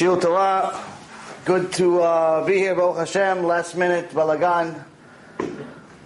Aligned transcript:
Shiur 0.00 0.18
Torah, 0.18 0.82
good 1.44 1.74
to 1.74 2.00
uh, 2.00 2.46
be 2.46 2.54
here, 2.54 2.74
Baruch 2.74 2.96
Hashem. 2.96 3.42
Last 3.42 3.76
minute 3.76 4.08
balagan, 4.12 4.82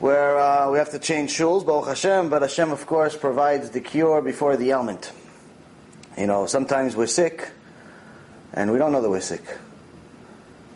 where 0.00 0.36
uh, 0.36 0.68
we 0.72 0.78
have 0.78 0.90
to 0.90 0.98
change 0.98 1.30
shuls, 1.30 1.64
Baruch 1.64 1.86
Hashem. 1.86 2.28
But 2.28 2.42
Hashem, 2.42 2.72
of 2.72 2.84
course, 2.86 3.16
provides 3.16 3.70
the 3.70 3.80
cure 3.80 4.20
before 4.20 4.56
the 4.56 4.70
ailment. 4.70 5.12
You 6.18 6.26
know, 6.26 6.46
sometimes 6.46 6.96
we're 6.96 7.06
sick, 7.06 7.52
and 8.52 8.72
we 8.72 8.78
don't 8.78 8.90
know 8.90 9.00
that 9.00 9.08
we're 9.08 9.20
sick. 9.20 9.44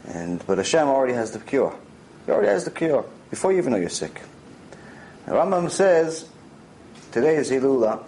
And 0.07 0.41
but 0.47 0.59
Hashem 0.59 0.87
already 0.87 1.15
has 1.15 1.33
the 1.33 1.41
cure. 1.41 1.77
He 2.25 2.31
already 2.31 2.51
has 2.51 2.67
the 2.67 2.71
cure 2.71 3.05
before 3.31 3.51
you 3.51 3.59
even 3.59 3.73
know 3.73 3.81
you're 3.81 3.89
sick. 3.89 4.23
The 5.27 5.33
Rambam 5.33 5.73
says, 5.73 6.29
today 7.11 7.35
is 7.35 7.51
Hilula. 7.51 8.01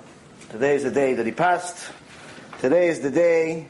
Today 0.51 0.77
is 0.77 0.85
the 0.85 0.93
day 0.93 1.15
that 1.15 1.27
he 1.27 1.33
passed. 1.33 1.91
Today 2.61 2.87
is 2.87 3.01
the 3.01 3.11
day 3.11 3.67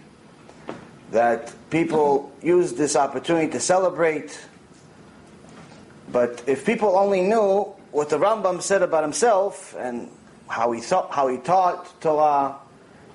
that 1.11 1.53
people 1.71 2.33
use 2.43 2.75
this 2.75 2.97
opportunity 2.97 3.51
to 3.53 3.61
celebrate. 3.61 4.39
But 6.13 6.43
if 6.47 6.65
people 6.65 6.97
only 6.97 7.23
knew 7.23 7.75
what 7.91 8.11
the 8.11 8.19
Rambam 8.19 8.63
said 8.63 8.83
about 8.83 9.03
himself 9.03 9.75
and 9.79 10.09
how 10.49 10.73
he 10.73 10.81
thought, 10.81 11.13
how 11.13 11.29
he 11.29 11.39
taught 11.39 12.01
Torah 12.01 12.57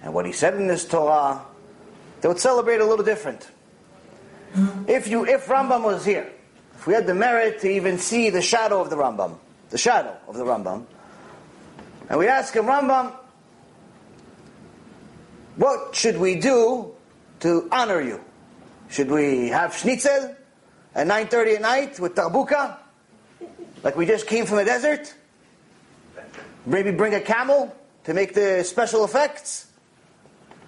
and 0.02 0.14
what 0.14 0.26
he 0.26 0.32
said 0.32 0.56
in 0.56 0.68
this 0.68 0.86
Torah, 0.86 1.42
they 2.22 2.28
would 2.28 2.40
celebrate 2.40 2.80
a 2.82 2.86
little 2.86 3.06
different. 3.06 3.50
If 4.88 5.08
you, 5.08 5.26
if 5.26 5.48
Rambam 5.48 5.84
was 5.84 6.06
here, 6.06 6.32
if 6.76 6.88
we 6.88 6.94
had 6.94 7.08
the 7.08 7.14
merit 7.14 7.60
to 7.62 7.70
even 7.70 7.98
see 7.98 8.30
the 8.30 8.42
shadow 8.42 8.80
of 8.80 8.90
the 8.90 8.96
Rambam, 8.96 9.38
the 9.70 9.78
shadow 9.78 10.16
of 10.28 10.36
the 10.36 10.46
Rambam, 10.46 10.86
and 12.10 12.20
we 12.20 12.28
ask 12.28 12.54
him, 12.54 12.66
Rambam, 12.66 13.14
what 15.58 15.96
should 15.96 16.18
we 16.18 16.36
do 16.36 16.95
to 17.46 17.68
honor 17.72 18.02
you? 18.02 18.20
Should 18.90 19.12
we 19.12 19.50
have 19.50 19.76
schnitzel 19.76 20.36
at 20.95 21.06
9.30 21.06 21.56
at 21.56 21.61
night 21.61 22.00
with 22.00 22.16
tarbuka? 22.16 22.78
Like 23.83 23.95
we 23.95 24.08
just 24.08 24.26
came 24.26 24.48
from 24.48 24.58
the 24.58 24.66
desert? 24.66 25.14
Maybe 26.66 26.89
bring 26.89 27.14
a 27.14 27.22
camel 27.22 27.76
to 28.05 28.16
make 28.16 28.34
the 28.34 28.64
special 28.64 29.05
effects? 29.05 29.67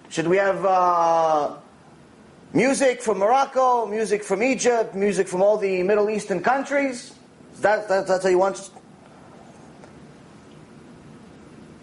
Should 0.10 0.28
we 0.28 0.38
have 0.38 0.64
uh, 0.64 1.56
music 2.54 3.02
from 3.02 3.18
Morocco, 3.18 3.88
music 3.88 4.24
from 4.24 4.44
Egypt, 4.44 4.94
music 4.94 5.28
from 5.28 5.42
all 5.42 5.58
the 5.58 5.82
Middle 5.82 6.12
Eastern 6.12 6.44
countries? 6.44 7.16
That, 7.62 7.90
that, 7.90 8.06
that's 8.06 8.24
how 8.24 8.30
you 8.30 8.38
want? 8.38 8.70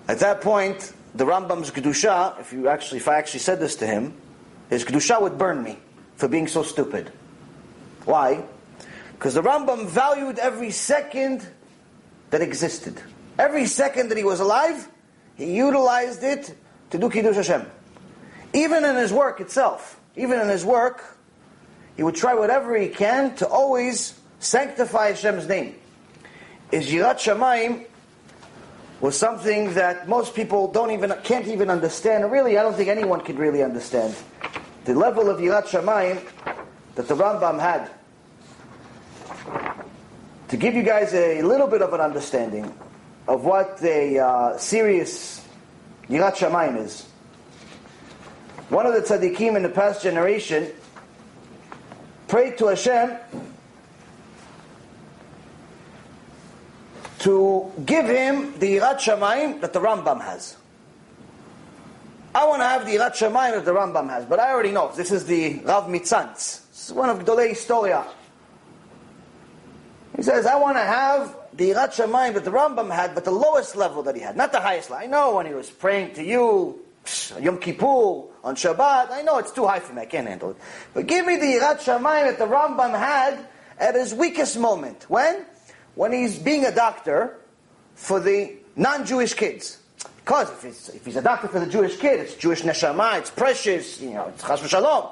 At 0.06 0.20
that 0.20 0.40
point, 0.40 0.92
the 1.16 1.24
Rambam's 1.24 1.72
Kedusha, 1.72 2.38
if 2.38 2.52
you 2.52 2.68
actually, 2.68 2.98
if 2.98 3.08
I 3.08 3.18
actually 3.18 3.40
said 3.40 3.58
this 3.58 3.74
to 3.76 3.86
him, 3.88 4.14
his 4.74 4.84
Kedusha 4.84 5.22
would 5.22 5.38
burn 5.38 5.62
me 5.62 5.78
for 6.16 6.26
being 6.26 6.48
so 6.48 6.64
stupid. 6.64 7.10
Why? 8.04 8.44
Because 9.12 9.34
the 9.34 9.42
Rambam 9.42 9.86
valued 9.86 10.40
every 10.40 10.72
second 10.72 11.46
that 12.30 12.42
existed. 12.42 13.00
Every 13.38 13.66
second 13.66 14.08
that 14.08 14.18
he 14.18 14.24
was 14.24 14.40
alive, 14.40 14.88
he 15.36 15.54
utilized 15.54 16.24
it 16.24 16.56
to 16.90 16.98
do 16.98 17.08
Kiddush 17.08 17.36
Hashem. 17.36 17.70
Even 18.52 18.84
in 18.84 18.96
his 18.96 19.12
work 19.12 19.40
itself, 19.40 20.00
even 20.16 20.40
in 20.40 20.48
his 20.48 20.64
work, 20.64 21.18
he 21.96 22.02
would 22.02 22.16
try 22.16 22.34
whatever 22.34 22.76
he 22.76 22.88
can 22.88 23.34
to 23.36 23.46
always 23.46 24.18
sanctify 24.40 25.10
Hashem's 25.10 25.46
name. 25.46 25.76
Is 26.72 26.88
Yirat 26.88 27.18
Shamayim 27.18 27.86
was 29.00 29.16
something 29.16 29.74
that 29.74 30.08
most 30.08 30.34
people 30.34 30.66
don't 30.72 30.90
even 30.90 31.14
can't 31.22 31.46
even 31.46 31.70
understand. 31.70 32.30
Really, 32.32 32.58
I 32.58 32.62
don't 32.62 32.74
think 32.74 32.88
anyone 32.88 33.20
could 33.20 33.38
really 33.38 33.62
understand 33.62 34.16
the 34.84 34.94
level 34.94 35.30
of 35.30 35.38
Yirat 35.38 35.64
Shamayim 35.64 36.20
that 36.94 37.08
the 37.08 37.14
Rambam 37.14 37.58
had. 37.58 37.90
To 40.48 40.56
give 40.56 40.74
you 40.74 40.82
guys 40.82 41.14
a 41.14 41.42
little 41.42 41.66
bit 41.66 41.82
of 41.82 41.92
an 41.94 42.00
understanding 42.00 42.72
of 43.26 43.44
what 43.44 43.82
a 43.82 44.18
uh, 44.18 44.58
serious 44.58 45.46
Yirat 46.08 46.34
Shamayim 46.34 46.84
is. 46.84 47.06
One 48.68 48.86
of 48.86 48.94
the 48.94 49.00
tzaddikim 49.00 49.56
in 49.56 49.62
the 49.62 49.68
past 49.68 50.02
generation 50.02 50.70
prayed 52.28 52.58
to 52.58 52.66
Hashem 52.66 53.16
to 57.20 57.72
give 57.86 58.06
him 58.06 58.58
the 58.58 58.76
Yirat 58.76 58.98
Shamayim 58.98 59.62
that 59.62 59.72
the 59.72 59.80
Rambam 59.80 60.20
has. 60.20 60.56
I 62.34 62.46
want 62.46 62.62
to 62.62 62.66
have 62.66 62.84
the 62.84 62.96
Yirat 62.96 63.12
Shamayim 63.12 63.52
that 63.52 63.64
the 63.64 63.70
Rambam 63.72 64.10
has, 64.10 64.24
but 64.24 64.40
I 64.40 64.50
already 64.50 64.72
know. 64.72 64.90
This 64.96 65.12
is 65.12 65.24
the 65.24 65.60
Rav 65.60 65.84
Mitzantz. 65.84 66.68
This 66.70 66.88
is 66.88 66.92
one 66.92 67.08
of 67.08 67.20
Gdolei 67.20 67.50
Historia. 67.50 68.04
He 70.16 70.22
says, 70.22 70.44
I 70.44 70.56
want 70.56 70.76
to 70.76 70.82
have 70.82 71.36
the 71.52 71.70
Yirat 71.70 71.90
Shamayim 71.94 72.34
that 72.34 72.44
the 72.44 72.50
Rambam 72.50 72.92
had, 72.92 73.14
but 73.14 73.24
the 73.24 73.30
lowest 73.30 73.76
level 73.76 74.02
that 74.02 74.16
he 74.16 74.20
had, 74.20 74.36
not 74.36 74.50
the 74.50 74.58
highest 74.60 74.90
level. 74.90 75.04
I 75.04 75.08
know 75.08 75.36
when 75.36 75.46
he 75.46 75.54
was 75.54 75.70
praying 75.70 76.14
to 76.14 76.24
you, 76.24 76.80
Yom 77.40 77.58
Kippur, 77.58 78.24
on 78.42 78.56
Shabbat, 78.56 79.12
I 79.12 79.22
know 79.22 79.38
it's 79.38 79.52
too 79.52 79.66
high 79.66 79.78
for 79.78 79.92
me, 79.92 80.02
I 80.02 80.06
can't 80.06 80.26
handle 80.26 80.50
it. 80.50 80.56
But 80.92 81.06
give 81.06 81.24
me 81.24 81.36
the 81.36 81.46
Yirat 81.46 81.78
Shamayim 81.78 82.36
that 82.36 82.38
the 82.38 82.46
Rambam 82.46 82.98
had 82.98 83.46
at 83.78 83.94
his 83.94 84.12
weakest 84.12 84.58
moment. 84.58 85.08
When? 85.08 85.46
When 85.94 86.12
he's 86.12 86.36
being 86.36 86.64
a 86.64 86.74
doctor 86.74 87.36
for 87.94 88.18
the 88.18 88.56
non-Jewish 88.74 89.34
kids. 89.34 89.78
Because 90.24 90.50
if 90.50 90.62
he's, 90.62 90.88
if 90.88 91.04
he's 91.04 91.16
a 91.16 91.22
doctor 91.22 91.48
for 91.48 91.60
the 91.60 91.66
Jewish 91.66 91.98
kid, 91.98 92.18
it's 92.18 92.34
Jewish 92.34 92.62
neshama, 92.62 93.18
it's 93.18 93.30
precious, 93.30 94.00
you 94.00 94.10
know, 94.10 94.26
it's 94.28 94.42
chas 94.42 94.60
v'shalom. 94.60 95.10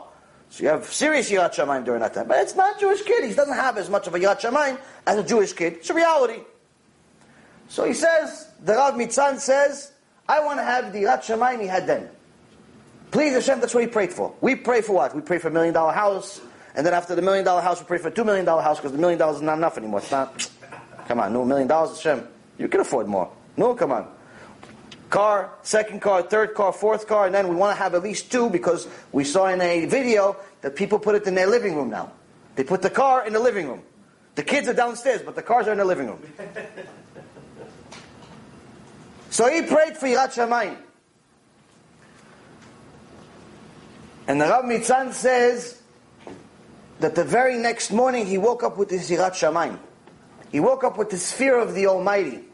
So 0.49 0.65
you 0.65 0.71
have 0.71 0.87
serious 0.87 1.31
yirat 1.31 1.55
shamayim 1.55 1.85
during 1.85 2.01
that 2.01 2.15
time. 2.15 2.29
But 2.29 2.39
it's 2.39 2.57
not 2.57 2.81
Jewish 2.81 3.03
kid. 3.03 3.25
He 3.25 3.35
doesn't 3.35 3.55
have 3.55 3.77
as 3.77 3.91
much 3.91 4.07
of 4.07 4.15
a 4.15 4.19
yirat 4.19 4.41
shamayim 4.41 4.79
as 5.07 5.19
a 5.19 5.23
Jewish 5.23 5.53
kid. 5.53 5.75
It's 5.75 5.91
a 5.91 5.95
reality. 5.95 6.41
So 7.69 7.85
he 7.85 7.93
says, 7.93 8.49
the 8.65 8.73
Rav 8.73 8.95
Mitzan 8.95 9.39
says, 9.39 9.93
I 10.27 10.41
want 10.41 10.59
to 10.61 10.65
have 10.65 10.95
the 10.95 11.03
yirat 11.03 11.21
shamayim 11.25 11.61
he 11.61 11.67
had 11.67 11.87
then. 11.87 12.09
Please 13.11 13.35
Hashem, 13.35 13.61
that's 13.61 13.75
what 13.75 13.83
he 13.83 13.91
prayed 13.91 14.13
for. 14.13 14.35
We 14.41 14.57
pray 14.57 14.81
for 14.81 14.95
what? 14.95 15.15
We 15.15 15.21
pray 15.21 15.39
for 15.39 15.49
a 15.49 15.51
million 15.51 15.75
dollar 15.75 15.93
house, 15.93 16.41
and 16.75 16.87
then 16.87 16.95
after 16.95 17.15
the 17.15 17.21
million 17.21 17.45
dollar 17.45 17.61
house, 17.61 17.81
we 17.81 17.87
pray 17.87 17.99
for 17.99 18.09
a 18.09 18.11
two 18.11 18.25
million 18.25 18.47
dollar 18.47 18.63
house 18.63 18.79
because 18.79 18.93
the 18.93 18.99
million 18.99 19.19
dollars 19.19 19.37
is 19.37 19.43
not 19.43 19.59
enough 19.59 19.77
anymore. 19.77 20.01
It's 20.01 20.11
not. 20.11 20.51
Come 21.07 21.21
on, 21.21 21.35
no 21.35 21.45
million 21.45 21.69
dollars, 21.69 22.03
Hashem. 22.03 22.27
You 22.57 22.69
can 22.69 22.81
afford 22.81 23.09
more. 23.09 23.31
No, 23.59 23.75
come 23.75 23.93
on 23.93 24.09
car, 25.13 25.53
second 25.63 26.01
car, 26.01 26.23
third 26.23 26.55
car, 26.55 26.73
fourth 26.73 27.07
car, 27.07 27.27
and 27.27 27.35
then 27.35 27.47
we 27.47 27.55
want 27.55 27.77
to 27.77 27.81
have 27.81 27.95
at 27.95 28.03
least 28.03 28.33
two 28.33 28.49
because 28.49 28.89
we 29.13 29.25
saw 29.25 29.47
in 29.47 29.61
a 29.61 29.85
video 29.85 30.37
that 30.63 30.75
people 30.75 30.99
put 30.99 31.15
it 31.15 31.27
in 31.27 31.35
their 31.35 31.47
living 31.47 31.77
room 31.77 31.91
now. 31.91 32.11
They 32.57 32.65
put 32.65 32.83
the 32.83 32.91
car 32.91 33.25
in 33.27 33.35
the 33.35 33.39
living 33.39 33.69
room. 33.69 33.83
The 34.35 34.43
kids 34.43 34.67
are 34.69 34.75
downstairs, 34.75 35.21
but 35.23 35.37
the 35.37 35.43
cars 35.43 35.69
are 35.69 35.73
in 35.73 35.79
the 35.79 35.85
living 35.85 36.07
room. 36.07 36.23
so 39.31 39.49
he 39.51 39.63
prayed 39.63 39.99
for 39.99 40.07
Yirat 40.07 40.33
Shamayim. 40.33 40.77
And 44.27 44.41
the 44.41 44.47
Rav 44.47 44.65
Mitzan 44.65 45.13
says 45.13 45.83
that 47.01 47.15
the 47.15 47.25
very 47.25 47.59
next 47.59 47.91
morning 47.91 48.27
he 48.27 48.39
woke 48.39 48.63
up 48.63 48.79
with 48.79 48.89
this 48.89 49.11
Yirat 49.11 49.33
Shamayim. 49.33 49.79
He 50.51 50.61
woke 50.61 50.85
up 50.85 50.97
with 50.97 51.11
this 51.11 51.33
fear 51.33 51.59
of 51.59 51.75
the 51.75 51.87
Almighty. 51.87 52.45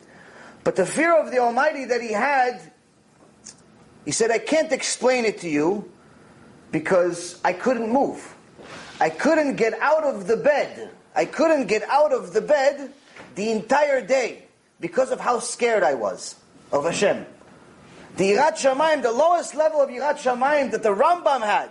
But 0.68 0.76
the 0.76 0.84
fear 0.84 1.16
of 1.16 1.30
the 1.30 1.38
Almighty 1.38 1.86
that 1.86 2.02
he 2.02 2.12
had, 2.12 2.60
he 4.04 4.10
said, 4.10 4.30
I 4.30 4.36
can't 4.36 4.70
explain 4.70 5.24
it 5.24 5.38
to 5.38 5.48
you 5.48 5.90
because 6.70 7.40
I 7.42 7.54
couldn't 7.54 7.90
move. 7.90 8.36
I 9.00 9.08
couldn't 9.08 9.56
get 9.56 9.72
out 9.80 10.04
of 10.04 10.26
the 10.26 10.36
bed. 10.36 10.90
I 11.16 11.24
couldn't 11.24 11.68
get 11.68 11.84
out 11.84 12.12
of 12.12 12.34
the 12.34 12.42
bed 12.42 12.92
the 13.34 13.50
entire 13.50 14.06
day 14.06 14.44
because 14.78 15.10
of 15.10 15.20
how 15.20 15.38
scared 15.38 15.82
I 15.82 15.94
was 15.94 16.36
of 16.70 16.84
Hashem. 16.84 17.24
The 18.18 18.32
Yirat 18.32 18.58
Shamayim, 18.58 19.00
the 19.00 19.10
lowest 19.10 19.54
level 19.54 19.80
of 19.80 19.88
Yirat 19.88 20.18
Shamayim 20.18 20.72
that 20.72 20.82
the 20.82 20.94
Rambam 20.94 21.40
had, 21.40 21.70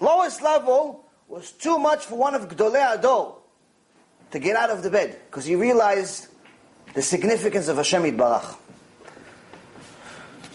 lowest 0.00 0.42
level 0.42 1.06
was 1.28 1.50
too 1.50 1.78
much 1.78 2.04
for 2.04 2.18
one 2.18 2.34
of 2.34 2.46
Gdolei 2.50 2.98
Ador 2.98 3.38
to 4.32 4.38
get 4.38 4.54
out 4.54 4.68
of 4.68 4.82
the 4.82 4.90
bed 4.90 5.18
because 5.30 5.46
he 5.46 5.54
realized 5.54 6.28
the 6.96 7.02
significance 7.02 7.68
of 7.68 7.76
Hashem 7.76 8.04
Yitbarach. 8.04 8.56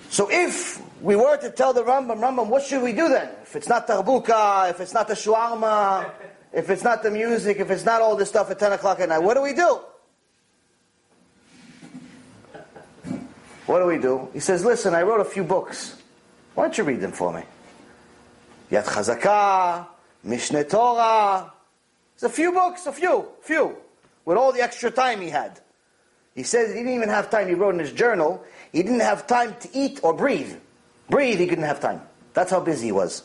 So 0.10 0.28
if 0.32 0.82
we 1.00 1.16
were 1.16 1.38
to 1.38 1.52
tell 1.52 1.72
the 1.72 1.84
Rambam, 1.84 2.18
Rambam, 2.18 2.48
what 2.48 2.64
should 2.64 2.82
we 2.82 2.94
do 2.94 3.10
then? 3.10 3.30
If 3.44 3.56
it's 3.56 3.70
not 3.70 3.88
tarbuka, 3.88 4.72
if 4.72 4.80
it's 4.80 4.92
not 4.92 5.08
the 5.08 5.14
shawarma, 5.14 6.10
if 6.52 6.72
it's 6.72 6.84
not 6.84 7.04
the 7.04 7.12
music, 7.12 7.58
if 7.58 7.70
it's 7.70 7.86
not 7.86 8.02
all 8.02 8.16
this 8.16 8.30
stuff 8.30 8.50
at 8.50 8.58
10 8.58 8.72
o'clock 8.72 9.00
at 9.00 9.10
night, 9.10 9.20
what 9.20 9.36
do 9.36 9.44
we 9.44 9.54
do? 9.54 9.82
What 13.68 13.80
do 13.80 13.86
we 13.86 14.00
do? 14.00 14.28
He 14.34 14.40
says, 14.40 14.66
listen, 14.66 14.96
I 14.96 15.04
wrote 15.04 15.22
a 15.22 15.26
few 15.26 15.44
books. 15.44 15.96
Why 16.56 16.64
don't 16.64 16.76
you 16.76 16.86
read 16.86 17.02
them 17.02 17.12
for 17.12 17.32
me? 17.32 17.44
Yad 18.72 18.86
Chazakah, 18.86 19.86
Mishneh 20.26 20.68
Torah. 20.68 21.54
There's 22.20 22.32
a 22.32 22.36
few 22.36 22.52
books, 22.52 22.88
a 22.88 22.92
few, 22.92 23.28
few, 23.42 23.78
with 24.26 24.38
all 24.38 24.52
the 24.52 24.62
extra 24.62 24.90
time 24.90 25.22
he 25.22 25.30
had. 25.30 25.62
He 26.36 26.44
says 26.44 26.70
he 26.70 26.76
didn't 26.76 26.94
even 26.94 27.10
have 27.10 27.30
time. 27.30 27.48
He 27.48 27.54
wrote 27.54 27.74
in 27.74 27.80
his 27.80 27.92
journal, 27.92 28.44
he 28.72 28.84
didn't 28.84 29.02
have 29.02 29.28
time 29.28 29.56
to 29.60 29.70
eat 29.74 30.00
or 30.04 30.14
breathe. 30.14 30.56
Breathe, 31.10 31.40
he 31.40 31.48
couldn't 31.48 31.66
have 31.66 31.82
time. 31.82 32.02
That's 32.34 32.52
how 32.52 32.62
busy 32.62 32.88
he 32.88 32.92
was. 32.92 33.24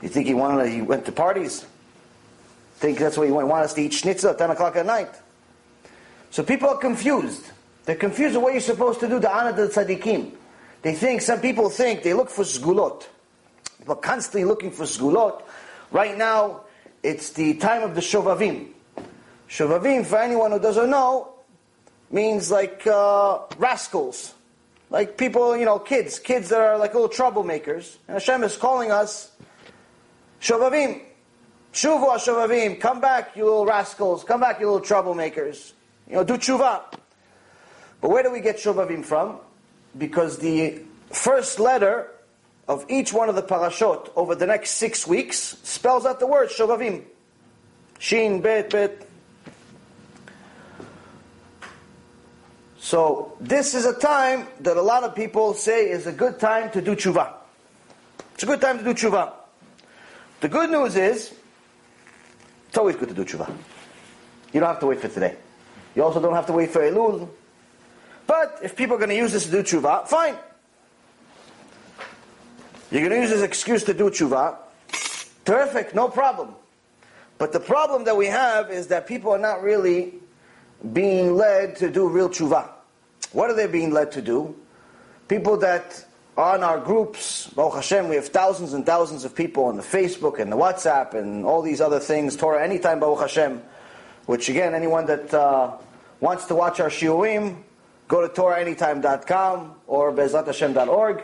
You 0.00 0.08
think 0.08 0.26
he 0.26 0.34
wanted? 0.34 0.70
He 0.70 0.82
went 0.82 1.04
to 1.06 1.12
parties. 1.12 1.66
Think 2.76 2.98
that's 2.98 3.16
what 3.16 3.26
he 3.26 3.32
wanted, 3.32 3.48
wanted 3.48 3.64
us 3.64 3.74
to 3.74 3.82
eat 3.82 3.92
schnitzel 3.92 4.30
at 4.30 4.38
ten 4.38 4.50
o'clock 4.50 4.76
at 4.76 4.86
night. 4.86 5.10
So 6.30 6.42
people 6.42 6.68
are 6.68 6.76
confused. 6.76 7.44
They're 7.84 7.96
confused 7.96 8.36
of 8.36 8.42
what 8.42 8.52
you're 8.52 8.60
supposed 8.60 9.00
to 9.00 9.08
do 9.08 9.18
The 9.18 9.30
honor 9.30 9.50
of 9.50 9.56
the 9.56 9.68
tzaddikim. 9.68 10.32
They 10.82 10.94
think 10.94 11.22
some 11.22 11.40
people 11.40 11.70
think 11.70 12.02
they 12.02 12.12
look 12.12 12.28
for 12.28 12.44
sgulot. 12.44 13.06
People 13.78 13.94
are 13.94 14.00
constantly 14.00 14.44
looking 14.44 14.70
for 14.70 14.84
sgulot. 14.84 15.42
Right 15.90 16.16
now, 16.16 16.62
it's 17.02 17.30
the 17.30 17.54
time 17.54 17.82
of 17.82 17.94
the 17.94 18.00
shovavim. 18.00 18.73
Shovavim, 19.48 20.04
for 20.06 20.18
anyone 20.18 20.52
who 20.52 20.58
doesn't 20.58 20.90
know, 20.90 21.34
means 22.10 22.50
like 22.50 22.86
uh, 22.86 23.40
rascals, 23.58 24.34
like 24.90 25.16
people, 25.18 25.56
you 25.56 25.64
know, 25.64 25.78
kids, 25.78 26.18
kids 26.18 26.48
that 26.48 26.60
are 26.60 26.78
like 26.78 26.94
little 26.94 27.08
troublemakers. 27.08 27.96
And 28.08 28.14
Hashem 28.14 28.44
is 28.44 28.56
calling 28.56 28.90
us 28.90 29.32
Shovavim. 30.40 31.00
Shuvu 31.72 32.16
Shovavim. 32.16 32.80
Come 32.80 33.00
back, 33.00 33.36
you 33.36 33.44
little 33.44 33.66
rascals. 33.66 34.22
Come 34.24 34.40
back, 34.40 34.60
you 34.60 34.70
little 34.70 34.86
troublemakers. 34.86 35.72
You 36.08 36.16
know, 36.16 36.24
do 36.24 36.34
tshuva. 36.34 36.82
But 38.00 38.10
where 38.10 38.22
do 38.22 38.30
we 38.30 38.40
get 38.40 38.56
Shovavim 38.56 39.04
from? 39.04 39.38
Because 39.96 40.38
the 40.38 40.82
first 41.10 41.58
letter 41.58 42.10
of 42.68 42.84
each 42.88 43.12
one 43.12 43.28
of 43.28 43.34
the 43.34 43.42
parashot 43.42 44.10
over 44.16 44.34
the 44.34 44.46
next 44.46 44.72
six 44.72 45.06
weeks 45.06 45.58
spells 45.62 46.06
out 46.06 46.20
the 46.20 46.26
word 46.26 46.48
Shovavim. 46.50 47.02
Shin, 47.98 48.40
Bet, 48.40 48.70
Bet. 48.70 49.08
So 52.84 53.32
this 53.40 53.74
is 53.74 53.86
a 53.86 53.94
time 53.94 54.46
that 54.60 54.76
a 54.76 54.82
lot 54.82 55.04
of 55.04 55.14
people 55.14 55.54
say 55.54 55.88
is 55.88 56.06
a 56.06 56.12
good 56.12 56.38
time 56.38 56.70
to 56.72 56.82
do 56.82 56.94
tshuva. 56.94 57.32
It's 58.34 58.42
a 58.42 58.46
good 58.46 58.60
time 58.60 58.76
to 58.76 58.84
do 58.84 58.92
tshuva. 58.92 59.32
The 60.42 60.50
good 60.50 60.68
news 60.68 60.94
is, 60.94 61.32
it's 62.68 62.76
always 62.76 62.96
good 62.96 63.08
to 63.08 63.14
do 63.14 63.24
tshuva. 63.24 63.50
You 64.52 64.60
don't 64.60 64.68
have 64.68 64.80
to 64.80 64.86
wait 64.86 65.00
for 65.00 65.08
today. 65.08 65.34
You 65.94 66.02
also 66.02 66.20
don't 66.20 66.34
have 66.34 66.44
to 66.48 66.52
wait 66.52 66.72
for 66.72 66.80
Elul. 66.80 67.30
But 68.26 68.58
if 68.62 68.76
people 68.76 68.96
are 68.96 68.98
going 68.98 69.08
to 69.08 69.16
use 69.16 69.32
this 69.32 69.46
to 69.46 69.50
do 69.50 69.62
tshuva, 69.62 70.06
fine. 70.06 70.36
You're 72.90 73.08
going 73.08 73.12
to 73.12 73.20
use 73.22 73.30
this 73.30 73.42
excuse 73.42 73.84
to 73.84 73.94
do 73.94 74.10
tshuva, 74.10 74.56
terrific, 75.46 75.94
no 75.94 76.08
problem. 76.08 76.54
But 77.38 77.54
the 77.54 77.60
problem 77.60 78.04
that 78.04 78.18
we 78.18 78.26
have 78.26 78.70
is 78.70 78.88
that 78.88 79.06
people 79.06 79.32
are 79.32 79.38
not 79.38 79.62
really 79.62 80.16
being 80.92 81.34
led 81.34 81.76
to 81.76 81.90
do 81.90 82.06
real 82.10 82.28
tshuva. 82.28 82.73
What 83.34 83.50
are 83.50 83.54
they 83.54 83.66
being 83.66 83.90
led 83.90 84.12
to 84.12 84.22
do? 84.22 84.54
People 85.26 85.56
that 85.58 86.04
are 86.36 86.54
in 86.54 86.62
our 86.62 86.78
groups, 86.78 87.48
Baruch 87.48 87.74
Hashem, 87.74 88.08
we 88.08 88.14
have 88.14 88.28
thousands 88.28 88.74
and 88.74 88.86
thousands 88.86 89.24
of 89.24 89.34
people 89.34 89.64
on 89.64 89.76
the 89.76 89.82
Facebook 89.82 90.38
and 90.38 90.52
the 90.52 90.56
WhatsApp 90.56 91.14
and 91.14 91.44
all 91.44 91.60
these 91.60 91.80
other 91.80 91.98
things, 91.98 92.36
Torah 92.36 92.62
Anytime, 92.62 93.00
Baruch 93.00 93.20
Hashem, 93.20 93.60
which 94.26 94.48
again, 94.48 94.72
anyone 94.72 95.06
that 95.06 95.34
uh, 95.34 95.72
wants 96.20 96.46
to 96.46 96.54
watch 96.54 96.78
our 96.78 96.88
shiurim, 96.88 97.56
go 98.06 98.20
to 98.20 98.32
TorahAnytime.com 98.32 99.74
or 99.88 100.12
BezratHashem.org, 100.12 101.22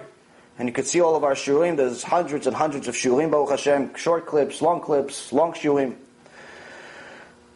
and 0.58 0.68
you 0.68 0.72
can 0.72 0.84
see 0.84 1.00
all 1.00 1.14
of 1.14 1.22
our 1.22 1.34
shiurim. 1.34 1.76
There's 1.76 2.02
hundreds 2.02 2.48
and 2.48 2.56
hundreds 2.56 2.88
of 2.88 2.96
shiurim, 2.96 3.30
Baruch 3.30 3.50
Hashem, 3.50 3.94
short 3.94 4.26
clips, 4.26 4.60
long 4.60 4.80
clips, 4.80 5.32
long 5.32 5.52
shiurim. 5.52 5.94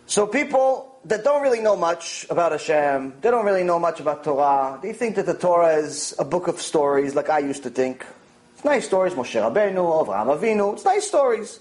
So 0.06 0.28
people 0.28 0.93
that 1.06 1.22
don't 1.24 1.42
really 1.42 1.60
know 1.60 1.76
much 1.76 2.26
about 2.30 2.52
Hashem, 2.52 3.14
they 3.20 3.30
don't 3.30 3.44
really 3.44 3.64
know 3.64 3.78
much 3.78 4.00
about 4.00 4.24
Torah. 4.24 4.78
They 4.82 4.92
think 4.92 5.16
that 5.16 5.26
the 5.26 5.34
Torah 5.34 5.76
is 5.76 6.14
a 6.18 6.24
book 6.24 6.48
of 6.48 6.60
stories, 6.60 7.14
like 7.14 7.28
I 7.28 7.40
used 7.40 7.62
to 7.64 7.70
think. 7.70 8.04
It's 8.54 8.64
nice 8.64 8.86
stories, 8.86 9.12
Moshe 9.14 9.40
Rabbeinu, 9.40 10.06
Avraham 10.06 10.38
Avinu. 10.38 10.72
It's 10.72 10.84
nice 10.84 11.06
stories. 11.06 11.60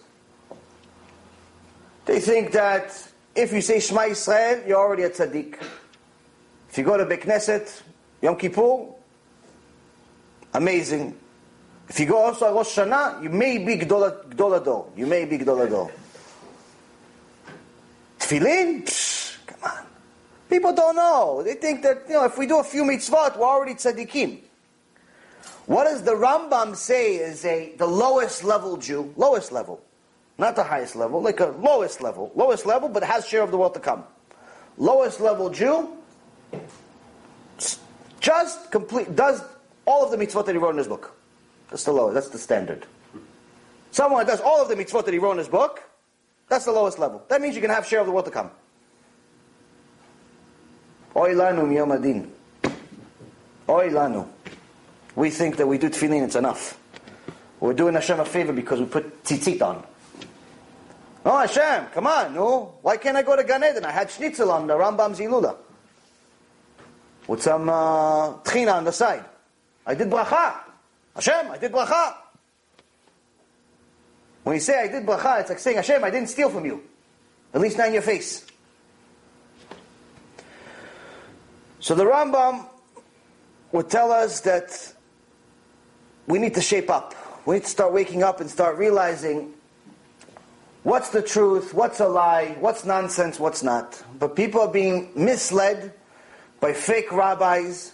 They 2.05 2.19
think 2.19 2.51
that 2.53 3.11
if 3.35 3.51
you 3.51 3.61
say 3.61 3.79
Shema 3.79 4.01
Yisrael, 4.01 4.67
you're 4.67 4.77
already 4.77 5.03
a 5.03 5.09
tzaddik. 5.09 5.61
If 6.69 6.77
you 6.77 6.83
go 6.83 6.97
to 6.97 7.05
Beit 7.05 7.21
Knesset, 7.21 7.81
Yom 8.21 8.35
Kippur, 8.35 8.87
amazing. 10.53 11.17
If 11.89 11.99
you 11.99 12.05
go 12.05 12.17
also 12.17 12.47
to 12.47 12.53
Rosh 12.53 12.77
Hashanah, 12.77 13.23
you 13.23 13.29
may 13.29 13.57
be 13.57 13.77
Gdol 13.77 14.61
Ador. 14.61 14.91
You 14.95 15.05
may 15.05 15.25
be 15.25 15.37
Gdol 15.37 15.67
Ador. 15.67 15.91
Tefillin? 18.19 19.22
People 20.53 20.71
don't 20.71 20.95
know. 20.95 21.41
They 21.41 21.55
think 21.55 21.81
that, 21.81 22.03
you 22.07 22.13
know, 22.13 22.25
if 22.25 22.37
we 22.37 22.45
do 22.45 22.59
a 22.59 22.63
few 22.63 22.83
mitzvot, 22.83 23.39
we're 23.39 23.47
already 23.47 23.73
tzaddikim. 23.73 24.37
What 25.65 25.85
does 25.85 26.03
the 26.03 26.11
Rambam 26.11 26.75
say 26.75 27.15
is 27.15 27.43
a 27.43 27.73
the 27.77 27.87
lowest 27.87 28.43
level 28.43 28.77
Jew? 28.77 29.11
Lowest 29.17 29.51
level. 29.51 29.81
Not 30.37 30.55
the 30.55 30.63
highest 30.63 30.95
level, 30.95 31.23
like 31.23 31.39
a 31.39 31.47
lowest 31.47 32.01
level. 32.01 32.31
Lowest 32.35 32.67
level, 32.67 32.87
but 32.87 33.03
has 33.03 33.27
share 33.27 33.41
of 33.41 33.49
the 33.49 33.57
world 33.57 33.73
to 33.73 33.79
come. 33.79 34.03
Lowest 34.77 35.19
level 35.19 35.49
Jew 35.49 35.89
just 38.19 38.69
complete 38.69 39.15
does 39.15 39.41
all 39.85 40.05
of 40.05 40.11
the 40.11 40.23
mitzvot 40.23 40.45
that 40.45 40.51
he 40.51 40.59
wrote 40.59 40.69
in 40.69 40.77
his 40.77 40.87
book. 40.87 41.17
That's 41.71 41.83
the 41.83 41.93
lowest, 41.93 42.13
that's 42.13 42.29
the 42.29 42.37
standard. 42.37 42.85
Someone 43.89 44.27
does 44.27 44.39
all 44.39 44.61
of 44.61 44.69
the 44.69 44.75
mitzvot 44.75 45.05
that 45.05 45.15
he 45.15 45.19
wrote 45.19 45.31
in 45.31 45.39
his 45.39 45.49
book, 45.49 45.81
that's 46.47 46.65
the 46.65 46.71
lowest 46.71 46.99
level. 46.99 47.23
That 47.29 47.41
means 47.41 47.55
you 47.55 47.61
can 47.61 47.71
have 47.71 47.87
share 47.87 48.01
of 48.01 48.05
the 48.05 48.11
world 48.11 48.25
to 48.25 48.31
come. 48.31 48.51
Oy 51.15 51.33
lanu 51.33 51.67
miyom 51.67 51.95
adin. 51.95 52.31
Oy 53.69 53.89
lanu. 53.89 54.27
We 55.15 55.29
think 55.29 55.57
that 55.57 55.67
we 55.67 55.77
do 55.77 55.89
tefillin, 55.89 56.23
it's 56.23 56.35
enough. 56.35 56.79
We're 57.59 57.73
doing 57.73 57.93
Hashem 57.93 58.19
a 58.19 58.25
favor 58.25 58.51
because 58.51 58.79
we 58.79 58.85
put 58.85 59.23
tzitzit 59.23 59.61
on. 59.61 59.83
Oh 61.25 61.37
Hashem, 61.37 61.87
come 61.93 62.07
on, 62.07 62.33
no. 62.33 62.75
Why 62.81 62.97
can't 62.97 63.15
I 63.15 63.21
go 63.21 63.35
to 63.35 63.43
Gan 63.43 63.63
Eden? 63.63 63.85
I 63.85 63.91
had 63.91 64.11
schnitzel 64.11 64.51
on 64.51 64.67
the 64.67 64.73
Rambam 64.73 65.15
Zilula. 65.15 65.55
With 67.27 67.41
some 67.41 67.69
uh, 67.69 68.33
tchina 68.39 68.73
on 68.73 68.83
the 68.83 68.91
side. 68.91 69.23
I 69.85 69.95
did 69.95 70.09
bracha. 70.09 70.55
Hashem, 71.15 71.51
I 71.51 71.57
did 71.57 71.71
bracha. 71.71 72.15
When 74.43 74.55
you 74.55 74.59
say 74.59 74.81
I 74.81 74.87
did 74.87 75.05
bracha, 75.05 75.41
it's 75.41 75.49
like 75.49 75.59
saying, 75.59 75.77
Hashem, 75.77 76.03
I 76.03 76.09
didn't 76.09 76.27
steal 76.29 76.49
from 76.49 76.65
you. 76.65 76.83
At 77.53 77.61
least 77.61 77.77
not 77.77 77.87
in 77.87 77.93
your 77.93 78.01
face. 78.01 78.45
So 81.83 81.95
the 81.95 82.05
Rambam 82.05 82.65
would 83.73 83.89
tell 83.89 84.13
us 84.13 84.39
that 84.47 84.93
we 86.27 86.39
need 86.39 86.53
to 86.53 86.61
shape 86.61 86.89
up. 86.89 87.13
We 87.45 87.55
need 87.55 87.65
to 87.65 87.69
start 87.69 87.91
waking 87.91 88.23
up 88.23 88.39
and 88.39 88.49
start 88.49 88.77
realizing 88.77 89.53
what's 90.83 91.09
the 91.09 91.21
truth, 91.21 91.73
what's 91.73 91.99
a 91.99 92.07
lie, 92.07 92.55
what's 92.61 92.85
nonsense, 92.85 93.37
what's 93.37 93.63
not. 93.63 94.01
But 94.17 94.33
people 94.33 94.61
are 94.61 94.71
being 94.71 95.11
misled 95.13 95.91
by 96.61 96.71
fake 96.71 97.11
rabbis 97.11 97.91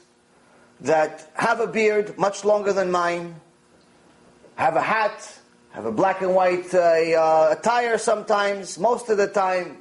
that 0.82 1.32
have 1.34 1.60
a 1.60 1.66
beard 1.66 2.16
much 2.16 2.46
longer 2.46 2.74
than 2.74 2.92
mine, 2.92 3.42
have 4.54 4.76
a 4.76 4.84
hat, 4.84 5.40
have 5.72 5.86
a 5.86 5.92
black 5.92 6.22
and 6.22 6.36
white 6.36 6.72
uh, 6.76 6.78
uh, 6.78 7.56
attire 7.58 7.98
sometimes, 7.98 8.78
most 8.78 9.10
of 9.10 9.18
the 9.18 9.28
time 9.28 9.80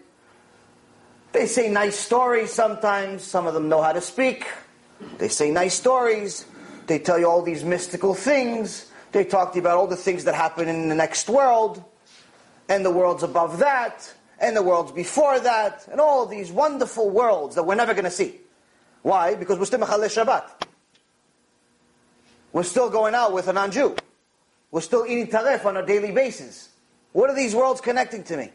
they 1.39 1.47
say 1.47 1.71
nice 1.71 1.97
stories 1.97 2.53
sometimes. 2.53 3.23
Some 3.23 3.47
of 3.47 3.55
them 3.55 3.69
know 3.69 3.81
how 3.81 3.93
to 3.93 4.01
speak. 4.01 4.45
They 5.19 5.29
say 5.29 5.53
nice 5.53 5.75
stories. 5.75 6.47
They 6.89 6.99
tell 6.99 7.17
you 7.17 7.29
all 7.31 7.43
these 7.43 7.63
mystical 7.63 8.13
things. 8.13 8.91
They 9.13 9.25
talk 9.25 9.53
to 9.53 9.57
you 9.57 9.63
about 9.63 9.77
all 9.77 9.87
the 9.87 9.95
things 9.95 10.25
that 10.25 10.35
happen 10.35 10.69
in 10.69 10.89
the 10.89 10.97
next 10.97 11.29
world, 11.29 11.85
and 12.69 12.85
the 12.85 12.91
worlds 12.91 13.23
above 13.23 13.61
that, 13.61 14.13
and 14.41 14.57
the 14.57 14.63
worlds 14.63 14.91
before 14.91 15.39
that, 15.39 15.87
and 15.91 16.01
all 16.01 16.27
these 16.27 16.51
wonderful 16.51 17.09
worlds 17.09 17.55
that 17.55 17.63
we're 17.63 17.77
never 17.77 17.95
going 17.95 18.05
to 18.05 18.11
see. 18.11 18.41
Why? 19.03 19.37
Because 19.37 19.61
we're 19.61 19.67
still 19.67 19.79
Mechaleh 19.79 20.11
Shabbat. 20.11 20.67
We're 22.53 22.65
still 22.65 22.91
going 22.91 23.15
out 23.15 23.33
with 23.33 23.47
a 23.47 23.53
non-Jew. 23.53 23.95
We're 24.73 24.81
still 24.81 25.07
eating 25.07 25.29
taref 25.29 25.65
on 25.65 25.77
a 25.77 25.87
daily 25.87 26.11
basis. 26.11 26.71
What 27.13 27.31
are 27.31 27.37
these 27.37 27.55
worlds 27.55 27.81
connecting 27.81 28.25
to 28.25 28.37
me? 28.37 28.51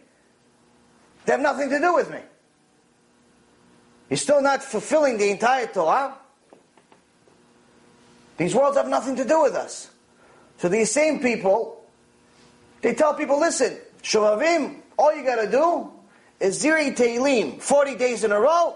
They 1.26 1.32
have 1.32 1.42
nothing 1.42 1.70
to 1.70 1.80
do 1.80 1.94
with 1.94 2.12
me. 2.12 2.20
You're 4.10 4.18
still 4.18 4.42
not 4.42 4.64
fulfilling 4.64 5.18
the 5.18 5.30
entire 5.30 5.68
Torah. 5.68 6.16
These 8.38 8.56
worlds 8.56 8.78
have 8.78 8.88
nothing 8.88 9.16
to 9.18 9.26
do 9.26 9.42
with 9.42 9.54
us. 9.54 9.90
So 10.58 10.70
these 10.70 10.92
same 10.92 11.20
people, 11.20 11.84
they 12.82 12.94
tell 12.94 13.14
people, 13.14 13.40
listen, 13.40 13.78
Shovavim, 14.02 14.82
all 14.98 15.16
you 15.16 15.24
got 15.24 15.44
to 15.44 15.50
do 15.50 15.92
is 16.40 16.64
Ziri 16.64 16.96
Tehillim, 16.96 17.62
40 17.62 17.96
days 17.96 18.24
in 18.24 18.32
a 18.32 18.40
row, 18.40 18.76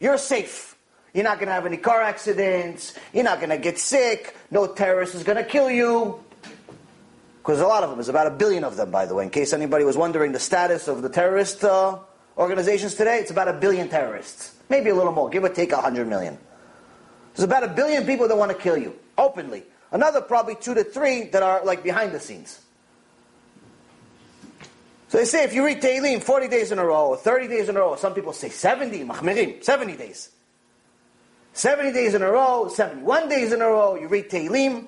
you're 0.00 0.18
safe. 0.18 0.76
You're 1.14 1.24
not 1.24 1.38
going 1.38 1.48
to 1.48 1.54
have 1.54 1.66
any 1.66 1.78
car 1.78 2.02
accidents. 2.02 2.94
You're 3.12 3.24
not 3.24 3.38
going 3.38 3.50
to 3.50 3.58
get 3.58 3.78
sick. 3.78 4.36
No 4.50 4.66
terrorist 4.66 5.14
is 5.14 5.24
going 5.24 5.38
to 5.38 5.44
kill 5.44 5.70
you. 5.70 6.22
Because 7.38 7.60
a 7.60 7.66
lot 7.66 7.82
of 7.82 7.88
them, 7.88 7.98
there's 7.98 8.10
about 8.10 8.26
a 8.26 8.30
billion 8.30 8.62
of 8.62 8.76
them, 8.76 8.90
by 8.90 9.06
the 9.06 9.14
way, 9.14 9.24
in 9.24 9.30
case 9.30 9.52
anybody 9.52 9.84
was 9.84 9.96
wondering 9.96 10.32
the 10.32 10.38
status 10.38 10.86
of 10.86 11.02
the 11.02 11.08
terrorist 11.08 11.64
uh, 11.64 11.98
organizations 12.38 12.94
today, 12.94 13.18
it's 13.18 13.30
about 13.30 13.48
a 13.48 13.52
billion 13.52 13.88
terrorists. 13.88 14.54
Maybe 14.70 14.90
a 14.90 14.94
little 14.94 15.12
more, 15.12 15.28
give 15.28 15.44
or 15.44 15.48
take 15.48 15.72
a 15.72 15.80
hundred 15.80 16.08
million. 16.08 16.38
There's 17.34 17.44
about 17.44 17.64
a 17.64 17.68
billion 17.68 18.06
people 18.06 18.28
that 18.28 18.36
want 18.36 18.50
to 18.52 18.56
kill 18.56 18.76
you, 18.76 18.96
openly. 19.16 19.64
Another 19.90 20.20
probably 20.20 20.54
two 20.54 20.74
to 20.74 20.84
three 20.84 21.24
that 21.24 21.42
are 21.42 21.64
like 21.64 21.82
behind 21.82 22.12
the 22.12 22.20
scenes. 22.20 22.60
So 25.08 25.16
they 25.16 25.24
say 25.24 25.44
if 25.44 25.54
you 25.54 25.64
read 25.64 25.80
Tehillim 25.80 26.22
40 26.22 26.48
days 26.48 26.70
in 26.70 26.78
a 26.78 26.84
row, 26.84 27.08
or 27.08 27.16
30 27.16 27.48
days 27.48 27.68
in 27.68 27.76
a 27.76 27.80
row, 27.80 27.96
some 27.96 28.12
people 28.12 28.34
say 28.34 28.50
70, 28.50 29.04
mahmirim, 29.04 29.64
70 29.64 29.96
days. 29.96 30.30
70 31.54 31.92
days 31.92 32.14
in 32.14 32.22
a 32.22 32.30
row, 32.30 32.68
71 32.68 33.28
days 33.28 33.52
in 33.52 33.62
a 33.62 33.66
row, 33.66 33.96
you 33.96 34.06
read 34.06 34.28
Tehillim, 34.28 34.84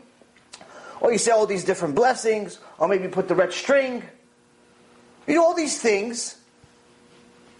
or 1.00 1.10
you 1.10 1.18
say 1.18 1.30
all 1.30 1.46
these 1.46 1.64
different 1.64 1.94
blessings, 1.94 2.58
or 2.78 2.86
maybe 2.86 3.08
put 3.08 3.28
the 3.28 3.34
red 3.34 3.52
string. 3.52 4.02
You 5.26 5.34
do 5.34 5.42
all 5.42 5.54
these 5.54 5.80
things, 5.80 6.36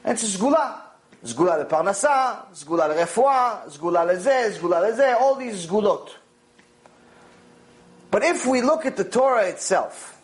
a 0.04 0.12
sgula. 0.12 0.80
Sgula 1.25 1.62
leparnasa, 1.62 2.47
sgula 2.54 2.88
lerefuah, 2.88 3.69
sgula 3.69 4.07
lezeh, 4.07 4.57
sgula 4.57 4.90
lezeh, 4.90 5.21
all 5.21 5.35
these 5.35 5.66
sgulot. 5.66 6.09
But 8.11 8.25
if 8.25 8.47
we 8.47 8.62
look 8.62 8.87
at 8.87 8.97
the 8.97 9.04
Torah 9.04 9.47
itself, 9.49 10.19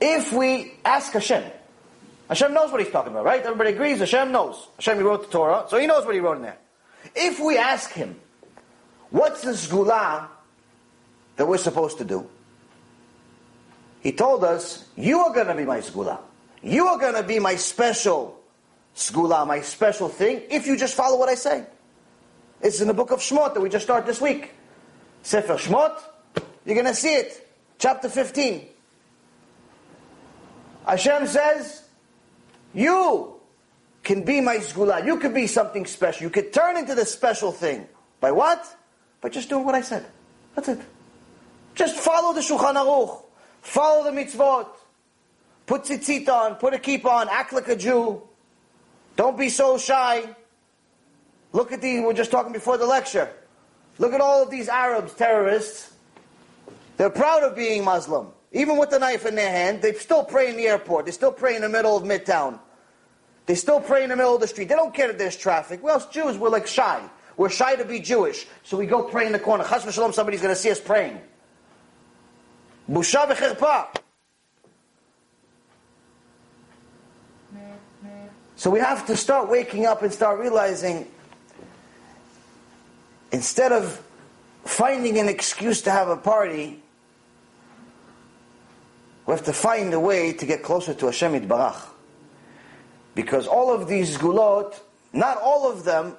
if 0.00 0.32
we 0.32 0.74
ask 0.84 1.12
Hashem, 1.12 1.42
Hashem 2.28 2.54
knows 2.54 2.70
what 2.70 2.80
he's 2.80 2.92
talking 2.92 3.12
about, 3.12 3.24
right? 3.24 3.42
Everybody 3.42 3.70
agrees, 3.70 3.98
Hashem 3.98 4.30
knows. 4.30 4.68
Hashem, 4.76 4.98
he 4.98 5.02
wrote 5.02 5.26
the 5.26 5.32
Torah, 5.32 5.66
so 5.68 5.78
he 5.78 5.86
knows 5.86 6.06
what 6.06 6.14
he 6.14 6.20
wrote 6.20 6.36
in 6.36 6.42
there. 6.42 6.58
If 7.16 7.40
we 7.40 7.58
ask 7.58 7.90
him, 7.90 8.20
what's 9.10 9.42
the 9.42 9.50
sgula 9.50 10.28
that 11.36 11.48
we're 11.48 11.58
supposed 11.58 11.98
to 11.98 12.04
do? 12.04 12.28
He 14.00 14.12
told 14.12 14.44
us, 14.44 14.86
you 14.96 15.18
are 15.18 15.34
going 15.34 15.48
to 15.48 15.54
be 15.54 15.64
my 15.64 15.80
sgula. 15.80 16.20
You 16.62 16.86
are 16.88 16.98
going 16.98 17.14
to 17.14 17.22
be 17.22 17.38
my 17.38 17.56
special 17.56 18.40
sgula, 18.94 19.46
my 19.46 19.60
special 19.60 20.08
thing, 20.08 20.42
if 20.50 20.66
you 20.66 20.76
just 20.76 20.94
follow 20.94 21.18
what 21.18 21.28
I 21.28 21.34
say. 21.34 21.64
It's 22.60 22.80
in 22.80 22.88
the 22.88 22.94
book 22.94 23.10
of 23.10 23.20
Shmot 23.20 23.54
that 23.54 23.60
we 23.60 23.70
just 23.70 23.84
start 23.84 24.04
this 24.04 24.20
week. 24.20 24.52
Sefer 25.22 25.54
Shmot, 25.54 25.98
you're 26.64 26.74
going 26.74 26.86
to 26.86 26.94
see 26.94 27.14
it. 27.14 27.48
Chapter 27.78 28.08
15. 28.08 28.66
Hashem 30.86 31.26
says, 31.26 31.84
you 32.74 33.40
can 34.02 34.24
be 34.24 34.40
my 34.40 34.58
sgula. 34.58 35.04
You 35.04 35.18
could 35.18 35.34
be 35.34 35.46
something 35.46 35.86
special. 35.86 36.22
You 36.22 36.30
could 36.30 36.52
turn 36.52 36.76
into 36.76 36.94
the 36.94 37.06
special 37.06 37.52
thing. 37.52 37.86
By 38.20 38.32
what? 38.32 38.76
By 39.20 39.30
just 39.30 39.48
doing 39.48 39.64
what 39.64 39.74
I 39.74 39.80
said. 39.80 40.06
That's 40.54 40.68
it. 40.68 40.80
Just 41.74 41.96
follow 41.96 42.34
the 42.34 42.40
Shulchan 42.40 42.74
Aruch. 42.74 43.22
Follow 43.62 44.04
the 44.04 44.10
mitzvot. 44.10 44.66
Put 45.70 45.84
tzitzit 45.84 46.28
on. 46.28 46.56
Put 46.56 46.74
a 46.74 46.80
keep 46.80 47.06
on. 47.06 47.28
Act 47.28 47.52
like 47.52 47.68
a 47.68 47.76
Jew. 47.76 48.20
Don't 49.14 49.38
be 49.38 49.48
so 49.48 49.78
shy. 49.78 50.24
Look 51.52 51.70
at 51.70 51.80
these. 51.80 52.00
We 52.00 52.06
are 52.08 52.12
just 52.12 52.32
talking 52.32 52.52
before 52.52 52.76
the 52.76 52.86
lecture. 52.86 53.30
Look 53.98 54.12
at 54.12 54.20
all 54.20 54.42
of 54.42 54.50
these 54.50 54.68
Arabs, 54.68 55.14
terrorists. 55.14 55.92
They're 56.96 57.08
proud 57.08 57.44
of 57.44 57.54
being 57.54 57.84
Muslim. 57.84 58.32
Even 58.50 58.78
with 58.78 58.90
the 58.90 58.98
knife 58.98 59.24
in 59.24 59.36
their 59.36 59.48
hand, 59.48 59.80
they 59.80 59.92
still 59.92 60.24
pray 60.24 60.50
in 60.50 60.56
the 60.56 60.66
airport. 60.66 61.04
They 61.06 61.12
still 61.12 61.30
pray 61.30 61.54
in 61.54 61.62
the 61.62 61.68
middle 61.68 61.96
of 61.96 62.02
Midtown. 62.02 62.58
They 63.46 63.54
still 63.54 63.80
pray 63.80 64.02
in 64.02 64.10
the 64.10 64.16
middle 64.16 64.34
of 64.34 64.40
the 64.40 64.48
street. 64.48 64.68
They 64.68 64.74
don't 64.74 64.92
care 64.92 65.06
that 65.06 65.18
there's 65.18 65.36
traffic. 65.36 65.84
Well, 65.84 66.04
Jews, 66.10 66.36
we're 66.36 66.48
like 66.48 66.66
shy. 66.66 67.00
We're 67.36 67.48
shy 67.48 67.76
to 67.76 67.84
be 67.84 68.00
Jewish. 68.00 68.48
So 68.64 68.76
we 68.76 68.86
go 68.86 69.04
pray 69.04 69.24
in 69.24 69.30
the 69.30 69.38
corner. 69.38 69.62
Chas 69.62 69.84
v'shalom, 69.84 70.12
somebody's 70.14 70.42
going 70.42 70.52
to 70.52 70.60
see 70.60 70.72
us 70.72 70.80
praying. 70.80 71.20
Busha 72.90 73.24
v'chirpa. 73.28 74.00
So 78.60 78.68
we 78.68 78.80
have 78.80 79.06
to 79.06 79.16
start 79.16 79.48
waking 79.48 79.86
up 79.86 80.02
and 80.02 80.12
start 80.12 80.38
realizing 80.38 81.08
instead 83.32 83.72
of 83.72 84.04
finding 84.66 85.16
an 85.18 85.30
excuse 85.30 85.80
to 85.80 85.90
have 85.90 86.08
a 86.08 86.16
party, 86.18 86.78
we 89.24 89.32
have 89.32 89.46
to 89.46 89.54
find 89.54 89.94
a 89.94 89.98
way 89.98 90.34
to 90.34 90.44
get 90.44 90.62
closer 90.62 90.92
to 90.92 91.06
Hashem 91.06 91.32
Yitbarach. 91.32 91.88
Because 93.14 93.46
all 93.46 93.72
of 93.72 93.88
these 93.88 94.18
gulot, 94.18 94.78
not 95.14 95.38
all 95.38 95.72
of 95.72 95.84
them 95.84 96.14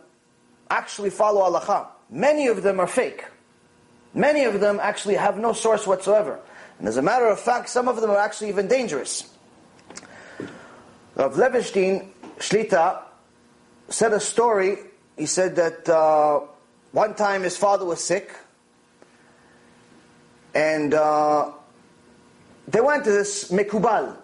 actually 0.67 1.11
follow 1.11 1.41
halacha. 1.43 1.89
Many 2.09 2.47
of 2.47 2.63
them 2.63 2.79
are 2.79 2.87
fake. 2.87 3.23
Many 4.15 4.45
of 4.45 4.59
them 4.59 4.79
actually 4.81 5.13
have 5.13 5.37
no 5.37 5.53
source 5.53 5.85
whatsoever. 5.85 6.39
And 6.79 6.87
as 6.87 6.97
a 6.97 7.03
matter 7.03 7.27
of 7.27 7.39
fact, 7.39 7.69
some 7.69 7.87
of 7.87 8.01
them 8.01 8.09
are 8.09 8.17
actually 8.17 8.49
even 8.49 8.67
dangerous. 8.67 9.29
Rav 11.13 11.35
Levenstein, 11.35 12.07
Shlita, 12.41 13.03
said 13.87 14.13
a 14.13 14.19
story. 14.19 14.77
He 15.15 15.27
said 15.27 15.55
that 15.57 15.87
uh, 15.87 16.41
one 16.91 17.13
time 17.13 17.43
his 17.43 17.55
father 17.55 17.85
was 17.85 18.03
sick, 18.03 18.33
and 20.55 20.93
uh, 20.93 21.51
they 22.67 22.81
went 22.81 23.03
to 23.03 23.11
this 23.11 23.51
Mekubal. 23.51 24.17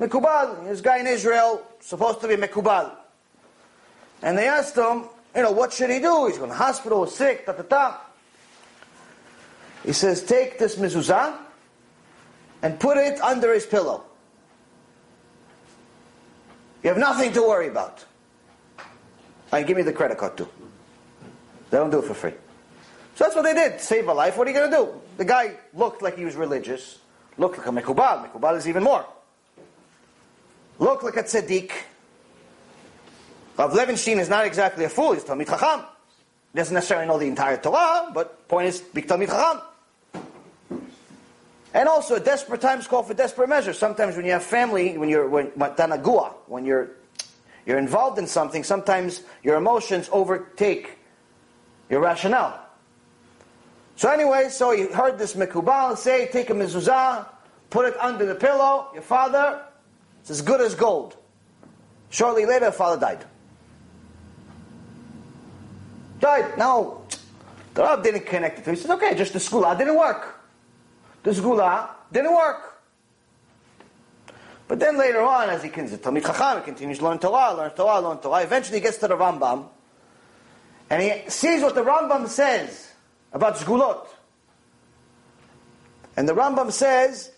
Mekubal, 0.00 0.64
this 0.68 0.80
guy 0.80 0.98
in 0.98 1.06
Israel, 1.06 1.62
supposed 1.80 2.20
to 2.20 2.28
be 2.28 2.34
Mekubal. 2.34 2.92
And 4.22 4.36
they 4.36 4.48
asked 4.48 4.76
him, 4.76 5.04
you 5.36 5.42
know, 5.42 5.52
what 5.52 5.72
should 5.72 5.90
he 5.90 6.00
do? 6.00 6.26
He's 6.26 6.38
in 6.38 6.48
to 6.48 6.54
hospital, 6.54 7.06
sick, 7.06 7.46
ta 7.46 7.52
ta 7.52 7.62
ta. 7.62 8.00
He 9.84 9.92
says, 9.92 10.24
take 10.24 10.58
this 10.58 10.74
mezuzah 10.74 11.36
and 12.62 12.80
put 12.80 12.96
it 12.96 13.20
under 13.20 13.54
his 13.54 13.64
pillow. 13.64 14.07
You 16.82 16.88
have 16.90 16.98
nothing 16.98 17.32
to 17.32 17.42
worry 17.42 17.68
about. 17.68 18.04
And 19.52 19.66
give 19.66 19.76
me 19.76 19.82
the 19.82 19.92
credit 19.92 20.18
card 20.18 20.36
too. 20.36 20.48
They 21.70 21.78
don't 21.78 21.90
do 21.90 21.98
it 22.00 22.04
for 22.04 22.14
free. 22.14 22.34
So 23.14 23.24
that's 23.24 23.34
what 23.34 23.42
they 23.42 23.54
did. 23.54 23.80
Save 23.80 24.08
a 24.08 24.14
life. 24.14 24.36
What 24.36 24.46
are 24.46 24.50
you 24.50 24.56
going 24.56 24.70
to 24.70 24.76
do? 24.76 25.00
The 25.16 25.24
guy 25.24 25.56
looked 25.74 26.02
like 26.02 26.16
he 26.16 26.24
was 26.24 26.36
religious. 26.36 26.98
Looked 27.36 27.58
like 27.58 27.66
a 27.66 27.70
mekubal. 27.70 28.30
Mekubal 28.30 28.56
is 28.56 28.68
even 28.68 28.84
more. 28.84 29.04
Looked 30.78 31.02
like 31.02 31.16
a 31.16 31.24
tzaddik. 31.24 31.72
Rav 33.56 33.72
Levenstein 33.72 34.18
is 34.18 34.28
not 34.28 34.46
exactly 34.46 34.84
a 34.84 34.88
fool. 34.88 35.14
He's 35.14 35.24
Talmid 35.24 35.48
Chacham. 35.48 35.84
He 36.52 36.58
doesn't 36.58 36.74
necessarily 36.74 37.08
know 37.08 37.18
the 37.18 37.26
entire 37.26 37.56
Torah, 37.56 38.10
but 38.14 38.46
point 38.46 38.68
is, 38.68 38.80
big 38.80 39.08
Talmid 39.08 39.26
Chacham. 39.26 39.62
And 41.74 41.88
also, 41.88 42.16
at 42.16 42.24
desperate 42.24 42.60
times 42.60 42.86
call 42.86 43.02
for 43.02 43.14
desperate 43.14 43.48
measures. 43.48 43.78
Sometimes 43.78 44.16
when 44.16 44.24
you 44.24 44.32
have 44.32 44.42
family, 44.42 44.96
when 44.96 45.08
you're 45.08 45.28
when, 45.28 45.50
tanagua, 45.50 46.34
when 46.46 46.64
you're 46.64 46.90
you're 47.66 47.78
involved 47.78 48.18
in 48.18 48.26
something, 48.26 48.64
sometimes 48.64 49.22
your 49.42 49.56
emotions 49.56 50.08
overtake 50.10 50.96
your 51.90 52.00
rationale. 52.00 52.58
So 53.96 54.08
anyway, 54.08 54.48
so 54.48 54.70
he 54.70 54.86
heard 54.86 55.18
this 55.18 55.34
mekubal 55.34 55.98
say, 55.98 56.28
take 56.28 56.48
a 56.48 56.54
mezuzah, 56.54 57.26
put 57.68 57.86
it 57.86 58.00
under 58.00 58.24
the 58.24 58.34
pillow. 58.34 58.88
Your 58.94 59.02
father, 59.02 59.62
it's 60.20 60.30
as 60.30 60.40
good 60.40 60.62
as 60.62 60.74
gold. 60.74 61.16
Shortly 62.08 62.46
later, 62.46 62.72
father 62.72 62.98
died. 62.98 63.24
Died. 66.20 66.56
Now, 66.56 67.02
the 67.74 67.82
Rav 67.82 68.02
didn't 68.02 68.24
connect 68.24 68.60
it 68.60 68.64
to. 68.64 68.70
He 68.70 68.76
said, 68.76 68.92
okay, 68.92 69.14
just 69.14 69.34
the 69.34 69.38
sgula 69.38 69.76
didn't 69.76 69.96
work 69.96 70.37
the 71.22 71.30
sgula 71.30 71.88
didn't 72.12 72.34
work. 72.34 72.80
But 74.68 74.80
then 74.80 74.98
later 74.98 75.22
on, 75.22 75.48
as 75.48 75.62
he 75.62 75.70
continues, 75.70 76.00
Chacham, 76.00 76.58
he 76.58 76.64
continues 76.64 76.98
to 76.98 77.04
learn 77.04 77.18
Torah, 77.18 77.54
learn 77.54 77.70
Torah, 77.70 78.00
learn 78.00 78.18
Torah. 78.18 78.42
Eventually 78.42 78.78
he 78.78 78.82
gets 78.82 78.98
to 78.98 79.08
the 79.08 79.16
Rambam, 79.16 79.66
and 80.90 81.02
he 81.02 81.30
sees 81.30 81.62
what 81.62 81.74
the 81.74 81.82
Rambam 81.82 82.28
says 82.28 82.92
about 83.32 83.56
sgulot. 83.56 84.06
And 86.16 86.28
the 86.28 86.34
Rambam 86.34 86.70
says, 86.70 87.30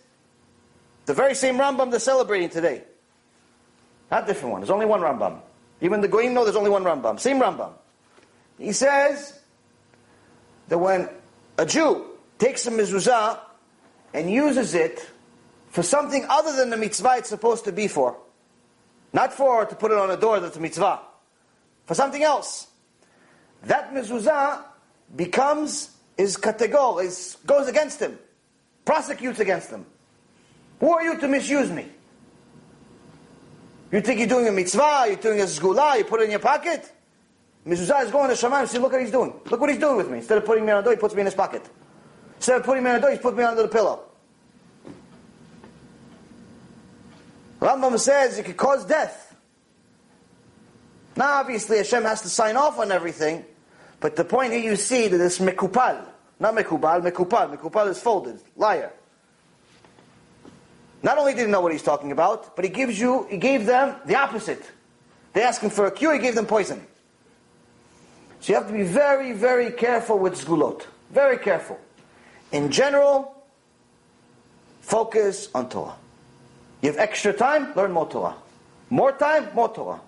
the 1.06 1.14
very 1.14 1.34
same 1.34 1.56
Rambam 1.56 1.90
they're 1.90 2.00
celebrating 2.00 2.48
today. 2.48 2.82
Not 4.10 4.26
different 4.26 4.52
one. 4.52 4.60
There's 4.60 4.70
only 4.70 4.86
one 4.86 5.00
Rambam. 5.00 5.40
Even 5.80 6.00
the 6.00 6.08
Goyim 6.08 6.34
know 6.34 6.44
there's 6.44 6.56
only 6.56 6.70
one 6.70 6.82
Rambam. 6.82 7.18
Same 7.20 7.40
Rambam. 7.40 7.72
He 8.58 8.72
says 8.72 9.38
that 10.68 10.78
when 10.78 11.08
a 11.58 11.64
Jew 11.64 12.06
takes 12.38 12.66
a 12.66 12.70
mezuzah 12.70 13.38
and 14.12 14.30
uses 14.30 14.74
it 14.74 15.08
for 15.70 15.82
something 15.82 16.26
other 16.28 16.54
than 16.56 16.70
the 16.70 16.76
mitzvah 16.76 17.16
it's 17.18 17.28
supposed 17.28 17.64
to 17.64 17.72
be 17.72 17.88
for. 17.88 18.16
Not 19.12 19.32
for 19.32 19.64
to 19.64 19.74
put 19.74 19.92
it 19.92 19.98
on 19.98 20.10
a 20.10 20.16
door 20.16 20.40
that's 20.40 20.56
a 20.56 20.60
mitzvah. 20.60 21.00
For 21.86 21.94
something 21.94 22.22
else. 22.22 22.68
That 23.64 23.92
mezuzah 23.92 24.62
becomes 25.14 25.96
his 26.16 26.36
kategor, 26.36 27.04
is, 27.04 27.36
goes 27.46 27.68
against 27.68 28.00
him. 28.00 28.18
Prosecutes 28.84 29.40
against 29.40 29.70
him. 29.70 29.86
Who 30.80 30.90
are 30.92 31.02
you 31.02 31.18
to 31.18 31.28
misuse 31.28 31.70
me? 31.70 31.86
You 33.92 34.00
think 34.00 34.20
you're 34.20 34.28
doing 34.28 34.48
a 34.48 34.52
mitzvah, 34.52 35.04
you're 35.08 35.16
doing 35.16 35.40
a 35.40 35.44
zgula, 35.44 35.98
you 35.98 36.04
put 36.04 36.20
it 36.20 36.24
in 36.24 36.30
your 36.30 36.40
pocket? 36.40 36.90
Mezuzah 37.66 38.04
is 38.04 38.10
going 38.10 38.28
to 38.28 38.34
Shamayim, 38.34 38.66
see, 38.68 38.78
look 38.78 38.92
what 38.92 39.00
he's 39.00 39.10
doing. 39.10 39.34
Look 39.50 39.60
what 39.60 39.68
he's 39.68 39.78
doing 39.78 39.96
with 39.96 40.08
me. 40.08 40.18
Instead 40.18 40.38
of 40.38 40.44
putting 40.44 40.64
me 40.64 40.72
on 40.72 40.78
a 40.78 40.82
door, 40.82 40.92
he 40.92 40.98
puts 40.98 41.14
me 41.14 41.20
in 41.20 41.26
his 41.26 41.34
pocket. 41.34 41.68
Instead 42.40 42.56
of 42.56 42.64
putting 42.64 42.82
me 42.82 42.88
on 42.88 42.96
the 42.96 43.02
door, 43.02 43.10
he's 43.10 43.20
put 43.20 43.36
me 43.36 43.44
under 43.44 43.60
the 43.60 43.68
pillow. 43.68 44.00
Rambam 47.60 47.98
says 47.98 48.38
it 48.38 48.46
could 48.46 48.56
cause 48.56 48.82
death. 48.86 49.36
Now, 51.16 51.32
obviously, 51.34 51.76
Hashem 51.76 52.02
has 52.04 52.22
to 52.22 52.30
sign 52.30 52.56
off 52.56 52.78
on 52.78 52.90
everything, 52.90 53.44
but 54.00 54.16
the 54.16 54.24
point 54.24 54.54
here 54.54 54.62
you 54.62 54.76
see 54.76 55.06
that 55.08 55.20
it's 55.20 55.38
mekupal, 55.38 56.02
not 56.38 56.54
mekubal, 56.54 57.02
mekupal, 57.02 57.54
mekupal 57.54 57.88
is 57.88 58.00
folded, 58.00 58.40
liar. 58.56 58.90
Not 61.02 61.18
only 61.18 61.34
did 61.34 61.44
he 61.44 61.52
know 61.52 61.60
what 61.60 61.72
he's 61.72 61.82
talking 61.82 62.10
about, 62.10 62.56
but 62.56 62.64
he 62.64 62.70
gives 62.70 62.98
you, 62.98 63.26
he 63.28 63.36
gave 63.36 63.66
them 63.66 63.96
the 64.06 64.16
opposite. 64.16 64.62
They 65.34 65.42
asked 65.42 65.60
him 65.60 65.68
for 65.68 65.84
a 65.84 65.90
cure, 65.90 66.14
he 66.14 66.18
gave 66.20 66.36
them 66.36 66.46
poison. 66.46 66.86
So 68.40 68.54
you 68.54 68.58
have 68.58 68.68
to 68.68 68.72
be 68.72 68.84
very, 68.84 69.32
very 69.32 69.72
careful 69.72 70.18
with 70.18 70.42
sgulot. 70.42 70.86
Very 71.10 71.36
careful. 71.36 71.78
In 72.52 72.70
general, 72.70 73.34
focus 74.80 75.48
on 75.54 75.68
Torah. 75.68 75.94
You 76.82 76.90
have 76.90 76.98
extra 76.98 77.32
time, 77.32 77.74
learn 77.74 77.92
more 77.92 78.08
Torah. 78.08 78.34
More 78.88 79.12
time, 79.12 79.48
more 79.54 79.72
Torah. 79.72 80.00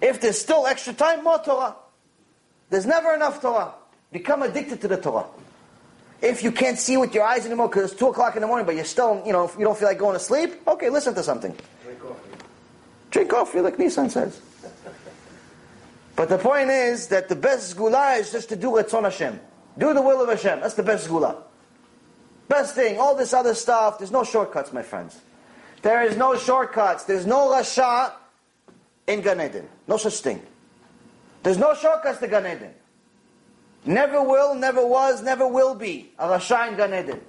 If 0.00 0.20
there's 0.20 0.40
still 0.40 0.66
extra 0.66 0.92
time, 0.92 1.22
more 1.22 1.38
Torah. 1.38 1.76
There's 2.70 2.86
never 2.86 3.14
enough 3.14 3.40
Torah. 3.40 3.72
Become 4.10 4.42
addicted 4.42 4.80
to 4.80 4.88
the 4.88 4.96
Torah. 4.96 5.26
If 6.20 6.42
you 6.42 6.52
can't 6.52 6.78
see 6.78 6.96
with 6.96 7.14
your 7.14 7.24
eyes 7.24 7.46
anymore 7.46 7.68
because 7.68 7.90
it's 7.90 7.98
2 7.98 8.08
o'clock 8.08 8.34
in 8.36 8.42
the 8.42 8.46
morning, 8.46 8.66
but 8.66 8.74
you're 8.74 8.84
still, 8.84 9.22
you 9.26 9.32
know, 9.32 9.50
you 9.58 9.64
don't 9.64 9.76
feel 9.76 9.88
like 9.88 9.98
going 9.98 10.14
to 10.14 10.20
sleep, 10.24 10.54
okay, 10.66 10.88
listen 10.88 11.14
to 11.14 11.22
something. 11.22 11.54
Drink 11.82 12.00
coffee. 12.00 12.30
Drink 13.10 13.30
coffee, 13.30 13.60
like 13.60 13.76
Nissan 13.76 14.10
says. 14.10 14.40
But 16.14 16.28
the 16.28 16.36
point 16.36 16.68
is 16.68 17.08
that 17.08 17.30
the 17.30 17.36
best 17.36 17.74
gula 17.74 18.16
is 18.16 18.30
just 18.30 18.50
to 18.50 18.56
do 18.56 18.68
Ratzon 18.68 19.04
Hashem. 19.04 19.40
Do 19.78 19.94
the 19.94 20.02
will 20.02 20.20
of 20.20 20.28
Hashem. 20.28 20.60
That's 20.60 20.74
the 20.74 20.82
best 20.82 21.08
gula. 21.08 21.42
Best 22.48 22.74
thing. 22.74 22.98
All 22.98 23.14
this 23.14 23.32
other 23.32 23.54
stuff, 23.54 23.98
there's 23.98 24.10
no 24.10 24.24
shortcuts, 24.24 24.72
my 24.72 24.82
friends. 24.82 25.20
There 25.82 26.02
is 26.02 26.16
no 26.16 26.36
shortcuts. 26.36 27.04
There's 27.04 27.26
no 27.26 27.50
rasha 27.50 28.12
in 29.06 29.20
Gan 29.20 29.40
Eden. 29.40 29.68
No 29.88 29.96
such 29.96 30.20
thing. 30.20 30.42
There's 31.42 31.58
no 31.58 31.74
shortcuts 31.74 32.20
to 32.20 32.28
Gan 32.28 32.46
Eden. 32.46 32.74
Never 33.84 34.22
will, 34.22 34.54
never 34.54 34.86
was, 34.86 35.22
never 35.22 35.46
will 35.48 35.74
be 35.74 36.12
a 36.18 36.28
rasha 36.28 36.68
in 36.68 36.76
Gan 36.76 36.94
Eden. 36.94 37.20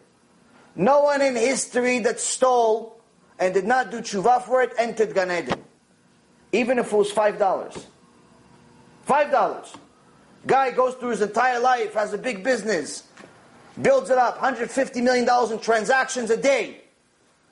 No 0.76 1.02
one 1.02 1.22
in 1.22 1.36
history 1.36 2.00
that 2.00 2.20
stole 2.20 3.02
and 3.40 3.54
did 3.54 3.66
not 3.66 3.92
do 3.92 4.02
tshuva 4.02 4.44
for 4.44 4.62
it 4.62 4.74
entered 4.78 5.14
Gan 5.14 5.32
Eden. 5.32 5.64
Even 6.52 6.78
if 6.78 6.94
it 6.94 6.96
was 6.96 7.12
$5. 7.12 7.86
$5. 9.08 9.78
Guy 10.46 10.72
goes 10.72 10.96
through 10.96 11.10
his 11.10 11.22
entire 11.22 11.60
life, 11.60 11.94
has 11.94 12.14
a 12.14 12.18
big 12.18 12.44
business, 12.44 13.04
builds 13.82 14.10
it 14.10 14.18
up, 14.18 14.38
$150 14.40 15.02
million 15.02 15.28
in 15.52 15.60
transactions 15.60 16.30
a 16.30 16.38
day. 16.38 16.82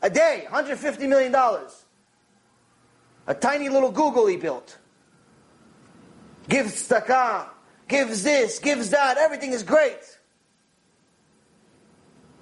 A 0.02 0.10
day, 0.10 0.46
$150 0.50 1.08
million. 1.08 1.34
A 3.28 3.34
tiny 3.36 3.70
little 3.70 3.92
Google 3.92 4.28
he 4.28 4.36
built. 4.36 4.78
Gives 6.50 6.90
tzedakah, 6.90 7.48
gives 7.88 8.24
this, 8.24 8.60
gives 8.60 8.90
that, 8.90 9.18
everything 9.18 9.52
is 9.54 9.64
great. 9.64 10.00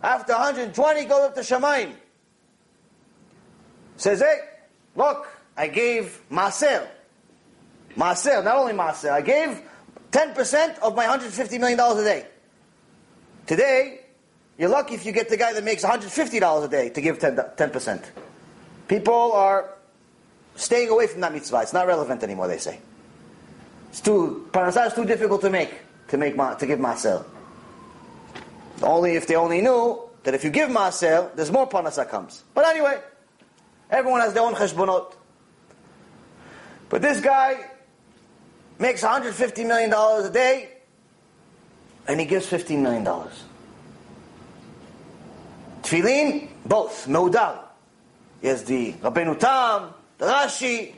After 0.01 0.33
120, 0.33 1.05
goes 1.05 1.21
up 1.25 1.35
to 1.35 1.41
Shamayim. 1.41 1.93
Says, 3.97 4.21
hey, 4.21 4.37
look, 4.95 5.27
I 5.57 5.67
gave 5.67 6.21
Maser. 6.31 6.87
Maser, 7.97 8.43
not 8.43 8.55
only 8.55 8.71
Maser, 8.71 9.11
I 9.11 9.21
gave 9.21 9.61
10% 10.11 10.79
of 10.79 10.95
my 10.95 11.05
$150 11.05 11.59
million 11.59 11.79
a 11.79 12.03
day. 12.03 12.25
Today, 13.45 14.01
you're 14.57 14.69
lucky 14.69 14.95
if 14.95 15.05
you 15.05 15.11
get 15.11 15.29
the 15.29 15.37
guy 15.37 15.53
that 15.53 15.63
makes 15.63 15.83
$150 15.83 16.63
a 16.63 16.67
day 16.67 16.89
to 16.89 17.01
give 17.01 17.19
10, 17.19 17.35
10%. 17.35 18.03
People 18.87 19.31
are 19.33 19.69
staying 20.55 20.89
away 20.89 21.07
from 21.07 21.21
that 21.21 21.33
mitzvah. 21.33 21.61
It's 21.61 21.73
not 21.73 21.87
relevant 21.87 22.23
anymore, 22.23 22.47
they 22.47 22.57
say. 22.57 22.79
It's 23.89 24.01
too, 24.01 24.49
parnasah 24.51 24.87
is 24.87 24.93
too 24.93 25.05
difficult 25.05 25.41
to 25.41 25.49
make, 25.49 25.73
to 26.09 26.17
make, 26.17 26.35
to 26.35 26.65
give 26.65 26.79
maser. 26.79 27.25
Only 28.81 29.15
if 29.15 29.27
they 29.27 29.35
only 29.35 29.61
knew 29.61 29.99
that 30.23 30.33
if 30.33 30.43
you 30.43 30.49
give 30.49 30.69
maser, 30.69 31.33
there's 31.35 31.51
more 31.51 31.67
parnasah 31.67 32.09
comes. 32.09 32.43
But 32.53 32.65
anyway, 32.65 32.99
everyone 33.89 34.21
has 34.21 34.33
their 34.33 34.43
own 34.43 34.53
cheshbonot. 34.55 35.13
But 36.89 37.01
this 37.01 37.21
guy 37.21 37.69
makes 38.79 39.03
$150 39.03 39.67
million 39.67 39.93
a 39.93 40.29
day, 40.31 40.69
and 42.07 42.19
he 42.19 42.25
gives 42.25 42.47
$15 42.47 42.79
million. 42.79 43.05
Tefillin, 45.83 46.47
both, 46.65 47.07
meudal. 47.07 47.59
He 48.41 48.47
has 48.47 48.63
the 48.63 48.93
Rabbeinu 48.93 49.37
Tam, 49.37 49.93
the 50.17 50.25
Rashi, 50.25 50.95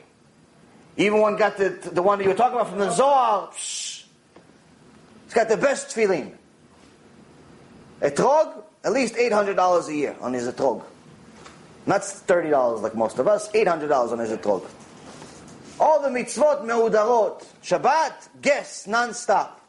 even 0.96 1.20
one 1.20 1.36
got 1.36 1.56
the, 1.56 1.70
the 1.70 2.02
one 2.02 2.18
that 2.18 2.24
you 2.24 2.30
were 2.30 2.36
talking 2.36 2.54
about 2.54 2.68
from 2.68 2.78
the 2.78 2.90
Zohar. 2.90 3.48
Psh. 3.48 4.04
He's 5.24 5.34
got 5.34 5.48
the 5.48 5.56
best 5.56 5.88
tefillin. 5.96 6.32
Etrog, 8.00 8.62
at 8.84 8.92
least 8.92 9.14
$800 9.14 9.88
a 9.88 9.94
year 9.94 10.16
on 10.20 10.34
his 10.34 10.48
etrog. 10.48 10.82
Not 11.86 12.02
$30 12.02 12.82
like 12.82 12.94
most 12.94 13.18
of 13.18 13.26
us, 13.26 13.50
$800 13.52 14.12
on 14.12 14.18
his 14.18 14.30
etrog. 14.30 14.68
All 15.82 16.00
the 16.00 16.10
mitzvot 16.10 16.62
meudarot. 16.62 17.44
Shabbat, 17.60 18.28
guests, 18.40 18.86
non-stop. 18.86 19.60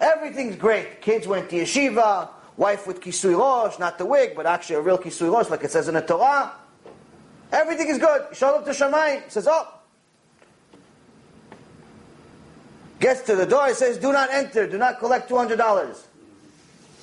Everything's 0.00 0.54
great. 0.54 1.02
Kids 1.02 1.26
went 1.26 1.50
to 1.50 1.56
yeshiva, 1.56 2.28
wife 2.56 2.86
with 2.86 3.00
kisui 3.00 3.36
rosh, 3.36 3.80
not 3.80 3.98
the 3.98 4.06
wig, 4.06 4.36
but 4.36 4.46
actually 4.46 4.76
a 4.76 4.80
real 4.80 4.96
kisui 4.96 5.28
rosh, 5.28 5.50
like 5.50 5.64
it 5.64 5.72
says 5.72 5.88
in 5.88 5.94
the 5.94 6.02
Torah. 6.02 6.52
Everything 7.50 7.88
is 7.88 7.98
good. 7.98 8.22
Up 8.42 8.64
to 8.64 8.72
Shammai, 8.72 9.22
says, 9.26 9.48
oh. 9.50 9.74
Gets 13.00 13.22
to 13.22 13.34
the 13.34 13.46
door, 13.46 13.66
he 13.66 13.74
says, 13.74 13.98
do 13.98 14.12
not 14.12 14.30
enter, 14.30 14.68
do 14.68 14.78
not 14.78 15.00
collect 15.00 15.28
$200. 15.28 15.98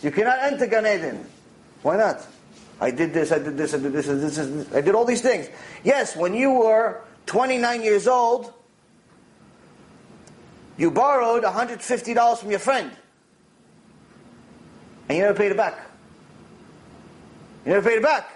You 0.02 0.12
cannot 0.12 0.40
enter 0.40 0.68
Gan 0.68 0.86
Eden. 0.86 1.26
Why 1.82 1.98
not? 1.98 2.26
I 2.80 2.92
did 2.92 3.14
this, 3.14 3.34
I 3.34 3.40
did 3.40 3.58
this, 3.58 3.74
I 3.74 3.78
did 3.78 3.92
this, 3.92 4.08
I 4.08 4.14
did 4.14 4.22
this, 4.22 4.74
I 4.74 4.80
did 4.80 4.96
all 4.96 5.04
these 5.04 5.22
things. 5.22 5.50
Yes, 5.84 6.16
when 6.16 6.34
you 6.34 6.52
were 6.52 7.02
29 7.26 7.84
years 7.84 8.08
old, 8.08 8.54
you 10.78 10.92
borrowed 10.92 11.44
$150 11.44 12.38
from 12.38 12.50
your 12.50 12.60
friend. 12.60 12.92
And 15.08 15.18
you 15.18 15.24
never 15.24 15.38
paid 15.38 15.52
it 15.52 15.58
back. 15.58 15.78
You 17.66 17.74
never 17.74 17.88
paid 17.88 17.98
it 17.98 18.04
back. 18.04 18.30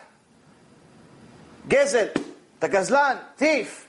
Gezel, 1.67 2.13
the 2.59 2.67
Gazlan, 2.67 3.19
thief. 3.37 3.87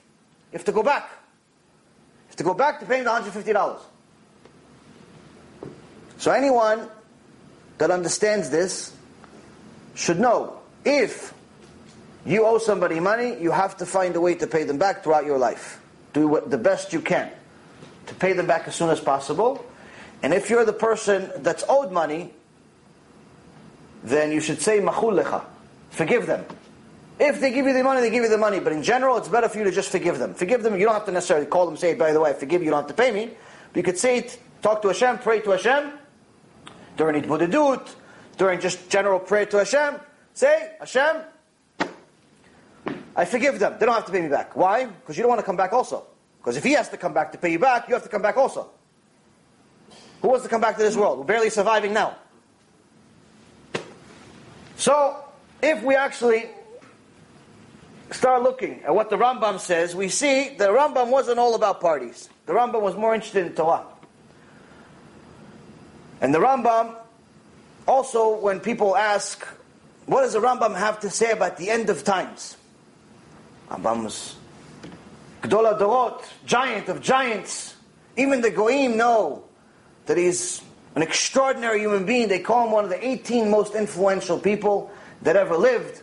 You 0.52 0.58
have 0.58 0.64
to 0.66 0.72
go 0.72 0.84
back. 0.84 1.10
You 1.10 2.28
have 2.28 2.36
to 2.36 2.44
go 2.44 2.54
back 2.54 2.78
to 2.80 2.86
paying 2.86 3.04
the 3.04 3.10
$150. 3.10 3.78
So 6.18 6.30
anyone 6.30 6.88
that 7.78 7.90
understands 7.90 8.50
this 8.50 8.96
should 9.94 10.20
know 10.20 10.60
if 10.84 11.33
you 12.26 12.46
owe 12.46 12.58
somebody 12.58 13.00
money, 13.00 13.36
you 13.40 13.50
have 13.50 13.76
to 13.78 13.86
find 13.86 14.16
a 14.16 14.20
way 14.20 14.34
to 14.36 14.46
pay 14.46 14.64
them 14.64 14.78
back 14.78 15.02
throughout 15.02 15.26
your 15.26 15.38
life. 15.38 15.80
Do 16.12 16.28
what, 16.28 16.50
the 16.50 16.58
best 16.58 16.92
you 16.92 17.00
can 17.00 17.30
to 18.06 18.14
pay 18.14 18.32
them 18.32 18.46
back 18.46 18.68
as 18.68 18.74
soon 18.74 18.90
as 18.90 19.00
possible. 19.00 19.64
And 20.22 20.32
if 20.32 20.48
you're 20.48 20.64
the 20.64 20.72
person 20.72 21.30
that's 21.38 21.64
owed 21.68 21.92
money, 21.92 22.32
then 24.02 24.32
you 24.32 24.40
should 24.40 24.60
say 24.60 24.80
machul 24.80 25.22
lecha. 25.22 25.44
Forgive 25.90 26.26
them. 26.26 26.44
If 27.18 27.40
they 27.40 27.52
give 27.52 27.66
you 27.66 27.72
the 27.72 27.84
money, 27.84 28.00
they 28.00 28.10
give 28.10 28.24
you 28.24 28.28
the 28.28 28.38
money. 28.38 28.58
But 28.58 28.72
in 28.72 28.82
general, 28.82 29.16
it's 29.18 29.28
better 29.28 29.48
for 29.48 29.58
you 29.58 29.64
to 29.64 29.70
just 29.70 29.90
forgive 29.90 30.18
them. 30.18 30.34
Forgive 30.34 30.62
them. 30.62 30.78
You 30.78 30.86
don't 30.86 30.94
have 30.94 31.06
to 31.06 31.12
necessarily 31.12 31.46
call 31.46 31.66
them, 31.66 31.76
say, 31.76 31.94
by 31.94 32.12
the 32.12 32.20
way, 32.20 32.30
I 32.30 32.32
forgive 32.32 32.60
you, 32.60 32.66
you 32.66 32.70
don't 32.70 32.82
have 32.82 32.96
to 32.96 33.02
pay 33.02 33.12
me. 33.12 33.30
But 33.72 33.76
you 33.76 33.82
could 33.82 33.98
say 33.98 34.18
it, 34.18 34.38
talk 34.62 34.82
to 34.82 34.88
Hashem, 34.88 35.18
pray 35.18 35.40
to 35.40 35.50
Hashem, 35.50 35.92
during 36.96 37.22
Itbudedut, 37.22 37.94
during 38.36 38.60
just 38.60 38.90
general 38.90 39.20
prayer 39.20 39.46
to 39.46 39.58
Hashem. 39.58 40.00
Say, 40.34 40.72
Hashem, 40.80 41.22
I 43.16 43.24
forgive 43.24 43.58
them. 43.58 43.76
They 43.78 43.86
don't 43.86 43.94
have 43.94 44.06
to 44.06 44.12
pay 44.12 44.20
me 44.20 44.28
back. 44.28 44.56
Why? 44.56 44.86
Because 44.86 45.16
you 45.16 45.22
don't 45.22 45.30
want 45.30 45.40
to 45.40 45.46
come 45.46 45.56
back 45.56 45.72
also. 45.72 46.04
Because 46.38 46.56
if 46.56 46.64
he 46.64 46.72
has 46.72 46.88
to 46.90 46.96
come 46.96 47.14
back 47.14 47.32
to 47.32 47.38
pay 47.38 47.52
you 47.52 47.58
back, 47.58 47.88
you 47.88 47.94
have 47.94 48.02
to 48.02 48.08
come 48.08 48.22
back 48.22 48.36
also. 48.36 48.68
Who 50.20 50.28
wants 50.28 50.42
to 50.42 50.48
come 50.48 50.60
back 50.60 50.76
to 50.76 50.82
this 50.82 50.96
world? 50.96 51.18
We're 51.18 51.24
barely 51.24 51.50
surviving 51.50 51.92
now. 51.92 52.16
So, 54.76 55.24
if 55.62 55.82
we 55.82 55.94
actually 55.94 56.48
start 58.10 58.42
looking 58.42 58.82
at 58.82 58.94
what 58.94 59.10
the 59.10 59.16
Rambam 59.16 59.58
says, 59.60 59.94
we 59.94 60.08
see 60.08 60.56
the 60.56 60.68
Rambam 60.68 61.10
wasn't 61.10 61.38
all 61.38 61.54
about 61.54 61.80
parties. 61.80 62.28
The 62.46 62.52
Rambam 62.52 62.82
was 62.82 62.96
more 62.96 63.14
interested 63.14 63.46
in 63.46 63.54
Torah. 63.54 63.86
And 66.20 66.34
the 66.34 66.38
Rambam, 66.38 66.96
also 67.86 68.38
when 68.38 68.60
people 68.60 68.96
ask, 68.96 69.46
what 70.06 70.22
does 70.22 70.32
the 70.32 70.40
Rambam 70.40 70.76
have 70.76 71.00
to 71.00 71.10
say 71.10 71.30
about 71.30 71.56
the 71.56 71.70
end 71.70 71.90
of 71.90 72.04
times? 72.04 72.56
Rambam's 73.74 74.36
Gdola 75.42 75.78
Dorot, 75.78 76.24
giant 76.46 76.88
of 76.88 77.02
giants. 77.02 77.76
Even 78.16 78.40
the 78.40 78.50
Goyim 78.50 78.96
know 78.96 79.44
that 80.06 80.16
he's 80.16 80.62
an 80.94 81.02
extraordinary 81.02 81.80
human 81.80 82.06
being. 82.06 82.28
They 82.28 82.38
call 82.38 82.66
him 82.66 82.72
one 82.72 82.84
of 82.84 82.90
the 82.90 83.06
18 83.06 83.50
most 83.50 83.74
influential 83.74 84.38
people 84.38 84.90
that 85.22 85.36
ever 85.36 85.56
lived. 85.56 86.02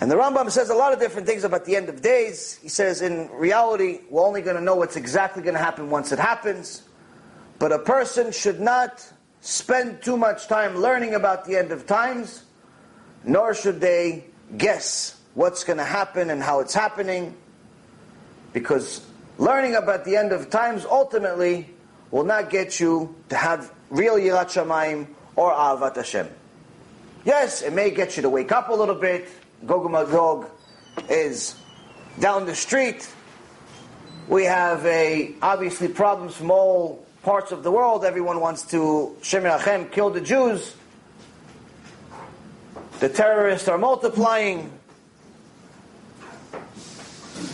And 0.00 0.10
the 0.10 0.16
Rambam 0.16 0.50
says 0.50 0.70
a 0.70 0.74
lot 0.74 0.92
of 0.92 0.98
different 0.98 1.26
things 1.26 1.44
about 1.44 1.64
the 1.64 1.76
end 1.76 1.88
of 1.88 2.02
days. 2.02 2.58
He 2.62 2.68
says, 2.68 3.00
in 3.00 3.30
reality, 3.30 4.00
we're 4.10 4.24
only 4.24 4.42
going 4.42 4.56
to 4.56 4.62
know 4.62 4.76
what's 4.76 4.96
exactly 4.96 5.42
going 5.42 5.54
to 5.54 5.62
happen 5.62 5.90
once 5.90 6.12
it 6.12 6.18
happens. 6.18 6.82
But 7.58 7.72
a 7.72 7.78
person 7.78 8.32
should 8.32 8.60
not 8.60 9.06
spend 9.40 10.02
too 10.02 10.16
much 10.16 10.46
time 10.46 10.76
learning 10.76 11.14
about 11.14 11.44
the 11.44 11.56
end 11.56 11.70
of 11.70 11.86
times, 11.86 12.44
nor 13.24 13.54
should 13.54 13.80
they 13.80 14.24
guess 14.56 15.16
what's 15.34 15.64
going 15.64 15.78
to 15.78 15.84
happen 15.84 16.30
and 16.30 16.42
how 16.42 16.60
it's 16.60 16.74
happening, 16.74 17.36
because 18.52 19.04
learning 19.38 19.74
about 19.74 20.04
the 20.04 20.16
end 20.16 20.32
of 20.32 20.50
times 20.50 20.84
ultimately 20.84 21.68
will 22.10 22.24
not 22.24 22.50
get 22.50 22.78
you 22.78 23.14
to 23.28 23.36
have 23.36 23.72
real 23.90 24.14
Yirat 24.14 24.46
Shamayim 24.46 25.08
or 25.36 25.52
Ahavat 25.52 25.96
Hashem. 25.96 26.28
Yes, 27.24 27.62
it 27.62 27.72
may 27.72 27.90
get 27.90 28.16
you 28.16 28.22
to 28.22 28.30
wake 28.30 28.52
up 28.52 28.68
a 28.68 28.74
little 28.74 28.94
bit. 28.94 29.26
Gog 29.66 29.90
Magog 29.90 30.48
is 31.08 31.56
down 32.20 32.46
the 32.46 32.54
street. 32.54 33.08
We 34.28 34.44
have 34.44 34.84
a 34.86 35.34
obviously 35.42 35.88
problems 35.88 36.36
from 36.36 36.50
all 36.50 37.04
parts 37.22 37.50
of 37.50 37.62
the 37.62 37.70
world. 37.70 38.04
Everyone 38.04 38.40
wants 38.40 38.62
to 38.68 39.16
Shem 39.22 39.88
kill 39.88 40.10
the 40.10 40.20
Jews. 40.20 40.74
The 43.00 43.08
terrorists 43.08 43.68
are 43.68 43.78
multiplying. 43.78 44.70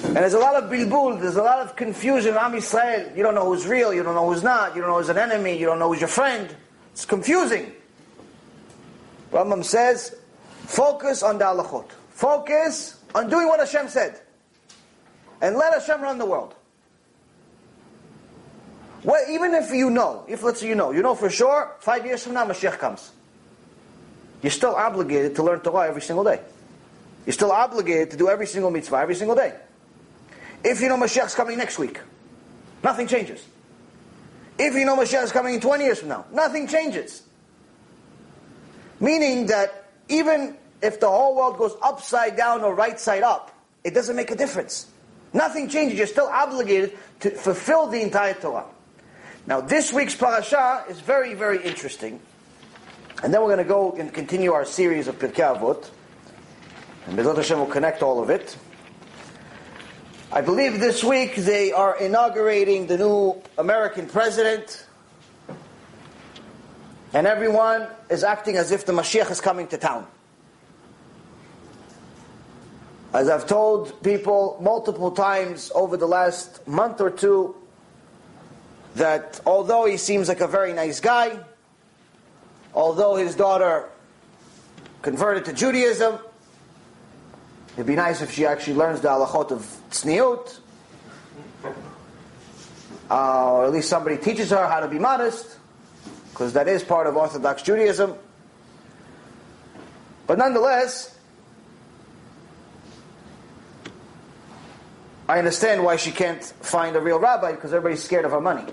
And 0.05 0.17
there's 0.17 0.35
a 0.35 0.39
lot 0.39 0.63
of 0.63 0.71
bilbul, 0.71 1.21
there's 1.21 1.37
a 1.37 1.43
lot 1.43 1.61
of 1.61 1.77
confusion. 1.77 2.37
Am 2.37 2.53
Yisrael, 2.53 3.17
you 3.17 3.23
don't 3.23 3.35
know 3.35 3.47
who's 3.47 3.67
real, 3.67 3.95
you 3.95 4.03
don't 4.03 4.15
know 4.15 4.29
who's 4.29 4.43
not, 4.43 4.75
you 4.75 4.81
don't 4.81 4.91
know 4.91 4.99
who's 4.99 5.09
an 5.09 5.19
enemy, 5.19 5.59
you 5.59 5.67
don't 5.67 5.79
know 5.79 5.89
who's 5.89 6.01
your 6.01 6.09
friend. 6.09 6.55
It's 6.93 7.05
confusing. 7.05 7.73
Rambam 9.31 9.65
says, 9.65 10.17
focus 10.67 11.23
on 11.23 11.39
the 11.39 11.45
halachot. 11.45 11.91
Focus 12.11 13.01
on 13.15 13.31
doing 13.31 13.47
what 13.47 13.61
Hashem 13.61 13.89
said. 13.89 14.21
And 15.41 15.57
let 15.57 15.73
Hashem 15.73 16.03
run 16.03 16.19
the 16.19 16.27
world. 16.27 16.55
Well, 19.03 19.25
even 19.31 19.55
if 19.55 19.71
you 19.71 19.91
know, 19.91 20.25
if 20.29 20.43
let's 20.43 20.61
say 20.61 20.69
you 20.69 20.75
know, 20.75 20.91
you 20.91 21.03
know 21.03 21.15
for 21.15 21.31
sure, 21.31 21.77
five 21.81 22.05
years 22.05 22.23
from 22.23 22.35
now 22.35 22.47
Mashiach 22.47 22.79
comes. 22.79 23.13
You're 24.43 24.51
still 24.51 24.75
obligated 24.75 25.37
to 25.37 25.43
learn 25.43 25.61
Torah 25.61 25.89
every 25.89 26.03
single 26.03 26.25
day. 26.25 26.41
You're 27.27 27.35
still 27.35 27.53
obligated 27.53 28.11
to 28.13 28.17
do 28.17 28.29
every 28.29 28.47
single 28.47 28.71
mitzvah 28.71 28.97
every 28.97 29.15
single 29.15 29.37
day. 29.37 29.55
If 30.65 30.81
you 30.81 30.89
know 30.89 30.97
Mashiach's 30.97 31.35
coming 31.35 31.59
next 31.59 31.79
week, 31.79 32.01
nothing 32.83 33.07
changes. 33.07 33.45
If 34.59 34.75
you 34.75 34.85
know 34.85 34.97
Mashiach 34.97 35.25
is 35.25 35.33
coming 35.33 35.55
in 35.55 35.61
20 35.61 35.85
years 35.85 36.01
from 36.01 36.09
now, 36.09 36.27
nothing 36.33 36.67
changes. 36.69 37.23
Meaning 39.01 39.47
that 39.47 39.89
even 40.09 40.57
if 40.83 41.01
the 41.01 41.09
whole 41.09 41.35
world 41.35 41.57
goes 41.57 41.75
upside 41.83 42.37
down 42.37 42.63
or 42.63 42.75
right 42.75 43.01
side 43.01 43.23
up, 43.23 43.55
it 43.85 43.95
doesn't 43.95 44.17
make 44.17 44.31
a 44.31 44.37
difference. 44.37 44.87
Nothing 45.33 45.69
changes. 45.69 45.97
You're 45.97 46.07
still 46.07 46.27
obligated 46.27 46.99
to 47.21 47.31
fulfill 47.31 47.87
the 47.87 48.03
entire 48.03 48.35
Torah. 48.35 48.67
Now, 49.47 49.61
this 49.61 49.93
week's 49.93 50.15
parasha 50.15 50.85
is 50.89 51.01
very, 51.01 51.35
very 51.35 51.63
interesting. 51.63 52.21
And 53.23 53.35
then 53.35 53.43
we're 53.43 53.49
going 53.49 53.59
to 53.59 53.65
go 53.65 53.93
and 53.93 54.13
continue 54.13 54.53
our 54.53 54.65
series 54.65 55.07
of 55.07 55.19
Pirkei 55.19 55.57
Avot. 55.57 55.91
And 57.07 57.19
Bezrat 57.19 57.37
Hashem 57.37 57.59
will 57.59 57.67
connect 57.67 58.03
all 58.03 58.23
of 58.23 58.31
it. 58.31 58.57
I 60.33 60.41
believe 60.41 60.81
this 60.81 61.05
week 61.05 61.37
they 61.37 61.73
are 61.73 61.99
inaugurating 61.99 62.87
the 62.87 62.97
new 62.97 63.43
American 63.59 64.07
president. 64.07 64.87
And 67.13 67.27
everyone 67.27 67.89
is 68.09 68.25
acting 68.25 68.57
as 68.57 68.71
if 68.71 68.87
the 68.87 68.93
Mashiach 68.93 69.31
is 69.31 69.41
coming 69.41 69.67
to 69.69 69.77
town. 69.77 70.07
As 73.13 73.29
I've 73.29 73.47
told 73.47 74.03
people 74.03 74.57
multiple 74.63 75.11
times 75.11 75.73
over 75.75 75.97
the 75.97 76.07
last 76.07 76.67
month 76.67 77.01
or 77.01 77.11
two, 77.11 77.57
that 78.95 79.41
although 79.45 79.85
he 79.85 79.97
seems 79.97 80.29
like 80.29 80.41
a 80.41 80.47
very 80.47 80.73
nice 80.73 81.01
guy, 81.01 81.41
although 82.75 83.17
his 83.17 83.35
daughter 83.35 83.89
converted 85.03 85.45
to 85.47 85.53
Judaism, 85.53 86.19
it'd 87.75 87.87
be 87.87 87.97
nice 87.97 88.23
if 88.23 88.33
she 88.33 88.47
actually 88.47 88.75
learns 88.75 89.01
the 89.01 89.09
halachot 89.09 89.51
of 89.51 89.81
tzniut, 89.91 90.59
uh, 93.11 93.53
or 93.53 93.65
at 93.65 93.73
least 93.73 93.89
somebody 93.89 94.17
teaches 94.17 94.51
her 94.51 94.67
how 94.67 94.81
to 94.81 94.89
be 94.89 94.99
modest, 94.99 95.59
because 96.31 96.53
that 96.53 96.69
is 96.69 96.83
part 96.83 97.07
of 97.07 97.17
Orthodox 97.17 97.63
Judaism. 97.63 98.15
But 100.27 100.39
nonetheless, 100.39 101.19
I 105.29 105.39
understand 105.39 105.85
why 105.85 105.97
she 105.97 106.11
can't 106.11 106.43
find 106.43 106.97
a 106.97 107.01
real 107.01 107.19
rabbi 107.19 107.53
because 107.53 107.73
everybody's 107.73 108.03
scared 108.03 108.25
of 108.25 108.33
her 108.33 108.41
money. 108.41 108.65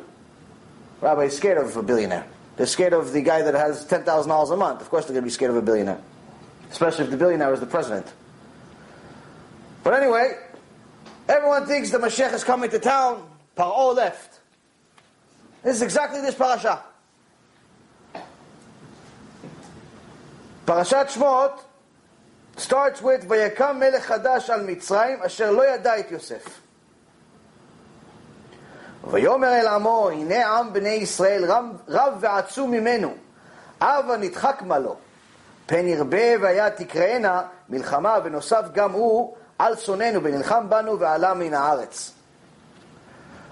Rabbi 1.02 1.26
is 1.26 1.38
scared 1.38 1.60
of 1.60 1.76
a 1.78 1.84
billionaire. 1.84 2.26
They're 2.58 2.66
scared 2.66 2.94
of 2.94 3.14
the 3.14 3.22
guy 3.22 3.44
that 3.44 3.54
has 3.54 3.86
ten 3.86 4.04
thousand 4.04 4.30
dollars 4.30 4.50
a 4.50 4.58
month. 4.58 4.82
Of 4.82 4.90
course, 4.90 5.06
they're 5.06 5.14
going 5.14 5.24
to 5.24 5.28
be 5.28 5.32
scared 5.32 5.52
of 5.52 5.58
a 5.58 5.62
billionaire, 5.62 6.02
especially 6.72 7.06
if 7.06 7.12
the 7.12 7.18
billionaire 7.18 7.54
is 7.54 7.60
the 7.60 7.68
president. 7.68 8.12
But 9.84 9.94
anyway, 9.94 10.38
everyone 11.30 11.68
thinks 11.68 11.92
the 11.92 12.00
Mashiach 12.00 12.34
is 12.34 12.44
coming 12.44 12.70
to 12.72 12.80
town. 12.80 13.30
Paro 13.56 13.96
left. 13.96 14.40
This 15.64 15.78
is 15.78 15.82
exactly 15.84 16.20
this 16.22 16.36
parasha. 16.36 16.82
Parashat 20.66 21.12
Shmot 21.12 21.60
starts 22.58 23.02
with 23.02 23.28
Vayakam 23.28 23.80
Melech 23.80 24.04
Hadash 24.04 24.50
al 24.50 24.60
Mitzrayim 24.60 25.24
Asher 25.24 25.52
lo 25.52 25.64
yada 25.64 26.04
Yosef. 26.12 26.62
ויאמר 29.11 29.61
אל 29.61 29.67
עמו, 29.67 30.11
הנה 30.11 30.47
עם 30.47 30.73
בני 30.73 30.89
ישראל 30.89 31.45
רב, 31.45 31.65
רב 31.89 32.15
ועצום 32.21 32.71
ממנו, 32.71 33.15
הבה 33.81 34.17
נדחק 34.17 34.63
מה 34.67 34.79
לו. 34.79 34.97
פן 35.67 35.89
ירבה 35.89 36.41
והיה 36.41 36.71
תקראנה 36.71 37.43
מלחמה, 37.69 38.19
ונוסף 38.25 38.63
גם 38.75 38.93
הוא 38.93 39.35
על 39.59 39.77
שונאינו, 39.77 40.23
ונלחם 40.23 40.67
בנו 40.69 40.99
ועלה 41.01 41.35
מן 41.35 41.55
הארץ. 41.55 42.13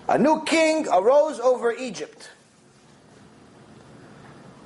A 0.09 0.19
new 0.19 0.43
king 0.45 0.89
arose 0.89 1.39
over 1.39 1.71
Egypt, 1.71 2.31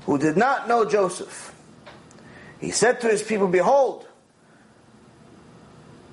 who 0.06 0.16
did 0.16 0.38
not 0.38 0.68
know 0.68 0.86
Joseph. 0.86 1.52
He 2.60 2.70
said 2.70 3.02
to 3.02 3.08
his 3.08 3.22
people, 3.22 3.48
Behold, 3.48 4.06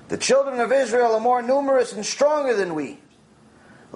the 0.08 0.18
children 0.18 0.60
of 0.60 0.70
Israel 0.70 1.14
are 1.14 1.20
more 1.20 1.40
numerous 1.40 1.94
and 1.94 2.04
stronger 2.04 2.54
than 2.54 2.74
we. 2.74 2.98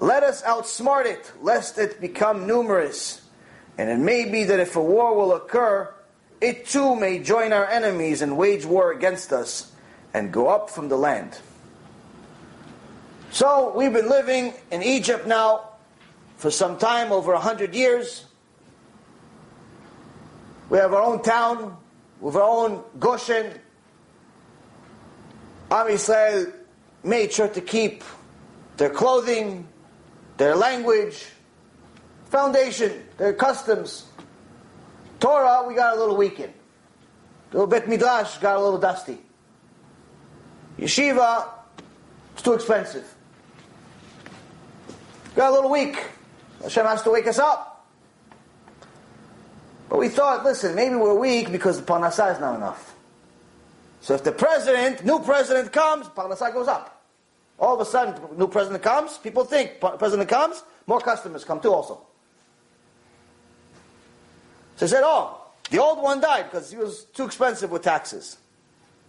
Let 0.02 0.24
us 0.24 0.42
outsmart 0.42 1.06
it, 1.06 1.30
lest 1.42 1.78
it 1.78 2.00
become 2.00 2.44
numerous. 2.44 3.22
And 3.78 3.88
it 3.88 3.98
may 3.98 4.28
be 4.28 4.42
that 4.42 4.58
if 4.58 4.74
a 4.74 4.82
war 4.82 5.14
will 5.14 5.32
occur, 5.32 5.94
it 6.40 6.66
too 6.66 6.96
may 6.96 7.20
join 7.20 7.52
our 7.52 7.68
enemies 7.68 8.20
and 8.20 8.36
wage 8.36 8.66
war 8.66 8.90
against 8.90 9.32
us 9.32 9.70
and 10.12 10.32
go 10.32 10.48
up 10.48 10.70
from 10.70 10.88
the 10.88 10.96
land. 10.96 11.38
So 13.30 13.72
we've 13.76 13.92
been 13.92 14.08
living 14.08 14.54
in 14.72 14.82
Egypt 14.82 15.28
now 15.28 15.68
for 16.36 16.50
some 16.50 16.78
time, 16.78 17.12
over 17.12 17.32
a 17.32 17.38
hundred 17.38 17.72
years. 17.72 18.24
We 20.68 20.78
have 20.78 20.92
our 20.92 21.02
own 21.02 21.22
town, 21.22 21.76
have 22.24 22.34
our 22.34 22.42
own 22.42 22.82
Goshen. 22.98 23.52
Am 25.70 25.86
Yisrael 25.86 26.52
made 27.04 27.32
sure 27.32 27.46
to 27.46 27.60
keep 27.60 28.02
their 28.78 28.90
clothing, 28.90 29.68
their 30.36 30.56
language, 30.56 31.26
foundation, 32.26 32.92
their 33.18 33.32
customs. 33.32 34.06
Torah, 35.20 35.64
we 35.68 35.74
got 35.74 35.96
a 35.96 35.98
little 35.98 36.16
weakened. 36.16 36.52
A 37.50 37.54
little 37.54 37.66
bit 37.66 37.88
Midrash 37.88 38.38
got 38.38 38.56
a 38.56 38.60
little 38.60 38.78
dusty. 38.78 39.18
Yeshiva, 40.78 41.48
it's 42.32 42.42
too 42.42 42.54
expensive. 42.54 43.14
Got 45.36 45.50
a 45.50 45.54
little 45.54 45.70
weak. 45.70 46.02
Hashem 46.62 46.86
has 46.86 47.02
to 47.02 47.10
wake 47.10 47.26
us 47.26 47.38
up. 47.38 47.86
But 49.88 49.98
we 49.98 50.08
thought, 50.08 50.44
listen, 50.44 50.74
maybe 50.74 50.94
we're 50.94 51.18
weak 51.18 51.52
because 51.52 51.78
the 51.78 51.84
parnasah 51.84 52.34
is 52.34 52.40
not 52.40 52.56
enough. 52.56 52.94
So 54.00 54.14
if 54.14 54.24
the 54.24 54.32
president, 54.32 55.04
new 55.04 55.20
president 55.20 55.72
comes, 55.72 56.08
parnasah 56.08 56.52
goes 56.52 56.68
up. 56.68 57.01
All 57.61 57.73
of 57.73 57.81
a 57.81 57.85
sudden, 57.85 58.15
new 58.37 58.47
president 58.47 58.83
comes, 58.83 59.17
people 59.17 59.43
think, 59.43 59.79
president 59.79 60.29
comes, 60.29 60.63
more 60.85 60.99
customers 60.99 61.43
come 61.43 61.59
too 61.59 61.73
also. 61.73 62.01
So 64.75 64.85
they 64.85 64.87
said, 64.87 65.01
oh, 65.03 65.41
the 65.71 65.79
old 65.79 66.01
one 66.01 66.21
died 66.21 66.45
because 66.51 66.69
he 66.69 66.77
was 66.77 67.05
too 67.05 67.25
expensive 67.25 67.71
with 67.71 67.81
taxes. 67.81 68.37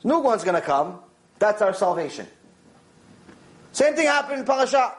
The 0.03 0.09
new 0.09 0.21
one's 0.21 0.45
going 0.45 0.55
to 0.55 0.63
come. 0.63 1.01
That's 1.39 1.61
our 1.61 1.75
salvation. 1.75 2.27
Same 3.73 3.95
thing 3.95 4.07
happened 4.07 4.41
in 4.41 4.47
Parashah. 4.47 4.93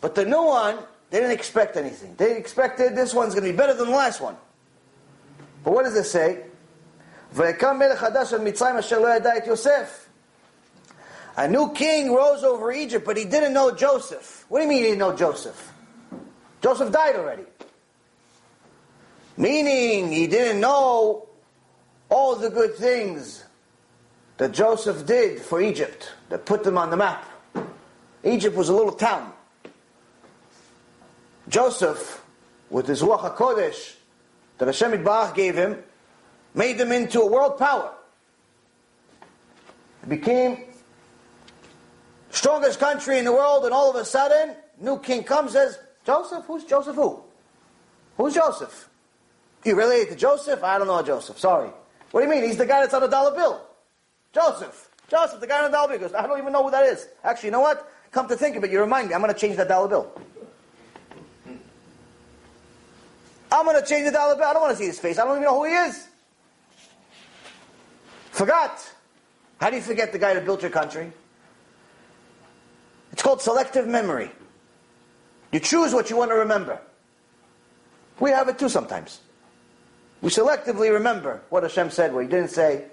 But 0.00 0.14
the 0.14 0.24
new 0.24 0.42
one, 0.42 0.78
they 1.10 1.18
didn't 1.18 1.32
expect 1.32 1.76
anything. 1.76 2.14
They 2.16 2.36
expected 2.36 2.96
this 2.96 3.12
one's 3.12 3.34
going 3.34 3.46
to 3.46 3.52
be 3.52 3.56
better 3.56 3.74
than 3.74 3.90
the 3.90 3.96
last 3.96 4.20
one. 4.20 4.36
But 5.62 5.74
what 5.74 5.84
does 5.84 5.96
it 5.96 6.04
say? 6.04 6.44
ויקם 7.32 7.78
מלך 7.78 7.98
חדש 7.98 8.32
על 8.32 8.40
מצרים 8.40 8.76
אשר 8.76 8.98
לא 8.98 9.08
ידע 9.08 9.36
את 9.36 9.46
יוסף. 9.46 9.99
A 11.41 11.47
new 11.47 11.71
king 11.73 12.13
rose 12.13 12.43
over 12.43 12.71
Egypt, 12.71 13.03
but 13.03 13.17
he 13.17 13.25
didn't 13.25 13.53
know 13.53 13.71
Joseph. 13.71 14.45
What 14.47 14.59
do 14.59 14.63
you 14.63 14.69
mean 14.69 14.77
he 14.77 14.83
didn't 14.83 14.99
know 14.99 15.15
Joseph? 15.15 15.73
Joseph 16.61 16.91
died 16.91 17.15
already. 17.15 17.45
Meaning 19.37 20.11
he 20.11 20.27
didn't 20.27 20.61
know 20.61 21.27
all 22.09 22.35
the 22.35 22.51
good 22.51 22.75
things 22.75 23.43
that 24.37 24.51
Joseph 24.51 25.07
did 25.07 25.41
for 25.41 25.59
Egypt, 25.59 26.11
that 26.29 26.45
put 26.45 26.63
them 26.63 26.77
on 26.77 26.91
the 26.91 26.97
map. 26.97 27.25
Egypt 28.23 28.55
was 28.55 28.69
a 28.69 28.73
little 28.73 28.93
town. 28.93 29.33
Joseph, 31.49 32.23
with 32.69 32.85
his 32.85 33.01
Ruach 33.01 33.35
HaKodesh 33.35 33.95
that 34.59 34.67
Hashem 34.67 34.91
Yitbarach 34.91 35.33
gave 35.33 35.55
him, 35.55 35.81
made 36.53 36.77
them 36.77 36.91
into 36.91 37.19
a 37.19 37.25
world 37.25 37.57
power. 37.57 37.91
It 40.03 40.09
became 40.09 40.65
strongest 42.31 42.79
country 42.79 43.17
in 43.17 43.25
the 43.25 43.31
world, 43.31 43.65
and 43.65 43.73
all 43.73 43.89
of 43.89 43.95
a 43.95 44.05
sudden, 44.05 44.55
new 44.79 44.99
king 44.99 45.23
comes, 45.23 45.53
says, 45.53 45.77
Joseph? 46.05 46.45
Who's 46.45 46.63
Joseph 46.63 46.95
who? 46.95 47.21
Who's 48.17 48.33
Joseph? 48.33 48.89
You 49.63 49.75
related 49.75 50.09
to 50.09 50.15
Joseph? 50.15 50.63
I 50.63 50.77
don't 50.77 50.87
know 50.87 51.01
Joseph, 51.03 51.37
sorry. 51.37 51.69
What 52.11 52.21
do 52.21 52.27
you 52.27 52.33
mean? 52.33 52.43
He's 52.43 52.57
the 52.57 52.65
guy 52.65 52.81
that's 52.81 52.93
on 52.93 53.01
the 53.01 53.07
dollar 53.07 53.35
bill. 53.35 53.61
Joseph. 54.33 54.89
Joseph, 55.07 55.39
the 55.39 55.47
guy 55.47 55.59
on 55.59 55.71
the 55.71 55.77
dollar 55.77 55.89
bill. 55.89 55.99
Goes, 55.99 56.13
I 56.13 56.25
don't 56.25 56.39
even 56.39 56.51
know 56.51 56.63
who 56.63 56.71
that 56.71 56.85
is. 56.85 57.07
Actually, 57.23 57.47
you 57.47 57.51
know 57.51 57.61
what? 57.61 57.89
Come 58.11 58.27
to 58.27 58.35
think 58.35 58.55
of 58.55 58.63
it, 58.63 58.71
you 58.71 58.81
remind 58.81 59.07
me, 59.07 59.13
I'm 59.13 59.21
going 59.21 59.33
to 59.33 59.39
change 59.39 59.57
that 59.57 59.67
dollar 59.67 59.87
bill. 59.87 60.11
I'm 63.51 63.65
going 63.65 63.81
to 63.81 63.87
change 63.87 64.05
the 64.05 64.11
dollar 64.11 64.35
bill. 64.35 64.45
I 64.45 64.53
don't 64.53 64.61
want 64.61 64.71
to 64.71 64.77
see 64.77 64.87
his 64.87 64.99
face. 64.99 65.19
I 65.19 65.25
don't 65.25 65.33
even 65.33 65.43
know 65.43 65.59
who 65.59 65.65
he 65.65 65.73
is. 65.73 66.07
Forgot. 68.31 68.93
How 69.59 69.69
do 69.69 69.75
you 69.75 69.81
forget 69.81 70.11
the 70.11 70.19
guy 70.19 70.33
that 70.33 70.45
built 70.45 70.61
your 70.61 70.71
country? 70.71 71.11
It's 73.11 73.21
called 73.21 73.41
selective 73.41 73.87
memory. 73.87 74.31
You 75.51 75.59
choose 75.59 75.93
what 75.93 76.09
you 76.09 76.17
want 76.17 76.31
to 76.31 76.35
remember. 76.35 76.79
We 78.19 78.31
have 78.31 78.47
it 78.47 78.57
too 78.57 78.69
sometimes. 78.69 79.19
We 80.21 80.29
selectively 80.29 80.91
remember 80.91 81.41
what 81.49 81.63
Hashem 81.63 81.89
said, 81.89 82.13
what 82.13 82.23
He 82.23 82.29
didn't 82.29 82.49
say. 82.51 82.85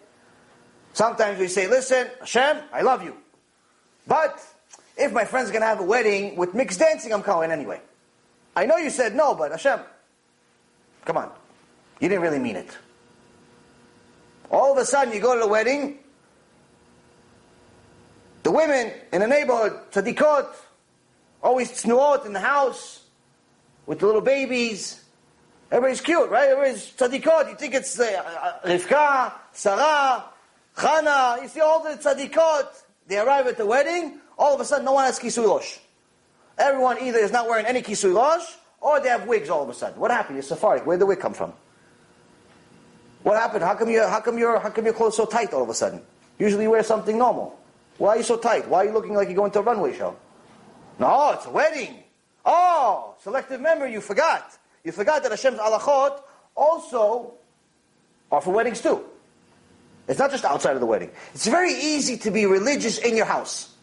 Sometimes 0.94 1.38
we 1.38 1.48
say, 1.48 1.68
listen, 1.68 2.08
Hashem, 2.20 2.58
I 2.72 2.80
love 2.80 3.04
you. 3.04 3.14
But 4.06 4.42
if 4.96 5.12
my 5.12 5.24
friend's 5.24 5.50
going 5.50 5.60
to 5.60 5.66
have 5.66 5.80
a 5.80 5.84
wedding 5.84 6.36
with 6.36 6.54
mixed 6.54 6.78
dancing, 6.78 7.12
I'm 7.12 7.22
calling 7.22 7.50
anyway. 7.50 7.80
I 8.56 8.66
know 8.66 8.76
you 8.76 8.90
said 8.90 9.14
no, 9.14 9.34
but 9.34 9.52
Hashem, 9.52 9.80
come 11.04 11.18
on. 11.18 11.30
You 12.00 12.08
didn't 12.08 12.22
really 12.22 12.38
mean 12.38 12.56
it. 12.56 12.76
All 14.50 14.72
of 14.72 14.78
a 14.78 14.84
sudden, 14.84 15.12
you 15.12 15.20
go 15.20 15.34
to 15.34 15.40
the 15.40 15.46
wedding, 15.46 15.98
the 18.48 18.52
women 18.52 18.90
in 19.12 19.20
the 19.20 19.26
neighborhood, 19.26 19.78
tzadikot, 19.92 20.48
always 21.42 21.70
tznuot 21.70 22.24
in 22.24 22.32
the 22.32 22.40
house, 22.40 23.04
with 23.84 23.98
the 23.98 24.06
little 24.06 24.22
babies. 24.22 25.04
Everybody's 25.70 26.00
cute, 26.00 26.30
right? 26.30 26.48
Everybody's 26.48 26.90
tzadikot. 26.92 27.50
You 27.50 27.56
think 27.56 27.74
it's 27.74 28.00
uh, 28.00 28.58
Rivka, 28.64 29.34
Sarah, 29.52 30.24
Chana. 30.74 31.42
You 31.42 31.48
see 31.48 31.60
all 31.60 31.82
the 31.84 31.90
tzadikot. 31.90 32.68
They 33.06 33.18
arrive 33.18 33.46
at 33.48 33.58
the 33.58 33.66
wedding. 33.66 34.18
All 34.38 34.54
of 34.54 34.62
a 34.62 34.64
sudden, 34.64 34.86
no 34.86 34.92
one 34.92 35.04
has 35.04 35.18
kisui 35.18 35.46
rosh. 35.46 35.76
Everyone 36.56 36.96
either 37.02 37.18
is 37.18 37.30
not 37.30 37.48
wearing 37.48 37.66
any 37.66 37.82
kisui 37.82 38.14
or 38.80 39.00
they 39.00 39.10
have 39.10 39.26
wigs 39.26 39.50
all 39.50 39.62
of 39.62 39.68
a 39.68 39.74
sudden. 39.74 40.00
What 40.00 40.10
happened? 40.10 40.36
You're 40.36 40.42
Sephardic. 40.42 40.86
Where 40.86 40.96
did 40.96 41.02
the 41.02 41.06
wig 41.06 41.20
come 41.20 41.34
from? 41.34 41.52
What 43.24 43.36
happened? 43.36 43.62
How 43.62 43.74
come, 43.74 43.90
you, 43.90 44.00
how, 44.08 44.20
come 44.20 44.38
your, 44.38 44.58
how 44.58 44.70
come 44.70 44.86
your 44.86 44.94
clothes 44.94 45.18
so 45.18 45.26
tight 45.26 45.52
all 45.52 45.64
of 45.64 45.68
a 45.68 45.74
sudden? 45.74 46.00
Usually 46.38 46.62
you 46.64 46.70
wear 46.70 46.82
something 46.82 47.18
normal. 47.18 47.57
Why 47.98 48.10
are 48.10 48.16
you 48.18 48.22
so 48.22 48.36
tight? 48.36 48.68
Why 48.68 48.78
are 48.78 48.84
you 48.86 48.92
looking 48.92 49.14
like 49.14 49.28
you're 49.28 49.36
going 49.36 49.50
to 49.50 49.58
a 49.58 49.62
runway 49.62 49.96
show? 49.96 50.16
No, 50.98 51.32
it's 51.32 51.46
a 51.46 51.50
wedding. 51.50 52.02
Oh, 52.44 53.14
selective 53.22 53.60
memory, 53.60 53.92
you 53.92 54.00
forgot. 54.00 54.56
You 54.84 54.92
forgot 54.92 55.22
that 55.22 55.32
Hashem's 55.32 55.58
alachot 55.58 56.22
also 56.54 57.34
are 58.30 58.40
for 58.40 58.52
weddings 58.52 58.80
too. 58.80 59.04
It's 60.06 60.18
not 60.18 60.30
just 60.30 60.44
outside 60.44 60.74
of 60.74 60.80
the 60.80 60.86
wedding. 60.86 61.10
It's 61.34 61.46
very 61.46 61.72
easy 61.72 62.16
to 62.18 62.30
be 62.30 62.46
religious 62.46 62.98
in 62.98 63.16
your 63.16 63.26
house. 63.26 63.74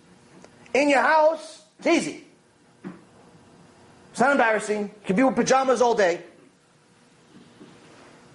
In 0.73 0.89
your 0.89 1.01
house, 1.01 1.63
it's 1.79 1.87
easy. 1.87 2.23
It's 4.11 4.19
not 4.19 4.31
embarrassing. 4.31 4.81
You 4.81 4.91
can 5.05 5.15
be 5.15 5.23
with 5.23 5.35
pajamas 5.35 5.81
all 5.81 5.93
day. 5.93 6.21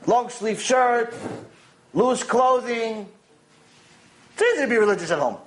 Long 0.06 0.28
sleeve 0.28 0.60
shirt, 0.60 1.14
loose 1.92 2.22
clothing. 2.22 3.08
It's 4.34 4.42
easy 4.42 4.62
to 4.62 4.68
be 4.68 4.76
religious 4.76 5.10
at 5.10 5.18
home. 5.18 5.38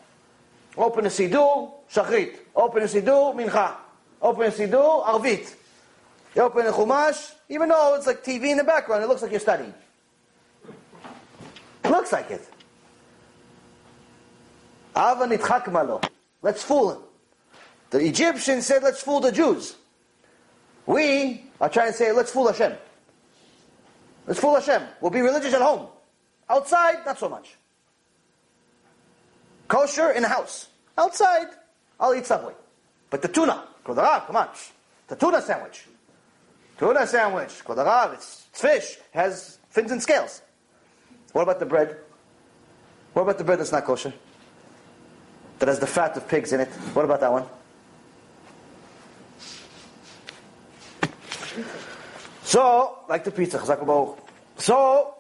Open 0.77 1.05
a 1.05 1.09
siddur, 1.09 1.71
shachrit. 1.91 2.35
Open 2.55 2.83
a 2.83 2.85
siddur, 2.85 3.35
mincha. 3.35 3.75
Open 4.21 4.47
a 4.47 4.51
siddur, 4.51 5.05
arvit. 5.05 5.55
You 6.35 6.41
open 6.41 6.65
a 6.65 6.71
chumash, 6.71 7.33
even 7.49 7.69
though 7.69 7.95
it's 7.95 8.07
like 8.07 8.23
TV 8.23 8.51
in 8.51 8.57
the 8.57 8.63
background, 8.63 9.03
it 9.03 9.07
looks 9.07 9.21
like 9.21 9.31
you're 9.31 9.39
studying. 9.39 9.73
It 11.83 11.89
looks 11.89 12.11
like 12.11 12.31
it. 12.31 12.47
Ava 14.95 15.25
nitchak 15.27 15.71
malo. 15.71 16.01
Let's 16.41 16.63
fool 16.63 16.93
him. 16.93 17.01
The 17.91 17.99
Egyptians 17.99 18.65
said, 18.65 18.81
let's 18.81 19.01
fool 19.01 19.19
the 19.19 19.31
Jews. 19.31 19.75
We 20.85 21.43
are 21.61 21.69
trying 21.69 21.91
to 21.91 21.93
say, 21.93 22.11
let's 22.11 22.31
fool 22.31 22.47
Hashem. 22.47 22.73
Let's 24.25 24.39
fool 24.39 24.55
Hashem. 24.55 24.81
We'll 25.01 25.11
be 25.11 25.21
religious 25.21 25.53
at 25.53 25.61
home. 25.61 25.87
Outside, 26.49 27.05
not 27.05 27.19
so 27.19 27.29
much. 27.29 27.55
Kosher 29.73 30.11
in 30.11 30.21
the 30.21 30.29
house. 30.29 30.67
Outside, 30.99 31.47
I'll 31.99 32.13
eat 32.13 32.27
Subway. 32.27 32.53
But 33.09 33.23
the 33.23 33.27
tuna, 33.27 33.63
Kodarav, 33.83 34.27
come 34.27 34.35
on. 34.35 34.49
The 35.07 35.15
tuna 35.15 35.41
sandwich. 35.41 35.87
Tuna 36.77 37.07
sandwich, 37.07 37.49
Kodarav, 37.65 38.13
it's, 38.13 38.45
it's 38.51 38.61
fish, 38.61 38.97
has 39.15 39.57
fins 39.71 39.91
and 39.91 39.99
scales. 39.99 40.43
What 41.31 41.41
about 41.41 41.59
the 41.59 41.65
bread? 41.65 41.97
What 43.13 43.23
about 43.23 43.39
the 43.39 43.43
bread 43.43 43.59
that's 43.59 43.71
not 43.71 43.83
kosher? 43.83 44.13
That 45.57 45.69
has 45.69 45.79
the 45.79 45.87
fat 45.87 46.15
of 46.17 46.27
pigs 46.27 46.53
in 46.53 46.59
it. 46.59 46.69
What 46.93 47.05
about 47.05 47.21
that 47.21 47.31
one? 47.31 47.45
So, 52.43 52.99
like 53.09 53.23
the 53.23 53.31
pizza, 53.31 53.57
so, 54.59 55.15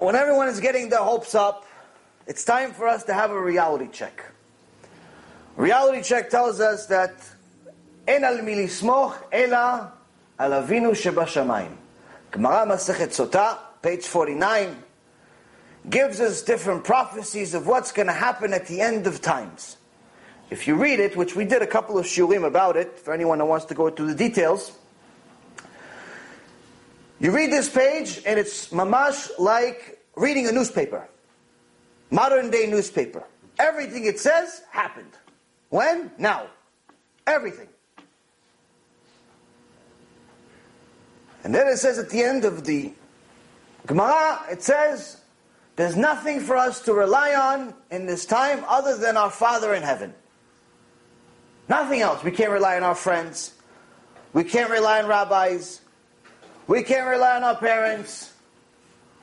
when 0.00 0.14
everyone 0.14 0.48
is 0.48 0.60
getting 0.60 0.90
their 0.90 1.00
hopes 1.00 1.34
up, 1.34 1.65
it's 2.26 2.44
time 2.44 2.72
for 2.72 2.88
us 2.88 3.04
to 3.04 3.14
have 3.14 3.30
a 3.30 3.40
reality 3.40 3.88
check. 3.92 4.24
Reality 5.56 6.02
check 6.02 6.30
tells 6.30 6.60
us 6.60 6.86
that 6.86 7.14
En 8.06 8.24
al 8.24 8.38
milismoch 8.38 9.14
ela 9.32 9.92
אלא 10.38 10.52
על 10.52 10.52
אבינו 10.52 10.92
Gemara 12.32 12.66
Masechet 12.66 13.14
Sotah, 13.14 13.58
page 13.80 14.06
49, 14.06 14.82
gives 15.88 16.20
us 16.20 16.42
different 16.42 16.84
prophecies 16.84 17.54
of 17.54 17.66
what's 17.66 17.92
going 17.92 18.08
to 18.08 18.12
happen 18.12 18.52
at 18.52 18.66
the 18.66 18.80
end 18.80 19.06
of 19.06 19.22
times. 19.22 19.76
If 20.50 20.66
you 20.66 20.74
read 20.74 21.00
it, 21.00 21.16
which 21.16 21.34
we 21.34 21.44
did 21.44 21.62
a 21.62 21.66
couple 21.66 21.98
of 21.98 22.04
shiurim 22.04 22.44
about 22.44 22.76
it, 22.76 22.98
for 22.98 23.14
anyone 23.14 23.40
who 23.40 23.46
wants 23.46 23.64
to 23.66 23.74
go 23.74 23.90
through 23.90 24.08
the 24.08 24.14
details, 24.14 24.72
you 27.18 27.30
read 27.30 27.50
this 27.50 27.68
page 27.68 28.22
and 28.26 28.38
it's 28.38 28.68
mamash 28.68 29.30
like 29.38 29.98
reading 30.16 30.46
a 30.46 30.52
newspaper. 30.52 31.08
Modern 32.10 32.50
day 32.50 32.66
newspaper. 32.66 33.24
Everything 33.58 34.04
it 34.04 34.20
says 34.20 34.62
happened. 34.70 35.12
When? 35.70 36.10
Now. 36.18 36.46
Everything. 37.26 37.68
And 41.42 41.54
then 41.54 41.68
it 41.68 41.76
says 41.78 41.98
at 41.98 42.10
the 42.10 42.22
end 42.22 42.44
of 42.44 42.64
the 42.64 42.92
Gemara, 43.86 44.42
it 44.50 44.62
says, 44.62 45.20
there's 45.76 45.96
nothing 45.96 46.40
for 46.40 46.56
us 46.56 46.80
to 46.82 46.94
rely 46.94 47.34
on 47.34 47.74
in 47.90 48.06
this 48.06 48.24
time 48.24 48.64
other 48.66 48.96
than 48.96 49.16
our 49.16 49.30
Father 49.30 49.74
in 49.74 49.82
heaven. 49.82 50.14
Nothing 51.68 52.00
else. 52.00 52.24
We 52.24 52.30
can't 52.30 52.50
rely 52.50 52.76
on 52.76 52.82
our 52.82 52.94
friends. 52.94 53.54
We 54.32 54.44
can't 54.44 54.70
rely 54.70 55.02
on 55.02 55.08
rabbis. 55.08 55.82
We 56.66 56.82
can't 56.82 57.06
rely 57.06 57.36
on 57.36 57.44
our 57.44 57.56
parents. 57.56 58.32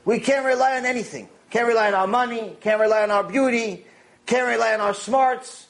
We 0.05 0.19
can't 0.19 0.45
rely 0.45 0.77
on 0.77 0.85
anything. 0.85 1.27
Can't 1.53 1.67
rely 1.67 1.89
on 1.89 1.93
our 1.93 2.07
money. 2.07 2.57
Can't 2.61 2.81
rely 2.81 3.03
on 3.03 3.11
our 3.11 3.23
beauty. 3.23 3.85
Can't 4.25 4.47
rely 4.47 4.73
on 4.73 4.81
our 4.81 4.95
smarts. 4.95 5.67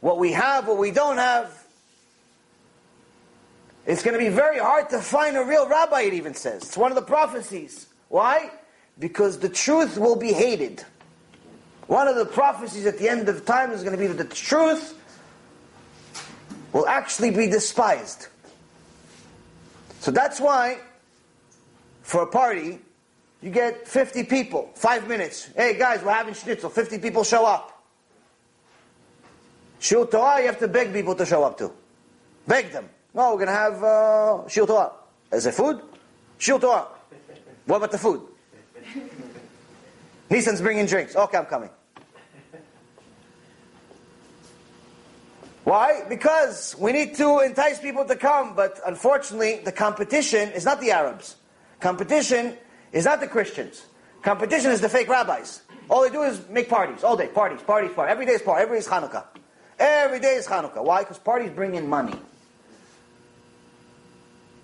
What 0.00 0.18
we 0.18 0.32
have, 0.32 0.66
what 0.66 0.78
we 0.78 0.90
don't 0.90 1.18
have. 1.18 1.64
It's 3.86 4.02
going 4.02 4.14
to 4.14 4.18
be 4.18 4.30
very 4.30 4.58
hard 4.58 4.90
to 4.90 4.98
find 4.98 5.36
a 5.36 5.44
real 5.44 5.68
rabbi, 5.68 6.00
it 6.00 6.14
even 6.14 6.34
says. 6.34 6.64
It's 6.64 6.76
one 6.76 6.90
of 6.90 6.96
the 6.96 7.02
prophecies. 7.02 7.86
Why? 8.08 8.50
Because 8.98 9.38
the 9.38 9.48
truth 9.48 9.96
will 9.96 10.16
be 10.16 10.32
hated. 10.32 10.84
One 11.86 12.08
of 12.08 12.16
the 12.16 12.26
prophecies 12.26 12.84
at 12.84 12.98
the 12.98 13.08
end 13.08 13.28
of 13.28 13.44
time 13.44 13.70
is 13.70 13.84
going 13.84 13.96
to 13.96 13.98
be 13.98 14.08
that 14.08 14.28
the 14.28 14.34
truth 14.34 14.98
will 16.72 16.88
actually 16.88 17.30
be 17.30 17.46
despised. 17.46 18.26
So 20.00 20.10
that's 20.10 20.40
why, 20.40 20.78
for 22.02 22.22
a 22.22 22.26
party, 22.26 22.80
you 23.42 23.50
get 23.50 23.88
50 23.88 24.24
people, 24.24 24.70
five 24.74 25.08
minutes. 25.08 25.50
Hey 25.56 25.76
guys, 25.76 26.02
we're 26.02 26.12
having 26.12 26.34
schnitzel. 26.34 26.70
50 26.70 26.98
people 26.98 27.24
show 27.24 27.44
up. 27.44 27.82
Shul 29.80 30.06
Torah, 30.06 30.40
you 30.40 30.46
have 30.46 30.60
to 30.60 30.68
beg 30.68 30.92
people 30.92 31.16
to 31.16 31.26
show 31.26 31.42
up 31.42 31.58
to. 31.58 31.72
Beg 32.46 32.70
them. 32.70 32.88
No, 33.12 33.30
we're 33.30 33.44
going 33.44 33.48
to 33.48 33.52
have 33.52 33.82
uh, 33.82 34.48
Shul 34.48 34.66
Torah. 34.66 34.92
Is 35.32 35.44
it 35.44 35.54
food? 35.54 35.80
Shul 36.38 36.60
Torah. 36.60 36.86
What 37.66 37.78
about 37.78 37.90
the 37.90 37.98
food? 37.98 38.22
Nissan's 40.30 40.60
bringing 40.60 40.86
drinks. 40.86 41.16
Okay, 41.16 41.36
I'm 41.36 41.46
coming. 41.46 41.70
Why? 45.64 46.02
Because 46.08 46.76
we 46.78 46.92
need 46.92 47.16
to 47.16 47.40
entice 47.40 47.80
people 47.80 48.04
to 48.04 48.16
come, 48.16 48.54
but 48.54 48.80
unfortunately, 48.86 49.60
the 49.64 49.72
competition 49.72 50.50
is 50.50 50.64
not 50.64 50.80
the 50.80 50.92
Arabs. 50.92 51.36
Competition 51.80 52.56
is 52.92 53.04
not 53.04 53.20
the 53.20 53.26
Christians. 53.26 53.86
Competition 54.22 54.70
is 54.70 54.80
the 54.80 54.88
fake 54.88 55.08
rabbis. 55.08 55.62
All 55.88 56.02
they 56.02 56.10
do 56.10 56.22
is 56.22 56.48
make 56.48 56.68
parties 56.68 57.02
all 57.02 57.16
day. 57.16 57.28
Parties, 57.28 57.60
parties, 57.62 57.92
parties. 57.92 58.12
Every 58.12 58.26
day 58.26 58.32
is 58.32 58.42
party. 58.42 58.62
Every 58.62 58.76
day 58.76 58.78
is 58.78 58.88
Hanukkah. 58.88 59.24
Every 59.78 60.20
day 60.20 60.34
is 60.34 60.46
Hanukkah. 60.46 60.84
Why? 60.84 61.00
Because 61.00 61.18
parties 61.18 61.50
bring 61.50 61.74
in 61.74 61.88
money. 61.88 62.14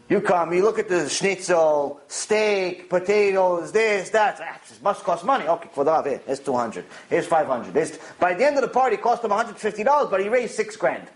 You 0.09 0.23
come, 0.23 0.55
you 0.55 0.63
look 0.63 0.79
at 0.79 0.89
the 0.89 1.07
schnitzel, 1.07 2.01
steak, 2.09 2.89
potatoes, 2.89 3.73
this, 3.73 4.09
that. 4.11 4.41
Ah, 4.43 4.59
it 4.71 4.83
must 4.83 5.05
cost 5.05 5.23
money. 5.23 5.47
Okay, 5.47 5.69
for 5.75 5.85
the 5.85 6.03
here, 6.03 6.23
here's 6.25 6.41
200. 6.41 6.87
Here's 7.11 7.27
500. 7.27 7.75
Here's, 7.75 7.99
by 8.19 8.33
the 8.33 8.47
end 8.47 8.57
of 8.57 8.63
the 8.63 8.69
party, 8.69 8.95
it 8.95 9.03
cost 9.03 9.23
him 9.23 9.33
$150, 9.33 10.11
but 10.11 10.21
he 10.23 10.31
raised 10.31 10.55
six 10.55 10.77
grand. 10.77 11.09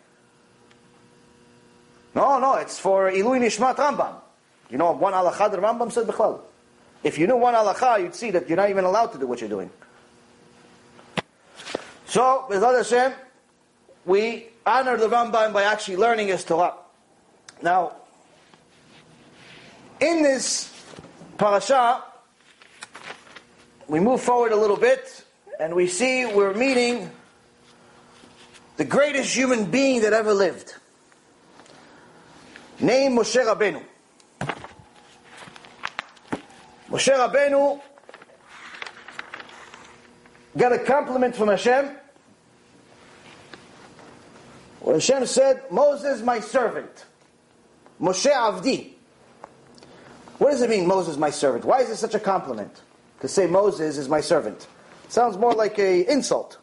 No, 2.15 2.39
no, 2.39 2.57
it's 2.57 2.79
for 2.79 3.11
Ilui 3.11 3.41
Nishmat 3.41 3.77
Rambam. 3.77 4.17
You 4.69 4.77
know, 4.77 4.93
one 4.93 5.15
halakha 5.15 5.51
the 5.51 5.57
Rambam 5.57 5.91
said 5.91 6.07
Bichlal. 6.07 6.43
If 7.03 7.19
you 7.19 7.27
knew 7.27 7.37
one 7.37 7.55
halakha, 7.55 8.01
you'd 8.01 8.15
see 8.15 8.31
that 8.31 8.49
you're 8.49 8.57
not 8.57 8.71
even 8.71 8.85
allowed 8.85 9.13
to 9.13 9.19
do 9.19 9.27
what 9.27 9.41
you're 9.41 9.49
doing. 9.49 9.71
So, 12.07 12.47
with 12.49 12.63
Hashem, 12.63 13.13
we 14.05 14.49
honor 14.67 14.97
the 14.97 15.09
Rambam 15.09 15.53
by 15.53 15.65
actually 15.65 15.97
learning 15.97 16.29
his 16.29 16.45
Torah. 16.45 16.75
Now, 17.63 17.93
in 20.01 20.23
this 20.23 20.73
parasha, 21.39 22.03
we 23.89 24.01
move 24.01 24.21
forward 24.21 24.53
a 24.53 24.57
little 24.57 24.77
bit, 24.77 25.25
and 25.59 25.75
we 25.75 25.87
see 25.87 26.27
we're 26.27 26.55
meeting 26.55 27.11
the 28.77 28.85
greatest 28.85 29.35
human 29.35 29.71
being 29.71 30.03
that 30.03 30.13
ever 30.13 30.35
lived. 30.35 30.75
Named 32.81 33.17
Moshe 33.19 33.43
Rabbeinu. 33.43 33.83
Moshe 36.93 37.11
Rabbeinu 37.11 37.81
got 40.59 40.75
a 40.75 40.79
compliment 40.79 41.35
from 41.35 41.49
Hashem. 41.49 41.89
When 44.81 44.97
Hashem 44.97 45.25
said, 45.25 45.63
Moses, 45.71 46.21
my 46.21 46.39
servant. 46.39 47.07
Moshe 47.99 48.31
Avdi. 48.31 48.91
What 50.37 50.51
does 50.51 50.61
it 50.61 50.69
mean, 50.69 50.87
Moses, 50.87 51.17
my 51.17 51.31
servant? 51.31 51.65
Why 51.65 51.81
is 51.81 51.89
it 51.89 51.97
such 51.97 52.15
a 52.15 52.21
compliment? 52.21 52.83
To 53.21 53.29
say 53.29 53.47
Moses 53.47 53.97
is 53.97 54.11
my 54.11 54.21
servant. 54.21 54.67
Sounds 55.09 55.39
more 55.39 55.55
like 55.55 55.79
an 55.79 56.05
insult. 56.11 56.59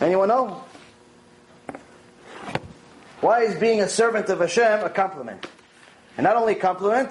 Anyone 0.00 0.26
know? 0.26 0.65
Why 3.26 3.40
is 3.42 3.58
being 3.58 3.80
a 3.80 3.88
servant 3.88 4.28
of 4.28 4.38
Hashem 4.38 4.84
a 4.84 4.88
compliment? 4.88 5.44
And 6.16 6.22
not 6.22 6.36
only 6.36 6.52
a 6.52 6.60
compliment, 6.60 7.10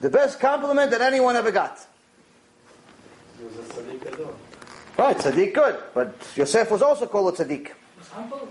the 0.00 0.10
best 0.10 0.40
compliment 0.40 0.90
that 0.90 1.00
anyone 1.00 1.36
ever 1.36 1.52
got. 1.52 1.78
He 3.38 3.44
was 3.44 3.54
a 3.58 3.62
tzaddik 3.70 4.34
Right, 4.98 5.16
tzaddik 5.16 5.54
good. 5.54 5.78
But 5.94 6.16
Yosef 6.34 6.68
was 6.68 6.82
also 6.82 7.06
called 7.06 7.38
a 7.38 7.44
tzaddik. 7.44 7.70
was 7.96 8.08
humble. 8.08 8.48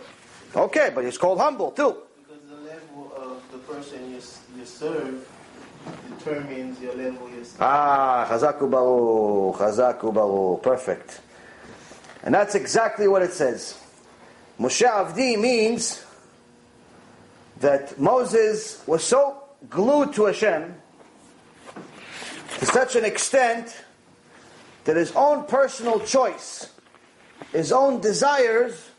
Okay, 0.56 0.90
but 0.96 1.04
he's 1.04 1.18
called 1.18 1.38
humble 1.38 1.72
too. 1.72 1.98
Because 2.24 2.44
the 2.48 2.56
level 2.56 3.12
of 3.18 3.44
the 3.52 3.58
person 3.58 4.10
you, 4.10 4.22
you 4.58 4.66
serve 4.66 5.28
determines 6.18 6.80
your 6.80 6.96
level 6.96 7.30
you 7.30 7.44
serve. 7.44 7.60
Ah, 7.60 8.26
chazaku 8.30 8.72
baruch, 8.72 9.58
chazaku 9.58 10.14
baruch. 10.14 10.64
Perfect. 10.64 11.20
And 12.24 12.34
that's 12.34 12.56
exactly 12.56 13.10
what 13.10 13.22
it 13.22 13.34
says. 13.34 13.78
Moshe 14.58 14.88
Avdi 14.88 15.38
means 15.38 16.06
that 17.62 18.00
Moses 18.00 18.84
was 18.88 19.04
so 19.04 19.44
glued 19.70 20.14
to 20.14 20.26
Hashem 20.26 20.76
to 22.60 22.66
such 22.66 22.96
an 22.96 23.06
extent 23.06 23.76
that 24.84 24.96
his 24.96 25.12
own 25.14 25.46
personal 25.46 26.00
choice, 26.00 26.72
his 27.52 27.72
own 27.72 28.02
desires 28.02 28.90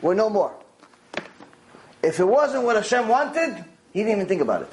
were 0.00 0.14
no 0.14 0.30
more. 0.30 0.54
If 2.02 2.20
it 2.20 2.24
wasn't 2.24 2.64
what 2.64 2.76
Hashem 2.76 3.08
wanted, 3.08 3.64
he 3.92 4.00
didn't 4.00 4.12
even 4.12 4.26
think 4.26 4.40
about 4.40 4.62
it. 4.62 4.72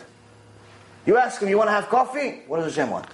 You 1.08 1.18
ask 1.18 1.42
him, 1.42 1.50
you 1.50 1.58
want 1.58 1.68
to 1.68 1.74
have 1.74 1.90
coffee? 1.90 2.42
What 2.48 2.58
does 2.58 2.76
Hashem 2.76 2.92
want? 2.92 3.08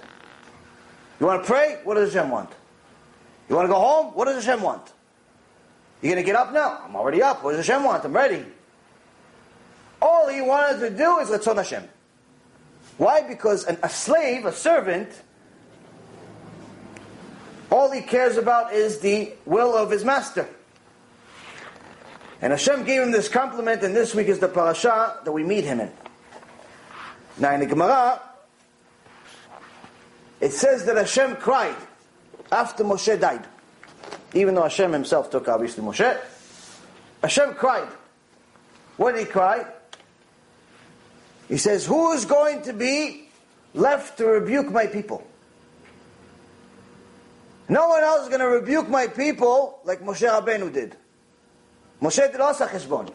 You 1.20 1.26
want 1.26 1.42
to 1.42 1.46
pray? 1.46 1.78
What 1.84 1.94
does 1.94 2.12
Hashem 2.12 2.30
want? 2.30 2.50
You 3.48 3.56
want 3.56 3.66
to 3.66 3.72
go 3.72 3.78
home? 3.78 4.14
What 4.14 4.26
does 4.26 4.44
Hashem 4.44 4.62
want? 4.62 4.92
You're 6.02 6.12
going 6.12 6.22
to 6.22 6.26
get 6.26 6.36
up 6.36 6.52
now? 6.52 6.82
I'm 6.84 6.96
already 6.96 7.22
up. 7.22 7.42
What 7.42 7.52
does 7.52 7.66
Hashem 7.66 7.84
want? 7.84 8.04
I'm 8.04 8.12
ready. 8.12 8.44
All 10.02 10.28
he 10.28 10.40
wanted 10.40 10.80
to 10.80 10.90
do 10.90 11.18
is 11.18 11.28
Ratzon 11.28 11.56
Hashem. 11.56 11.88
Why? 12.98 13.22
Because 13.22 13.64
an, 13.64 13.78
a 13.84 13.88
slave, 13.88 14.44
a 14.46 14.52
servant, 14.52 15.08
all 17.70 17.88
he 17.92 18.00
cares 18.00 18.36
about 18.36 18.72
is 18.72 18.98
the 18.98 19.32
will 19.46 19.76
of 19.76 19.92
his 19.92 20.04
master. 20.04 20.48
And 22.40 22.50
Hashem 22.50 22.82
gave 22.82 23.00
him 23.00 23.12
this 23.12 23.28
compliment, 23.28 23.84
and 23.84 23.94
this 23.94 24.12
week 24.12 24.26
is 24.26 24.40
the 24.40 24.48
parasha 24.48 25.20
that 25.24 25.30
we 25.30 25.44
meet 25.44 25.62
him 25.62 25.78
in. 25.78 25.92
Now 27.38 27.54
in 27.54 27.60
the 27.60 27.66
Gemara, 27.66 28.20
it 30.40 30.52
says 30.52 30.84
that 30.86 30.96
Hashem 30.96 31.36
cried 31.36 31.76
after 32.50 32.82
Moshe 32.82 33.20
died. 33.20 33.46
Even 34.34 34.56
though 34.56 34.64
Hashem 34.64 34.92
himself 34.92 35.30
took 35.30 35.46
obviously 35.46 35.84
Moshe. 35.84 36.18
Hashem 37.22 37.54
cried. 37.54 37.88
What 38.96 39.12
did 39.14 39.26
he 39.26 39.32
cry? 39.32 39.64
He 41.52 41.58
says, 41.58 41.84
Who 41.84 42.12
is 42.12 42.24
going 42.24 42.62
to 42.62 42.72
be 42.72 43.28
left 43.74 44.16
to 44.16 44.26
rebuke 44.26 44.70
my 44.70 44.86
people? 44.86 45.22
No 47.68 47.88
one 47.88 48.02
else 48.02 48.22
is 48.22 48.28
going 48.28 48.40
to 48.40 48.48
rebuke 48.48 48.88
my 48.88 49.06
people 49.06 49.78
like 49.84 50.00
Moshe 50.00 50.26
Rabbeinu 50.26 50.72
did. 50.72 50.96
Moshe 52.00 52.32
did 52.32 52.40
also 52.40 52.66
cheshbon. 52.66 53.14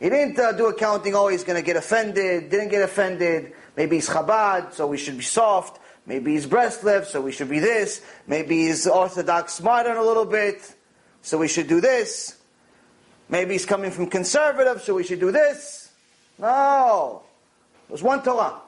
He 0.00 0.10
didn't 0.10 0.36
uh, 0.40 0.50
do 0.50 0.66
accounting, 0.66 1.14
oh, 1.14 1.28
he's 1.28 1.44
going 1.44 1.54
to 1.54 1.64
get 1.64 1.76
offended, 1.76 2.50
didn't 2.50 2.70
get 2.70 2.82
offended. 2.82 3.52
Maybe 3.76 3.98
he's 3.98 4.08
Chabad, 4.08 4.72
so 4.72 4.88
we 4.88 4.98
should 4.98 5.16
be 5.16 5.22
soft. 5.22 5.80
Maybe 6.04 6.32
he's 6.32 6.48
Breslev, 6.48 7.04
so 7.04 7.20
we 7.20 7.30
should 7.30 7.48
be 7.48 7.60
this. 7.60 8.04
Maybe 8.26 8.66
he's 8.66 8.88
Orthodox 8.88 9.62
modern 9.62 9.98
a 9.98 10.02
little 10.02 10.26
bit, 10.26 10.74
so 11.22 11.38
we 11.38 11.46
should 11.46 11.68
do 11.68 11.80
this. 11.80 12.38
Maybe 13.28 13.52
he's 13.52 13.66
coming 13.66 13.92
from 13.92 14.08
conservative, 14.08 14.82
so 14.82 14.94
we 14.94 15.04
should 15.04 15.20
do 15.20 15.30
this. 15.30 15.92
No. 16.40 17.22
There 17.88 17.94
was 17.94 18.02
one 18.02 18.22
Torah. 18.22 18.60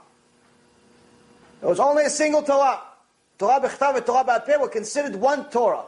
There 1.60 1.68
was 1.68 1.78
only 1.78 2.04
a 2.04 2.10
single 2.10 2.42
Torah. 2.42 2.80
Torah 3.38 3.60
Bechtav 3.60 3.96
and 3.96 4.06
Torah 4.06 4.24
Ba'al 4.24 4.60
were 4.60 4.68
considered 4.68 5.14
one 5.14 5.48
Torah. 5.50 5.84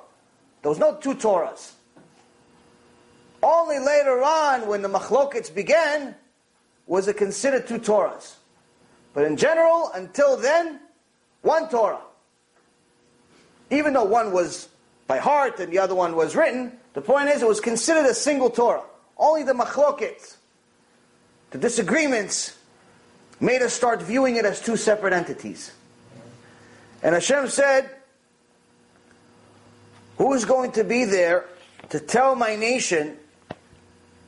There 0.60 0.68
was 0.68 0.78
no 0.78 0.96
two 0.96 1.14
Torahs. 1.14 1.72
Only 3.42 3.78
later 3.78 4.22
on, 4.22 4.68
when 4.68 4.82
the 4.82 4.88
machlokets 4.88 5.52
began, 5.52 6.14
was 6.86 7.08
it 7.08 7.16
considered 7.16 7.66
two 7.66 7.78
Torahs. 7.78 8.34
But 9.14 9.24
in 9.24 9.36
general, 9.36 9.90
until 9.94 10.36
then, 10.36 10.78
one 11.40 11.68
Torah. 11.68 12.00
Even 13.70 13.94
though 13.94 14.04
one 14.04 14.32
was 14.32 14.68
by 15.06 15.18
heart 15.18 15.58
and 15.58 15.72
the 15.72 15.78
other 15.78 15.94
one 15.94 16.14
was 16.14 16.36
written, 16.36 16.72
the 16.92 17.00
point 17.00 17.28
is 17.30 17.42
it 17.42 17.48
was 17.48 17.60
considered 17.60 18.06
a 18.06 18.14
single 18.14 18.50
Torah. 18.50 18.84
Only 19.16 19.42
the 19.42 19.52
machlokets, 19.52 20.36
the 21.50 21.58
disagreements, 21.58 22.56
made 23.42 23.60
us 23.60 23.74
start 23.74 24.00
viewing 24.00 24.36
it 24.36 24.44
as 24.44 24.62
two 24.62 24.76
separate 24.76 25.12
entities. 25.12 25.72
And 27.02 27.14
Hashem 27.14 27.48
said, 27.48 27.90
Who 30.16 30.32
is 30.32 30.44
going 30.44 30.72
to 30.72 30.84
be 30.84 31.04
there 31.04 31.46
to 31.90 31.98
tell 31.98 32.36
my 32.36 32.54
nation 32.54 33.16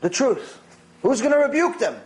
the 0.00 0.10
truth? 0.10 0.60
Who's 1.02 1.20
going 1.20 1.32
to 1.32 1.38
rebuke 1.38 1.78
them? 1.78 1.96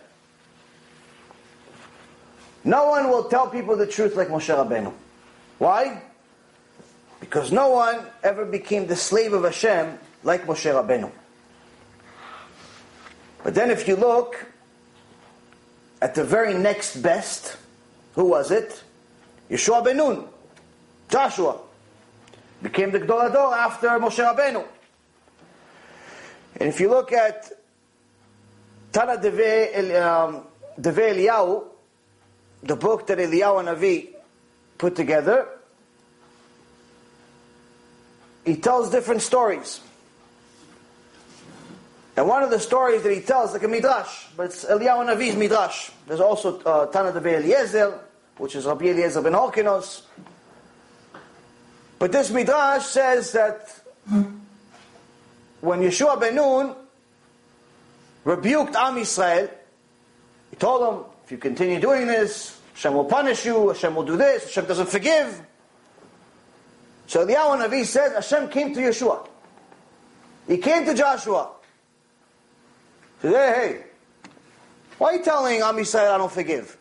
No 2.62 2.90
one 2.90 3.08
will 3.08 3.24
tell 3.24 3.48
people 3.48 3.76
the 3.76 3.86
truth 3.86 4.14
like 4.14 4.28
Moshe 4.28 4.54
Rabbeinu. 4.54 4.92
Why? 5.56 6.02
Because 7.20 7.50
no 7.50 7.70
one 7.70 8.04
ever 8.22 8.44
became 8.44 8.86
the 8.86 8.96
slave 8.96 9.32
of 9.32 9.44
Hashem 9.44 9.98
like 10.24 10.44
Moshe 10.46 10.70
Rabbeinu. 10.70 11.10
But 13.42 13.54
then 13.54 13.70
if 13.70 13.88
you 13.88 13.96
look 13.96 14.47
at 16.00 16.14
the 16.14 16.24
very 16.24 16.54
next 16.54 16.96
best, 16.96 17.56
who 18.14 18.26
was 18.26 18.50
it? 18.50 18.82
Yeshua 19.50 19.84
ben 19.84 19.96
Nun, 19.96 20.24
Joshua. 21.08 21.58
Became 22.62 22.90
the 22.90 23.00
Gdol 23.00 23.30
Ador 23.30 23.54
after 23.54 23.88
Moshe 23.88 24.18
Rabbeinu. 24.18 24.64
And 26.56 26.68
if 26.68 26.80
you 26.80 26.90
look 26.90 27.12
at 27.12 27.50
Tana 28.92 29.16
Deve, 29.16 29.94
um, 30.02 30.42
Devei 30.80 31.14
Eliyahu, 31.14 31.64
the 32.64 32.74
book 32.74 33.06
that 33.06 33.18
Eliyahu 33.18 33.64
Navi 33.64 34.08
put 34.76 34.96
together, 34.96 35.46
he 38.44 38.56
tells 38.56 38.90
different 38.90 39.22
stories. 39.22 39.80
And 42.18 42.26
one 42.26 42.42
of 42.42 42.50
the 42.50 42.58
stories 42.58 43.04
that 43.04 43.12
he 43.12 43.20
tells, 43.20 43.52
like 43.52 43.62
a 43.62 43.68
midrash, 43.68 44.26
but 44.36 44.46
it's 44.46 44.64
Eliyahu 44.64 45.06
Navi's 45.06 45.36
midrash. 45.36 45.92
There's 46.08 46.18
also 46.18 46.60
uh, 46.62 46.86
Tana 46.86 47.12
Devei 47.12 47.38
Eliezer, 47.38 47.96
which 48.38 48.56
is 48.56 48.66
Rabbi 48.66 48.86
Eliezer 48.86 49.22
ben 49.22 49.34
Horkinos. 49.34 50.02
But 52.00 52.10
this 52.10 52.32
midrash 52.32 52.86
says 52.86 53.30
that 53.30 53.70
when 55.60 55.80
Yeshua 55.80 56.18
ben 56.18 56.34
Nun 56.34 56.74
rebuked 58.24 58.74
Am 58.74 58.96
Yisrael, 58.96 59.48
he 60.50 60.56
told 60.56 60.82
them, 60.82 61.04
if 61.24 61.30
you 61.30 61.38
continue 61.38 61.78
doing 61.78 62.08
this, 62.08 62.60
Hashem 62.74 62.94
will 62.94 63.04
punish 63.04 63.46
you, 63.46 63.68
Hashem 63.68 63.94
will 63.94 64.02
do 64.02 64.16
this, 64.16 64.42
Hashem 64.42 64.64
doesn't 64.64 64.88
forgive. 64.88 65.40
So 67.06 67.24
Eliyahu 67.24 67.64
Navi 67.64 67.84
says 67.84 68.12
Hashem 68.14 68.48
came 68.48 68.74
to 68.74 68.80
Yeshua. 68.80 69.24
He 70.48 70.58
came 70.58 70.84
to 70.84 70.94
Joshua. 70.94 71.52
Said, 73.22 73.32
hey, 73.32 73.72
hey, 73.72 73.84
why 74.98 75.08
are 75.08 75.16
you 75.16 75.24
telling 75.24 75.60
Am 75.60 75.76
Yisrael 75.76 76.12
I 76.12 76.18
don't 76.18 76.32
forgive? 76.32 76.76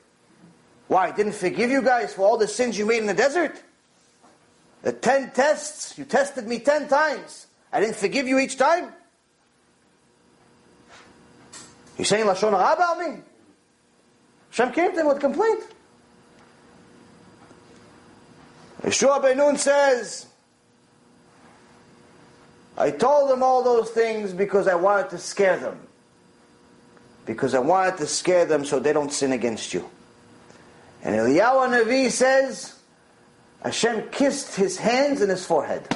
Why, 0.87 1.07
I 1.07 1.11
didn't 1.11 1.33
forgive 1.33 1.69
you 1.69 1.81
guys 1.81 2.13
for 2.13 2.21
all 2.21 2.37
the 2.37 2.47
sins 2.47 2.77
you 2.77 2.85
made 2.85 2.99
in 2.99 3.07
the 3.07 3.13
desert? 3.13 3.61
The 4.83 4.93
ten 4.93 5.31
tests, 5.31 5.97
you 5.97 6.05
tested 6.05 6.47
me 6.47 6.59
ten 6.59 6.87
times. 6.87 7.47
I 7.73 7.79
didn't 7.79 7.95
forgive 7.95 8.27
you 8.27 8.39
each 8.39 8.57
time? 8.57 8.93
You 11.97 12.05
saying 12.05 12.25
Lashon 12.25 12.51
Hara 12.51 12.75
about 12.75 12.99
me? 12.99 13.21
Hashem 14.51 14.73
came 14.73 14.93
to 14.93 15.01
him 15.01 15.07
with 15.07 15.19
complaint. 15.19 15.63
Yeshua 18.83 19.21
Ben 19.21 19.37
Nun 19.37 19.57
says, 19.57 20.27
I 22.77 22.91
told 22.91 23.31
them 23.31 23.41
all 23.41 23.63
those 23.63 23.89
things 23.89 24.31
because 24.33 24.67
I 24.67 24.75
wanted 24.75 25.09
to 25.09 25.17
scare 25.17 25.57
them. 25.57 25.86
Because 27.27 27.53
I 27.53 27.59
wanted 27.59 27.97
to 27.97 28.07
scare 28.07 28.45
them 28.45 28.65
so 28.65 28.79
they 28.79 28.93
don't 28.93 29.11
sin 29.11 29.33
against 29.33 29.73
you. 29.73 29.87
And 31.03 31.15
Eliyahu 31.15 31.83
Navi 31.83 32.09
says, 32.09 32.73
Hashem 33.61 34.09
kissed 34.09 34.55
his 34.55 34.77
hands 34.77 35.21
and 35.21 35.29
his 35.29 35.45
forehead. 35.45 35.87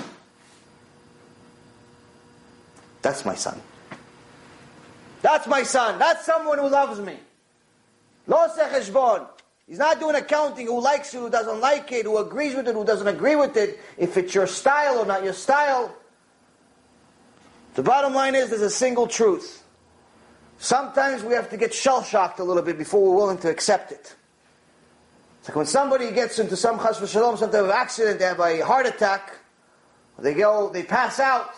That's 3.01 3.25
my 3.25 3.33
son. 3.33 3.59
That's 5.21 5.47
my 5.47 5.63
son. 5.63 5.97
That's 5.97 6.25
someone 6.25 6.59
who 6.59 6.69
loves 6.69 6.99
me. 6.99 7.17
Lo 8.27 8.47
secheshbon. 8.55 9.27
He's 9.67 9.79
not 9.79 9.99
doing 9.99 10.15
accounting 10.15 10.67
who 10.67 10.81
likes 10.81 11.13
it, 11.13 11.19
who 11.19 11.29
doesn't 11.29 11.61
like 11.61 11.91
it, 11.93 12.05
who 12.05 12.17
agrees 12.17 12.55
with 12.55 12.67
it, 12.67 12.75
who 12.75 12.83
doesn't 12.83 13.07
agree 13.07 13.37
with 13.37 13.55
it, 13.55 13.79
if 13.97 14.17
it's 14.17 14.35
your 14.35 14.47
style 14.47 14.99
or 14.99 15.05
not 15.05 15.23
your 15.23 15.33
style. 15.33 15.95
The 17.75 17.83
bottom 17.83 18.13
line 18.13 18.35
is 18.35 18.49
there's 18.49 18.61
a 18.61 18.69
single 18.69 19.07
truth. 19.07 19.60
Sometimes 20.61 21.23
we 21.23 21.33
have 21.33 21.49
to 21.49 21.57
get 21.57 21.73
shell 21.73 22.03
shocked 22.03 22.39
a 22.39 22.43
little 22.43 22.61
bit 22.61 22.77
before 22.77 23.01
we're 23.01 23.15
willing 23.15 23.39
to 23.39 23.49
accept 23.49 23.91
it. 23.91 24.13
It's 25.39 25.49
like 25.49 25.55
when 25.55 25.65
somebody 25.65 26.11
gets 26.11 26.37
into 26.37 26.55
some 26.55 26.77
chas 26.77 26.99
v'shalom, 26.99 27.35
some 27.39 27.49
type 27.49 27.63
of 27.63 27.71
accident, 27.71 28.19
they 28.19 28.25
have 28.25 28.39
a 28.39 28.59
heart 28.59 28.85
attack, 28.85 29.39
they 30.19 30.35
go, 30.35 30.69
they 30.69 30.83
pass 30.83 31.19
out. 31.19 31.55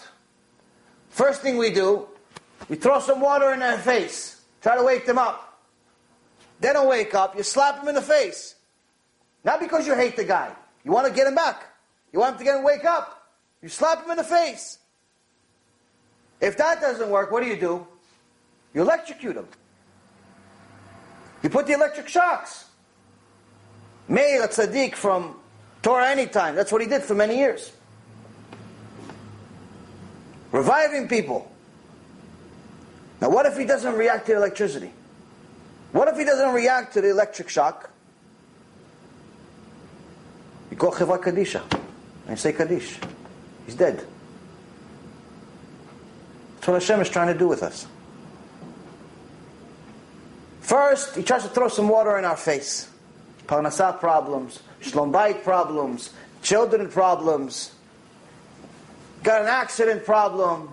First 1.10 1.41
thing 1.41 1.58
we 1.58 1.70
do, 1.70 2.08
we 2.70 2.78
throw 2.78 3.01
some 3.01 3.20
water 3.20 3.51
in 3.51 3.60
their 3.60 3.78
face, 3.78 4.41
try 4.62 4.78
to 4.78 4.84
wake 4.86 5.06
them 5.06 5.18
up. 5.18 5.62
They 6.62 6.72
don't 6.72 6.88
wake 6.88 7.14
up, 7.14 7.36
you 7.36 7.43
slap 7.43 7.82
them 7.82 7.89
in 7.89 7.95
the 7.95 8.01
face. 8.01 8.56
Not 9.43 9.60
because 9.60 9.86
you 9.86 9.95
hate 9.95 10.16
the 10.16 10.24
guy. 10.24 10.56
You 10.86 10.93
want 10.93 11.08
to 11.08 11.14
get 11.14 11.28
him 11.28 11.36
back. 11.36 11.62
You 12.14 12.20
want 12.20 12.36
him 12.36 12.38
to 12.38 12.43
get 12.45 12.56
him 12.56 12.64
wake 12.64 12.86
up. 12.86 13.34
You 13.62 13.68
slap 13.68 14.06
him 14.06 14.12
in 14.12 14.16
the 14.16 14.24
face. 14.24 14.78
If 16.39 16.56
that 16.56 16.80
doesn't 16.80 17.10
work, 17.10 17.32
what 17.32 17.43
do 17.43 17.49
you 17.49 17.60
do? 17.60 17.86
You 18.74 18.82
electrocute 18.82 19.36
him. 19.36 19.48
You 21.42 21.50
put 21.50 21.68
the 21.68 21.74
electric 21.74 22.08
shocks. 22.08 22.66
Meir 24.08 24.48
Tzaddik 24.48 24.96
from 24.96 25.36
Torah 25.82 26.08
Anytime. 26.08 26.56
That's 26.56 26.72
what 26.72 26.82
he 26.82 26.88
did 26.88 27.04
for 27.04 27.14
many 27.14 27.38
years. 27.38 27.72
Reviving 30.52 31.08
people. 31.08 31.52
Now, 33.22 33.30
what 33.30 33.46
if 33.46 33.58
he 33.58 33.66
doesn't 33.66 33.96
react 33.96 34.26
to 34.28 34.36
electricity? 34.36 34.92
What 35.92 36.08
if 36.08 36.18
he 36.18 36.26
doesn't 36.26 36.54
react 36.54 36.94
to 36.94 37.02
the 37.02 37.10
electric 37.10 37.50
shock? 37.50 37.90
You 40.72 40.78
call 40.78 40.92
Chevra 40.92 41.22
Kadisha 41.22 41.62
and 42.28 42.38
say 42.38 42.52
Kaddish. 42.54 42.98
He's 43.66 43.76
dead. 43.76 44.06
That's 46.56 46.68
what 46.68 46.82
Hashem 46.82 47.02
is 47.02 47.10
trying 47.10 47.32
to 47.32 47.38
do 47.38 47.48
with 47.48 47.64
us. 47.64 47.86
First, 50.64 51.18
he 51.18 51.24
tries 51.24 51.43
to 51.43 51.49
throw 51.49 51.68
some 51.68 51.89
water 51.89 52.18
in 52.18 52.24
our 52.24 52.38
face. 52.38 52.89
Parnasah 53.47 53.99
problems, 53.99 54.64
Shlom 54.82 55.11
Bayit 55.11 55.43
problems, 55.43 56.11
children 56.41 56.89
problems, 56.89 57.74
got 59.24 59.41
an 59.41 59.49
accident 59.49 60.05
problem, 60.05 60.70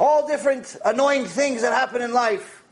all 0.00 0.26
different 0.26 0.78
annoying 0.82 1.26
things 1.26 1.60
that 1.60 1.74
happen 1.74 2.00
in 2.00 2.14
life. 2.14 2.62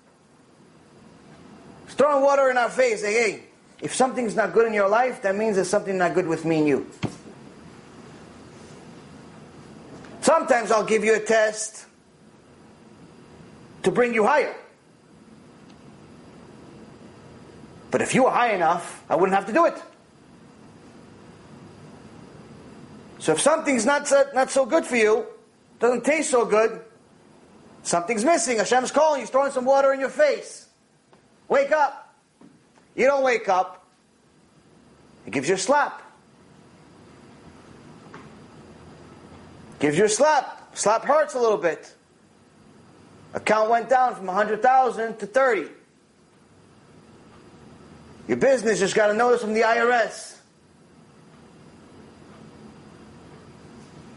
He's 1.84 1.94
throwing 1.94 2.24
water 2.24 2.50
in 2.50 2.56
our 2.56 2.70
face, 2.70 3.02
saying, 3.02 3.14
hey, 3.14 3.42
if 3.82 3.94
something's 3.94 4.34
not 4.34 4.54
good 4.54 4.66
in 4.66 4.72
your 4.72 4.88
life, 4.88 5.20
that 5.22 5.36
means 5.36 5.56
there's 5.56 5.68
something 5.68 5.98
not 5.98 6.14
good 6.14 6.26
with 6.26 6.46
me 6.46 6.60
and 6.60 6.68
you. 6.68 6.90
Sometimes 10.22 10.70
I'll 10.70 10.84
give 10.84 11.04
you 11.04 11.14
a 11.14 11.20
test 11.20 11.84
to 13.82 13.90
bring 13.90 14.14
you 14.14 14.24
higher. 14.24 14.56
But 17.90 18.02
if 18.02 18.14
you 18.14 18.24
were 18.24 18.30
high 18.30 18.54
enough, 18.54 19.04
I 19.08 19.16
wouldn't 19.16 19.34
have 19.34 19.46
to 19.46 19.52
do 19.52 19.66
it. 19.66 19.74
So 23.18 23.32
if 23.32 23.40
something's 23.40 23.84
not 23.84 24.06
so, 24.06 24.24
not 24.34 24.50
so 24.50 24.64
good 24.66 24.84
for 24.84 24.96
you, 24.96 25.26
doesn't 25.80 26.04
taste 26.04 26.30
so 26.30 26.44
good, 26.44 26.82
something's 27.82 28.24
missing. 28.24 28.58
Hashem's 28.58 28.90
calling 28.90 29.20
you, 29.20 29.26
He's 29.26 29.30
throwing 29.30 29.52
some 29.52 29.64
water 29.64 29.92
in 29.92 30.00
your 30.00 30.08
face. 30.08 30.68
Wake 31.48 31.72
up. 31.72 32.14
You 32.94 33.06
don't 33.06 33.22
wake 33.22 33.48
up. 33.48 33.86
He 35.24 35.30
gives 35.30 35.48
you 35.48 35.54
a 35.54 35.58
slap. 35.58 36.02
Gives 39.78 39.96
you 39.96 40.04
a 40.04 40.08
slap. 40.08 40.76
Slap 40.76 41.04
hurts 41.04 41.34
a 41.34 41.40
little 41.40 41.58
bit. 41.58 41.94
Account 43.34 43.70
went 43.70 43.88
down 43.88 44.14
from 44.14 44.26
100,000 44.26 45.18
to 45.18 45.26
30. 45.26 45.68
Your 48.28 48.36
business 48.36 48.78
just 48.78 48.94
got 48.94 49.10
a 49.10 49.14
notice 49.14 49.40
from 49.40 49.54
the 49.54 49.62
IRS. 49.62 50.36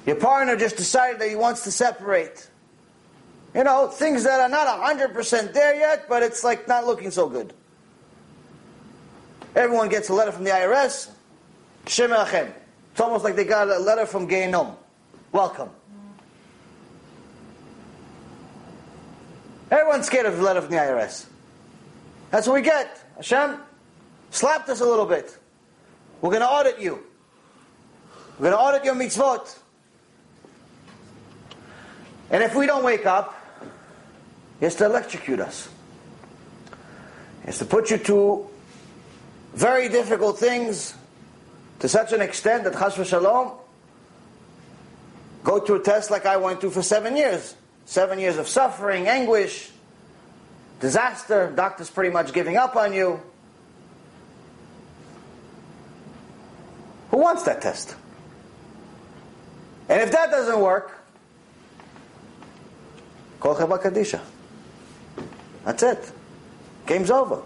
Your 0.05 0.18
partner 0.18 0.57
just 0.57 0.76
decided 0.76 1.22
that 1.22 1.30
he 1.30 1.36
wants 1.36 1.64
to 1.64 1.72
separate. 1.72 2.49
You 3.55 3.64
know, 3.64 3.88
things 3.88 4.26
that 4.26 4.41
are 4.41 4.49
not 4.49 4.68
100% 4.68 5.53
there 5.53 5.76
yet, 5.76 6.09
but 6.09 6.24
it's 6.24 6.43
like 6.43 6.68
not 6.68 6.86
looking 6.86 7.09
so 7.09 7.30
good. 7.30 7.53
Everyone 9.55 9.88
gets 9.88 10.09
a 10.09 10.14
letter 10.14 10.32
from 10.32 10.43
the 10.43 10.49
IRS. 10.51 11.09
Shem. 11.88 12.12
It's 12.12 12.99
almost 12.99 13.24
like 13.24 13.36
they 13.36 13.45
got 13.45 13.70
a 13.70 13.80
letter 13.80 14.05
from 14.05 14.28
Gehenom. 14.28 14.76
Welcome. 15.32 15.70
Everyone's 19.70 20.05
scared 20.05 20.26
of 20.26 20.36
the 20.36 20.43
letter 20.43 20.62
from 20.62 20.72
the 20.72 20.78
IRS. 20.78 21.26
That's 22.30 22.47
what 22.47 22.55
we 22.55 22.62
get. 22.62 23.01
Hashem 23.16 23.57
slapped 24.32 24.67
us 24.69 24.82
a 24.82 24.86
little 24.86 25.05
bit. 25.05 25.38
We're 26.21 26.32
going 26.32 26.41
to 26.41 26.49
audit 26.49 26.79
you. 26.79 27.03
We're 28.39 28.49
going 28.49 28.53
to 28.53 28.59
audit 28.59 28.84
your 28.84 28.95
mitzvot. 28.95 29.57
And 32.32 32.41
if 32.41 32.55
we 32.55 32.65
don't 32.65 32.84
wake 32.84 33.05
up, 33.05 33.36
he 34.59 34.65
has 34.65 34.75
to 34.75 34.86
electrocute 34.86 35.39
us. 35.39 35.69
He 37.41 37.45
has 37.47 37.59
to 37.59 37.65
put 37.65 37.91
you 37.91 37.97
to 37.97 38.47
very 39.53 39.89
difficult 39.89 40.39
things 40.39 40.95
to 41.79 41.89
such 41.89 42.13
an 42.13 42.21
extent 42.21 42.63
that 42.63 42.73
chas 42.73 42.95
v'shalom 42.95 43.57
go 45.43 45.59
through 45.59 45.77
a 45.77 45.84
test 45.84 46.11
like 46.11 46.25
I 46.25 46.38
went 46.38 46.61
through 46.61 46.71
for 46.71 46.84
seven 46.84 47.17
years. 47.17 47.55
Seven 47.86 48.19
years 48.19 48.38
of 48.38 48.47
suffering, 48.47 49.07
anguish, 49.07 49.71
disaster, 50.79 51.51
doctors 51.53 51.89
pretty 51.89 52.11
much 52.11 52.32
giving 52.32 52.55
up 52.55 52.75
on 52.75 52.93
you. 52.93 53.19
Who 57.12 57.18
wants 57.18 57.43
that 57.43 57.62
test? 57.62 57.95
And 59.89 60.01
if 60.01 60.12
that 60.14 60.32
doesn't 60.32 60.59
work, 60.59 60.97
call 63.41 63.55
Chevra 63.55 63.82
Kadisha. 63.82 64.22
That's 65.66 65.84
it. 65.84 66.12
Game's 66.88 67.12
over. 67.12 67.41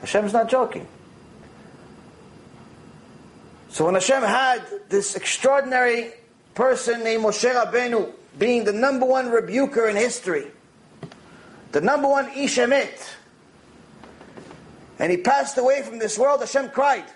Hashem's 0.00 0.34
not 0.34 0.48
joking. 0.48 0.86
So 3.70 3.86
when 3.86 3.94
Hashem 3.94 4.22
had 4.22 4.62
this 4.90 5.16
extraordinary 5.16 6.12
person 6.54 7.02
named 7.02 7.24
Moshe 7.24 7.50
Rabbeinu 7.50 8.12
being 8.38 8.64
the 8.64 8.72
number 8.72 9.06
one 9.06 9.30
rebuker 9.30 9.88
in 9.88 9.96
history, 9.96 10.48
the 11.72 11.80
number 11.80 12.08
one 12.08 12.28
Ish 12.36 12.58
Emet, 12.58 13.14
and 14.98 15.10
he 15.10 15.16
passed 15.16 15.56
away 15.56 15.82
from 15.82 15.98
this 15.98 16.18
world, 16.18 16.40
Hashem 16.40 16.68
cried. 16.68 17.06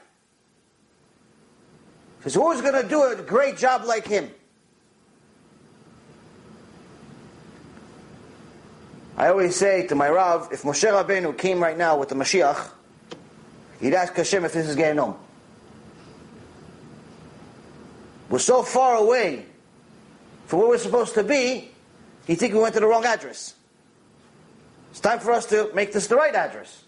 Says, 2.27 2.35
who's 2.35 2.61
going 2.61 2.83
to 2.83 2.89
do 2.89 3.05
a 3.05 3.15
great 3.23 3.57
job 3.57 3.85
like 3.85 4.05
him? 4.05 4.29
I 9.17 9.29
always 9.29 9.55
say 9.55 9.87
to 9.87 9.95
my 9.95 10.11
Rav, 10.11 10.49
if 10.51 10.63
Moshe 10.63 10.83
Rabbeinu 10.91 11.39
came 11.39 11.61
right 11.61 11.79
now 11.79 11.97
with 11.97 12.09
the 12.09 12.17
Mashiach, 12.17 12.69
he'd 13.81 13.95
ask 13.95 14.13
Hashem 14.13 14.45
if 14.45 14.55
this 14.55 14.67
is 14.67 14.75
getting 14.75 15.01
Gehenom. 15.01 15.17
We're 18.29 18.41
so 18.41 18.65
far 18.65 18.97
away 18.97 19.47
from 20.47 20.59
where 20.59 20.69
we're 20.71 20.79
supposed 20.79 21.15
to 21.15 21.23
be, 21.23 21.71
he 22.27 22.35
think 22.35 22.55
we 22.55 22.59
went 22.59 22.75
to 22.75 22.81
the 22.81 22.87
wrong 22.87 23.05
address. 23.05 23.55
It's 24.91 24.99
time 24.99 25.21
for 25.21 25.31
us 25.31 25.47
to 25.47 25.71
make 25.77 25.93
this 25.93 26.09
the 26.09 26.17
right 26.17 26.35
address. 26.35 26.83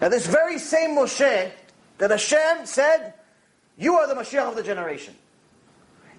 Now 0.00 0.08
this 0.08 0.26
very 0.26 0.58
same 0.58 0.96
Moshe 0.96 1.52
that 1.98 2.10
Hashem 2.10 2.64
said, 2.64 3.12
you 3.78 3.96
are 3.96 4.06
the 4.06 4.14
Mashiach 4.14 4.48
of 4.48 4.56
the 4.56 4.62
generation. 4.62 5.14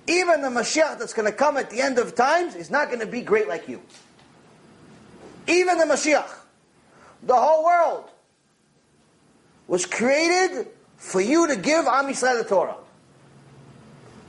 Even 0.08 0.41
the 0.41 0.49
Mashiach 0.49 0.99
that's 0.99 1.14
going 1.14 1.32
to 1.32 1.36
come 1.36 1.58
at 1.58 1.70
the 1.70 1.82
end 1.82 1.97
of 1.97 2.16
times 2.16 2.56
is 2.56 2.70
not 2.70 2.88
going 2.88 2.99
to 2.99 3.08
be 3.08 3.22
great 3.22 3.47
like 3.47 3.70
you. 3.70 3.82
Even 5.47 5.78
the 5.78 5.86
Mashiach, 5.86 6.30
the 7.24 7.36
whole 7.36 7.64
world, 7.64 8.10
was 9.68 9.86
created 9.86 10.68
for 10.97 11.22
you 11.22 11.47
to 11.47 11.56
give 11.56 11.86
Am 11.86 12.06
Yisrael 12.06 12.41
the 12.41 12.47
Torah. 12.47 12.76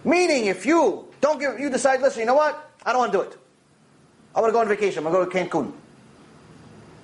Meaning, 0.04 0.46
if 0.46 0.66
you 0.66 1.06
don't 1.20 1.40
give, 1.40 1.58
you 1.58 1.70
decide, 1.70 2.02
listen, 2.02 2.20
you 2.20 2.26
know 2.26 2.34
what? 2.34 2.70
I 2.84 2.92
don't 2.92 3.00
want 3.00 3.12
to 3.12 3.18
do 3.18 3.22
it. 3.22 3.38
I 4.34 4.40
want 4.40 4.50
to 4.50 4.52
go 4.52 4.60
on 4.60 4.68
vacation. 4.68 5.04
I'm 5.04 5.12
going 5.12 5.24
to 5.24 5.30
go 5.30 5.38
to 5.40 5.48
Cancun. 5.48 5.72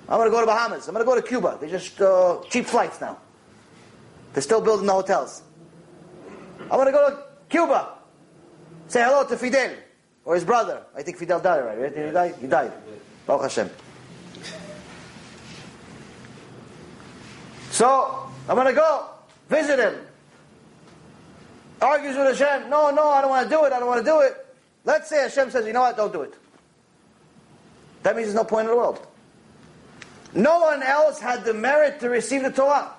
I'm 0.07 0.17
going 0.17 0.29
to 0.29 0.31
go 0.31 0.41
to 0.41 0.45
Bahamas. 0.45 0.87
I'm 0.87 0.93
going 0.93 1.05
to 1.05 1.09
go 1.09 1.15
to 1.15 1.25
Cuba. 1.25 1.57
They're 1.59 1.69
just 1.69 1.99
uh, 2.01 2.39
cheap 2.49 2.65
flights 2.65 2.99
now. 2.99 3.17
They're 4.33 4.43
still 4.43 4.61
building 4.61 4.85
the 4.85 4.93
hotels. 4.93 5.41
I 6.71 6.77
want 6.77 6.87
to 6.87 6.93
go 6.93 7.09
to 7.09 7.23
Cuba. 7.49 7.89
Say 8.87 9.03
hello 9.03 9.27
to 9.27 9.37
Fidel 9.37 9.75
or 10.23 10.35
his 10.35 10.45
brother. 10.45 10.83
I 10.95 11.03
think 11.03 11.17
Fidel 11.17 11.41
died, 11.41 11.59
right? 11.65 11.93
Did 11.93 12.07
he 12.07 12.11
die? 12.13 12.33
He 12.39 12.47
died. 12.47 12.71
Baruch 13.27 13.43
Hashem. 13.43 13.69
So, 17.71 18.29
I'm 18.47 18.55
going 18.55 18.67
to 18.67 18.73
go 18.73 19.09
visit 19.49 19.79
him. 19.79 19.95
Argues 21.81 22.15
with 22.15 22.37
Hashem. 22.37 22.69
No, 22.69 22.89
no, 22.91 23.09
I 23.09 23.21
don't 23.21 23.29
want 23.29 23.49
to 23.49 23.55
do 23.55 23.65
it. 23.65 23.73
I 23.73 23.79
don't 23.79 23.87
want 23.87 24.05
to 24.05 24.09
do 24.09 24.21
it. 24.21 24.45
Let's 24.85 25.09
say 25.09 25.23
Hashem 25.23 25.51
says, 25.51 25.65
you 25.65 25.73
know 25.73 25.81
what, 25.81 25.97
don't 25.97 26.13
do 26.13 26.21
it. 26.21 26.33
That 28.03 28.15
means 28.15 28.27
there's 28.27 28.35
no 28.35 28.43
point 28.43 28.67
in 28.67 28.71
the 28.71 28.77
world. 28.77 29.05
No 30.33 30.59
one 30.59 30.83
else 30.83 31.19
had 31.19 31.43
the 31.43 31.53
merit 31.53 31.99
to 31.99 32.09
receive 32.09 32.43
the 32.43 32.51
Torah. 32.51 32.93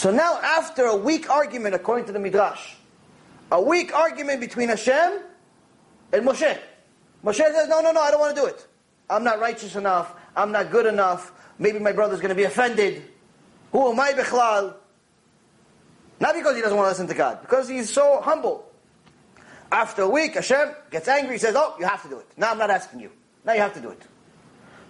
So 0.00 0.10
now, 0.10 0.40
after 0.40 0.86
a 0.86 0.96
weak 0.96 1.28
argument, 1.28 1.74
according 1.74 2.06
to 2.06 2.12
the 2.12 2.18
Midrash, 2.18 2.72
a 3.52 3.60
weak 3.60 3.94
argument 3.94 4.40
between 4.40 4.70
Hashem 4.70 5.20
and 6.10 6.26
Moshe. 6.26 6.58
Moshe 7.22 7.36
says, 7.36 7.68
no, 7.68 7.82
no, 7.82 7.92
no, 7.92 8.00
I 8.00 8.10
don't 8.10 8.18
want 8.18 8.34
to 8.34 8.40
do 8.40 8.46
it. 8.46 8.66
I'm 9.10 9.24
not 9.24 9.40
righteous 9.40 9.76
enough. 9.76 10.14
I'm 10.34 10.52
not 10.52 10.70
good 10.70 10.86
enough. 10.86 11.32
Maybe 11.58 11.78
my 11.80 11.92
brother's 11.92 12.20
going 12.20 12.30
to 12.30 12.34
be 12.34 12.44
offended. 12.44 13.02
Who 13.72 13.92
am 13.92 14.00
I, 14.00 14.12
Bechlal? 14.12 14.74
Not 16.18 16.34
because 16.34 16.56
he 16.56 16.62
doesn't 16.62 16.78
want 16.78 16.86
to 16.86 16.92
listen 16.92 17.08
to 17.08 17.14
God, 17.14 17.42
because 17.42 17.68
he's 17.68 17.92
so 17.92 18.22
humble. 18.22 18.72
After 19.70 20.00
a 20.00 20.08
week, 20.08 20.32
Hashem 20.32 20.76
gets 20.90 21.08
angry, 21.08 21.34
he 21.34 21.38
says, 21.38 21.54
oh, 21.58 21.76
you 21.78 21.84
have 21.84 22.02
to 22.04 22.08
do 22.08 22.20
it. 22.20 22.26
Now 22.38 22.52
I'm 22.52 22.58
not 22.58 22.70
asking 22.70 23.00
you. 23.00 23.10
Now 23.44 23.52
you 23.52 23.60
have 23.60 23.74
to 23.74 23.82
do 23.82 23.90
it. 23.90 24.00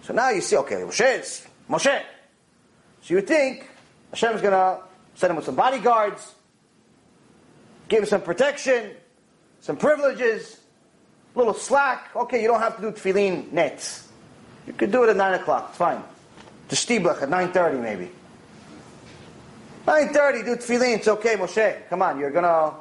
So 0.03 0.13
now 0.13 0.29
you 0.29 0.39
see, 0.39 0.55
okay, 0.55 0.75
Moshe 0.75 1.19
is 1.19 1.45
Moshe. 1.69 2.01
So 3.01 3.13
you 3.13 3.19
think 3.19 3.69
Hashem 4.11 4.35
is 4.35 4.41
going 4.41 4.53
to 4.53 4.89
send 5.15 5.31
him 5.31 5.35
with 5.35 5.45
some 5.45 5.55
bodyguards, 5.55 6.35
give 7.87 7.99
him 7.99 8.05
some 8.05 8.21
protection, 8.21 8.91
some 9.59 9.77
privileges, 9.77 10.59
a 11.35 11.37
little 11.37 11.53
slack. 11.53 12.15
Okay, 12.15 12.41
you 12.41 12.47
don't 12.47 12.59
have 12.59 12.75
to 12.77 12.81
do 12.81 12.91
tefillin 12.91 13.49
netz. 13.51 14.07
You 14.67 14.73
could 14.73 14.91
do 14.91 15.03
it 15.03 15.09
at 15.09 15.17
9 15.17 15.33
o'clock, 15.39 15.67
it's 15.69 15.77
fine. 15.77 16.03
To 16.69 16.75
Stiblach 16.75 17.21
at 17.21 17.29
9.30 17.29 17.81
maybe. 17.81 18.11
9.30, 19.85 20.45
do 20.45 20.55
tefillin, 20.55 20.97
it's 20.97 21.07
okay, 21.07 21.35
Moshe. 21.35 21.89
Come 21.89 22.01
on, 22.01 22.19
you're 22.19 22.31
going 22.31 22.43
to 22.43 22.73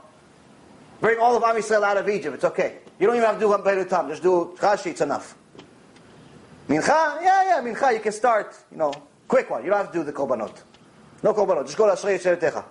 bring 1.00 1.18
all 1.18 1.36
of 1.36 1.42
Am 1.42 1.56
Yisrael 1.56 1.82
out 1.82 1.96
of 1.96 2.08
Egypt, 2.08 2.34
it's 2.34 2.44
okay. 2.44 2.78
You 2.98 3.06
don't 3.06 3.16
even 3.16 3.26
have 3.26 3.36
to 3.36 3.40
do 3.40 3.48
one 3.48 3.62
Rabbeinu 3.62 3.88
Tam, 3.88 4.08
just 4.08 4.22
do 4.22 4.54
Rashi, 4.58 4.90
it's 4.90 5.00
enough. 5.00 5.34
Mincha? 6.68 7.20
Yeah, 7.22 7.42
yeah, 7.44 7.60
Mincha, 7.62 7.92
you 7.94 8.00
can 8.00 8.12
start, 8.12 8.56
you 8.70 8.76
know, 8.76 8.92
quick 9.26 9.50
one. 9.50 9.64
You 9.64 9.70
don't 9.70 9.78
have 9.78 9.92
to 9.92 9.98
do 9.98 10.04
the 10.04 10.12
Korbanot. 10.12 10.56
No 11.23 11.33
Korbanot, 11.33 11.65
just 11.65 11.77
go 11.77 11.87
to 11.87 11.93
Ashrei 11.93 12.19
Yisrael 12.19 12.65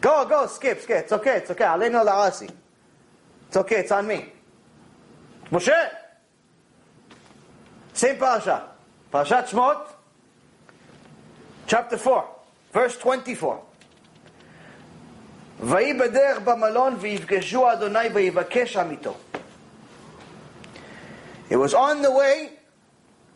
Go, 0.00 0.24
go, 0.24 0.46
skip, 0.46 0.80
skip, 0.80 0.96
it's 1.04 1.12
okay, 1.12 1.36
it's 1.36 1.50
okay. 1.50 1.64
Aleinu 1.64 2.04
la'asi. 2.04 2.50
It's 3.48 3.56
okay, 3.56 3.76
it's 3.76 3.92
on 3.92 4.06
me. 4.06 4.26
Moshe! 5.50 5.90
Same 7.92 8.16
parasha. 8.16 8.68
Parashat 9.12 9.48
Shmot, 9.48 9.86
chapter 11.66 11.98
4, 11.98 12.28
verse 12.72 12.96
24. 12.96 13.60
ויהי 15.60 15.94
בדרך 15.94 16.38
במלון 16.38 16.96
ויפגשו 17.00 17.72
אדוני 17.72 18.08
ויבקש 18.14 18.76
עמיתו. 18.76 19.14
It 21.50 21.56
was 21.56 21.74
on 21.74 22.00
the 22.02 22.10
way 22.10 22.50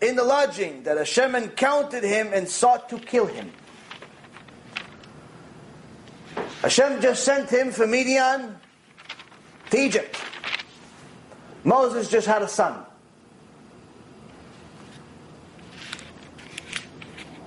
in 0.00 0.16
the 0.16 0.24
lodging 0.24 0.82
that 0.84 0.96
Hashem 0.96 1.34
encountered 1.34 2.02
him 2.02 2.32
and 2.32 2.48
sought 2.48 2.88
to 2.88 2.98
kill 2.98 3.26
him. 3.26 3.52
Hashem 6.61 7.01
just 7.01 7.23
sent 7.23 7.49
him 7.49 7.71
from 7.71 7.91
Midian 7.91 8.55
to 9.71 9.77
Egypt. 9.77 10.15
Moses 11.63 12.09
just 12.09 12.27
had 12.27 12.41
a 12.41 12.47
son. 12.47 12.85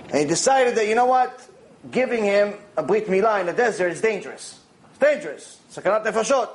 And 0.09 0.19
he 0.19 0.25
decided 0.25 0.75
that, 0.75 0.87
you 0.87 0.95
know 0.95 1.05
what? 1.05 1.47
Giving 1.91 2.23
him 2.23 2.55
a 2.77 2.83
Brit 2.83 3.07
Milah 3.07 3.41
in 3.41 3.45
the 3.47 3.53
desert 3.53 3.91
is 3.91 4.01
dangerous. 4.01 4.59
It's 4.91 4.99
dangerous. 4.99 5.59
Sakanat 5.71 6.05
nefashot. 6.05 6.49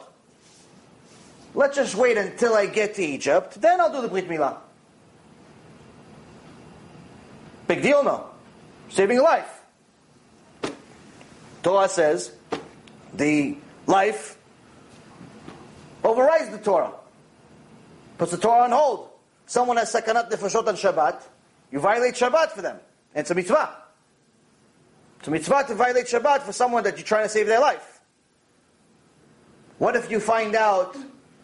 Let's 1.54 1.76
just 1.76 1.94
wait 1.94 2.16
until 2.16 2.54
I 2.54 2.66
get 2.66 2.94
to 2.94 3.02
Egypt, 3.02 3.60
then 3.60 3.80
I'll 3.80 3.92
do 3.92 4.02
the 4.02 4.08
Brit 4.08 4.28
Milah. 4.28 4.56
Big 7.66 7.82
deal, 7.82 8.02
no? 8.02 8.26
Saving 8.88 9.18
a 9.18 9.22
life. 9.22 9.62
Torah 11.62 11.88
says 11.88 12.32
the 13.14 13.56
life 13.86 14.38
overrides 16.04 16.50
the 16.50 16.58
Torah. 16.58 16.92
Puts 18.18 18.32
the 18.32 18.38
Torah 18.38 18.64
on 18.64 18.70
hold. 18.70 19.10
Someone 19.46 19.76
has 19.78 19.92
sakanat 19.92 20.30
nefashot 20.30 20.66
on 20.68 20.76
Shabbat, 20.76 21.22
you 21.72 21.80
violate 21.80 22.14
Shabbat 22.14 22.52
for 22.52 22.62
them. 22.62 22.78
And 23.14 23.22
it's 23.22 23.30
a 23.30 23.34
mitzvah. 23.34 23.70
It's 25.18 25.28
a 25.28 25.30
mitzvah 25.30 25.64
to 25.68 25.74
violate 25.74 26.06
Shabbat 26.06 26.42
for 26.42 26.52
someone 26.52 26.84
that 26.84 26.96
you're 26.96 27.06
trying 27.06 27.24
to 27.24 27.28
save 27.28 27.46
their 27.46 27.60
life. 27.60 28.00
What 29.78 29.96
if 29.96 30.10
you 30.10 30.20
find 30.20 30.54
out 30.54 30.96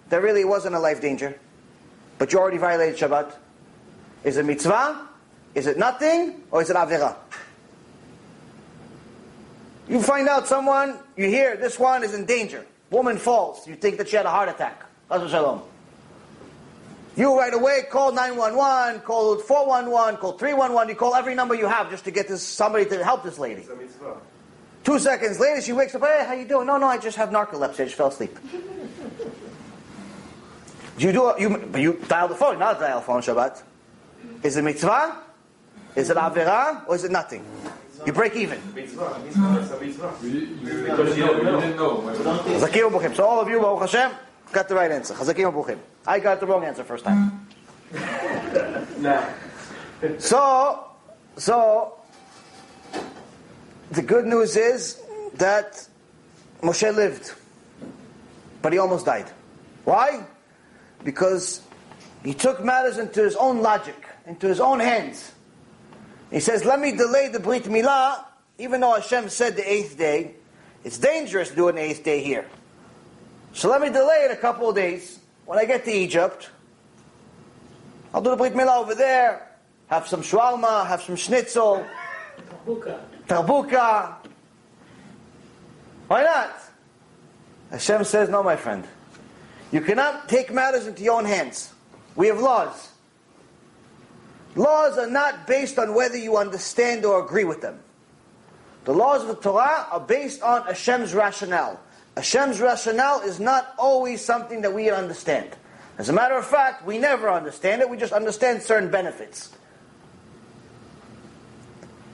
there 0.09 0.21
really 0.21 0.45
wasn't 0.45 0.75
a 0.75 0.79
life 0.79 1.01
danger, 1.01 1.39
but 2.19 2.33
you 2.33 2.39
already 2.39 2.59
violated 2.59 2.99
Shabbat? 2.99 3.35
Is 4.25 4.37
it 4.37 4.45
mitzvah? 4.45 5.09
Is 5.55 5.67
it 5.67 5.79
nothing? 5.79 6.43
Or 6.51 6.63
is 6.63 6.71
it 6.71 6.77
avera? 6.77 7.17
You 9.89 10.03
find 10.03 10.29
out 10.29 10.49
someone, 10.49 10.99
you 11.17 11.29
hear 11.29 11.57
this 11.57 11.79
one 11.79 12.03
is 12.03 12.15
in 12.15 12.27
danger. 12.27 12.67
Woman 12.91 13.19
falls. 13.19 13.67
You 13.67 13.77
think 13.77 13.99
that 13.99 14.09
she 14.09 14.17
had 14.17 14.27
a 14.27 14.31
heart 14.31 14.49
attack. 14.49 14.85
Shalom. 15.11 15.63
You 17.17 17.39
right 17.39 17.55
away 17.55 17.85
call 17.91 18.13
911, 18.13 19.01
call 19.01 19.39
411, 19.39 20.21
call 20.21 20.33
311. 20.33 20.89
You 20.91 20.95
call 20.97 21.15
every 21.15 21.35
number 21.35 21.55
you 21.55 21.67
have 21.67 21.89
just 21.91 22.05
to 22.05 22.11
get 22.11 22.29
this 22.29 22.43
somebody 22.43 22.85
to 22.87 23.03
help 23.03 23.23
this 23.23 23.39
lady. 23.39 23.67
Two 24.85 24.99
seconds 24.99 25.41
later, 25.41 25.63
she 25.63 25.73
wakes 25.73 25.95
up. 25.95 26.03
Hey, 26.03 26.25
how 26.27 26.35
you 26.35 26.45
doing? 26.47 26.67
No, 26.67 26.77
no, 26.77 26.87
I 26.87 26.99
just 26.99 27.17
have 27.17 27.31
narcolepsy. 27.31 27.81
I 27.81 27.85
just 27.85 27.95
fell 27.95 28.09
asleep. 28.09 28.39
you 30.99 31.13
do 31.13 31.35
you? 31.39 31.59
But 31.73 31.81
you 31.81 31.99
dial 32.07 32.29
the 32.29 32.35
phone, 32.35 32.59
not 32.59 32.79
dial 32.79 33.01
phone 33.01 33.23
Shabbat. 33.23 33.63
Is 34.43 34.57
it 34.57 34.63
mitzvah? 34.63 35.23
Is 35.95 36.11
it 36.11 36.17
avera? 36.17 36.87
Or 36.87 36.95
is 36.95 37.05
it 37.05 37.11
nothing? 37.11 37.45
You 38.05 38.13
break 38.13 38.37
even. 38.37 38.61
Mitzvah, 38.75 39.21
mitzvah, 39.25 39.61
it's 39.61 39.71
a 39.71 39.81
mitzvah. 39.81 40.15
Because 40.21 41.17
you 41.17 41.27
didn't 41.27 41.77
know. 41.77 42.03
Chazakim 42.03 42.91
Buchim. 42.91 43.15
So 43.17 43.25
all 43.25 43.41
of 43.41 43.49
you, 43.49 43.61
Baruch 43.61 43.81
Hashem, 43.91 44.13
got 44.53 44.69
the 44.69 44.75
right 44.75 44.91
answer. 44.91 45.15
Chazakim. 45.15 45.79
I 46.07 46.21
got 46.21 46.41
the 46.41 46.47
wrong 46.47 46.65
answer 46.65 46.85
first 46.85 47.05
time. 47.05 47.49
So, 50.19 50.91
so, 51.39 51.99
the 53.91 54.03
good 54.03 54.27
news 54.27 54.57
is 54.57 55.01
that 55.37 55.89
Moshe 56.61 56.95
lived, 56.95 57.33
but 58.61 58.75
he 58.75 58.79
almost 58.79 59.07
died. 59.07 59.31
Why? 59.85 60.27
Because 61.03 61.63
he 62.25 62.35
took 62.35 62.63
matters 62.63 62.99
into 62.99 63.23
his 63.23 63.37
own 63.37 63.63
logic, 63.63 63.97
into 64.27 64.49
his 64.49 64.61
own 64.61 64.81
hands. 64.81 65.33
He 66.31 66.41
says, 66.41 66.65
let 66.65 66.81
me 66.81 66.93
delay 66.93 67.29
the 67.29 67.41
Brit 67.41 67.65
Milah, 67.65 68.25
even 68.59 68.81
though 68.81 68.95
Hashem 68.95 69.29
said 69.29 69.57
the 69.57 69.71
eighth 69.71 69.97
day. 69.97 70.35
It's 70.85 70.99
dangerous 70.99 71.51
to 71.51 71.57
do 71.57 71.69
an 71.69 71.79
eighth 71.79 72.05
day 72.05 72.23
here. 72.23 72.47
So 73.53 73.69
let 73.69 73.81
me 73.81 73.89
delay 73.89 74.27
it 74.29 74.31
a 74.31 74.37
couple 74.37 74.69
of 74.69 74.75
days. 74.75 75.19
When 75.45 75.59
I 75.59 75.65
get 75.65 75.85
to 75.85 75.93
Egypt, 75.93 76.51
I'll 78.13 78.21
do 78.21 78.31
the 78.31 78.37
Brit 78.37 78.55
Milah 78.55 78.83
over 78.83 78.95
there, 78.95 79.51
have 79.89 80.09
some 80.09 80.23
shawarma, 80.23 80.87
have 80.87 81.03
some 81.03 81.17
schnitzel, 81.17 81.87
tarbuka. 83.29 84.15
Why 86.09 86.23
not? 86.23 86.57
Hashem 87.71 88.05
says, 88.05 88.29
no, 88.29 88.43
my 88.43 88.57
friend. 88.57 88.85
You 89.73 89.81
cannot 89.81 90.29
take 90.29 90.53
matters 90.53 90.87
into 90.87 91.03
your 91.03 91.19
own 91.19 91.25
hands. 91.25 91.73
We 92.15 92.29
have 92.29 92.41
laws. 92.41 92.93
Laws 94.57 94.97
are 94.97 95.09
not 95.09 95.47
based 95.47 95.79
on 95.79 95.95
whether 95.95 96.17
you 96.17 96.39
understand 96.39 97.05
or 97.05 97.23
agree 97.23 97.45
with 97.45 97.61
them. 97.61 97.79
The 98.85 98.95
laws 98.95 99.23
of 99.23 99.29
the 99.29 99.37
Torah 99.37 99.87
are 99.91 100.01
based 100.01 100.43
on 100.43 100.63
Hashem's 100.67 101.13
rationale. 101.13 101.79
Hashem's 102.17 102.61
rationale 102.61 103.21
is 103.21 103.39
not 103.39 103.75
always 103.79 104.25
something 104.25 104.63
that 104.63 104.73
we 104.73 104.91
understand. 104.91 105.51
As 105.99 106.09
a 106.09 106.13
matter 106.13 106.37
of 106.37 106.47
fact, 106.47 106.87
we 106.87 106.97
never 106.99 107.31
understand 107.31 107.83
it, 107.83 107.91
we 107.91 107.99
just 107.99 108.15
understand 108.15 108.63
certain 108.63 108.91
benefits. 108.91 109.53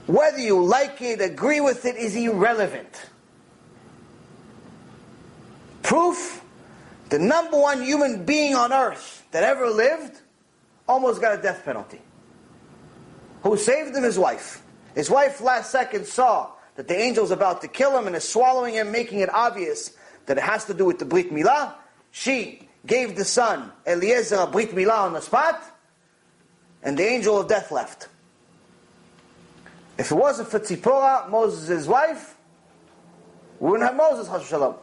Whether 0.07 0.39
you 0.39 0.61
like 0.61 1.01
it, 1.01 1.21
agree 1.21 1.61
with 1.61 1.85
it, 1.85 1.95
is 1.95 2.13
irrelevant. 2.15 3.09
Proof 5.81 6.43
the 7.07 7.19
number 7.19 7.57
one 7.57 7.81
human 7.81 8.25
being 8.25 8.53
on 8.53 8.73
earth 8.73 9.25
that 9.31 9.43
ever 9.43 9.69
lived 9.69 10.19
almost 10.89 11.21
got 11.21 11.39
a 11.39 11.41
death 11.41 11.63
penalty. 11.63 12.01
Who 13.43 13.57
saved 13.57 13.95
him? 13.95 14.03
His 14.03 14.17
wife. 14.17 14.61
His 14.95 15.09
wife 15.09 15.41
last 15.41 15.71
second 15.71 16.05
saw 16.05 16.51
that 16.75 16.87
the 16.87 16.97
angel 16.97 17.23
was 17.23 17.31
about 17.31 17.61
to 17.61 17.67
kill 17.67 17.97
him 17.97 18.07
and 18.07 18.15
is 18.15 18.27
swallowing 18.27 18.73
him, 18.73 18.91
making 18.91 19.19
it 19.19 19.33
obvious 19.33 19.91
that 20.25 20.37
it 20.37 20.43
has 20.43 20.65
to 20.65 20.73
do 20.73 20.85
with 20.85 20.99
the 20.99 21.05
Brit 21.05 21.31
Milah. 21.31 21.73
She 22.11 22.67
gave 22.85 23.15
the 23.15 23.25
son, 23.25 23.71
Eliezer, 23.85 24.37
a 24.37 24.47
Brit 24.47 24.71
Milah 24.71 25.03
on 25.03 25.13
the 25.13 25.21
spot, 25.21 25.61
and 26.81 26.97
the 26.97 27.03
angel 27.03 27.39
of 27.39 27.47
death 27.47 27.71
left. 27.71 28.07
If 29.97 30.11
it 30.11 30.15
wasn't 30.15 30.49
for 30.49 30.59
Tzipora, 30.59 31.29
Moses' 31.29 31.87
wife, 31.87 32.35
we 33.59 33.69
wouldn't 33.69 33.87
have 33.87 33.95
Moses, 33.95 34.27
Hashem. 34.27 34.73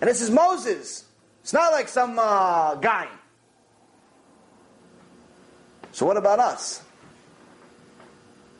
And 0.00 0.10
this 0.10 0.20
is 0.20 0.30
Moses. 0.30 1.04
It's 1.42 1.52
not 1.52 1.72
like 1.72 1.88
some 1.88 2.18
uh, 2.18 2.74
guy. 2.76 3.08
So 5.92 6.06
what 6.06 6.16
about 6.16 6.38
us? 6.38 6.83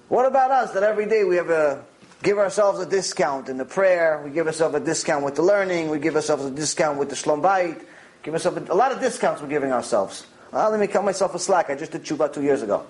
What 0.09 0.27
about 0.27 0.51
us 0.51 0.73
that 0.73 0.83
every 0.83 1.07
day 1.07 1.25
we 1.25 1.37
have 1.37 1.49
a 1.49 1.83
give 2.23 2.39
ourselves 2.39 2.79
a 2.79 2.87
discount 2.87 3.49
in 3.49 3.57
the 3.57 3.65
prayer, 3.65 4.21
we 4.25 4.31
give 4.31 4.47
ourselves 4.47 4.75
a 4.75 4.81
discount 4.81 5.25
with 5.25 5.35
the 5.35 5.43
learning, 5.43 5.91
we 5.91 5.99
give 5.99 6.15
ourselves 6.17 6.45
a 6.45 6.51
discount 6.51 6.99
with 6.99 7.09
the 7.09 7.15
shlom 7.15 7.43
bayit, 7.43 7.85
give 8.23 8.35
ourselves 8.35 8.59
a, 8.69 8.73
a, 8.73 8.75
lot 8.75 8.93
of 8.93 9.01
discounts 9.01 9.41
we're 9.41 9.49
giving 9.49 9.73
ourselves. 9.73 10.27
Ah, 10.53 10.69
let 10.69 10.79
me 10.79 10.87
cut 10.87 11.05
myself 11.05 11.35
a 11.35 11.39
slack. 11.39 11.71
I 11.71 11.75
just 11.75 11.93
did 11.93 12.05
tshuva 12.05 12.33
two 12.33 12.43
years 12.43 12.63
ago. 12.63 12.85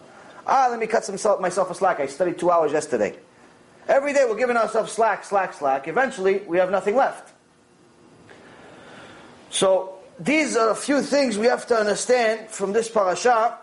Ah, 0.46 0.68
let 0.70 0.78
me 0.78 0.86
cut 0.86 1.04
some, 1.04 1.40
myself 1.40 1.70
a 1.70 1.74
slack. 1.74 2.00
I 2.00 2.06
studied 2.06 2.38
two 2.38 2.50
hours 2.50 2.72
yesterday. 2.72 3.16
Every 3.88 4.12
day 4.12 4.24
we're 4.28 4.36
giving 4.36 4.56
ourselves 4.56 4.92
slack, 4.92 5.24
slack, 5.24 5.54
slack. 5.54 5.88
Eventually 5.88 6.38
we 6.46 6.58
have 6.58 6.70
nothing 6.70 6.96
left. 6.96 7.32
So 9.50 9.98
these 10.18 10.56
are 10.56 10.70
a 10.70 10.74
few 10.74 11.00
things 11.00 11.38
we 11.38 11.46
have 11.46 11.66
to 11.68 11.76
understand 11.76 12.50
from 12.50 12.72
this 12.72 12.88
parasha. 12.88 13.58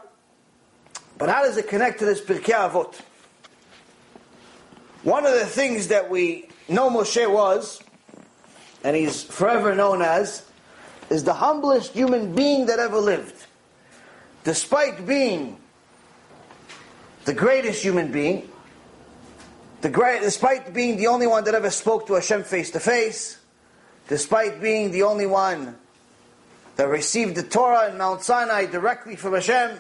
But 1.18 1.30
how 1.30 1.44
does 1.44 1.58
it 1.58 1.68
connect 1.68 2.00
to 2.00 2.06
this 2.06 2.22
Pirkei 2.22 2.70
Avot? 2.70 2.96
One 5.04 5.26
of 5.26 5.34
the 5.34 5.46
things 5.46 5.88
that 5.88 6.10
we 6.10 6.48
know 6.70 6.90
Moshe 6.90 7.32
was, 7.32 7.82
and 8.84 8.96
he's 8.96 9.24
forever 9.24 9.74
known 9.74 10.02
as, 10.02 10.46
is 11.10 11.24
the 11.24 11.34
humblest 11.34 11.94
human 11.94 12.36
being 12.36 12.68
that 12.68 12.78
ever 12.78 12.98
lived. 12.98 13.48
Despite 14.44 15.06
being 15.08 15.58
the 17.26 17.34
greatest 17.34 17.84
human 17.84 18.12
being, 18.12 18.50
the 19.82 19.90
great, 19.90 20.22
despite 20.22 20.74
being 20.74 20.98
the 20.98 21.08
only 21.08 21.26
one 21.26 21.44
that 21.46 21.56
ever 21.56 21.72
spoke 21.72 22.06
to 22.08 22.14
Hashem 22.14 22.44
face 22.44 22.70
to 22.72 22.80
face, 22.80 23.40
despite 24.08 24.62
being 24.62 24.92
the 24.92 25.04
only 25.04 25.26
one 25.26 25.76
that 26.76 26.88
received 26.88 27.36
the 27.36 27.44
Torah 27.44 27.90
in 27.90 27.98
Mount 27.98 28.22
Sinai 28.22 28.68
directly 28.68 29.16
from 29.16 29.34
Hashem, 29.34 29.80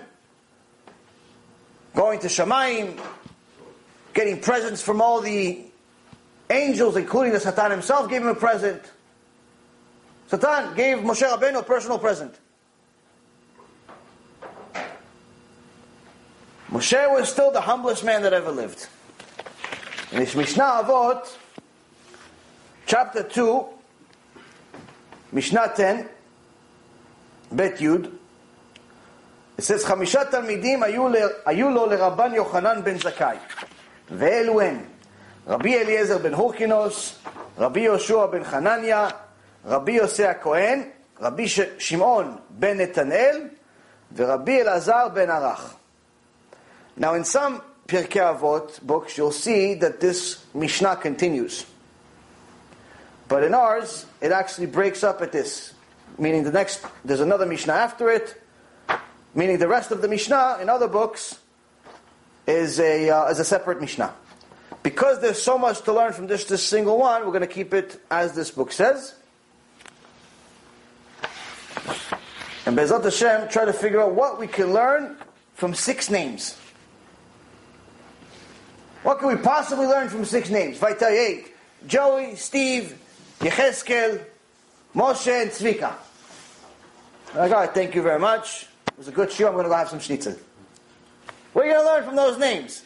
going 1.93 2.19
to 2.19 2.27
Shamayim, 2.27 2.99
getting 4.14 4.40
presents 4.40 4.82
from 4.82 5.00
all 5.00 5.20
the 5.20 5.64
angels, 6.50 6.96
including 6.96 7.32
the 7.32 7.40
Satan 7.40 7.70
himself, 7.70 8.08
gave 8.08 8.22
him 8.22 8.28
a 8.28 8.34
present. 8.34 8.82
Satan 10.28 10.74
gave 10.74 10.98
Moshe 10.98 11.22
Rabbeinu 11.22 11.58
a 11.58 11.62
personal 11.62 11.98
present. 11.98 12.34
Moshe 16.70 17.12
was 17.12 17.28
still 17.28 17.50
the 17.52 17.60
humblest 17.60 18.04
man 18.04 18.22
that 18.22 18.32
ever 18.32 18.50
lived. 18.50 18.88
In 20.12 20.18
this 20.18 20.34
Mishnah 20.34 20.82
Avot, 20.84 21.28
chapter 22.86 23.22
2, 23.22 23.66
Mishnah 25.32 25.72
10, 25.76 26.08
Bet 27.52 27.78
Yud, 27.78 28.12
it 29.58 29.64
says, 29.64 29.84
חמישה 29.84 30.24
תלמידים 30.24 30.82
היו 31.46 31.70
לו 31.70 31.86
לרבן 31.86 32.34
יוחנן 32.34 32.84
בן 32.84 32.98
זכאי, 32.98 33.36
ואלו 34.10 34.60
הם 34.60 34.84
רבי 35.46 35.78
אליעזר 35.78 36.18
בן 36.18 36.34
הורקינוס, 36.34 37.14
רבי 37.58 37.80
יהושע 37.80 38.26
בן 38.26 38.44
חנניה, 38.44 39.08
רבי 39.66 39.92
יוסי 39.92 40.24
הכהן, 40.24 40.82
רבי 41.20 41.46
שמעון 41.78 42.36
בן 42.50 42.80
נתנאל, 42.80 43.48
ורבי 44.16 44.60
אלעזר 44.60 45.08
בן 45.08 45.30
ערך. 45.30 45.74
Now 46.98 47.14
in 47.14 47.24
some 47.24 47.60
Pirkei 47.86 48.20
Avot 48.20 48.80
books, 48.80 49.16
you'll 49.18 49.30
see 49.30 49.74
that 49.74 50.00
this 50.00 50.44
Mishnah 50.54 50.96
continues. 50.96 51.66
But 53.28 53.44
in 53.44 53.54
ours, 53.54 54.06
it 54.20 54.32
actually 54.32 54.66
breaks 54.66 55.04
up 55.04 55.20
at 55.20 55.30
this. 55.30 55.74
Meaning 56.18 56.44
the 56.44 56.52
next, 56.52 56.84
there's 57.04 57.20
another 57.20 57.46
Mishnah 57.46 57.74
after 57.74 58.10
it. 58.10 58.40
Meaning 59.34 59.58
the 59.58 59.68
rest 59.68 59.90
of 59.90 60.00
the 60.00 60.08
Mishnah 60.08 60.58
in 60.62 60.68
other 60.68 60.88
books 60.88 61.38
is 62.47 62.79
a, 62.79 63.09
uh, 63.09 63.29
is 63.29 63.39
a 63.39 63.45
separate 63.45 63.81
Mishnah. 63.81 64.13
Because 64.83 65.21
there's 65.21 65.41
so 65.41 65.57
much 65.57 65.81
to 65.81 65.93
learn 65.93 66.13
from 66.13 66.27
this, 66.27 66.45
this 66.45 66.63
single 66.63 66.97
one, 66.97 67.21
we're 67.21 67.31
going 67.31 67.41
to 67.41 67.47
keep 67.47 67.73
it 67.73 68.01
as 68.09 68.33
this 68.33 68.49
book 68.51 68.71
says. 68.71 69.15
And 72.65 72.77
BeEzrat 72.77 73.03
Hashem, 73.03 73.49
try 73.49 73.65
to 73.65 73.73
figure 73.73 74.01
out 74.01 74.13
what 74.13 74.39
we 74.39 74.47
can 74.47 74.73
learn 74.73 75.17
from 75.55 75.73
six 75.73 76.09
names. 76.09 76.57
What 79.03 79.19
can 79.19 79.29
we 79.29 79.35
possibly 79.35 79.87
learn 79.87 80.09
from 80.09 80.25
six 80.25 80.49
names? 80.49 80.77
Vaitai 80.77 81.47
Joey, 81.87 82.35
Steve, 82.35 82.99
Yecheskel, 83.39 84.23
Moshe, 84.95 85.27
and 85.27 85.49
Tzvika. 85.49 85.93
I 87.33 87.49
got 87.49 87.73
thank 87.73 87.95
you 87.95 88.01
very 88.01 88.19
much. 88.19 88.67
It 88.87 88.97
was 88.97 89.07
a 89.07 89.11
good 89.11 89.31
show. 89.31 89.47
I'm 89.47 89.53
going 89.53 89.63
to 89.63 89.69
go 89.69 89.75
have 89.75 89.89
some 89.89 89.99
schnitzel. 89.99 90.35
What 91.53 91.63
are 91.63 91.67
you 91.67 91.73
going 91.73 91.85
to 91.85 91.91
learn 91.91 92.03
from 92.03 92.15
those 92.15 92.37
names? 92.37 92.83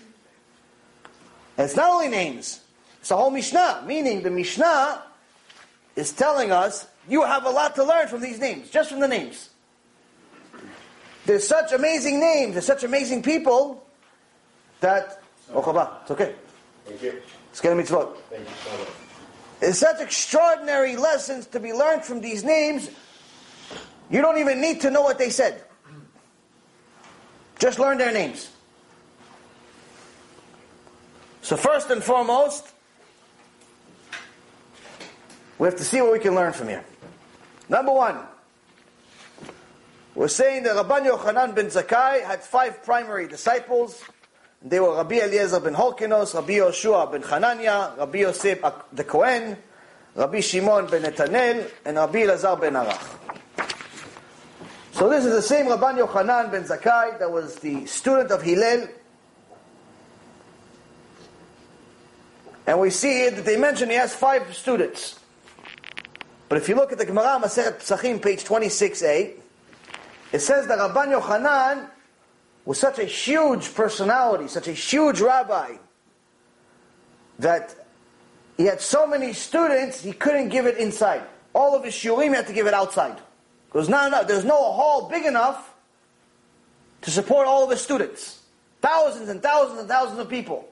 And 1.58 1.66
it's 1.66 1.76
not 1.76 1.90
only 1.90 2.10
names, 2.10 2.62
it's 3.00 3.12
a 3.12 3.16
whole 3.16 3.30
Mishnah, 3.30 3.84
meaning 3.86 4.24
the 4.24 4.32
Mishnah 4.32 5.04
is 5.96 6.12
telling 6.12 6.52
us 6.52 6.88
you 7.08 7.24
have 7.24 7.46
a 7.46 7.50
lot 7.50 7.76
to 7.76 7.84
learn 7.84 8.08
from 8.08 8.22
these 8.22 8.40
names, 8.40 8.70
just 8.70 8.90
from 8.90 9.00
the 9.00 9.08
names. 9.08 9.50
There's 11.26 11.48
such 11.48 11.72
amazing 11.72 12.20
names, 12.20 12.54
there's 12.54 12.66
such 12.66 12.84
amazing 12.84 13.24
people 13.24 13.86
that 14.82 15.22
Oh, 15.54 16.00
it's 16.02 16.12
okay. 16.12 16.34
Thank 16.86 17.02
you. 17.02 17.22
It's 17.52 17.62
getting 17.62 17.78
mitzvot. 17.78 18.18
Thank 18.30 18.48
you 18.48 18.56
so 18.64 18.78
much. 18.78 18.88
There's 19.60 19.78
such 19.80 20.02
extraordinary 20.02 20.96
lessons 20.96 21.46
to 21.48 21.60
be 21.60 21.72
learned 21.72 22.04
from 22.04 22.22
these 22.22 22.44
names. 22.44 22.90
You 24.10 24.22
don't 24.22 24.38
even 24.38 24.60
need 24.60 24.82
to 24.82 24.92
know 24.92 25.02
what 25.02 25.18
they 25.18 25.30
said. 25.30 25.64
Just 27.60 27.80
learn 27.80 27.98
their 27.98 28.12
names. 28.12 28.50
So 31.46 31.56
first 31.56 31.92
and 31.92 32.04
foremost, 32.04 32.68
we 35.60 35.68
have 35.68 35.76
to 35.76 35.84
see 35.84 36.02
what 36.02 36.12
we 36.12 36.18
can 36.18 36.34
learn 36.34 36.54
from 36.54 36.70
here. 36.70 36.84
Number 37.70 37.92
one, 37.92 38.18
We're 40.16 40.28
saying 40.28 40.64
that 40.64 40.76
Rabban 40.76 41.06
Yochanan 41.06 41.54
ben 41.54 41.68
Zakkai 41.68 42.24
had 42.24 42.42
five 42.42 42.82
primary 42.84 43.28
disciples. 43.28 44.02
They 44.64 44.80
were 44.80 44.96
Rabbi 44.96 45.18
Eliezer 45.18 45.60
ben 45.60 45.76
Holkinos, 45.76 46.34
Rabbi 46.34 46.54
Yoshua 46.54 47.12
ben 47.12 47.22
Hanania, 47.22 47.96
Rabbi 47.96 48.18
Yosef 48.22 48.66
the 48.92 49.04
Kohen, 49.04 49.56
Rabbi 50.16 50.40
Shimon 50.40 50.88
ben 50.88 51.04
Netanel, 51.04 51.70
and 51.86 51.98
Rabbi 51.98 52.22
Elazar 52.22 52.60
ben 52.60 52.74
Arach. 52.74 53.20
So 54.94 55.10
this 55.10 55.26
is 55.26 55.34
the 55.34 55.44
same 55.44 55.68
Rabban 55.68 56.00
Yochanan 56.04 56.50
ben 56.50 56.64
Zakkai 56.64 57.20
that 57.20 57.30
was 57.30 57.58
the 57.58 57.86
student 57.86 58.32
of 58.32 58.42
Hillel. 58.42 58.88
And 62.68 62.80
we 62.80 62.90
see 62.90 63.30
that 63.30 63.46
they 63.46 63.58
mention 63.58 63.90
he 63.90 63.96
has 63.96 64.16
five 64.16 64.56
students. 64.56 65.20
But 66.50 66.58
if 66.58 66.70
you 66.70 66.76
look 66.76 66.92
at 66.92 66.98
the 66.98 67.06
Gemara 67.06 67.40
Masechet 67.40 67.80
Pesachim, 67.80 68.22
page 68.22 68.44
26a, 68.44 69.34
it 70.32 70.40
says 70.40 70.68
that 70.68 70.80
Rabban 70.80 71.20
Yochanan 71.20 71.90
was 72.66 72.80
such 72.80 73.00
a 73.00 73.06
huge 73.06 73.74
personality, 73.74 74.48
such 74.48 74.68
a 74.68 74.72
huge 74.74 75.22
rabbi, 75.22 75.76
that 77.40 77.76
he 78.58 78.66
had 78.66 78.82
so 78.82 79.06
many 79.06 79.34
students, 79.34 80.02
he 80.02 80.14
couldn't 80.14 80.50
give 80.50 80.66
it 80.66 80.78
inside. 80.78 81.24
All 81.54 81.76
of 81.76 81.84
his 81.84 81.94
shiurim, 81.94 82.34
had 82.34 82.48
to 82.48 82.54
give 82.54 82.68
it 82.68 82.74
outside. 82.74 83.18
Because 83.68 83.90
now, 83.90 84.08
no, 84.08 84.24
there's 84.24 84.46
no 84.46 84.56
hall 84.56 85.10
big 85.10 85.26
enough 85.26 85.74
to 87.02 87.12
support 87.12 87.48
all 87.48 87.64
of 87.64 87.70
his 87.70 87.82
students. 87.82 88.42
Thousands 88.82 89.30
and 89.30 89.42
thousands 89.42 89.80
and 89.80 89.88
thousands 89.88 90.20
of 90.20 90.30
people. 90.30 90.68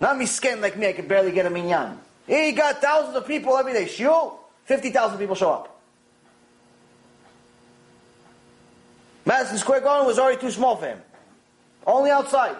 Not 0.00 0.16
me 0.16 0.26
skin 0.26 0.60
like 0.60 0.76
me, 0.76 0.88
I 0.88 0.92
can 0.92 1.06
barely 1.06 1.30
get 1.30 1.46
a 1.46 1.50
minyan. 1.50 1.98
He 2.26 2.52
got 2.52 2.80
thousands 2.80 3.16
of 3.16 3.26
people 3.26 3.56
every 3.56 3.72
day. 3.72 3.86
Shul, 3.86 4.40
50,000 4.64 5.18
people 5.18 5.34
show 5.34 5.50
up. 5.50 5.80
Madison 9.26 9.58
Square 9.58 9.80
Garden 9.82 10.06
was 10.06 10.18
already 10.18 10.40
too 10.40 10.50
small 10.50 10.76
for 10.76 10.86
him. 10.86 11.00
Only 11.86 12.10
outside. 12.10 12.56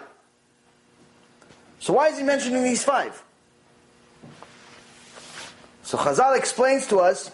So 1.79 1.93
why 1.93 2.09
is 2.09 2.17
he 2.17 2.23
mentioning 2.23 2.63
these 2.63 2.83
five? 2.83 3.21
So 5.83 5.97
Chazal 5.97 6.37
explains 6.37 6.87
to 6.87 6.99
us 6.99 7.31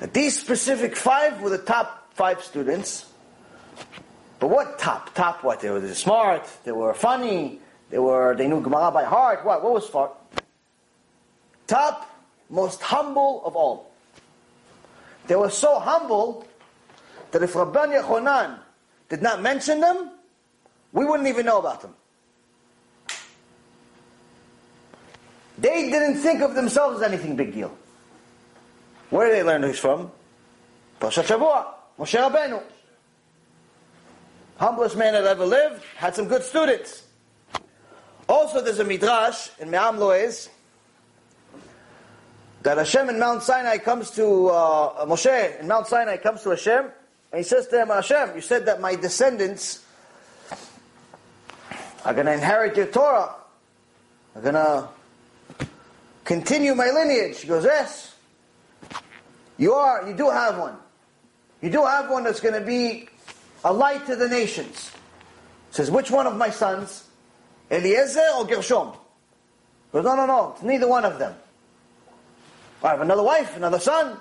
that 0.00 0.12
these 0.12 0.38
specific 0.38 0.96
five 0.96 1.40
were 1.40 1.50
the 1.50 1.58
top 1.58 2.12
five 2.14 2.42
students. 2.42 3.06
But 4.40 4.48
what 4.48 4.78
top? 4.78 5.14
Top 5.14 5.44
what? 5.44 5.60
They 5.60 5.68
were 5.70 5.86
smart, 5.94 6.48
they 6.64 6.72
were 6.72 6.94
funny, 6.94 7.60
they 7.90 7.98
were 7.98 8.34
they 8.34 8.48
knew 8.48 8.62
Gemara 8.62 8.90
by 8.90 9.04
heart. 9.04 9.44
What? 9.44 9.62
What 9.62 9.74
was 9.74 9.86
far? 9.86 10.10
Top, 11.66 12.10
most 12.48 12.80
humble 12.80 13.42
of 13.44 13.54
all. 13.54 13.92
They 15.26 15.36
were 15.36 15.50
so 15.50 15.78
humble 15.78 16.48
that 17.30 17.42
if 17.42 17.52
Rabban 17.52 18.00
Yochanan 18.00 18.58
did 19.10 19.22
not 19.22 19.42
mention 19.42 19.80
them, 19.80 20.10
we 20.92 21.04
wouldn't 21.04 21.28
even 21.28 21.46
know 21.46 21.58
about 21.58 21.82
them. 21.82 21.94
They 25.58 25.90
didn't 25.90 26.16
think 26.16 26.40
of 26.40 26.54
themselves 26.54 27.02
as 27.02 27.02
anything 27.02 27.36
big 27.36 27.52
deal. 27.52 27.76
Where 29.10 29.28
did 29.28 29.36
they 29.36 29.42
learn 29.42 29.60
this 29.60 29.78
from? 29.78 30.10
Moshe 31.00 32.18
Rabbeinu. 32.18 32.62
Humblest 34.60 34.94
man 34.94 35.14
that 35.14 35.24
ever 35.24 35.46
lived, 35.46 35.82
had 35.96 36.14
some 36.14 36.28
good 36.28 36.42
students. 36.42 37.04
Also, 38.28 38.60
there's 38.60 38.78
a 38.78 38.84
midrash 38.84 39.48
in 39.58 39.70
Me'am 39.70 39.96
Loez 39.96 40.50
that 42.62 42.76
Hashem 42.76 43.08
in 43.08 43.18
Mount 43.18 43.42
Sinai 43.42 43.78
comes 43.78 44.10
to 44.10 44.48
uh, 44.48 45.06
Moshe 45.06 45.60
in 45.60 45.66
Mount 45.66 45.86
Sinai 45.86 46.18
comes 46.18 46.42
to 46.42 46.50
Hashem 46.50 46.84
and 47.32 47.38
he 47.38 47.42
says 47.42 47.68
to 47.68 47.80
him, 47.80 47.88
Hashem, 47.88 48.34
you 48.34 48.42
said 48.42 48.66
that 48.66 48.82
my 48.82 48.96
descendants 48.96 49.82
are 52.04 52.12
going 52.12 52.26
to 52.26 52.34
inherit 52.34 52.76
your 52.76 52.86
Torah, 52.86 53.34
are 54.34 54.42
going 54.42 54.54
to 54.56 54.88
continue 56.24 56.74
my 56.74 56.90
lineage. 56.90 57.40
He 57.40 57.48
goes, 57.48 57.64
yes. 57.64 58.14
You 59.56 59.72
are, 59.72 60.06
you 60.06 60.14
do 60.14 60.28
have 60.28 60.58
one. 60.58 60.76
You 61.62 61.70
do 61.70 61.82
have 61.82 62.10
one 62.10 62.24
that's 62.24 62.40
going 62.40 62.60
to 62.60 62.66
be 62.66 63.08
a 63.64 63.72
light 63.72 64.06
to 64.06 64.16
the 64.16 64.28
nations. 64.28 64.90
says, 65.70 65.90
which 65.90 66.10
one 66.10 66.26
of 66.26 66.36
my 66.36 66.50
sons? 66.50 67.08
Eliezer 67.70 68.24
or 68.36 68.44
Gershom? 68.46 68.92
Goes, 69.92 70.04
no, 70.04 70.14
no, 70.14 70.26
no, 70.26 70.52
it's 70.52 70.62
neither 70.62 70.88
one 70.88 71.04
of 71.04 71.18
them. 71.18 71.34
I 72.82 72.90
have 72.90 73.00
another 73.00 73.22
wife, 73.22 73.56
another 73.56 73.78
son. 73.78 74.16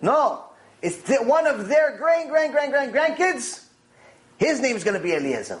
No, 0.00 0.44
it's 0.80 1.08
one 1.20 1.46
of 1.46 1.68
their 1.68 1.96
grand, 1.96 2.30
grand, 2.30 2.52
grand, 2.52 2.72
grand 2.72 2.92
grandkids. 2.92 3.64
His 4.38 4.60
name 4.60 4.76
is 4.76 4.84
going 4.84 4.96
to 4.96 5.02
be 5.02 5.12
Eliezer. 5.12 5.60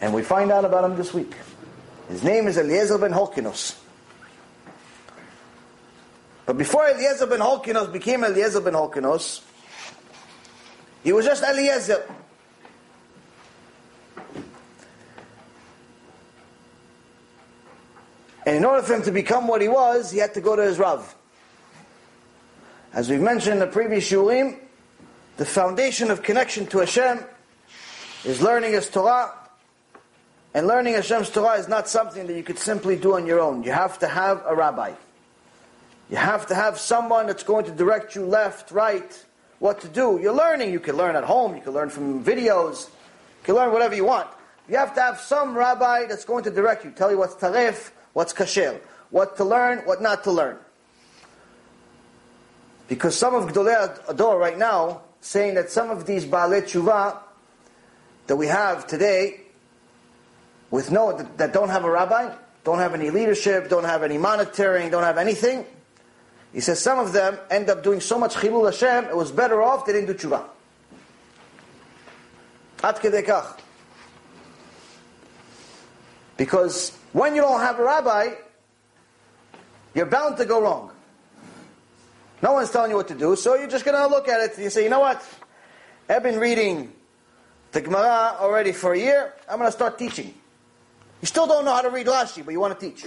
And 0.00 0.12
we 0.12 0.22
find 0.22 0.50
out 0.50 0.64
about 0.64 0.84
him 0.84 0.96
this 0.96 1.14
week. 1.14 1.32
His 2.08 2.24
name 2.24 2.48
is 2.48 2.58
Eliezer 2.58 2.98
ben 2.98 3.12
Holkinos. 3.12 3.81
But 6.46 6.58
before 6.58 6.88
Eliezer 6.88 7.26
ben 7.26 7.40
Holkinos 7.40 7.92
became 7.92 8.24
Eliezer 8.24 8.60
ben 8.60 8.74
Holkinos, 8.74 9.42
he 11.04 11.12
was 11.12 11.24
just 11.24 11.42
Eliezer. 11.42 12.04
And 18.44 18.56
in 18.56 18.64
order 18.64 18.82
for 18.82 18.94
him 18.94 19.02
to 19.02 19.12
become 19.12 19.46
what 19.46 19.62
he 19.62 19.68
was, 19.68 20.10
he 20.10 20.18
had 20.18 20.34
to 20.34 20.40
go 20.40 20.56
to 20.56 20.62
his 20.62 20.78
Rav. 20.78 21.14
As 22.92 23.08
we've 23.08 23.20
mentioned 23.20 23.54
in 23.54 23.58
the 23.60 23.66
previous 23.66 24.10
Shiurim, 24.10 24.58
the 25.36 25.46
foundation 25.46 26.10
of 26.10 26.22
connection 26.22 26.66
to 26.66 26.78
Hashem 26.78 27.20
is 28.24 28.42
learning 28.42 28.72
His 28.72 28.90
Torah. 28.90 29.32
And 30.54 30.66
learning 30.66 30.94
Hashem's 30.94 31.30
Torah 31.30 31.58
is 31.58 31.68
not 31.68 31.88
something 31.88 32.26
that 32.26 32.36
you 32.36 32.42
could 32.42 32.58
simply 32.58 32.96
do 32.96 33.14
on 33.14 33.26
your 33.26 33.40
own. 33.40 33.62
You 33.62 33.72
have 33.72 33.98
to 34.00 34.06
have 34.06 34.42
a 34.46 34.54
rabbi. 34.54 34.92
You 36.12 36.18
have 36.18 36.46
to 36.48 36.54
have 36.54 36.78
someone 36.78 37.26
that's 37.26 37.42
going 37.42 37.64
to 37.64 37.70
direct 37.70 38.14
you 38.14 38.26
left, 38.26 38.70
right, 38.70 39.24
what 39.60 39.80
to 39.80 39.88
do. 39.88 40.18
You're 40.20 40.34
learning. 40.34 40.70
You 40.70 40.78
can 40.78 40.98
learn 40.98 41.16
at 41.16 41.24
home. 41.24 41.56
You 41.56 41.62
can 41.62 41.72
learn 41.72 41.88
from 41.88 42.22
videos. 42.22 42.90
You 42.90 43.44
can 43.44 43.54
learn 43.54 43.72
whatever 43.72 43.94
you 43.94 44.04
want. 44.04 44.28
You 44.68 44.76
have 44.76 44.94
to 44.96 45.00
have 45.00 45.18
some 45.18 45.56
rabbi 45.56 46.04
that's 46.04 46.26
going 46.26 46.44
to 46.44 46.50
direct 46.50 46.84
you, 46.84 46.90
tell 46.90 47.10
you 47.10 47.16
what's 47.16 47.34
tarif, 47.36 47.92
what's 48.12 48.34
kasher, 48.34 48.78
what 49.08 49.38
to 49.38 49.44
learn, 49.44 49.78
what 49.86 50.02
not 50.02 50.22
to 50.24 50.32
learn. 50.32 50.58
Because 52.88 53.16
some 53.16 53.34
of 53.34 53.50
Gdolei 53.50 54.06
Ador 54.06 54.38
right 54.38 54.58
now 54.58 55.00
saying 55.22 55.54
that 55.54 55.70
some 55.70 55.88
of 55.88 56.04
these 56.04 56.26
Baalei 56.26 56.60
Tshuva 56.60 57.20
that 58.26 58.36
we 58.36 58.48
have 58.48 58.86
today 58.86 59.40
with 60.70 60.90
no 60.90 61.16
that 61.38 61.54
don't 61.54 61.70
have 61.70 61.84
a 61.84 61.90
rabbi, 61.90 62.34
don't 62.64 62.80
have 62.80 62.92
any 62.92 63.08
leadership, 63.08 63.70
don't 63.70 63.84
have 63.84 64.02
any 64.02 64.18
monitoring, 64.18 64.90
don't 64.90 65.04
have 65.04 65.16
anything, 65.16 65.64
he 66.52 66.60
says 66.60 66.80
some 66.80 66.98
of 66.98 67.12
them 67.12 67.38
end 67.50 67.70
up 67.70 67.82
doing 67.82 68.00
so 68.00 68.18
much 68.18 68.34
chilul 68.34 68.66
Hashem, 68.66 69.06
it 69.06 69.16
was 69.16 69.32
better 69.32 69.62
off 69.62 69.86
they 69.86 69.92
didn't 69.92 70.08
do 70.08 70.28
tshuva. 70.28 70.44
At 72.82 72.96
kedekach. 72.96 73.58
Because 76.36 76.90
when 77.12 77.34
you 77.34 77.42
don't 77.42 77.60
have 77.60 77.78
a 77.78 77.84
rabbi, 77.84 78.30
you're 79.94 80.06
bound 80.06 80.36
to 80.38 80.44
go 80.44 80.60
wrong. 80.60 80.90
No 82.42 82.54
one's 82.54 82.70
telling 82.70 82.90
you 82.90 82.96
what 82.96 83.08
to 83.08 83.14
do, 83.14 83.36
so 83.36 83.54
you're 83.54 83.68
just 83.68 83.84
going 83.84 83.96
to 83.96 84.06
look 84.08 84.28
at 84.28 84.40
it 84.40 84.54
and 84.54 84.64
you 84.64 84.70
say, 84.70 84.82
you 84.82 84.90
know 84.90 85.00
what? 85.00 85.22
I've 86.08 86.22
been 86.22 86.40
reading 86.40 86.92
the 87.70 87.80
Gemara 87.80 88.36
already 88.40 88.72
for 88.72 88.92
a 88.92 88.98
year. 88.98 89.32
I'm 89.48 89.58
going 89.58 89.68
to 89.68 89.72
start 89.72 89.98
teaching. 89.98 90.34
You 91.20 91.26
still 91.26 91.46
don't 91.46 91.64
know 91.64 91.72
how 91.72 91.82
to 91.82 91.90
read 91.90 92.08
Rashi, 92.08 92.44
but 92.44 92.50
you 92.50 92.58
want 92.58 92.78
to 92.78 92.90
teach. 92.90 93.06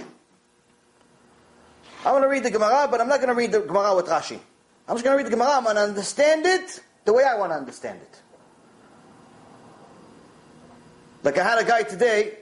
I'm 2.06 2.12
going 2.12 2.22
to 2.22 2.28
read 2.28 2.44
the 2.44 2.52
Gemara, 2.52 2.86
but 2.88 3.00
I'm 3.00 3.08
not 3.08 3.16
going 3.16 3.30
to 3.30 3.34
read 3.34 3.50
the 3.50 3.58
Gemara 3.58 3.96
with 3.96 4.06
Rashi. 4.06 4.38
I'm 4.86 4.94
just 4.94 5.02
going 5.02 5.14
to 5.14 5.16
read 5.16 5.26
the 5.26 5.30
Gemara. 5.30 5.56
I'm 5.56 5.64
going 5.64 5.74
to 5.74 5.82
understand 5.82 6.46
it 6.46 6.80
the 7.04 7.12
way 7.12 7.24
I 7.24 7.34
want 7.34 7.50
to 7.50 7.56
understand 7.56 8.00
it. 8.00 8.22
Like 11.24 11.36
I 11.36 11.42
had 11.42 11.58
a 11.58 11.64
guy 11.64 11.82
today 11.82 12.34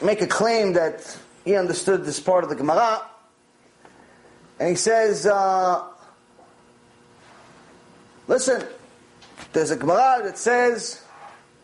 make 0.00 0.22
a 0.22 0.28
claim 0.28 0.74
that 0.74 1.18
he 1.44 1.56
understood 1.56 2.04
this 2.04 2.20
part 2.20 2.44
of 2.44 2.50
the 2.50 2.54
Gemara, 2.54 3.02
and 4.60 4.68
he 4.68 4.76
says, 4.76 5.26
uh, 5.26 5.82
"Listen, 8.28 8.64
there's 9.52 9.72
a 9.72 9.76
Gemara 9.76 10.22
that 10.22 10.38
says, 10.38 11.02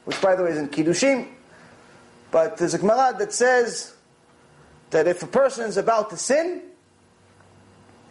which 0.06 0.20
by 0.20 0.34
the 0.34 0.42
way 0.42 0.50
is 0.50 0.58
in 0.58 0.68
Kiddushin, 0.70 1.28
but 2.32 2.56
there's 2.56 2.72
a 2.72 2.78
Gemara 2.78 3.14
that 3.18 3.32
says 3.32 3.94
that 4.90 5.06
if 5.06 5.22
a 5.22 5.26
person 5.26 5.66
is 5.68 5.76
about 5.76 6.10
to 6.10 6.16
sin, 6.16 6.62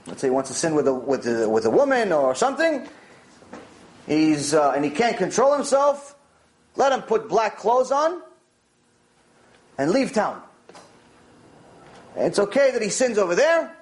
let's 0.05 0.22
say 0.22 0.28
he 0.28 0.32
wants 0.32 0.49
to 0.51 0.55
sin 0.55 0.76
with 0.76 0.88
a, 0.88 0.93
with 0.93 1.28
a, 1.28 1.49
with 1.49 1.65
a 1.65 1.72
woman 1.72 2.13
or 2.13 2.36
something, 2.36 2.88
he's, 4.05 4.53
uh, 4.53 4.74
and 4.76 4.86
he 4.86 4.91
can't 4.91 5.17
control 5.17 5.53
himself, 5.53 6.15
let 6.76 6.91
him 6.91 7.01
put 7.01 7.28
black 7.28 7.57
clothes 7.57 7.91
on 7.91 8.22
and 9.80 9.89
leave 9.89 10.13
town. 10.13 10.39
And 12.15 12.28
it's 12.28 12.38
okay 12.38 12.69
that 12.72 12.82
he 12.82 12.89
sins 12.89 13.17
over 13.17 13.34
there, 13.34 13.76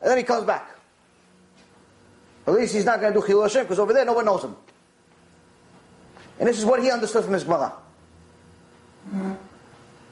and 0.00 0.10
then 0.10 0.18
he 0.18 0.24
comes 0.24 0.44
back. 0.44 0.76
At 2.48 2.54
least 2.54 2.74
he's 2.74 2.84
not 2.84 3.00
going 3.00 3.12
to 3.14 3.20
do 3.20 3.24
Chilul 3.24 3.44
Hashem, 3.44 3.62
because 3.62 3.78
over 3.78 3.92
there 3.92 4.04
no 4.04 4.14
one 4.14 4.24
knows 4.24 4.42
him. 4.42 4.56
And 6.40 6.48
this 6.48 6.58
is 6.58 6.64
what 6.64 6.82
he 6.82 6.90
understood 6.90 7.24
from 7.24 7.34
his 7.34 7.44
Gemara. 7.44 7.72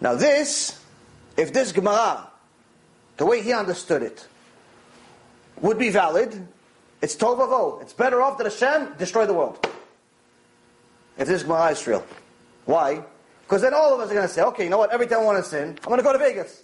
Now 0.01 0.15
this, 0.15 0.83
if 1.37 1.53
this 1.53 1.73
Gemara, 1.73 2.29
the 3.17 3.27
way 3.27 3.43
he 3.43 3.53
understood 3.53 4.03
it, 4.03 4.27
would 5.61 5.79
be 5.79 5.89
valid, 5.89 6.47
it's 7.01 7.17
Tovavo. 7.17 7.81
It's 7.83 7.93
better 7.93 8.21
off 8.23 8.39
that 8.39 8.45
Hashem 8.45 8.95
destroy 8.99 9.27
the 9.27 9.35
world. 9.35 9.67
If 11.19 11.29
this 11.29 11.43
Gemara 11.43 11.71
is 11.71 11.87
real. 11.87 12.05
Why? 12.67 13.03
Because 13.43 13.63
then 13.63 13.75
all 13.75 13.95
of 13.95 14.01
us 14.01 14.11
are 14.11 14.15
going 14.15 14.27
to 14.27 14.33
say, 14.33 14.43
okay, 14.43 14.65
you 14.65 14.71
know 14.71 14.79
what, 14.79 14.93
every 14.93 15.07
time 15.07 15.21
I 15.21 15.25
want 15.25 15.43
to 15.43 15.49
sin, 15.49 15.79
I'm 15.83 15.89
going 15.89 15.99
to 15.99 16.05
go 16.05 16.13
to 16.13 16.19
Vegas. 16.19 16.63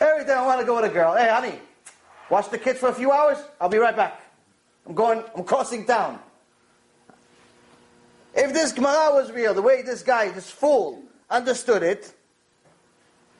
Every 0.00 0.24
time 0.24 0.38
I 0.38 0.46
want 0.46 0.60
to 0.60 0.66
go 0.66 0.76
with 0.76 0.90
a 0.90 0.94
girl, 0.94 1.16
hey 1.16 1.28
honey, 1.28 1.58
watch 2.30 2.50
the 2.50 2.58
kids 2.58 2.78
for 2.78 2.88
a 2.88 2.94
few 2.94 3.10
hours, 3.10 3.38
I'll 3.60 3.68
be 3.68 3.78
right 3.78 3.96
back. 3.96 4.20
I'm 4.86 4.94
going, 4.94 5.22
I'm 5.36 5.44
crossing 5.44 5.86
town. 5.86 6.18
If 8.34 8.52
this 8.52 8.72
Gemara 8.72 9.14
was 9.14 9.30
real, 9.30 9.54
the 9.54 9.62
way 9.62 9.82
this 9.82 10.02
guy, 10.02 10.28
this 10.30 10.50
fool, 10.50 11.02
understood 11.30 11.82
it, 11.82 12.12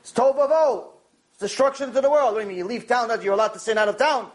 it's 0.00 0.12
tovavo. 0.12 0.88
It's 1.30 1.40
destruction 1.40 1.92
to 1.92 2.00
the 2.00 2.10
world. 2.10 2.34
What 2.34 2.40
do 2.40 2.44
you 2.44 2.48
mean? 2.48 2.58
You 2.58 2.64
leave 2.64 2.86
town, 2.86 3.08
that 3.08 3.22
you're 3.22 3.34
allowed 3.34 3.54
to 3.54 3.58
sin 3.58 3.78
out 3.78 3.88
of 3.88 3.96
town. 3.96 4.30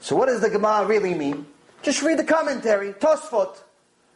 So 0.00 0.16
what 0.16 0.26
does 0.26 0.40
the 0.40 0.50
Gemara 0.50 0.86
really 0.86 1.14
mean? 1.14 1.46
Just 1.82 2.02
read 2.02 2.18
the 2.18 2.24
commentary. 2.24 2.92
Tosfot. 2.92 3.56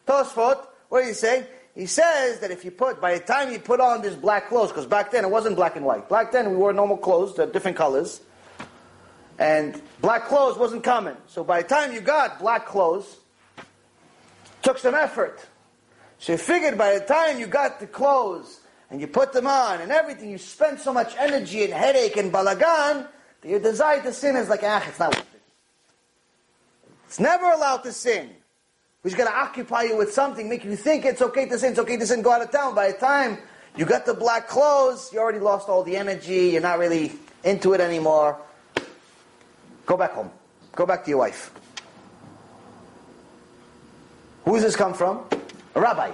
Tosfot, 0.07 0.67
what 0.89 1.03
do 1.03 1.09
you 1.09 1.15
say? 1.15 1.47
He 1.75 1.87
says 1.87 2.41
that 2.41 2.51
if 2.51 2.65
you 2.65 2.71
put, 2.71 3.01
by 3.01 3.19
the 3.19 3.25
time 3.25 3.51
you 3.51 3.59
put 3.59 3.81
on 3.81 4.03
this 4.03 4.15
black 4.15 4.49
clothes, 4.49 4.69
because 4.69 4.87
back 4.87 5.11
then 5.11 5.25
it 5.25 5.31
wasn't 5.31 5.57
black 5.57 5.77
and 5.77 5.85
white. 5.85 6.09
Back 6.09 6.31
then 6.31 6.51
we 6.51 6.57
wore 6.57 6.73
normal 6.73 6.97
clothes, 6.97 7.35
they're 7.35 7.47
different 7.47 7.77
colors. 7.77 8.21
And 9.39 9.81
black 10.01 10.27
clothes 10.27 10.57
wasn't 10.57 10.85
common. 10.85 11.17
So 11.27 11.43
by 11.45 11.63
the 11.63 11.69
time 11.69 11.93
you 11.93 12.01
got 12.01 12.39
black 12.39 12.67
clothes, 12.67 13.19
took 14.63 14.79
some 14.79 14.95
effort. 14.95 15.45
So 16.19 16.33
you 16.33 16.39
figured 16.39 16.79
by 16.79 16.99
the 16.99 17.05
time 17.05 17.39
you 17.39 17.47
got 17.47 17.81
the 17.81 17.87
clothes 17.87 18.61
and 18.91 19.01
you 19.01 19.07
put 19.07 19.33
them 19.33 19.47
on 19.47 19.81
and 19.81 19.93
everything, 19.93 20.31
you 20.31 20.39
spent 20.39 20.81
so 20.81 20.93
much 20.93 21.15
energy 21.19 21.65
and 21.65 21.73
headache 21.73 22.17
and 22.17 22.33
balagan 22.33 23.09
that 23.41 23.49
your 23.49 23.61
desire 23.61 24.03
to 24.03 24.13
sin 24.13 24.37
is 24.37 24.49
like, 24.49 24.61
ah, 24.63 24.83
it's 24.89 24.99
not 24.99 25.15
worth 25.15 25.35
it. 25.35 25.43
It's 27.07 27.21
never 27.21 27.45
allowed 27.51 27.79
to 27.79 27.93
sin. 27.93 28.31
He's 29.03 29.15
going 29.15 29.29
to 29.29 29.37
occupy 29.37 29.83
you 29.83 29.99
with 29.99 30.15
something, 30.15 30.49
make 30.49 30.65
you 30.65 30.77
think 30.77 31.05
it's 31.05 31.21
okay 31.21 31.47
to 31.47 31.59
sin, 31.59 31.73
it's 31.73 31.79
okay 31.81 31.99
to 31.99 32.07
sin, 32.07 32.23
go 32.23 32.33
out 32.33 32.41
of 32.41 32.51
town. 32.51 32.75
By 32.75 32.93
the 32.93 32.99
time 32.99 33.37
you 33.77 33.85
got 33.85 34.07
the 34.07 34.15
black 34.15 34.49
clothes, 34.49 35.11
you 35.13 35.19
already 35.19 35.41
lost 35.41 35.69
all 35.69 35.83
the 35.83 35.97
energy, 35.97 36.51
you're 36.51 36.63
not 36.63 36.79
really 36.79 37.13
into 37.45 37.75
it 37.75 37.83
anymore. 37.83 38.41
Go 39.87 39.97
back 39.97 40.13
home. 40.13 40.31
Go 40.73 40.87
back 40.87 41.05
to 41.05 41.11
your 41.11 41.19
wife. 41.19 41.53
Who 44.45 44.53
does 44.53 44.63
this 44.63 44.77
come 44.77 44.95
from? 44.95 45.25
A 45.75 45.81
rabbi. 45.81 46.13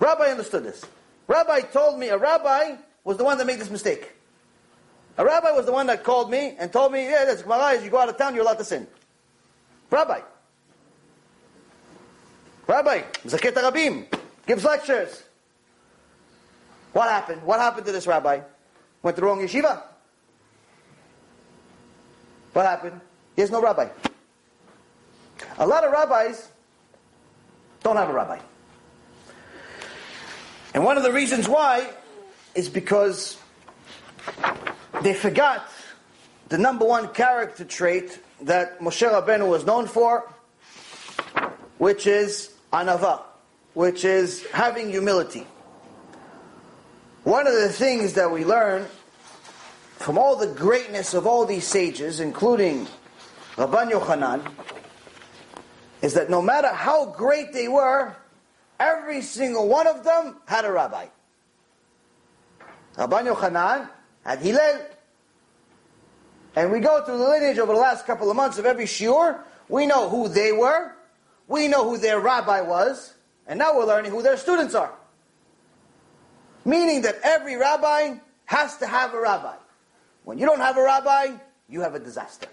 Rabbi 0.00 0.24
understood 0.24 0.64
this. 0.64 0.84
Rabbi 1.26 1.60
told 1.60 1.98
me, 1.98 2.08
a 2.08 2.18
rabbi 2.18 2.76
was 3.04 3.16
the 3.16 3.24
one 3.24 3.38
that 3.38 3.46
made 3.46 3.58
this 3.58 3.70
mistake. 3.70 4.12
A 5.16 5.24
rabbi 5.24 5.52
was 5.52 5.66
the 5.66 5.72
one 5.72 5.86
that 5.86 6.02
called 6.02 6.30
me 6.30 6.56
and 6.58 6.72
told 6.72 6.92
me, 6.92 7.04
yeah, 7.04 7.24
that's 7.24 7.42
Gemara, 7.42 7.82
you 7.82 7.90
go 7.90 7.98
out 7.98 8.08
of 8.08 8.16
town, 8.16 8.34
you're 8.34 8.42
allowed 8.42 8.58
to 8.58 8.64
sin. 8.64 8.86
Rabbi. 9.90 10.20
Rabbi, 12.66 13.02
Zaket 13.24 13.52
Rabim, 13.52 14.06
gives 14.46 14.64
lectures. 14.64 15.22
What 16.92 17.10
happened? 17.10 17.42
What 17.42 17.60
happened 17.60 17.86
to 17.86 17.92
this 17.92 18.06
rabbi? 18.06 18.40
Went 19.02 19.16
to 19.16 19.20
the 19.20 19.26
wrong 19.26 19.40
yeshiva? 19.40 19.82
What 22.54 22.66
happened? 22.66 23.00
There's 23.34 23.50
no 23.50 23.60
rabbi. 23.60 23.88
A 25.58 25.66
lot 25.66 25.84
of 25.84 25.90
rabbis 25.92 26.48
don't 27.82 27.96
have 27.96 28.08
a 28.08 28.12
rabbi. 28.12 28.38
And 30.72 30.84
one 30.84 30.96
of 30.96 31.02
the 31.02 31.12
reasons 31.12 31.48
why 31.48 31.90
is 32.54 32.68
because 32.68 33.36
they 35.02 35.14
forgot 35.14 35.68
the 36.48 36.58
number 36.58 36.84
one 36.84 37.08
character 37.08 37.64
trait 37.64 38.20
that 38.42 38.78
Moshe 38.78 39.02
Rabbeinu 39.02 39.48
was 39.48 39.66
known 39.66 39.88
for, 39.88 40.32
which 41.78 42.06
is 42.06 42.54
anava, 42.72 43.22
which 43.74 44.04
is 44.04 44.46
having 44.52 44.90
humility. 44.90 45.44
One 47.24 47.48
of 47.48 47.54
the 47.54 47.68
things 47.68 48.12
that 48.12 48.30
we 48.30 48.44
learn 48.44 48.86
from 50.04 50.18
all 50.18 50.36
the 50.36 50.46
greatness 50.46 51.14
of 51.14 51.26
all 51.26 51.46
these 51.46 51.66
sages, 51.66 52.20
including 52.20 52.86
Rabban 53.56 53.90
Yochanan, 53.90 54.46
is 56.02 56.12
that 56.12 56.28
no 56.28 56.42
matter 56.42 56.68
how 56.68 57.06
great 57.06 57.54
they 57.54 57.68
were, 57.68 58.14
every 58.78 59.22
single 59.22 59.66
one 59.66 59.86
of 59.86 60.04
them 60.04 60.36
had 60.44 60.66
a 60.66 60.70
rabbi. 60.70 61.06
Rabban 62.98 63.32
Yochanan 63.32 63.88
had 64.26 64.40
Hillel. 64.40 64.82
And 66.54 66.70
we 66.70 66.80
go 66.80 67.02
through 67.02 67.16
the 67.16 67.24
lineage 67.26 67.58
over 67.58 67.72
the 67.72 67.80
last 67.80 68.06
couple 68.06 68.28
of 68.28 68.36
months 68.36 68.58
of 68.58 68.66
every 68.66 68.84
shiur. 68.84 69.38
We 69.70 69.86
know 69.86 70.10
who 70.10 70.28
they 70.28 70.52
were. 70.52 70.92
We 71.48 71.66
know 71.66 71.88
who 71.88 71.96
their 71.96 72.20
rabbi 72.20 72.60
was. 72.60 73.14
And 73.46 73.58
now 73.58 73.74
we're 73.74 73.86
learning 73.86 74.10
who 74.10 74.20
their 74.20 74.36
students 74.36 74.74
are. 74.74 74.92
Meaning 76.66 77.00
that 77.02 77.20
every 77.22 77.56
rabbi 77.56 78.16
has 78.44 78.76
to 78.76 78.86
have 78.86 79.14
a 79.14 79.20
rabbi. 79.20 79.54
When 80.24 80.38
you 80.38 80.46
don't 80.46 80.60
have 80.60 80.76
a 80.76 80.82
rabbi, 80.82 81.36
you 81.68 81.80
have 81.80 81.94
a 81.94 81.98
disaster. 81.98 82.48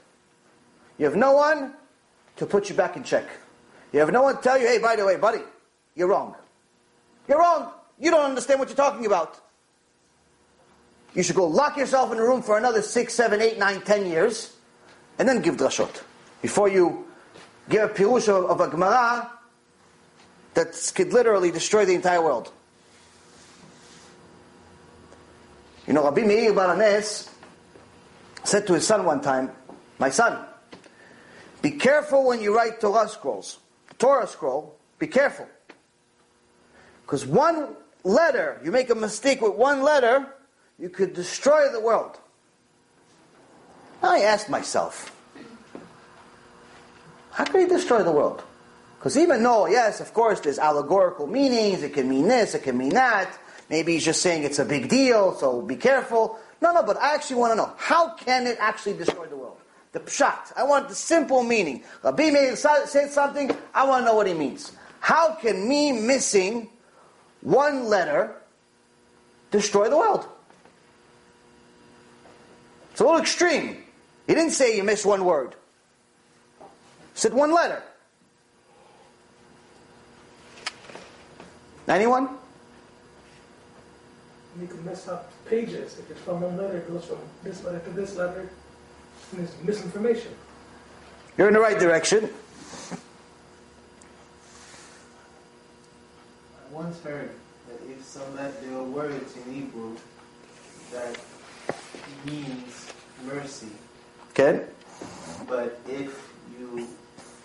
You 0.97 1.05
have 1.05 1.15
no 1.15 1.34
one 1.34 1.74
to 2.38 2.45
put 2.45 2.69
you 2.69 2.76
back 2.76 2.95
in 2.95 3.03
check. 3.03 3.26
You 3.91 3.99
have 3.99 4.11
no 4.11 4.24
one 4.24 4.38
to 4.38 4.41
tell 4.41 4.57
you, 4.57 4.67
hey, 4.67 4.80
by 4.80 4.95
the 4.95 5.05
way, 5.05 5.17
buddy, 5.17 5.41
you're 5.95 6.07
wrong. 6.07 6.36
You're 7.28 7.39
wrong. 7.39 7.72
You 7.99 8.11
don't 8.11 8.26
understand 8.26 8.59
what 8.59 8.69
you're 8.69 8.76
talking 8.76 9.05
about. 9.05 9.39
You 11.13 11.24
should 11.24 11.36
go 11.36 11.45
lock 11.45 11.78
yourself 11.78 12.11
in 12.11 12.17
a 12.17 12.22
room 12.22 12.41
for 12.41 12.57
another 12.57 12.82
six, 12.82 13.13
seven, 13.13 13.41
eight, 13.41 13.57
nine, 13.57 13.82
ten 13.82 14.05
years, 14.05 14.55
and 15.19 15.28
then 15.28 15.41
give 15.41 15.57
drashot. 15.57 16.03
Before 16.41 16.69
you 16.69 17.05
give 17.69 17.84
a 17.84 17.93
pirush 17.93 18.28
of, 18.30 18.49
of 18.49 18.61
a 18.61 18.69
Gemara 18.69 19.30
that 20.53 20.91
could 20.95 21.13
literally 21.13 21.51
destroy 21.51 21.86
the 21.86 21.93
entire 21.93 22.22
world. 22.22 22.51
You 25.88 25.93
know, 25.93 26.03
Rabbi 26.03 26.22
Meir 26.22 26.53
Baranes 26.53 27.30
said 28.43 28.67
to 28.67 28.73
his 28.73 28.85
son 28.85 29.05
one 29.05 29.21
time, 29.21 29.51
My 29.99 30.09
son, 30.09 30.45
be 31.61 31.71
careful 31.71 32.25
when 32.25 32.41
you 32.41 32.55
write 32.55 32.79
Torah 32.79 33.07
scrolls. 33.07 33.59
Torah 33.99 34.27
scroll, 34.27 34.75
be 34.97 35.07
careful. 35.07 35.47
Because 37.03 37.25
one 37.25 37.75
letter, 38.03 38.59
you 38.63 38.71
make 38.71 38.89
a 38.89 38.95
mistake 38.95 39.41
with 39.41 39.53
one 39.53 39.83
letter, 39.83 40.25
you 40.79 40.89
could 40.89 41.13
destroy 41.13 41.71
the 41.71 41.79
world. 41.79 42.17
I 44.01 44.21
asked 44.21 44.49
myself, 44.49 45.15
how 47.31 47.45
could 47.45 47.61
he 47.61 47.67
destroy 47.67 48.03
the 48.03 48.11
world? 48.11 48.43
Because 48.97 49.17
even 49.17 49.43
though, 49.43 49.67
yes, 49.67 49.99
of 49.99 50.13
course, 50.13 50.39
there's 50.39 50.59
allegorical 50.59 51.27
meanings, 51.27 51.83
it 51.83 51.93
can 51.93 52.09
mean 52.09 52.27
this, 52.27 52.55
it 52.55 52.63
can 52.63 52.77
mean 52.77 52.93
that, 52.93 53.37
maybe 53.69 53.93
he's 53.93 54.05
just 54.05 54.21
saying 54.21 54.43
it's 54.43 54.59
a 54.59 54.65
big 54.65 54.89
deal, 54.89 55.35
so 55.35 55.61
be 55.61 55.75
careful. 55.75 56.39
No, 56.62 56.72
no, 56.72 56.84
but 56.84 56.97
I 56.97 57.16
actually 57.16 57.38
want 57.38 57.51
to 57.53 57.55
know, 57.55 57.74
how 57.78 58.09
can 58.09 58.45
it 58.45 58.57
actually 58.59 58.93
destroy 58.93 59.26
the 59.26 59.36
world? 59.36 59.57
The 59.93 59.99
pshat. 59.99 60.53
I 60.55 60.64
want 60.64 60.88
the 60.88 60.95
simple 60.95 61.43
meaning. 61.43 61.84
Rabbi 62.03 62.30
Meir 62.30 62.55
said 62.55 63.09
something, 63.09 63.51
I 63.74 63.86
want 63.86 64.03
to 64.03 64.05
know 64.05 64.16
what 64.16 64.28
he 64.28 64.34
means. 64.34 64.72
How 64.99 65.34
can 65.34 65.68
me 65.68 65.91
missing 65.91 66.70
one 67.41 67.86
letter 67.86 68.36
destroy 69.49 69.89
the 69.89 69.97
world? 69.97 70.28
It's 72.91 73.01
a 73.01 73.03
little 73.03 73.20
extreme. 73.20 73.84
He 74.28 74.36
didn't 74.36 74.51
say 74.51 74.78
you 74.78 74.84
missed 74.84 75.05
one 75.05 75.26
word. 75.26 75.55
He 76.59 76.66
said 77.16 77.34
one 77.34 77.53
letter. 77.53 77.82
Anyone? 81.88 82.30
You 84.60 84.68
can 84.68 84.84
mess 84.86 85.08
up 85.08 85.32
pages 85.45 85.97
if 85.99 86.12
it's 86.12 86.20
from 86.22 86.41
one 86.41 86.58
letter, 86.58 86.78
it 86.78 86.88
goes 86.91 87.06
from 87.06 87.18
this 87.43 87.64
letter 87.64 87.80
to 87.80 87.89
this 87.91 88.16
letter, 88.18 88.49
and 89.32 89.41
it's 89.43 89.56
misinformation. 89.64 90.34
You're 91.38 91.47
in 91.47 91.54
the 91.54 91.60
right 91.60 91.80
direction. 91.80 92.30
I 96.70 96.74
once 96.74 96.99
heard 97.02 97.32
that 97.70 97.80
if 97.89 98.04
some 98.04 98.36
that 98.36 98.62
there 98.62 98.78
are 98.78 98.84
words 98.84 99.36
in 99.38 99.54
Hebrew 99.54 99.95
that 100.93 101.18
means 102.26 102.88
mercy, 103.26 103.68
Okay? 104.32 104.66
but 105.47 105.80
if 105.88 106.30
you 106.60 106.88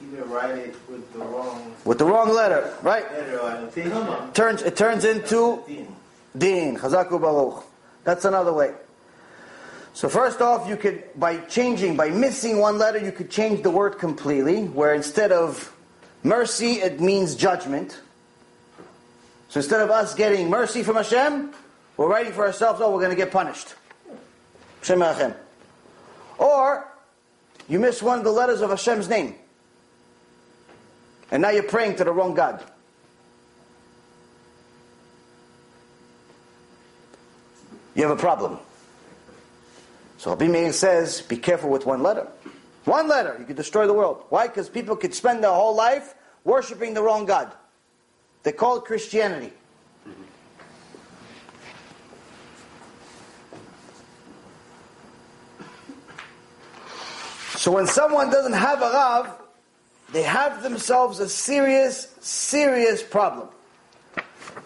either 0.03 0.25
write 0.25 0.57
it 0.59 0.75
with 0.91 1.11
the 1.13 1.21
wrong 1.21 1.73
With 1.85 1.99
the 1.99 2.05
wrong 2.05 2.31
letter, 2.31 2.75
right? 2.83 3.11
letter 3.13 3.39
or 3.41 3.51
annotation, 3.51 4.33
Turns 4.33 4.63
it 4.63 4.77
turns 4.77 5.05
into 5.05 5.63
din, 6.37 6.76
chazaku 6.76 7.20
baruch. 7.20 7.64
That's 8.05 8.24
another 8.24 8.53
way. 8.53 8.74
So 9.95 10.09
first 10.09 10.43
off, 10.43 10.68
you 10.68 10.76
could, 10.76 11.05
by 11.16 11.39
changing, 11.39 11.97
by 11.97 12.11
missing 12.11 12.59
one 12.59 12.76
letter, 12.76 12.99
you 12.99 13.12
could 13.12 13.30
change 13.30 13.62
the 13.62 13.70
word 13.70 13.99
completely, 13.99 14.64
where 14.64 14.95
instead 14.95 15.32
of 15.32 15.74
mercy, 16.22 16.72
it 16.72 17.01
means 17.01 17.34
judgment. 17.34 17.99
So 19.49 19.61
instead 19.61 19.80
of 19.80 19.91
us 19.91 20.14
getting 20.14 20.51
mercy 20.51 20.82
from 20.82 20.97
Hashem, 20.97 21.53
we're 21.97 22.09
writing 22.09 22.32
for 22.32 22.45
ourselves, 22.45 22.80
oh, 22.82 22.93
we're 22.93 23.01
going 23.01 23.11
to 23.11 23.16
get 23.16 23.30
punished. 23.30 23.74
Hashem. 24.82 25.34
Or, 26.39 26.87
you 27.68 27.80
miss 27.80 28.03
one 28.03 28.18
of 28.18 28.24
the 28.24 28.30
letters 28.30 28.61
of 28.61 28.70
Hashem's 28.70 29.09
name. 29.09 29.34
And 31.30 31.43
now 31.43 31.51
you're 31.51 31.62
praying 31.62 31.97
to 31.97 32.05
the 32.05 32.12
wrong 32.12 32.34
God. 32.34 32.62
You 37.97 38.03
have 38.03 38.16
a 38.16 38.20
problem. 38.20 38.59
So 40.18 40.30
Rabbi 40.30 40.49
Meir 40.49 40.72
says, 40.72 41.22
be 41.22 41.38
careful 41.38 41.70
with 41.70 41.86
one 41.86 42.03
letter. 42.03 42.28
One 42.84 43.09
letter, 43.09 43.36
you 43.38 43.47
could 43.47 43.57
destroy 43.57 43.86
the 43.86 43.94
world. 43.94 44.22
Why? 44.28 44.47
Because 44.47 44.68
people 44.68 44.97
could 44.97 45.14
spend 45.14 45.42
their 45.42 45.51
whole 45.51 45.74
life 45.74 46.14
worshiping 46.44 46.92
the 46.92 47.03
wrong 47.03 47.24
God. 47.24 47.51
They 48.42 48.53
call 48.53 48.76
it 48.76 48.84
Christianity. 48.84 49.53
So 57.57 57.72
when 57.72 57.86
someone 57.86 58.30
doesn't 58.30 58.53
have 58.53 58.82
a 58.82 58.90
Rav, 58.90 59.40
they 60.12 60.22
have 60.22 60.62
themselves 60.62 61.18
a 61.18 61.28
serious, 61.28 62.14
serious 62.20 63.03
problem. 63.03 63.49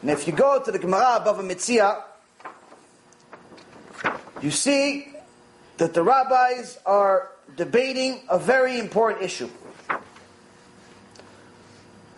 And 0.03 0.11
if 0.11 0.27
you 0.27 0.33
go 0.33 0.61
to 0.63 0.71
the 0.71 0.79
Gemara 0.79 1.23
Bava 1.25 1.49
Metzia, 1.49 2.03
you 4.41 4.51
see 4.51 5.13
that 5.79 5.95
the 5.95 6.03
rabbis 6.03 6.79
are 6.87 7.31
debating 7.57 8.21
a 8.29 8.39
very 8.39 8.79
important 8.79 9.23
issue. 9.23 9.49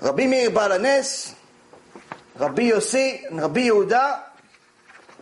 Rabbi 0.00 0.26
Meir 0.26 0.50
Baranes, 0.50 1.34
Rabbi 2.36 2.70
Yossi, 2.70 3.26
and 3.28 3.40
Rabbi 3.40 3.68
Yehuda 3.68 4.22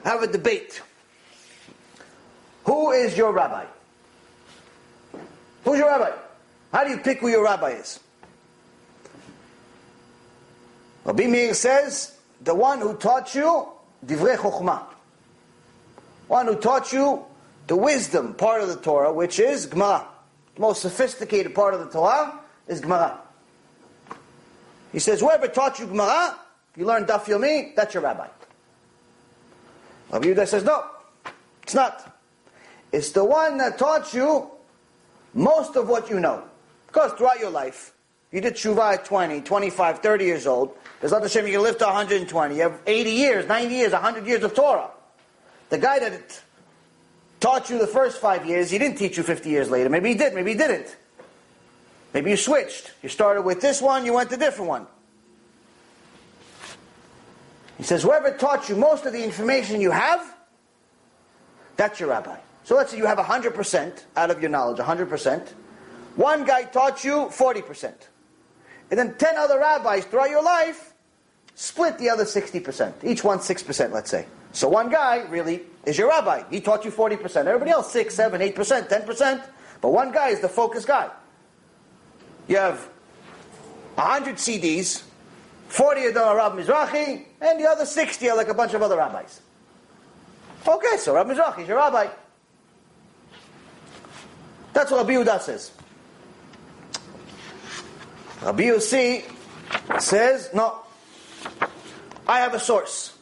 have 0.05 0.23
a 0.23 0.27
debate. 0.27 0.81
Who 2.65 2.93
is 2.93 3.17
your 3.17 3.33
rabbi? 3.33 3.67
Who's 5.65 5.79
your 5.79 5.89
rabbi? 5.89 6.13
How 6.73 6.85
do 6.85 6.91
you 6.91 6.99
pick 6.99 7.19
who 7.21 7.29
your 7.29 7.45
rabbi 7.45 7.73
is? 7.73 8.01
Rabbi 11.05 11.27
Meir 11.27 11.55
says, 11.55 12.17
the 12.41 12.55
one 12.55 12.81
who 12.81 12.95
taught 12.95 13.35
you 13.35 13.69
divrei 14.05 14.37
chokhmah. 14.37 14.90
One 16.31 16.47
who 16.47 16.55
taught 16.55 16.93
you 16.93 17.25
the 17.67 17.75
wisdom 17.75 18.35
part 18.35 18.63
of 18.63 18.69
the 18.69 18.77
Torah, 18.77 19.13
which 19.13 19.41
is 19.41 19.67
Gemara. 19.67 20.07
The 20.55 20.61
most 20.61 20.81
sophisticated 20.81 21.57
part 21.57 21.75
of 21.75 21.81
the 21.81 21.87
Torah 21.87 22.39
is 22.69 22.81
Gemara. 22.81 23.19
He 24.93 25.01
says, 25.01 25.19
whoever 25.19 25.49
taught 25.49 25.81
you 25.81 25.89
Gemara, 25.89 26.39
you 26.77 26.87
learn 26.87 27.05
Daf 27.05 27.25
Yomi, 27.25 27.75
that's 27.75 27.95
your 27.95 28.05
rabbi. 28.05 28.29
Rabbi 30.13 30.29
Yehuda 30.29 30.47
says, 30.47 30.63
no, 30.63 30.85
it's 31.65 31.75
not. 31.75 32.17
It's 32.93 33.11
the 33.11 33.25
one 33.25 33.59
that 33.59 33.77
taught 33.77 34.15
you 34.15 34.53
most 35.35 35.75
of 35.75 35.89
what 35.89 36.09
you 36.11 36.21
know. 36.21 36.45
Because 36.87 37.11
throughout 37.15 37.41
your 37.41 37.51
life, 37.51 37.93
you 38.31 38.41
did 38.41 38.55
tshuva 38.55 38.95
at 38.95 39.05
20, 39.05 39.41
25, 39.41 39.99
30 39.99 40.25
years 40.25 40.47
old. 40.47 40.77
There's 41.01 41.13
other 41.13 41.27
Hashem, 41.27 41.49
you 41.49 41.55
can 41.55 41.63
live 41.63 41.79
to 41.79 41.87
120. 41.87 42.55
You 42.55 42.63
have 42.63 42.81
80 42.87 43.11
years, 43.11 43.49
90 43.49 43.75
years, 43.75 43.93
100 43.93 44.25
years 44.29 44.45
of 44.45 44.55
Torah. 44.55 44.91
The 45.71 45.79
guy 45.79 46.01
that 46.01 46.43
taught 47.39 47.71
you 47.71 47.79
the 47.79 47.87
first 47.87 48.19
five 48.21 48.45
years, 48.45 48.71
he 48.71 48.79
didn't 48.79 48.99
teach 48.99 49.17
you 49.17 49.23
50 49.23 49.49
years 49.49 49.71
later. 49.71 49.89
Maybe 49.89 50.11
he 50.11 50.15
did, 50.15 50.35
maybe 50.35 50.53
he 50.53 50.59
didn't. 50.59 50.97
Maybe 52.13 52.31
you 52.31 52.37
switched. 52.37 52.93
You 53.03 53.09
started 53.09 53.43
with 53.43 53.61
this 53.61 53.81
one, 53.81 54.05
you 54.05 54.13
went 54.13 54.29
to 54.31 54.37
a 54.37 54.39
different 54.39 54.69
one. 54.69 54.87
He 57.79 57.85
says, 57.85 58.03
whoever 58.03 58.37
taught 58.37 58.69
you 58.69 58.77
most 58.77 59.07
of 59.07 59.13
the 59.13 59.25
information 59.25 59.81
you 59.81 59.91
have, 59.91 60.37
that's 61.77 61.99
your 61.99 62.11
rabbi. 62.11 62.37
So 62.65 62.77
let's 62.77 62.91
say 62.91 62.99
you 62.99 63.07
have 63.07 63.19
100% 63.19 64.05
out 64.17 64.31
of 64.31 64.41
your 64.41 64.51
knowledge, 64.51 64.79
100%. 64.79 65.49
One 66.17 66.45
guy 66.45 66.65
taught 66.65 67.05
you 67.05 67.31
40%. 67.31 67.95
And 68.91 68.99
then 68.99 69.15
10 69.15 69.37
other 69.39 69.59
rabbis 69.59 70.05
throughout 70.05 70.31
your 70.31 70.43
life 70.43 70.90
split 71.61 71.99
the 71.99 72.09
other 72.09 72.25
60%. 72.25 73.05
Each 73.05 73.23
one 73.23 73.39
6%, 73.39 73.93
let's 73.93 74.11
say. 74.11 74.25
So 74.53 74.67
one 74.67 74.89
guy 74.89 75.27
really 75.29 75.61
is 75.85 75.99
your 75.99 76.09
rabbi. 76.09 76.43
He 76.49 76.63
taught 76.63 76.87
you 76.87 76.91
40%. 76.91 77.45
Everybody 77.45 77.71
else, 77.71 77.93
6, 77.93 78.15
7, 78.15 78.41
8%, 78.41 78.89
10%. 78.89 79.45
But 79.83 79.91
one 79.91 80.11
guy 80.11 80.31
is 80.31 80.41
the 80.41 80.49
focus 80.49 80.87
guy. 80.87 81.11
You 82.49 82.57
have 82.57 82.79
100 83.97 84.37
CDs, 84.37 85.03
40 85.69 86.07
of 86.07 86.15
them 86.15 86.29
are 86.29 86.37
Rav 86.37 86.55
Mizrahi, 86.55 87.27
and 87.43 87.61
the 87.61 87.69
other 87.69 87.85
60 87.85 88.31
are 88.31 88.37
like 88.37 88.49
a 88.49 88.55
bunch 88.55 88.73
of 88.73 88.81
other 88.81 88.97
rabbis. 88.97 89.43
Okay, 90.67 90.97
so 90.97 91.15
Rav 91.15 91.27
Mizrahi 91.27 91.61
is 91.61 91.69
your 91.69 91.77
rabbi. 91.77 92.09
That's 94.73 94.91
what 94.91 95.07
Rabbi 95.07 95.13
Yehuda 95.13 95.41
says. 95.43 95.73
Rabbi 98.43 98.63
Yossi 98.63 99.25
says, 100.01 100.49
no, 100.55 100.85
I 102.27 102.39
have 102.41 102.55
a 102.55 102.61
source. 102.61 103.17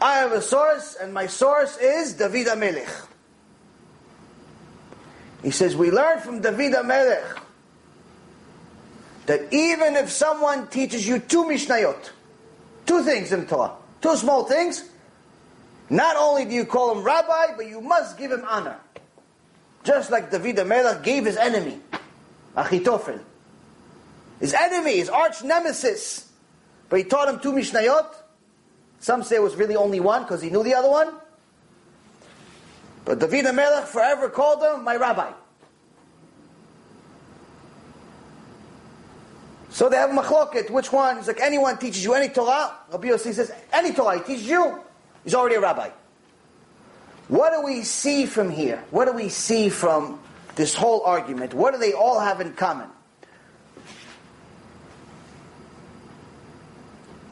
I 0.00 0.18
have 0.18 0.32
a 0.32 0.42
source, 0.42 0.96
and 1.00 1.14
my 1.14 1.26
source 1.26 1.76
is 1.78 2.14
David 2.14 2.48
HaMelech. 2.48 3.06
He 5.42 5.50
says, 5.50 5.76
we 5.76 5.90
learn 5.90 6.20
from 6.20 6.40
David 6.40 6.72
HaMelech 6.72 7.40
that 9.26 9.52
even 9.52 9.96
if 9.96 10.10
someone 10.10 10.66
teaches 10.68 11.06
you 11.06 11.18
two 11.20 11.44
Mishnayot, 11.44 12.10
two 12.84 13.02
things 13.04 13.32
in 13.32 13.46
Torah, 13.46 13.72
two 14.00 14.16
small 14.16 14.44
things, 14.44 14.88
not 15.88 16.16
only 16.16 16.44
do 16.44 16.50
you 16.52 16.64
call 16.64 16.96
him 16.96 17.04
rabbi, 17.04 17.54
but 17.56 17.66
you 17.66 17.80
must 17.80 18.18
give 18.18 18.32
him 18.32 18.44
honor. 18.48 18.78
Just 19.84 20.10
like 20.10 20.30
David 20.30 20.56
HaMelech 20.56 21.02
gave 21.04 21.24
his 21.24 21.36
enemy, 21.36 21.80
Achitophel. 22.56 23.20
His 24.40 24.54
enemy, 24.54 24.96
his 24.96 25.08
arch 25.08 25.44
nemesis. 25.44 26.31
But 26.92 26.98
he 26.98 27.04
taught 27.04 27.26
him 27.26 27.40
two 27.40 27.52
Mishnayot. 27.52 28.14
Some 29.00 29.22
say 29.22 29.36
it 29.36 29.42
was 29.42 29.56
really 29.56 29.76
only 29.76 29.98
one 29.98 30.24
because 30.24 30.42
he 30.42 30.50
knew 30.50 30.62
the 30.62 30.74
other 30.74 30.90
one. 30.90 31.10
But 33.06 33.18
David 33.18 33.46
HaMelech 33.46 33.84
forever 33.84 34.28
called 34.28 34.62
him 34.62 34.84
my 34.84 34.96
rabbi. 34.96 35.32
So 39.70 39.88
they 39.88 39.96
have 39.96 40.10
a 40.10 40.12
machloket. 40.12 40.68
Which 40.68 40.92
one? 40.92 41.16
It's 41.16 41.28
like 41.28 41.40
anyone 41.40 41.78
teaches 41.78 42.04
you 42.04 42.12
any 42.12 42.28
Torah. 42.28 42.74
Rabbi 42.90 43.08
Yossi 43.08 43.32
says, 43.32 43.50
any 43.72 43.94
Torah 43.94 44.18
he 44.18 44.24
teaches 44.24 44.46
you, 44.46 44.78
he's 45.24 45.34
already 45.34 45.54
a 45.54 45.62
rabbi. 45.62 45.88
What 47.28 47.54
do 47.54 47.62
we 47.62 47.84
see 47.84 48.26
from 48.26 48.50
here? 48.50 48.84
What 48.90 49.06
do 49.06 49.12
we 49.12 49.30
see 49.30 49.70
from 49.70 50.20
this 50.56 50.74
whole 50.74 51.00
argument? 51.04 51.54
What 51.54 51.72
do 51.72 51.80
they 51.80 51.94
all 51.94 52.20
have 52.20 52.42
in 52.42 52.52
common? 52.52 52.90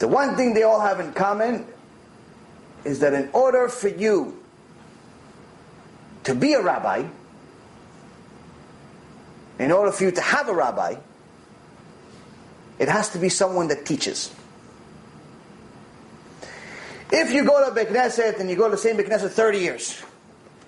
The 0.01 0.07
one 0.07 0.35
thing 0.35 0.55
they 0.55 0.63
all 0.63 0.79
have 0.79 0.99
in 0.99 1.13
common 1.13 1.63
is 2.83 3.01
that 3.01 3.13
in 3.13 3.29
order 3.33 3.67
for 3.69 3.87
you 3.87 4.41
to 6.23 6.33
be 6.33 6.53
a 6.53 6.61
rabbi, 6.63 7.05
in 9.59 9.71
order 9.71 9.91
for 9.91 10.05
you 10.05 10.09
to 10.09 10.21
have 10.21 10.49
a 10.49 10.55
rabbi, 10.55 10.95
it 12.79 12.89
has 12.89 13.09
to 13.09 13.19
be 13.19 13.29
someone 13.29 13.67
that 13.67 13.85
teaches. 13.85 14.33
If 17.11 17.31
you 17.31 17.45
go 17.45 17.69
to 17.69 17.71
Beit 17.71 17.89
Knesset 17.89 18.39
and 18.39 18.49
you 18.49 18.55
go 18.55 18.65
to 18.65 18.71
the 18.71 18.77
same 18.81 18.97
Beit 18.97 19.05
Knesset 19.05 19.29
30 19.29 19.59
years, 19.59 20.01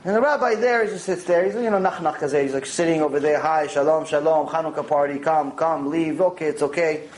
and 0.05 0.15
the 0.15 0.21
rabbi 0.21 0.53
there, 0.53 0.85
he 0.85 0.91
just 0.91 1.05
sits 1.05 1.23
there, 1.23 1.43
he's, 1.43 1.55
you 1.55 1.71
know, 1.71 1.79
nach 1.79 2.03
nach 2.03 2.19
he's 2.19 2.53
like 2.53 2.67
sitting 2.67 3.01
over 3.01 3.19
there, 3.19 3.39
hi, 3.39 3.65
shalom, 3.65 4.05
shalom, 4.05 4.47
Hanukkah 4.47 4.87
party, 4.87 5.17
come, 5.17 5.53
come, 5.53 5.89
leave, 5.89 6.21
okay, 6.21 6.49
it's 6.49 6.61
okay. 6.61 7.09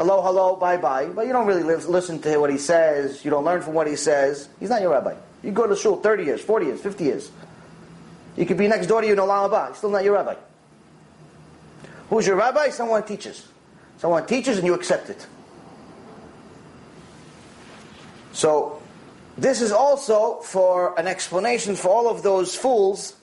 Hello, 0.00 0.22
hello, 0.22 0.56
bye 0.56 0.78
bye. 0.78 1.04
But 1.04 1.26
you 1.26 1.32
don't 1.34 1.46
really 1.46 1.62
listen 1.62 2.22
to 2.22 2.38
what 2.38 2.48
he 2.48 2.56
says, 2.56 3.22
you 3.22 3.30
don't 3.30 3.44
learn 3.44 3.60
from 3.60 3.74
what 3.74 3.86
he 3.86 3.96
says. 3.96 4.48
He's 4.58 4.70
not 4.70 4.80
your 4.80 4.92
rabbi. 4.92 5.14
You 5.42 5.52
go 5.52 5.66
to 5.66 5.76
shul 5.76 5.96
30 5.96 6.24
years, 6.24 6.40
40 6.40 6.64
years, 6.64 6.80
50 6.80 7.04
years. 7.04 7.30
You 8.34 8.46
could 8.46 8.56
be 8.56 8.66
next 8.66 8.86
door 8.86 9.02
to 9.02 9.06
you 9.06 9.12
in 9.12 9.18
Olam 9.18 9.50
Haba, 9.50 9.68
he's 9.68 9.76
still 9.76 9.90
not 9.90 10.02
your 10.02 10.14
rabbi. 10.14 10.36
Who's 12.08 12.26
your 12.26 12.36
rabbi? 12.36 12.70
Someone 12.70 13.02
teaches. 13.02 13.46
Someone 13.98 14.24
teaches 14.24 14.56
and 14.56 14.66
you 14.66 14.72
accept 14.72 15.10
it. 15.10 15.26
So, 18.32 18.80
this 19.36 19.60
is 19.60 19.70
also 19.70 20.40
for 20.40 20.98
an 20.98 21.08
explanation 21.08 21.76
for 21.76 21.88
all 21.88 22.08
of 22.08 22.22
those 22.22 22.56
fools 22.56 23.16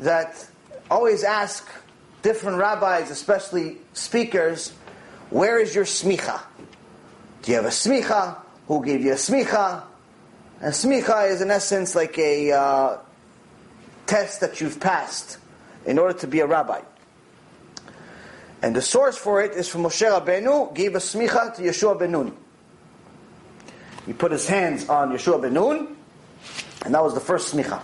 that 0.00 0.46
always 0.90 1.24
ask 1.24 1.66
different 2.20 2.58
rabbis, 2.58 3.10
especially 3.10 3.78
speakers, 3.94 4.74
where 5.30 5.58
is 5.58 5.74
your 5.74 5.84
smicha? 5.84 6.40
Do 7.42 7.52
you 7.52 7.56
have 7.56 7.66
a 7.66 7.68
smicha? 7.68 8.44
who 8.66 8.84
gave 8.84 9.02
you 9.02 9.12
a 9.12 9.16
smicha. 9.16 9.82
A 10.60 10.68
smicha 10.68 11.30
is 11.30 11.40
in 11.40 11.50
essence 11.50 11.94
like 11.94 12.18
a 12.18 12.52
uh, 12.52 12.98
test 14.06 14.40
that 14.40 14.60
you've 14.60 14.80
passed 14.80 15.38
in 15.84 15.98
order 15.98 16.18
to 16.20 16.26
be 16.26 16.40
a 16.40 16.46
rabbi. 16.46 16.80
And 18.62 18.74
the 18.74 18.82
source 18.82 19.18
for 19.18 19.42
it 19.42 19.52
is 19.52 19.68
from 19.68 19.82
Moshe 19.82 20.08
Rabbeinu, 20.08 20.74
gave 20.74 20.94
a 20.94 20.98
smicha 20.98 21.54
to 21.56 21.62
Yeshua 21.62 21.98
ben 21.98 22.12
Nun. 22.12 22.34
He 24.06 24.14
put 24.14 24.32
his 24.32 24.46
hands 24.46 24.88
on 24.88 25.12
Yeshua 25.12 25.42
ben 25.42 25.52
Nun, 25.52 25.96
and 26.84 26.94
that 26.94 27.02
was 27.02 27.12
the 27.12 27.20
first 27.20 27.54
smicha. 27.54 27.82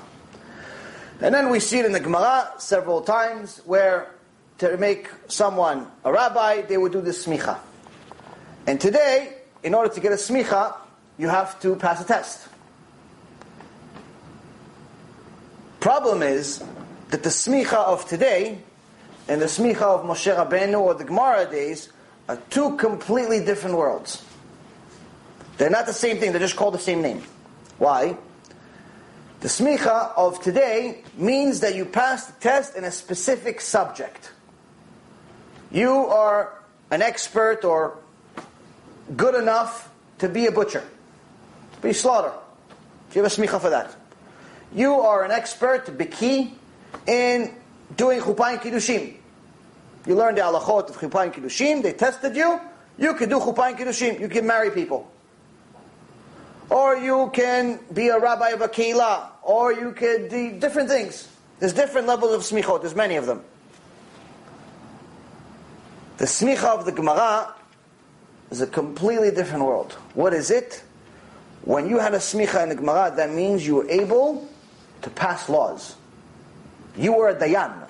And 1.21 1.35
then 1.35 1.51
we 1.51 1.61
see 1.61 1.81
it 1.81 1.85
in 1.85 1.93
the 1.93 2.01
Gemara 2.01 2.51
several 2.57 3.03
times 3.03 3.61
where 3.67 4.15
to 4.61 4.77
make 4.77 5.09
someone 5.27 5.87
a 6.05 6.13
rabbi, 6.13 6.61
they 6.61 6.77
would 6.77 6.93
do 6.93 7.01
the 7.01 7.13
smicha. 7.13 7.59
And 8.67 8.79
today, 8.79 9.39
in 9.63 9.73
order 9.75 9.93
to 9.93 10.01
get 10.01 10.13
a 10.13 10.17
smicha, 10.17 10.77
you 11.17 11.29
have 11.29 11.59
to 11.61 11.77
pass 11.77 12.03
a 12.03 12.05
test. 12.05 12.47
Problem 15.81 16.23
is 16.23 16.63
that 17.09 17.23
the 17.23 17.31
smicha 17.31 17.73
of 17.73 18.07
today 18.07 18.59
and 19.29 19.41
the 19.41 19.47
smicha 19.47 19.81
of 19.81 20.05
Moshe 20.05 20.35
Rabbeinu 20.35 20.79
or 20.79 20.93
the 20.93 21.05
Gemara 21.05 21.51
days 21.51 21.89
are 22.29 22.37
two 22.51 22.77
completely 22.77 23.43
different 23.43 23.79
worlds. 23.79 24.23
They're 25.57 25.71
not 25.71 25.87
the 25.87 25.95
same 25.95 26.19
thing, 26.19 26.33
they're 26.33 26.41
just 26.41 26.57
called 26.57 26.75
the 26.75 26.79
same 26.79 27.01
name. 27.01 27.23
Why? 27.79 28.15
The 29.41 29.49
smicha 29.49 30.13
of 30.19 30.43
today 30.43 31.03
means 31.17 31.61
that 31.61 31.75
you 31.75 31.87
pass 31.87 32.27
the 32.27 32.39
test 32.41 32.77
in 32.77 32.85
a 32.85 32.91
specific 32.91 33.63
subject. 33.63 34.33
You 35.71 36.07
are 36.07 36.59
an 36.91 37.03
expert 37.03 37.65
or 37.65 37.99
good 39.17 39.35
enough 39.35 39.91
to 40.19 40.29
be 40.29 40.47
a 40.47 40.53
butcher, 40.53 40.85
to 41.75 41.81
be 41.81 41.93
slaughter. 41.93 42.33
You 43.15 43.23
have 43.23 43.33
a 43.33 43.35
smicha 43.35 43.61
for 43.61 43.71
that. 43.71 43.95
You 44.75 44.95
are 44.95 45.25
an 45.25 45.31
expert, 45.31 45.87
biki, 45.87 46.53
in 47.07 47.55
doing 47.97 48.21
chuppah 48.21 48.53
and 48.53 48.61
kiddushin. 48.61 49.17
You 50.07 50.15
learned 50.15 50.39
the 50.39 50.43
halachot 50.43 50.91
of 50.91 50.97
chuppah 50.97 51.25
and 51.25 51.33
kiddushin. 51.33 51.83
They 51.83 51.93
tested 51.93 52.37
you. 52.37 52.61
You 52.99 53.15
can 53.15 53.29
do 53.29 53.39
chuppah 53.39 53.71
and 53.71 53.79
kiddushin. 53.79 54.21
You 54.21 54.29
can 54.29 54.47
marry 54.47 54.71
people. 54.71 55.11
Or 56.69 56.97
you 56.97 57.31
can 57.35 57.81
be 57.93 58.09
a 58.09 58.19
rabbi 58.19 58.51
of 58.51 58.61
a 58.61 58.69
keilah. 58.69 59.27
Or 59.43 59.73
you 59.73 59.93
can 59.93 60.29
do 60.29 60.59
different 60.59 60.89
things. 60.89 61.29
There's 61.59 61.73
different 61.73 62.07
levels 62.07 62.33
of 62.33 62.43
smichot. 62.43 62.83
There's 62.83 62.95
many 62.95 63.17
of 63.17 63.27
them. 63.27 63.43
The 66.21 66.27
smicha 66.27 66.65
of 66.65 66.85
the 66.85 66.93
Gemara 66.93 67.55
is 68.51 68.61
a 68.61 68.67
completely 68.67 69.31
different 69.31 69.65
world. 69.65 69.93
What 70.13 70.35
is 70.35 70.51
it? 70.51 70.83
When 71.63 71.89
you 71.89 71.99
had 71.99 72.13
a 72.13 72.19
smicha 72.19 72.63
in 72.63 72.69
the 72.69 72.75
Gemara, 72.75 73.15
that 73.17 73.31
means 73.31 73.67
you 73.67 73.77
were 73.77 73.89
able 73.89 74.47
to 75.01 75.09
pass 75.09 75.49
laws. 75.49 75.97
You 76.95 77.15
were 77.15 77.31
a 77.31 77.35
dayan. 77.35 77.89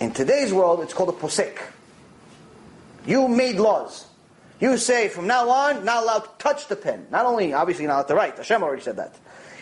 In 0.00 0.10
today's 0.10 0.52
world, 0.52 0.80
it's 0.80 0.92
called 0.92 1.10
a 1.10 1.12
posek. 1.12 1.56
You 3.06 3.28
made 3.28 3.60
laws. 3.60 4.06
You 4.58 4.76
say, 4.76 5.06
from 5.06 5.28
now 5.28 5.48
on, 5.48 5.84
not 5.84 6.02
allowed 6.02 6.24
to 6.24 6.30
touch 6.38 6.66
the 6.66 6.74
pen. 6.74 7.06
Not 7.12 7.26
only, 7.26 7.52
obviously, 7.52 7.86
not 7.86 7.94
allowed 7.94 8.08
to 8.08 8.14
write. 8.16 8.36
Hashem 8.38 8.60
already 8.60 8.82
said 8.82 8.96
that. 8.96 9.14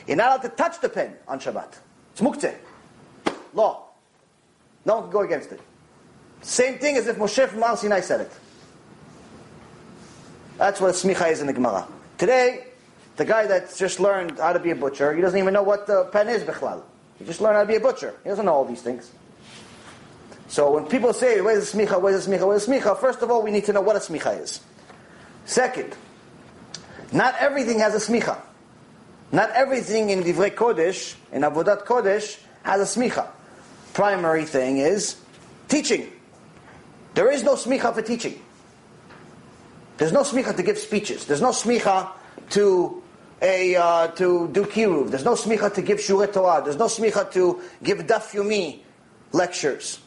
You're 0.07 0.16
not 0.16 0.28
allowed 0.28 0.48
to 0.48 0.57
touch 0.57 0.80
the 0.80 0.88
pen 0.88 1.18
on 1.28 1.38
Shabbat. 1.38 1.74
It's 2.12 2.20
muktzeh. 2.22 2.55
Law. 3.53 3.88
No 4.86 4.94
one 4.94 5.03
can 5.03 5.12
go 5.12 5.20
against 5.20 5.53
it. 5.53 5.61
Same 6.43 6.78
thing 6.78 6.97
as 6.97 7.07
if 7.07 7.16
Moshe 7.16 7.49
from 7.49 7.61
Mount 7.61 7.78
Sinai 7.78 8.01
said 8.01 8.22
it. 8.22 8.32
That's 10.59 10.80
what 10.80 10.90
a 10.90 10.93
smicha 10.93 11.30
is 11.30 11.40
in 11.40 11.47
the 11.47 11.53
Gemara. 11.53 11.86
Today, 12.18 12.66
the 13.16 13.24
guy 13.24 13.47
that's 13.47 13.78
just 13.78 14.01
learned 14.01 14.38
how 14.38 14.53
to 14.53 14.59
be 14.59 14.70
a 14.70 14.76
butcher, 14.76 15.14
he 15.14 15.22
doesn't 15.22 15.38
even 15.38 15.55
know 15.55 15.62
what 15.62 15.86
the 15.86 16.05
pen 16.07 16.28
is, 16.28 16.43
Bechlal. 16.43 16.82
He 17.18 17.24
just 17.24 17.40
learned 17.40 17.57
how 17.57 17.62
to 17.62 17.68
be 17.68 17.76
a 17.76 17.80
butcher. 17.80 18.14
He 18.22 18.28
doesn't 18.28 18.45
know 18.45 18.53
all 18.53 18.64
these 18.64 18.82
things. 18.82 19.11
So 20.49 20.72
when 20.72 20.86
people 20.86 21.12
say, 21.12 21.40
where's 21.40 21.70
the 21.70 21.78
smicha, 21.78 22.01
where's 22.01 22.26
the 22.26 22.30
smicha, 22.30 22.47
where's 22.47 22.66
the 22.66 22.72
smicha, 22.72 22.99
first 23.01 23.22
of 23.22 23.30
all, 23.30 23.43
we 23.43 23.51
need 23.51 23.64
to 23.64 23.72
know 23.72 23.80
what 23.80 23.97
a 23.97 24.01
smicha 24.01 24.40
is. 24.43 24.61
Second, 25.47 25.97
not 27.12 27.34
everything 27.38 27.78
has 27.78 27.95
a 27.95 28.12
smicha. 28.12 28.39
Not 29.32 29.51
everything 29.52 30.10
in 30.10 30.23
Divrei 30.23 30.55
Kodesh, 30.55 31.14
in 31.32 31.43
Avodat 31.43 31.86
Kodesh, 31.86 32.39
has 32.64 32.97
a 32.97 33.01
smicha. 33.01 33.27
Primary 33.94 34.44
thing 34.44 34.78
is 34.78 35.16
teaching. 35.69 36.12
There 37.14 37.30
is 37.30 37.43
no 37.43 37.55
smicha 37.55 37.94
for 37.94 38.02
teaching. 38.02 38.40
There's 39.98 40.12
no 40.12 40.22
smicha 40.22 40.56
to 40.56 40.62
give 40.62 40.78
speeches. 40.78 41.26
There's 41.26 41.43
no 41.43 41.51
smicha 41.51 42.10
to 42.51 43.02
a 43.40 43.76
uh, 43.76 44.06
to 44.09 44.48
do 44.48 44.64
kiruv. 44.64 45.10
There's 45.10 45.24
no 45.24 45.34
smicha 45.34 45.74
to 45.74 45.82
give 45.82 45.98
shuret 45.98 46.32
Torah. 46.32 46.62
There's 46.62 46.78
no 46.78 46.86
smicha 46.86 47.30
to 47.32 47.60
give 47.82 47.98
daf 47.98 48.32
yomi 48.32 48.80
lectures. 49.32 49.98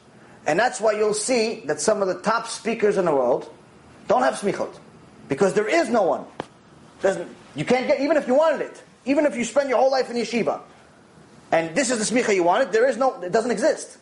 And 0.47 0.59
that's 0.59 0.79
why 0.79 0.93
you'll 0.93 1.13
see 1.13 1.61
that 1.65 1.81
some 1.81 2.01
of 2.01 2.07
the 2.07 2.21
top 2.21 2.47
speakers 2.47 2.97
in 2.97 3.05
the 3.05 3.11
world 3.13 3.49
don't 4.07 4.21
have 4.21 4.35
smichot. 4.35 4.73
Because 5.27 5.53
there 5.53 5.67
is 5.67 5.89
no 5.89 6.03
one. 6.03 6.25
Doesn't, 7.01 7.27
you 7.55 7.65
can't 7.65 7.87
get, 7.87 7.99
even 7.99 8.15
if 8.15 8.27
you 8.27 8.35
wanted 8.35 8.61
it, 8.61 8.83
even 9.05 9.25
if 9.25 9.35
you 9.35 9.43
spend 9.43 9.69
your 9.69 9.79
whole 9.79 9.91
life 9.91 10.09
in 10.09 10.15
yeshiva, 10.15 10.61
and 11.51 11.75
this 11.75 11.89
is 11.89 11.97
the 11.97 12.15
smicha 12.15 12.33
you 12.35 12.43
wanted, 12.43 12.71
there 12.71 12.87
is 12.87 12.97
no, 12.97 13.21
it 13.21 13.31
doesn't 13.31 13.51
exist. 13.51 13.97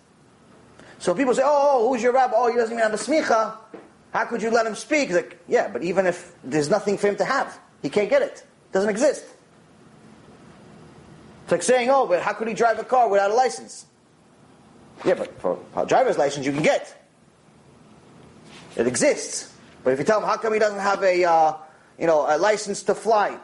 So 1.04 1.14
people 1.14 1.36
say, 1.36 1.42
oh, 1.44 1.82
oh, 1.82 1.90
who's 1.90 2.02
your 2.02 2.14
rabbi? 2.14 2.32
Oh, 2.34 2.50
he 2.50 2.56
doesn't 2.56 2.72
even 2.72 2.82
have 2.82 2.94
a 2.94 3.04
smicha. 3.04 3.58
How 4.14 4.24
could 4.24 4.42
you 4.42 4.50
let 4.50 4.66
him 4.66 4.74
speak? 4.74 5.10
He's 5.10 5.18
like, 5.18 5.38
yeah, 5.50 5.68
but 5.68 5.84
even 5.84 6.06
if 6.06 6.34
there's 6.46 6.70
nothing 6.70 6.98
for 6.98 7.08
him 7.10 7.18
to 7.18 7.26
have, 7.26 7.60
he 7.82 7.90
can't 7.90 8.10
get 8.10 8.22
it. 8.22 8.36
It 8.36 8.72
doesn't 8.72 8.90
exist. 8.90 9.26
It's 11.44 11.52
like 11.52 11.62
saying, 11.62 11.90
oh, 11.90 12.08
but 12.08 12.22
how 12.22 12.32
could 12.32 12.48
he 12.48 12.54
drive 12.54 12.80
a 12.80 12.86
car 12.86 13.10
without 13.10 13.32
a 13.32 13.34
license? 13.34 13.86
Yeah, 15.04 15.16
but 15.16 15.38
for 15.42 15.60
a 15.76 15.86
driver's 15.86 16.18
license 16.18 16.46
you 16.46 16.54
can 16.54 16.64
get. 16.64 16.98
It 18.78 18.88
exists. 18.88 19.54
But 19.84 19.92
if 19.92 20.00
you 20.00 20.06
tell 20.06 20.22
him, 20.22 20.26
how 20.26 20.38
come 20.38 20.54
he 20.54 20.60
doesn't 20.60 20.80
have 20.80 21.04
a, 21.04 21.26
uh, 21.26 21.54
you 22.00 22.08
know, 22.08 22.34
a 22.34 22.38
license 22.38 22.82
to 22.84 22.96
fly 22.96 23.38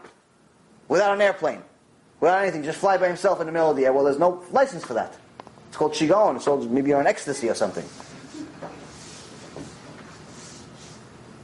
without 0.87 1.13
an 1.13 1.19
airplane, 1.19 1.61
without 2.21 2.41
anything, 2.41 2.63
just 2.63 2.79
fly 2.79 2.95
by 2.95 3.07
himself 3.07 3.41
in 3.41 3.47
the 3.47 3.51
middle 3.51 3.69
of 3.69 3.75
the 3.75 3.83
air? 3.83 3.91
Well, 3.91 4.05
there's 4.05 4.17
no 4.17 4.45
license 4.49 4.85
for 4.85 4.93
that. 4.93 5.17
It's 5.69 5.77
called 5.77 5.93
shigon. 5.93 6.35
It's 6.35 6.45
called 6.45 6.69
maybe 6.69 6.89
you're 6.89 6.99
on 6.99 7.07
ecstasy 7.07 7.49
or 7.49 7.55
something. 7.55 7.85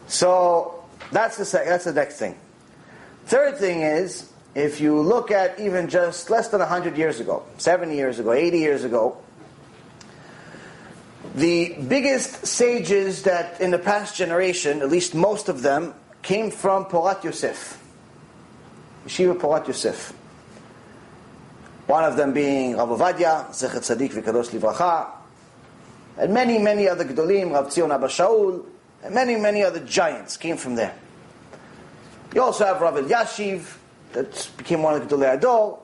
So 0.07 0.83
that's 1.11 1.37
the 1.37 1.45
sec- 1.45 1.65
that's 1.65 1.85
the 1.85 1.93
next 1.93 2.17
thing. 2.17 2.37
Third 3.25 3.57
thing 3.57 3.81
is 3.81 4.31
if 4.55 4.81
you 4.81 4.99
look 4.99 5.31
at 5.31 5.59
even 5.59 5.89
just 5.89 6.29
less 6.29 6.47
than 6.47 6.59
100 6.59 6.97
years 6.97 7.19
ago, 7.19 7.43
70 7.57 7.95
years 7.95 8.19
ago, 8.19 8.31
80 8.31 8.59
years 8.59 8.83
ago, 8.83 9.17
the 11.35 11.75
biggest 11.87 12.47
sages 12.47 13.23
that 13.23 13.59
in 13.59 13.71
the 13.71 13.79
past 13.79 14.15
generation, 14.15 14.81
at 14.81 14.89
least 14.89 15.13
most 15.13 15.49
of 15.49 15.61
them, 15.61 15.93
came 16.21 16.49
from 16.49 16.85
Porat 16.85 17.23
Yosef. 17.23 17.81
Yeshiva 19.05 19.37
Porat 19.37 19.67
Yosef. 19.67 20.13
One 21.87 22.03
of 22.03 22.17
them 22.17 22.33
being 22.33 22.77
Rav 22.77 22.89
Ovadia, 22.89 23.47
Zecher 23.49 23.77
Tzadik 23.77 24.11
V'Kadosh 24.13 24.49
Livracha, 24.49 25.07
and 26.17 26.33
many, 26.33 26.57
many 26.57 26.87
other 26.89 27.05
Gdolim, 27.05 27.51
Rav 27.51 27.67
Tzion 27.67 27.93
Abba 27.93 28.07
Shaul, 28.07 28.65
and 29.03 29.13
many, 29.13 29.35
many 29.35 29.63
other 29.63 29.79
giants 29.81 30.35
came 30.35 30.57
from 30.57 30.75
there. 30.75 30.95
You 32.33 32.41
also 32.41 32.65
have 32.65 32.81
Rav 32.81 32.95
Elyashiv, 32.95 33.77
that 34.13 34.49
became 34.57 34.81
one 34.81 34.99
of 34.99 35.07
the 35.07 35.15
Gdolei 35.15 35.39
HaDor. 35.39 35.79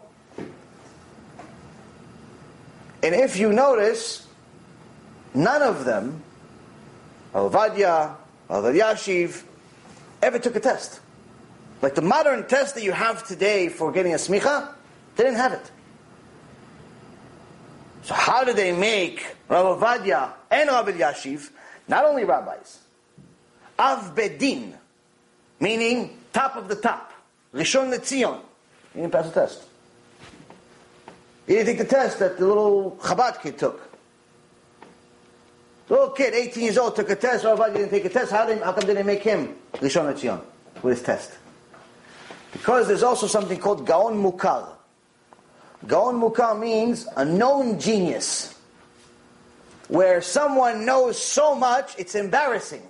And 3.03 3.15
if 3.15 3.37
you 3.37 3.53
notice, 3.53 4.25
none 5.35 5.61
of 5.61 5.85
them, 5.85 6.23
Rav 7.33 7.51
Ovadia, 7.51 8.15
Rav 8.49 8.63
Elyashiv, 8.63 9.43
ever 10.21 10.39
took 10.39 10.55
a 10.55 10.59
test. 10.59 10.99
Like 11.83 11.93
the 11.93 12.01
modern 12.01 12.47
test 12.47 12.73
that 12.75 12.83
you 12.83 12.91
have 12.91 13.27
today 13.27 13.69
for 13.69 13.91
getting 13.91 14.13
a 14.13 14.17
smicha, 14.17 14.73
they 15.15 15.25
didn't 15.25 15.37
have 15.37 15.53
it. 15.53 15.71
So 18.03 18.13
how 18.13 18.43
did 18.43 18.55
they 18.55 18.71
make 18.71 19.35
Rav 19.47 19.79
Ovadia 19.79 20.33
and 20.49 20.69
Rav 20.69 20.87
Elyashiv 20.87 21.51
not 21.87 22.05
only 22.05 22.23
rabbis, 22.23 22.79
Av 23.77 24.15
Beit 24.15 24.39
Din, 24.39 24.73
meaning 25.59 26.17
top 26.31 26.55
of 26.55 26.67
the 26.67 26.75
top, 26.75 27.11
Rishon 27.53 27.93
LeZion. 27.93 28.39
He 28.93 29.01
didn't 29.01 29.11
pass 29.11 29.27
the 29.27 29.33
test. 29.33 29.63
He 31.45 31.53
didn't 31.53 31.67
take 31.67 31.77
the 31.79 31.93
test 31.93 32.19
that 32.19 32.37
the 32.37 32.47
little 32.47 32.97
Chabad 33.01 33.41
kid 33.41 33.57
took. 33.57 33.89
The 35.87 35.93
little 35.93 36.09
kid, 36.11 36.33
18 36.33 36.63
years 36.63 36.77
old, 36.77 36.95
took 36.95 37.09
a 37.09 37.15
test. 37.15 37.43
Rav 37.43 37.59
Ovadia 37.59 37.73
didn't 37.73 37.89
take 37.89 38.05
a 38.05 38.09
test. 38.09 38.31
How, 38.31 38.45
did, 38.45 38.61
how 38.61 38.71
come 38.71 38.85
did 38.85 38.97
they 38.97 39.03
make 39.03 39.23
him 39.23 39.55
Rishon 39.73 40.13
LeZion 40.13 40.41
with 40.81 40.97
his 40.97 41.05
test? 41.05 41.31
Because 42.53 42.87
there's 42.87 43.03
also 43.03 43.27
something 43.27 43.59
called 43.59 43.85
Gaon 43.85 44.21
Mukar. 44.21 44.69
Gaon 45.87 46.21
Mukar 46.21 46.59
means 46.59 47.07
a 47.15 47.25
known 47.25 47.79
genius. 47.79 48.57
Where 49.87 50.21
someone 50.21 50.85
knows 50.85 51.21
so 51.21 51.53
much, 51.53 51.95
it's 51.97 52.15
embarrassing 52.15 52.83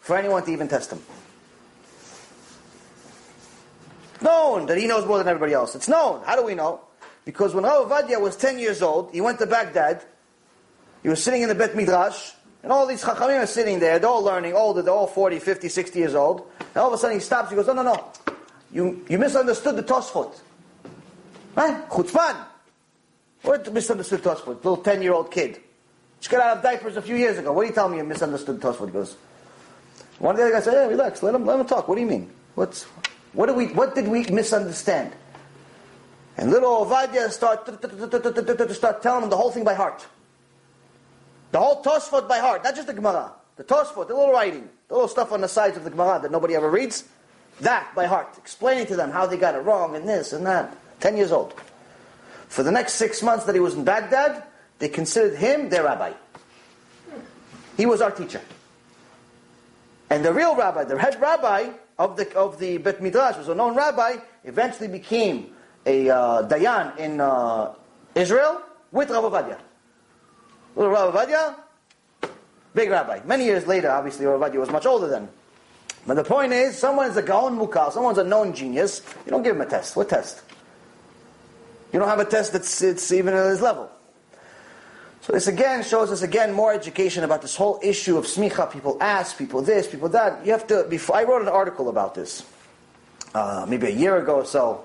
for 0.00 0.16
anyone 0.16 0.44
to 0.44 0.52
even 0.52 0.68
test 0.68 0.92
him. 0.92 1.00
known 4.22 4.66
that 4.66 4.78
he 4.78 4.86
knows 4.86 5.06
more 5.06 5.18
than 5.18 5.28
everybody 5.28 5.52
else. 5.52 5.74
It's 5.74 5.88
known. 5.88 6.22
How 6.24 6.36
do 6.36 6.44
we 6.44 6.54
know? 6.54 6.80
Because 7.24 7.54
when 7.54 7.64
Rav 7.64 7.88
Ovadia 7.88 8.20
was 8.20 8.36
10 8.36 8.58
years 8.58 8.82
old, 8.82 9.10
he 9.12 9.20
went 9.20 9.38
to 9.38 9.46
Baghdad. 9.46 10.02
He 11.02 11.08
was 11.08 11.22
sitting 11.22 11.42
in 11.42 11.48
the 11.48 11.54
Bet 11.54 11.76
Midrash, 11.76 12.32
and 12.62 12.72
all 12.72 12.86
these 12.86 13.02
Chachamim 13.02 13.42
are 13.42 13.46
sitting 13.46 13.80
there. 13.80 13.98
They're 13.98 14.08
all 14.08 14.22
learning, 14.22 14.54
older, 14.54 14.82
they're 14.82 14.94
all 14.94 15.06
40, 15.06 15.38
50, 15.38 15.68
60 15.68 15.98
years 15.98 16.14
old. 16.14 16.46
And 16.58 16.76
all 16.76 16.88
of 16.88 16.94
a 16.94 16.98
sudden 16.98 17.16
he 17.16 17.20
stops, 17.20 17.50
he 17.50 17.56
goes, 17.56 17.66
no, 17.66 17.74
no, 17.74 17.82
no. 17.82 18.12
You, 18.72 19.04
you 19.08 19.18
misunderstood 19.18 19.76
the 19.76 19.82
Tosfot. 19.82 20.40
Right? 21.54 21.88
Chutzpan. 21.88 22.46
What 23.42 23.72
misunderstood 23.72 24.22
Tosfot? 24.22 24.56
Little 24.56 24.76
10 24.76 25.02
year 25.02 25.12
old 25.12 25.30
kid. 25.30 25.60
Just 26.20 26.30
got 26.30 26.40
out 26.40 26.56
of 26.58 26.62
diapers 26.62 26.96
a 26.96 27.02
few 27.02 27.16
years 27.16 27.38
ago. 27.38 27.52
What 27.52 27.62
are 27.62 27.68
you 27.68 27.74
telling 27.74 27.92
me 27.92 27.98
you 27.98 28.04
misunderstood 28.04 28.60
Tosfot? 28.60 28.92
Goes, 28.92 29.16
one 30.18 30.34
of 30.34 30.38
the 30.38 30.44
other 30.44 30.52
guys 30.52 30.64
said, 30.64 30.74
hey, 30.74 30.88
relax, 30.88 31.22
let 31.22 31.34
him, 31.34 31.44
let 31.44 31.58
him 31.58 31.66
talk. 31.66 31.88
What 31.88 31.96
do 31.96 32.00
you 32.00 32.06
mean? 32.06 32.30
What's, 32.54 32.84
what, 33.32 33.46
do 33.46 33.54
we, 33.54 33.66
what 33.68 33.94
did 33.94 34.06
we 34.06 34.24
misunderstand? 34.26 35.12
And 36.36 36.50
little 36.50 36.86
Ovadia 36.86 37.30
start, 37.30 37.66
start 38.74 39.02
telling 39.02 39.24
him 39.24 39.30
the 39.30 39.36
whole 39.36 39.50
thing 39.50 39.64
by 39.64 39.74
heart. 39.74 40.06
The 41.50 41.58
whole 41.58 41.82
Tosfot 41.82 42.28
by 42.28 42.38
heart, 42.38 42.64
not 42.64 42.74
just 42.74 42.86
the 42.86 42.94
Gemara. 42.94 43.32
The 43.56 43.64
Tosfot, 43.64 44.08
the 44.08 44.14
little 44.14 44.32
writing, 44.32 44.68
the 44.88 44.94
little 44.94 45.08
stuff 45.08 45.32
on 45.32 45.40
the 45.40 45.48
sides 45.48 45.76
of 45.76 45.84
the 45.84 45.90
Gemara 45.90 46.20
that 46.22 46.30
nobody 46.30 46.54
ever 46.54 46.70
reads. 46.70 47.04
That 47.60 47.94
by 47.94 48.06
heart. 48.06 48.38
Explaining 48.38 48.86
to 48.86 48.96
them 48.96 49.10
how 49.10 49.26
they 49.26 49.36
got 49.36 49.54
it 49.54 49.58
wrong 49.58 49.94
and 49.94 50.08
this 50.08 50.32
and 50.32 50.46
that. 50.46 50.74
Ten 51.02 51.16
years 51.16 51.32
old. 51.32 51.52
For 52.46 52.62
the 52.62 52.70
next 52.70 52.94
six 52.94 53.24
months 53.24 53.44
that 53.46 53.56
he 53.56 53.60
was 53.60 53.74
in 53.74 53.82
Baghdad, 53.82 54.44
they 54.78 54.88
considered 54.88 55.36
him 55.36 55.68
their 55.68 55.82
rabbi. 55.82 56.12
He 57.76 57.86
was 57.86 58.00
our 58.00 58.12
teacher. 58.12 58.40
And 60.10 60.24
the 60.24 60.32
real 60.32 60.54
rabbi, 60.54 60.84
the 60.84 60.96
head 60.96 61.20
rabbi 61.20 61.70
of 61.98 62.16
the, 62.16 62.32
of 62.36 62.60
the 62.60 62.78
Bet 62.78 63.02
Midrash, 63.02 63.36
was 63.36 63.48
a 63.48 63.54
known 63.54 63.74
rabbi, 63.74 64.16
eventually 64.44 64.86
became 64.86 65.52
a 65.86 66.08
uh, 66.08 66.48
Dayan 66.48 66.96
in 66.98 67.20
uh, 67.20 67.74
Israel 68.14 68.62
with 68.92 69.10
Rav 69.10 69.24
Ovadia. 69.24 69.58
Little 70.76 70.92
Rav 70.92 71.12
Ovadia, 71.12 71.56
big 72.74 72.90
rabbi. 72.90 73.18
Many 73.24 73.44
years 73.46 73.66
later, 73.66 73.90
obviously, 73.90 74.24
Rav 74.26 74.40
Ovadia 74.40 74.60
was 74.60 74.70
much 74.70 74.86
older 74.86 75.08
than. 75.08 75.28
But 76.06 76.14
the 76.14 76.24
point 76.24 76.52
is, 76.52 76.78
someone 76.78 77.10
is 77.10 77.16
a 77.16 77.22
Gaon 77.22 77.58
Mukar, 77.58 77.90
someone's 77.92 78.18
a 78.18 78.24
known 78.24 78.54
genius, 78.54 79.02
you 79.24 79.30
don't 79.30 79.42
give 79.42 79.56
him 79.56 79.62
a 79.62 79.66
test. 79.66 79.96
What 79.96 80.08
test? 80.08 80.42
You 81.92 81.98
don't 81.98 82.08
have 82.08 82.20
a 82.20 82.24
test 82.24 82.52
that's 82.52 82.82
it's 82.82 83.12
even 83.12 83.34
at 83.34 83.46
his 83.46 83.60
level. 83.60 83.90
So 85.20 85.32
this 85.32 85.46
again 85.46 85.84
shows 85.84 86.10
us 86.10 86.22
again 86.22 86.52
more 86.52 86.72
education 86.72 87.22
about 87.22 87.42
this 87.42 87.54
whole 87.54 87.78
issue 87.82 88.18
of 88.18 88.24
smicha. 88.24 88.72
People 88.72 88.96
ask, 89.00 89.38
people 89.38 89.62
this, 89.62 89.86
people 89.86 90.08
that. 90.08 90.44
You 90.44 90.52
have 90.52 90.66
to. 90.68 90.84
Before 90.88 91.16
I 91.16 91.24
wrote 91.24 91.42
an 91.42 91.48
article 91.48 91.88
about 91.88 92.14
this, 92.14 92.44
uh, 93.34 93.64
maybe 93.68 93.86
a 93.86 93.90
year 93.90 94.16
ago 94.16 94.36
or 94.36 94.44
so, 94.44 94.84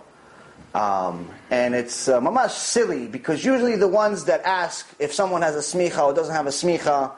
um, 0.75 1.27
and 1.49 1.73
it's 1.73 2.07
uh, 2.07 2.19
mamash 2.19 2.51
silly 2.51 3.07
because 3.07 3.43
usually 3.43 3.77
the 3.77 3.87
ones 3.87 4.25
that 4.25 4.41
ask 4.43 4.87
if 4.99 5.11
someone 5.11 5.41
has 5.41 5.55
a 5.55 5.77
smicha 5.77 6.03
or 6.03 6.13
doesn't 6.13 6.35
have 6.35 6.45
a 6.45 6.51
smicha, 6.51 7.11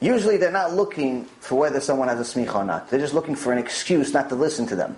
usually 0.00 0.36
they're 0.36 0.50
not 0.50 0.74
looking 0.74 1.24
for 1.40 1.58
whether 1.58 1.80
someone 1.80 2.08
has 2.08 2.20
a 2.20 2.38
smicha 2.38 2.54
or 2.56 2.64
not. 2.64 2.90
They're 2.90 3.00
just 3.00 3.14
looking 3.14 3.36
for 3.36 3.52
an 3.52 3.58
excuse 3.58 4.12
not 4.12 4.28
to 4.28 4.34
listen 4.34 4.66
to 4.66 4.76
them. 4.76 4.96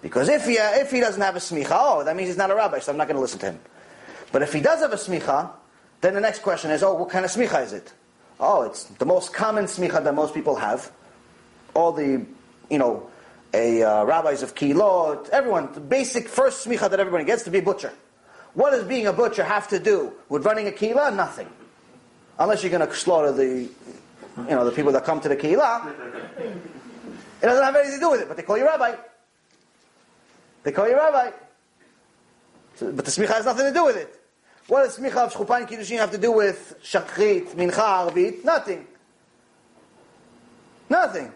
Because 0.00 0.28
if 0.28 0.46
he, 0.46 0.58
uh, 0.58 0.70
if 0.74 0.90
he 0.90 1.00
doesn't 1.00 1.20
have 1.20 1.36
a 1.36 1.40
smicha, 1.40 1.70
oh, 1.72 2.04
that 2.04 2.16
means 2.16 2.28
he's 2.28 2.36
not 2.36 2.50
a 2.50 2.54
rabbi, 2.54 2.78
so 2.78 2.92
I'm 2.92 2.98
not 2.98 3.08
going 3.08 3.16
to 3.16 3.20
listen 3.20 3.40
to 3.40 3.46
him. 3.46 3.60
But 4.30 4.42
if 4.42 4.52
he 4.52 4.60
does 4.60 4.80
have 4.80 4.92
a 4.92 4.96
smicha, 4.96 5.50
then 6.00 6.14
the 6.14 6.20
next 6.20 6.42
question 6.42 6.70
is, 6.70 6.82
oh, 6.82 6.94
what 6.94 7.10
kind 7.10 7.24
of 7.24 7.30
smicha 7.30 7.64
is 7.64 7.72
it? 7.72 7.92
Oh, 8.38 8.62
it's 8.62 8.84
the 8.84 9.06
most 9.06 9.32
common 9.32 9.64
smicha 9.64 10.02
that 10.04 10.14
most 10.14 10.34
people 10.34 10.56
have. 10.56 10.92
All 11.74 11.92
the, 11.92 12.24
you 12.70 12.78
know, 12.78 13.10
a, 13.52 13.82
uh, 13.82 14.04
rabbis 14.04 14.42
of 14.42 14.54
Kilot, 14.54 15.28
everyone, 15.30 15.72
the 15.72 15.80
basic 15.80 16.28
first 16.28 16.66
smicha 16.66 16.88
that 16.88 17.00
everybody 17.00 17.24
gets 17.24 17.42
to 17.44 17.50
be 17.50 17.60
butcher. 17.60 17.92
What 18.54 18.70
does 18.70 18.84
being 18.84 19.06
a 19.06 19.12
butcher 19.12 19.44
have 19.44 19.68
to 19.68 19.78
do 19.78 20.12
with 20.28 20.44
running 20.44 20.66
a 20.66 20.72
kila? 20.72 21.10
Nothing. 21.12 21.48
Unless 22.38 22.62
you're 22.62 22.70
going 22.70 22.86
to 22.86 22.94
slaughter 22.94 23.32
the, 23.32 23.68
you 24.36 24.50
know, 24.50 24.64
the 24.64 24.72
people 24.72 24.92
that 24.92 25.04
come 25.04 25.20
to 25.20 25.28
the 25.28 25.36
kila. 25.36 25.92
It 27.40 27.46
doesn't 27.46 27.64
have 27.64 27.76
anything 27.76 27.98
to 27.98 28.00
do 28.00 28.10
with 28.10 28.22
it, 28.22 28.28
but 28.28 28.36
they 28.36 28.42
call 28.42 28.58
you 28.58 28.64
rabbi. 28.64 28.96
They 30.68 30.72
call 30.72 30.86
you 30.86 30.96
rabbi. 30.96 31.30
So, 32.74 32.92
but 32.92 33.06
the 33.06 33.10
smicha 33.10 33.28
has 33.28 33.46
nothing 33.46 33.64
to 33.64 33.72
do 33.72 33.86
with 33.86 33.96
it. 33.96 34.20
What 34.66 34.84
does 34.84 34.98
smicha 34.98 35.16
of 35.16 35.32
Shchupan 35.32 35.66
Kiddushin 35.66 35.96
have 35.96 36.10
to 36.10 36.18
do 36.18 36.30
with 36.30 36.78
Shachrit, 36.82 37.54
Mincha, 37.54 37.72
Arvit? 37.72 38.44
Nothing. 38.44 38.86
Nothing. 40.90 41.32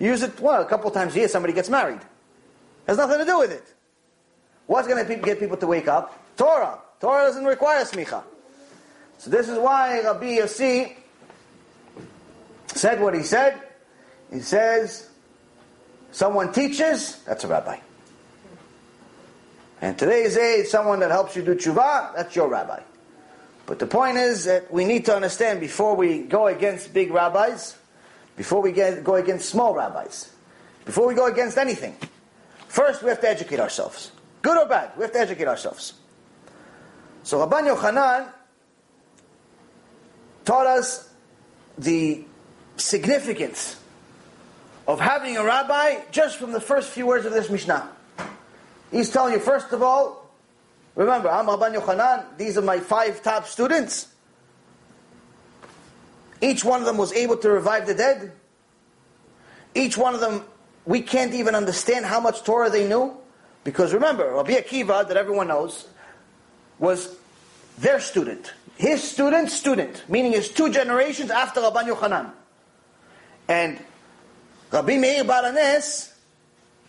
You 0.00 0.08
use 0.08 0.24
it, 0.24 0.40
well, 0.40 0.60
a 0.60 0.64
couple 0.64 0.90
times 0.90 1.14
a 1.14 1.18
year 1.20 1.28
somebody 1.28 1.52
gets 1.52 1.68
married. 1.68 2.00
Has 2.88 2.96
nothing 2.96 3.18
to 3.18 3.24
do 3.24 3.38
with 3.38 3.52
it. 3.52 3.72
What's 4.66 4.88
going 4.88 5.06
to 5.06 5.14
get 5.14 5.38
people 5.38 5.56
to 5.56 5.68
wake 5.68 5.86
up? 5.86 6.20
Torah. 6.36 6.76
Torah 6.98 7.26
doesn't 7.26 7.44
require 7.44 7.84
smicha. 7.84 8.24
So 9.18 9.30
this 9.30 9.48
is 9.48 9.60
why 9.60 10.00
Rabbi 10.00 10.38
Yossi 10.38 10.96
said 12.66 13.00
what 13.00 13.14
he 13.14 13.22
said. 13.22 13.62
He 14.32 14.40
says, 14.40 15.08
someone 16.10 16.52
teaches, 16.52 17.22
that's 17.22 17.44
a 17.44 17.46
rabbi. 17.46 17.78
And 19.80 19.98
today's 19.98 20.36
age, 20.36 20.66
someone 20.66 21.00
that 21.00 21.10
helps 21.10 21.36
you 21.36 21.42
do 21.42 21.54
tshuva, 21.54 22.14
that's 22.14 22.36
your 22.36 22.48
rabbi. 22.48 22.80
But 23.66 23.78
the 23.78 23.86
point 23.86 24.18
is 24.18 24.44
that 24.44 24.72
we 24.72 24.84
need 24.84 25.06
to 25.06 25.14
understand 25.14 25.60
before 25.60 25.96
we 25.96 26.22
go 26.22 26.48
against 26.48 26.92
big 26.92 27.10
rabbis, 27.10 27.78
before 28.36 28.60
we 28.60 28.72
get, 28.72 29.04
go 29.04 29.14
against 29.14 29.48
small 29.48 29.74
rabbis, 29.74 30.30
before 30.84 31.06
we 31.06 31.14
go 31.14 31.26
against 31.26 31.56
anything, 31.56 31.96
first 32.68 33.02
we 33.02 33.08
have 33.08 33.20
to 33.20 33.28
educate 33.28 33.60
ourselves. 33.60 34.12
Good 34.42 34.56
or 34.56 34.66
bad, 34.66 34.90
we 34.96 35.02
have 35.02 35.12
to 35.12 35.20
educate 35.20 35.46
ourselves. 35.46 35.94
So 37.22 37.46
Rabban 37.46 37.74
Yochanan 37.74 38.32
taught 40.44 40.66
us 40.66 41.08
the 41.78 42.24
significance 42.76 43.76
of 44.88 45.00
having 45.00 45.36
a 45.36 45.44
rabbi 45.44 46.00
just 46.10 46.38
from 46.38 46.52
the 46.52 46.60
first 46.60 46.90
few 46.90 47.06
words 47.06 47.24
of 47.24 47.32
this 47.32 47.48
Mishnah. 47.48 47.88
He's 48.90 49.10
telling 49.10 49.34
you, 49.34 49.38
first 49.38 49.72
of 49.72 49.82
all, 49.82 50.30
remember, 50.94 51.30
I'm 51.30 51.46
Rabban 51.46 51.76
Yochanan, 51.76 52.36
these 52.36 52.58
are 52.58 52.62
my 52.62 52.80
five 52.80 53.22
top 53.22 53.46
students. 53.46 54.08
Each 56.40 56.64
one 56.64 56.80
of 56.80 56.86
them 56.86 56.96
was 56.96 57.12
able 57.12 57.36
to 57.38 57.50
revive 57.50 57.86
the 57.86 57.94
dead. 57.94 58.32
Each 59.74 59.96
one 59.96 60.14
of 60.14 60.20
them, 60.20 60.44
we 60.86 61.02
can't 61.02 61.34
even 61.34 61.54
understand 61.54 62.06
how 62.06 62.18
much 62.18 62.42
Torah 62.42 62.70
they 62.70 62.88
knew. 62.88 63.16
Because 63.62 63.92
remember, 63.92 64.32
Rabbi 64.32 64.52
Akiva, 64.52 65.06
that 65.06 65.16
everyone 65.16 65.48
knows, 65.48 65.86
was 66.78 67.14
their 67.78 68.00
student. 68.00 68.54
His 68.76 69.02
student, 69.02 69.50
student. 69.50 70.02
Meaning 70.08 70.32
his 70.32 70.48
two 70.48 70.70
generations 70.70 71.30
after 71.30 71.60
Rabban 71.60 71.94
Yochanan. 71.94 72.30
And 73.46 73.78
Rabbi 74.72 74.96
Meir 74.96 75.24
Bar 75.24 75.52
Hanes 75.52 76.09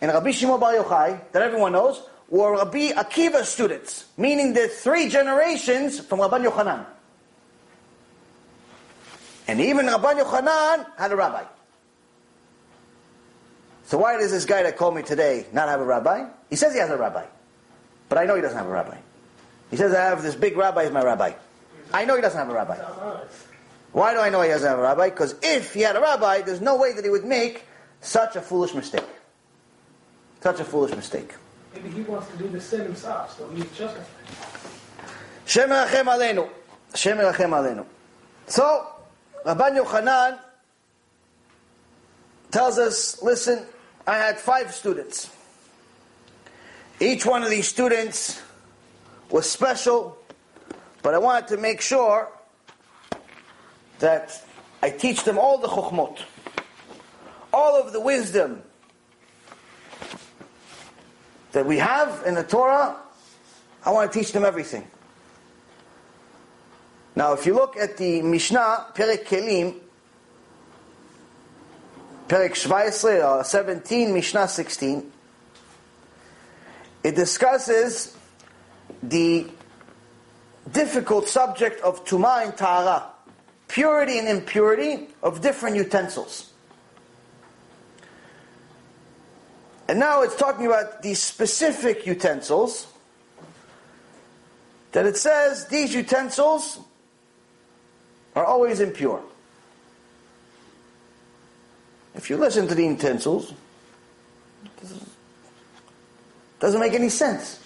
and 0.02 0.10
Rabbi 0.10 0.32
Shimon 0.32 0.58
Bar 0.58 0.74
Yochai, 0.74 1.30
that 1.30 1.42
everyone 1.42 1.72
knows, 1.72 2.02
were 2.28 2.56
Rabbi 2.56 2.90
Akiva's 2.90 3.48
students, 3.48 4.06
meaning 4.16 4.52
the 4.52 4.66
three 4.66 5.08
generations 5.08 6.00
from 6.00 6.18
Rabban 6.18 6.44
Yochanan. 6.44 6.84
And 9.46 9.60
even 9.60 9.86
Rabban 9.86 10.20
Yochanan 10.20 10.86
had 10.98 11.12
a 11.12 11.16
rabbi. 11.16 11.44
So 13.84 13.98
why 13.98 14.16
does 14.18 14.32
this 14.32 14.44
guy 14.44 14.64
that 14.64 14.76
called 14.76 14.96
me 14.96 15.02
today 15.02 15.46
not 15.52 15.68
have 15.68 15.80
a 15.80 15.84
rabbi? 15.84 16.28
He 16.50 16.56
says 16.56 16.72
he 16.72 16.80
has 16.80 16.90
a 16.90 16.96
rabbi. 16.96 17.24
But 18.08 18.18
I 18.18 18.24
know 18.24 18.34
he 18.34 18.42
doesn't 18.42 18.58
have 18.58 18.66
a 18.66 18.70
rabbi. 18.70 18.96
He 19.70 19.76
says 19.76 19.94
I 19.94 20.04
have 20.06 20.22
this 20.22 20.34
big 20.34 20.56
rabbi 20.56 20.84
as 20.84 20.90
my 20.90 21.04
rabbi. 21.04 21.32
I 21.92 22.04
know 22.06 22.16
he 22.16 22.22
doesn't 22.22 22.38
have 22.38 22.50
a 22.50 22.54
rabbi. 22.54 22.76
Why 23.92 24.14
do 24.14 24.20
I 24.20 24.30
know 24.30 24.40
he 24.42 24.48
doesn't 24.48 24.68
have 24.68 24.78
a 24.78 24.82
rabbi? 24.82 25.10
Because 25.10 25.36
if 25.42 25.74
he 25.74 25.82
had 25.82 25.94
a 25.94 26.00
rabbi, 26.00 26.40
there's 26.40 26.60
no 26.60 26.76
way 26.76 26.92
that 26.92 27.04
he 27.04 27.10
would 27.10 27.24
make 27.24 27.66
such 28.00 28.34
a 28.34 28.40
foolish 28.40 28.74
mistake. 28.74 29.04
Such 30.42 30.58
a 30.58 30.64
foolish 30.64 30.94
mistake. 30.96 31.34
Maybe 31.72 31.90
he 31.90 32.02
wants 32.02 32.28
to 32.32 32.36
do 32.36 32.48
the 32.48 32.60
sin 32.60 32.80
himself, 32.80 33.38
so 33.38 33.48
he's 33.50 33.64
justified. 33.76 34.04
Shem 35.46 35.68
Rachem 35.70 36.04
Aleinu. 36.04 36.48
Shem 36.94 37.18
Rachem 37.18 37.50
Aleinu. 37.50 37.86
So, 38.48 38.86
Rabban 39.46 39.80
Yochanan 39.80 40.40
tells 42.50 42.76
us, 42.78 43.22
listen, 43.22 43.64
I 44.04 44.16
had 44.16 44.36
five 44.36 44.74
students. 44.74 45.30
Each 46.98 47.24
one 47.24 47.44
of 47.44 47.50
these 47.50 47.68
students 47.68 48.42
was 49.30 49.48
special, 49.48 50.18
but 51.02 51.14
I 51.14 51.18
wanted 51.18 51.48
to 51.48 51.56
make 51.56 51.80
sure 51.80 52.28
that 54.00 54.44
I 54.82 54.90
teach 54.90 55.22
them 55.22 55.38
all 55.38 55.58
the 55.58 55.68
chokhmot, 55.68 56.18
all 57.52 57.80
of 57.80 57.92
the 57.92 58.00
wisdom 58.00 58.64
that 61.52 61.66
we 61.66 61.78
have 61.78 62.22
in 62.26 62.34
the 62.34 62.42
Torah, 62.42 62.96
I 63.84 63.90
want 63.90 64.10
to 64.10 64.18
teach 64.18 64.32
them 64.32 64.44
everything. 64.44 64.86
Now, 67.14 67.34
if 67.34 67.44
you 67.44 67.54
look 67.54 67.76
at 67.76 67.98
the 67.98 68.22
Mishnah, 68.22 68.86
Perek 68.94 69.24
Kelim, 69.24 69.78
Perek 72.26 72.56
17, 72.56 73.22
uh, 73.22 73.42
17, 73.42 74.14
Mishnah 74.14 74.48
16, 74.48 75.12
it 77.04 77.14
discusses 77.14 78.16
the 79.02 79.46
difficult 80.70 81.28
subject 81.28 81.82
of 81.82 82.04
tuma 82.06 82.44
and 82.44 82.56
ta'ara, 82.56 83.10
purity 83.68 84.18
and 84.18 84.28
impurity 84.28 85.08
of 85.22 85.42
different 85.42 85.76
utensils. 85.76 86.51
And 89.92 90.00
now 90.00 90.22
it's 90.22 90.36
talking 90.36 90.64
about 90.64 91.02
these 91.02 91.18
specific 91.18 92.06
utensils 92.06 92.86
that 94.92 95.04
it 95.04 95.18
says 95.18 95.66
these 95.66 95.94
utensils 95.94 96.78
are 98.34 98.46
always 98.46 98.80
impure. 98.80 99.22
If 102.14 102.30
you 102.30 102.38
listen 102.38 102.66
to 102.68 102.74
the 102.74 102.86
utensils, 102.86 103.52
doesn't 106.58 106.80
make 106.80 106.94
any 106.94 107.10
sense. 107.10 107.60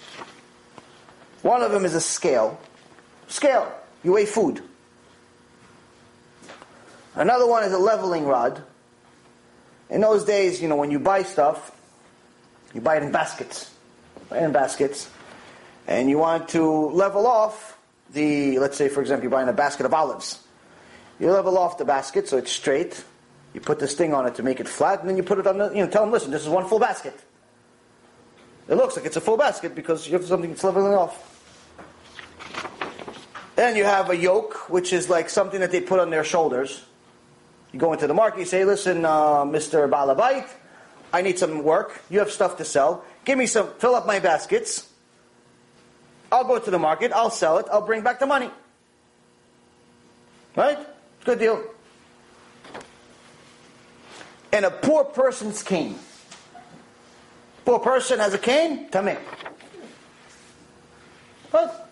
One 1.42 1.62
of 1.62 1.70
them 1.70 1.84
is 1.84 1.94
a 1.94 2.00
scale. 2.00 2.58
Scale. 3.28 3.72
You 4.02 4.14
weigh 4.14 4.26
food. 4.26 4.64
Another 7.14 7.46
one 7.46 7.62
is 7.62 7.72
a 7.72 7.78
leveling 7.78 8.26
rod. 8.26 8.64
In 9.90 10.00
those 10.00 10.24
days, 10.24 10.60
you 10.60 10.66
know, 10.66 10.74
when 10.74 10.90
you 10.90 10.98
buy 10.98 11.22
stuff, 11.22 11.70
you 12.76 12.82
buy 12.82 12.98
it 12.98 13.02
in 13.02 13.10
baskets. 13.10 13.72
Buy 14.28 14.38
it 14.38 14.44
in 14.44 14.52
baskets. 14.52 15.10
And 15.86 16.10
you 16.10 16.18
want 16.18 16.50
to 16.50 16.90
level 16.90 17.26
off 17.26 17.78
the, 18.12 18.58
let's 18.58 18.76
say, 18.76 18.88
for 18.88 19.00
example, 19.00 19.24
you're 19.24 19.30
buying 19.30 19.48
a 19.48 19.52
basket 19.52 19.86
of 19.86 19.94
olives. 19.94 20.42
You 21.18 21.32
level 21.32 21.56
off 21.56 21.78
the 21.78 21.86
basket 21.86 22.28
so 22.28 22.36
it's 22.36 22.52
straight. 22.52 23.02
You 23.54 23.62
put 23.62 23.78
this 23.78 23.94
thing 23.94 24.12
on 24.12 24.26
it 24.26 24.34
to 24.34 24.42
make 24.42 24.60
it 24.60 24.68
flat, 24.68 25.00
and 25.00 25.08
then 25.08 25.16
you 25.16 25.22
put 25.22 25.38
it 25.38 25.46
on 25.46 25.56
the, 25.56 25.70
you 25.70 25.82
know, 25.82 25.88
tell 25.88 26.02
them, 26.02 26.12
listen, 26.12 26.30
this 26.30 26.42
is 26.42 26.48
one 26.48 26.68
full 26.68 26.78
basket. 26.78 27.18
It 28.68 28.74
looks 28.74 28.96
like 28.96 29.06
it's 29.06 29.16
a 29.16 29.22
full 29.22 29.38
basket 29.38 29.74
because 29.74 30.06
you 30.06 30.12
have 30.12 30.26
something 30.26 30.50
that's 30.50 30.62
leveling 30.62 30.92
off. 30.92 31.32
Then 33.54 33.74
you 33.74 33.84
have 33.84 34.10
a 34.10 34.16
yoke, 34.16 34.68
which 34.68 34.92
is 34.92 35.08
like 35.08 35.30
something 35.30 35.60
that 35.60 35.70
they 35.70 35.80
put 35.80 35.98
on 35.98 36.10
their 36.10 36.24
shoulders. 36.24 36.84
You 37.72 37.80
go 37.80 37.94
into 37.94 38.06
the 38.06 38.12
market, 38.12 38.40
you 38.40 38.44
say, 38.44 38.66
listen, 38.66 39.06
uh, 39.06 39.44
Mr. 39.44 39.88
Balabait, 39.88 40.46
I 41.12 41.22
need 41.22 41.38
some 41.38 41.62
work. 41.62 42.02
You 42.10 42.18
have 42.18 42.30
stuff 42.30 42.56
to 42.58 42.64
sell. 42.64 43.04
Give 43.24 43.38
me 43.38 43.46
some, 43.46 43.70
fill 43.78 43.94
up 43.94 44.06
my 44.06 44.18
baskets. 44.18 44.88
I'll 46.30 46.44
go 46.44 46.58
to 46.58 46.70
the 46.70 46.78
market, 46.78 47.12
I'll 47.12 47.30
sell 47.30 47.58
it, 47.58 47.66
I'll 47.70 47.86
bring 47.86 48.02
back 48.02 48.18
the 48.18 48.26
money. 48.26 48.50
Right? 50.56 50.78
Good 51.24 51.38
deal. 51.38 51.62
And 54.52 54.64
a 54.64 54.70
poor 54.70 55.04
person's 55.04 55.62
cane. 55.62 55.98
Poor 57.64 57.78
person 57.78 58.18
has 58.18 58.32
a 58.32 58.38
cane, 58.38 58.88
tameh. 58.90 59.18
What? 61.50 61.90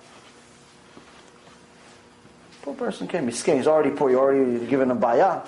Poor 2.62 2.74
person 2.74 3.06
can't 3.06 3.26
be 3.26 3.32
skin. 3.32 3.58
He's 3.58 3.66
already 3.66 3.90
poor. 3.90 4.10
You're 4.10 4.20
already 4.20 4.66
given 4.66 4.90
him 4.90 4.98
bayah. 4.98 5.42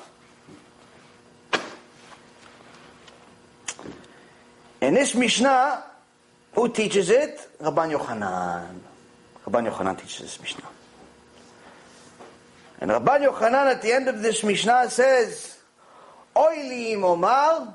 In 4.81 4.95
this 4.95 5.15
Mishnah, 5.15 5.85
who 6.53 6.69
teaches 6.69 7.11
it? 7.11 7.49
Rabban 7.61 7.97
Yochanan. 7.97 8.79
Rabban 9.47 9.71
Yochanan 9.71 9.99
teaches 9.99 10.21
this 10.21 10.41
Mishnah. 10.41 10.65
And 12.81 12.91
Rabban 12.91 13.29
Yochanan 13.29 13.73
at 13.73 13.83
the 13.83 13.93
end 13.93 14.09
of 14.09 14.23
this 14.23 14.45
Mishnah 14.45 14.91
says, 14.91 15.59
Oilim 16.35 17.03
Omar, 17.03 17.75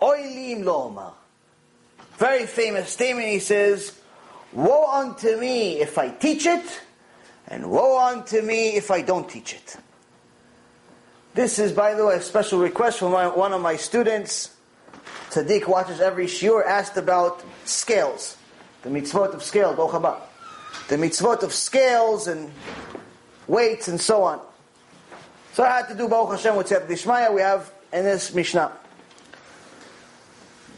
Oilim 0.00 0.64
Lo 0.64 0.84
Omar. 0.84 1.12
Very 2.16 2.46
famous 2.46 2.90
statement. 2.90 3.28
He 3.28 3.38
says, 3.40 3.98
Woe 4.52 4.86
unto 4.90 5.38
me 5.38 5.80
if 5.80 5.98
I 5.98 6.10
teach 6.10 6.46
it, 6.46 6.80
and 7.48 7.70
woe 7.70 7.98
unto 7.98 8.40
me 8.40 8.76
if 8.76 8.90
I 8.90 9.02
don't 9.02 9.28
teach 9.28 9.52
it. 9.52 9.76
This 11.34 11.58
is, 11.58 11.72
by 11.72 11.94
the 11.94 12.06
way, 12.06 12.16
a 12.16 12.20
special 12.20 12.60
request 12.60 13.00
from 13.00 13.12
my, 13.12 13.26
one 13.26 13.52
of 13.52 13.60
my 13.60 13.76
students. 13.76 14.53
Tzaddik 15.30 15.66
watches 15.66 16.00
every 16.00 16.26
shiur, 16.26 16.64
asked 16.64 16.96
about 16.96 17.42
scales. 17.64 18.36
The 18.82 18.90
mitzvot 18.90 19.34
of 19.34 19.42
scales, 19.42 19.76
Bochaba. 19.76 20.20
The 20.88 20.96
mitzvot 20.96 21.42
of 21.42 21.52
scales 21.52 22.28
and 22.28 22.52
weights 23.46 23.88
and 23.88 24.00
so 24.00 24.22
on. 24.22 24.40
So 25.52 25.64
I 25.64 25.68
had 25.68 25.88
to 25.88 25.94
do 25.94 26.08
Baruch 26.08 26.32
Hashem 26.32 26.56
with 26.56 26.68
Tzep 26.68 26.86
Dishmaya, 26.86 27.32
we 27.34 27.40
have 27.40 27.72
in 27.92 28.04
this 28.04 28.34
Mishnah. 28.34 28.72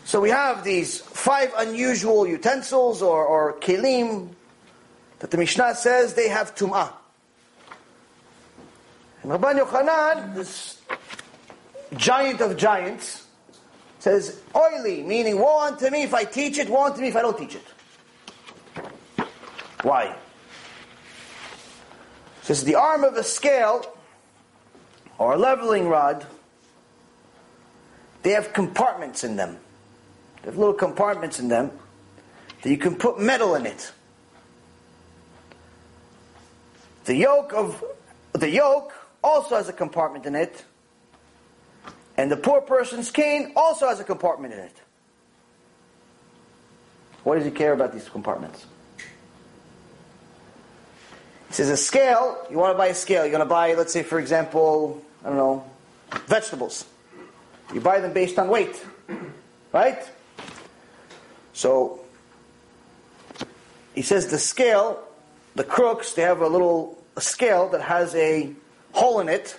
So 0.05 0.21
we 0.21 0.31
have 0.31 0.63
these 0.63 1.01
five 1.01 1.53
unusual 1.57 2.27
utensils 2.27 3.03
or, 3.03 3.27
or 3.27 3.55
kelim 3.55 4.29
that 5.19 5.31
the 5.31 5.37
Mishnah 5.37 5.75
says 5.75 6.15
they 6.15 6.29
have 6.29 6.55
tum'ah. 6.55 6.93
And 9.23 9.33
Rabban 9.33 9.59
Yochanan, 9.59 10.35
this 10.35 10.81
giant 11.97 12.41
of 12.41 12.57
giants, 12.57 13.26
says 14.07 14.41
oily, 14.55 15.03
meaning 15.03 15.37
woe 15.37 15.67
unto 15.67 15.91
me 15.91 16.05
if 16.05 16.15
I 16.15 16.23
teach 16.23 16.59
it, 16.59 16.71
woe 16.71 16.85
unto 16.85 17.01
me 17.01 17.09
if 17.09 17.17
I 17.17 17.23
don't 17.23 17.37
teach 17.37 17.57
it. 17.57 17.65
Why? 19.83 20.15
Says 22.43 22.63
the 22.63 22.77
arm 22.77 23.03
of 23.03 23.15
a 23.17 23.25
scale 23.25 23.85
or 25.19 25.33
a 25.33 25.37
leveling 25.37 25.89
rod, 25.89 26.25
they 28.23 28.31
have 28.31 28.53
compartments 28.53 29.25
in 29.25 29.35
them. 29.35 29.59
They 30.43 30.51
have 30.51 30.57
little 30.57 30.73
compartments 30.73 31.41
in 31.41 31.49
them 31.49 31.73
that 32.63 32.71
you 32.71 32.79
can 32.79 32.95
put 32.95 33.19
metal 33.19 33.57
in 33.57 33.67
it. 33.67 33.91
The 37.07 37.17
yoke 37.17 37.53
of 37.53 37.83
the 38.35 38.51
yoke 38.51 38.93
also 39.25 39.57
has 39.57 39.69
a 39.69 39.73
compartment 39.73 40.27
in 40.27 40.37
it. 40.37 40.65
And 42.17 42.31
the 42.31 42.37
poor 42.37 42.61
person's 42.61 43.11
cane 43.11 43.53
also 43.57 43.89
has 43.89 44.01
a 44.01 44.05
compartment 44.05 44.55
in 44.55 44.61
it. 44.61 44.81
What 47.25 47.37
does 47.37 47.45
he 47.45 47.51
care 47.51 47.73
about 47.73 47.93
these 47.93 48.09
compartments? 48.09 48.65
He 51.49 51.55
says 51.55 51.69
a 51.71 51.77
scale, 51.77 52.47
you 52.51 52.59
want 52.59 52.75
to 52.75 52.79
buy 52.79 52.87
a 52.87 52.95
scale, 52.95 53.23
you're 53.23 53.31
going 53.31 53.41
to 53.41 53.47
buy, 53.47 53.75
let's 53.75 53.93
say, 53.93 54.03
for 54.03 54.19
example, 54.19 55.03
I 55.25 55.29
don't 55.29 55.37
know, 55.37 55.65
vegetables. 56.27 56.85
You 57.75 57.81
buy 57.81 58.01
them 58.01 58.13
based 58.13 58.39
on 58.39 58.49
weight. 58.49 58.85
Right? 59.73 60.09
So, 61.53 62.01
he 63.95 64.03
says 64.03 64.29
the 64.29 64.39
scale, 64.39 65.03
the 65.55 65.65
crooks, 65.65 66.13
they 66.13 66.23
have 66.23 66.41
a 66.41 66.49
little 66.49 67.03
scale 67.19 67.69
that 67.71 67.81
has 67.83 68.15
a 68.15 68.53
hole 68.93 69.21
in 69.21 69.29
it. 69.29 69.59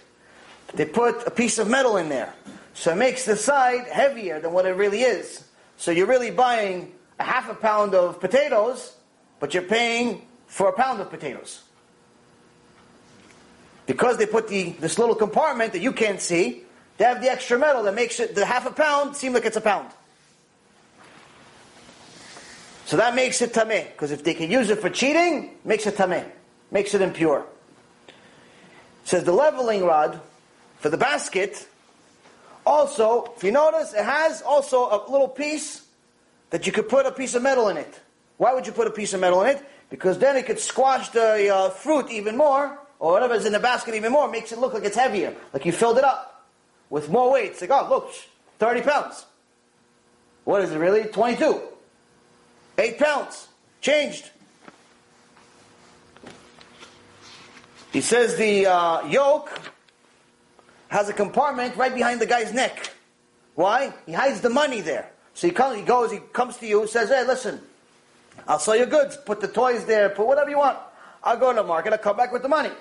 They 0.74 0.86
put 0.86 1.26
a 1.26 1.32
piece 1.32 1.60
of 1.60 1.70
metal 1.70 1.98
in 1.98 2.10
there. 2.10 2.34
So 2.74 2.92
it 2.92 2.96
makes 2.96 3.26
the 3.26 3.36
side 3.36 3.88
heavier 3.88 4.40
than 4.40 4.54
what 4.54 4.66
it 4.66 4.76
really 4.76 5.02
is. 5.02 5.44
So 5.78 5.92
you're 5.92 6.08
really 6.08 6.32
buying 6.32 6.94
a 7.20 7.24
half 7.24 7.50
a 7.50 7.56
pound 7.56 7.96
of 7.96 8.20
potatoes, 8.20 8.96
but 9.40 9.54
you're 9.54 9.64
paying 9.64 10.28
for 10.48 10.70
a 10.70 10.74
pound 10.74 11.02
of 11.02 11.10
potatoes. 11.10 11.64
Because 13.86 14.18
they 14.18 14.26
put 14.26 14.48
the, 14.48 14.72
this 14.80 15.00
little 15.00 15.16
compartment 15.16 15.74
that 15.74 15.82
you 15.82 15.92
can't 15.92 16.22
see, 16.22 16.64
they 16.98 17.06
have 17.06 17.22
the 17.22 17.32
extra 17.32 17.58
metal 17.58 17.84
that 17.84 17.96
makes 17.96 18.20
it, 18.20 18.36
the 18.36 18.46
half 18.46 18.66
a 18.66 18.72
pound 18.72 19.16
seem 19.16 19.34
like 19.34 19.46
it's 19.46 19.58
a 19.58 19.62
pound. 19.62 19.90
So 22.86 22.98
that 22.98 23.16
makes 23.16 23.42
it 23.42 23.54
tameh. 23.54 23.92
Because 23.92 24.12
if 24.12 24.24
they 24.24 24.34
can 24.34 24.50
use 24.50 24.70
it 24.70 24.80
for 24.80 24.90
cheating, 24.90 25.58
makes 25.66 25.86
it 25.88 25.96
tameh. 25.96 26.26
Makes 26.72 26.94
it 26.94 27.02
impure. 27.02 27.46
says 29.04 29.24
the 29.24 29.32
leveling 29.32 29.84
rod 29.84 30.20
for 30.80 30.90
the 30.90 30.98
basket, 30.98 31.68
also, 32.66 33.34
if 33.36 33.44
you 33.44 33.52
notice, 33.52 33.94
it 33.94 34.04
has 34.04 34.42
also 34.42 34.90
a 34.90 35.10
little 35.10 35.30
piece 35.30 35.86
that 36.50 36.66
you 36.66 36.74
could 36.74 36.90
put 36.90 37.06
a 37.06 37.12
piece 37.12 37.34
of 37.36 37.42
metal 37.42 37.70
in 37.70 37.78
it. 37.78 38.02
Why 38.38 38.54
would 38.54 38.68
you 38.68 38.74
put 38.74 38.88
a 38.88 38.92
piece 38.92 39.14
of 39.14 39.22
metal 39.22 39.42
in 39.44 39.56
it? 39.56 39.66
Because 39.90 40.20
then 40.20 40.36
it 40.36 40.46
could 40.46 40.60
squash 40.60 41.10
the 41.10 41.50
uh, 41.54 41.70
fruit 41.70 42.10
even 42.12 42.36
more, 42.36 42.78
or 43.00 43.14
whatever's 43.14 43.46
in 43.46 43.54
the 43.54 43.60
basket 43.60 43.96
even 43.96 44.12
more, 44.12 44.30
makes 44.30 44.52
it 44.52 44.60
look 44.60 44.74
like 44.74 44.84
it's 44.84 44.98
heavier, 44.98 45.34
like 45.54 45.66
you 45.66 45.72
filled 45.72 45.98
it 45.98 46.04
up 46.04 46.46
with 46.90 47.10
more 47.10 47.32
weight. 47.32 47.52
It's 47.52 47.62
like, 47.62 47.72
oh, 47.72 47.88
look, 47.90 48.12
30 48.60 48.82
pounds. 48.82 49.26
What 50.44 50.62
is 50.62 50.72
it 50.72 50.78
really? 50.78 51.04
22. 51.04 51.62
8 52.78 53.00
pounds. 53.00 53.48
Changed. 53.82 54.30
He 57.92 58.02
says 58.02 58.36
the 58.36 58.66
uh, 58.66 59.08
yoke 59.08 59.52
has 60.90 61.10
a 61.10 61.14
compartment 61.14 61.76
right 61.76 61.94
behind 61.94 62.22
the 62.22 62.26
guy's 62.26 62.54
neck. 62.54 62.92
Why? 63.56 63.94
He 64.06 64.14
hides 64.14 64.42
the 64.42 64.50
money 64.50 64.82
there. 64.82 65.12
So 65.34 65.48
he, 65.48 65.54
comes, 65.54 65.78
he 65.78 65.84
goes, 65.84 66.12
he 66.12 66.20
comes 66.34 66.58
to 66.58 66.68
you, 66.68 66.88
says, 66.88 67.10
hey, 67.10 67.26
listen, 67.26 67.62
I'll 68.48 68.60
sell 68.60 68.76
your 68.76 68.86
goods, 68.86 69.18
put 69.18 69.40
the 69.40 69.48
toys 69.48 69.86
there, 69.86 70.10
put 70.10 70.28
whatever 70.28 70.50
you 70.50 70.58
want. 70.58 70.78
I'll 71.24 71.38
go 71.38 71.52
to 71.52 71.62
the 71.62 71.68
market, 71.68 71.94
I'll 71.94 72.00
come 72.00 72.18
back 72.18 72.32
with 72.32 72.42
the 72.42 72.50
money. 72.50 72.72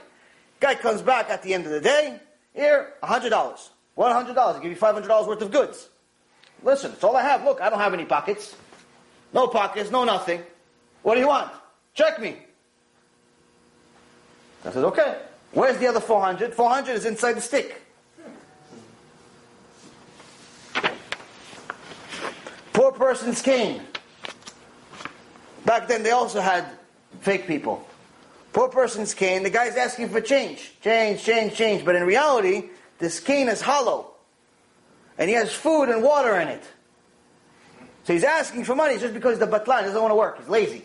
Guy 0.60 0.74
comes 0.74 1.02
back 1.02 1.28
at 1.28 1.42
the 1.42 1.52
end 1.52 1.66
of 1.66 1.72
the 1.72 1.80
day, 1.80 2.20
here, 2.54 2.94
$100. 3.02 3.30
$100, 3.96 4.36
I'll 4.36 4.60
give 4.60 4.70
you 4.70 4.76
$500 4.76 5.26
worth 5.26 5.42
of 5.42 5.50
goods. 5.50 5.88
Listen, 6.62 6.92
it's 6.92 7.04
all 7.04 7.16
I 7.16 7.22
have. 7.22 7.44
Look, 7.44 7.60
I 7.60 7.68
don't 7.68 7.78
have 7.78 7.94
any 7.94 8.04
pockets. 8.04 8.56
no 9.32 9.46
pockets, 9.48 9.90
no 9.90 10.04
nothing. 10.04 10.42
What 11.02 11.14
do 11.14 11.20
you 11.20 11.28
want? 11.28 11.50
Check 11.94 12.20
me. 12.20 12.36
I 14.64 14.70
said, 14.72 14.84
okay. 14.84 15.18
Where's 15.52 15.78
the 15.78 15.86
other 15.86 16.00
400? 16.00 16.52
400 16.52 16.92
is 16.92 17.06
inside 17.06 17.34
the 17.34 17.40
stick. 17.40 17.82
Poor 22.86 22.92
person's 22.92 23.42
cane. 23.42 23.82
Back 25.64 25.88
then 25.88 26.04
they 26.04 26.12
also 26.12 26.40
had 26.40 26.64
fake 27.18 27.48
people. 27.48 27.84
Poor 28.52 28.68
person's 28.68 29.12
cane, 29.12 29.42
the 29.42 29.50
guy's 29.50 29.74
asking 29.74 30.10
for 30.10 30.20
change. 30.20 30.72
Change, 30.82 31.20
change, 31.24 31.56
change. 31.56 31.84
But 31.84 31.96
in 31.96 32.04
reality, 32.04 32.68
this 33.00 33.18
cane 33.18 33.48
is 33.48 33.60
hollow. 33.60 34.12
And 35.18 35.28
he 35.28 35.34
has 35.34 35.52
food 35.52 35.88
and 35.88 36.00
water 36.00 36.38
in 36.38 36.46
it. 36.46 36.62
So 38.04 38.12
he's 38.12 38.22
asking 38.22 38.62
for 38.62 38.76
money 38.76 38.98
just 38.98 39.14
because 39.14 39.40
the 39.40 39.48
batlan 39.48 39.82
doesn't 39.82 40.00
want 40.00 40.12
to 40.12 40.16
work. 40.16 40.38
He's 40.38 40.48
lazy. 40.48 40.84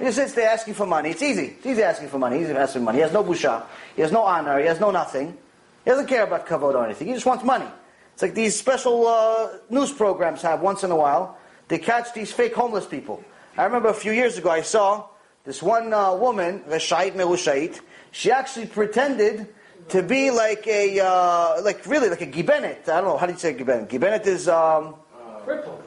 He 0.00 0.06
just 0.06 0.16
sits 0.16 0.32
there 0.32 0.50
asking 0.50 0.74
for 0.74 0.84
money. 0.84 1.10
It's 1.10 1.22
easy. 1.22 1.54
It's 1.58 1.66
easy 1.66 1.84
asking 1.84 2.08
for 2.08 2.18
money. 2.18 2.38
He's 2.38 2.50
asking 2.50 2.80
for 2.80 2.86
money. 2.86 2.98
He 2.98 3.02
has 3.02 3.12
no 3.12 3.22
busha. 3.22 3.66
He 3.94 4.02
has 4.02 4.10
no 4.10 4.22
honor. 4.22 4.58
He 4.58 4.66
has 4.66 4.80
no 4.80 4.90
nothing. 4.90 5.38
He 5.84 5.90
doesn't 5.92 6.08
care 6.08 6.24
about 6.24 6.48
kavod 6.48 6.74
or 6.74 6.84
anything. 6.84 7.06
He 7.06 7.14
just 7.14 7.24
wants 7.24 7.44
money. 7.44 7.68
It's 8.12 8.22
like 8.22 8.34
these 8.34 8.58
special 8.58 9.06
uh, 9.06 9.48
news 9.70 9.92
programs 9.92 10.42
have 10.42 10.60
once 10.60 10.84
in 10.84 10.90
a 10.90 10.96
while. 10.96 11.38
They 11.68 11.78
catch 11.78 12.12
these 12.12 12.32
fake 12.32 12.54
homeless 12.54 12.86
people. 12.86 13.22
I 13.56 13.64
remember 13.64 13.88
a 13.88 13.94
few 13.94 14.12
years 14.12 14.38
ago 14.38 14.50
I 14.50 14.62
saw 14.62 15.06
this 15.44 15.62
one 15.62 15.92
uh, 15.92 16.14
woman, 16.14 16.60
Reshait 16.68 17.12
Merushait. 17.12 17.80
She 18.10 18.30
actually 18.30 18.66
pretended 18.66 19.48
to 19.88 20.02
be 20.02 20.30
like 20.30 20.66
a, 20.66 21.00
uh, 21.00 21.62
like 21.62 21.86
really 21.86 22.08
like 22.08 22.20
a 22.20 22.26
gibenet. 22.26 22.88
I 22.88 23.00
don't 23.00 23.04
know 23.04 23.16
how 23.16 23.26
do 23.26 23.32
you 23.32 23.38
say 23.38 23.52
gibenet. 23.52 23.88
Gibenet 23.88 24.26
is 24.26 24.48
um, 24.48 24.96
Cripple. 25.44 25.80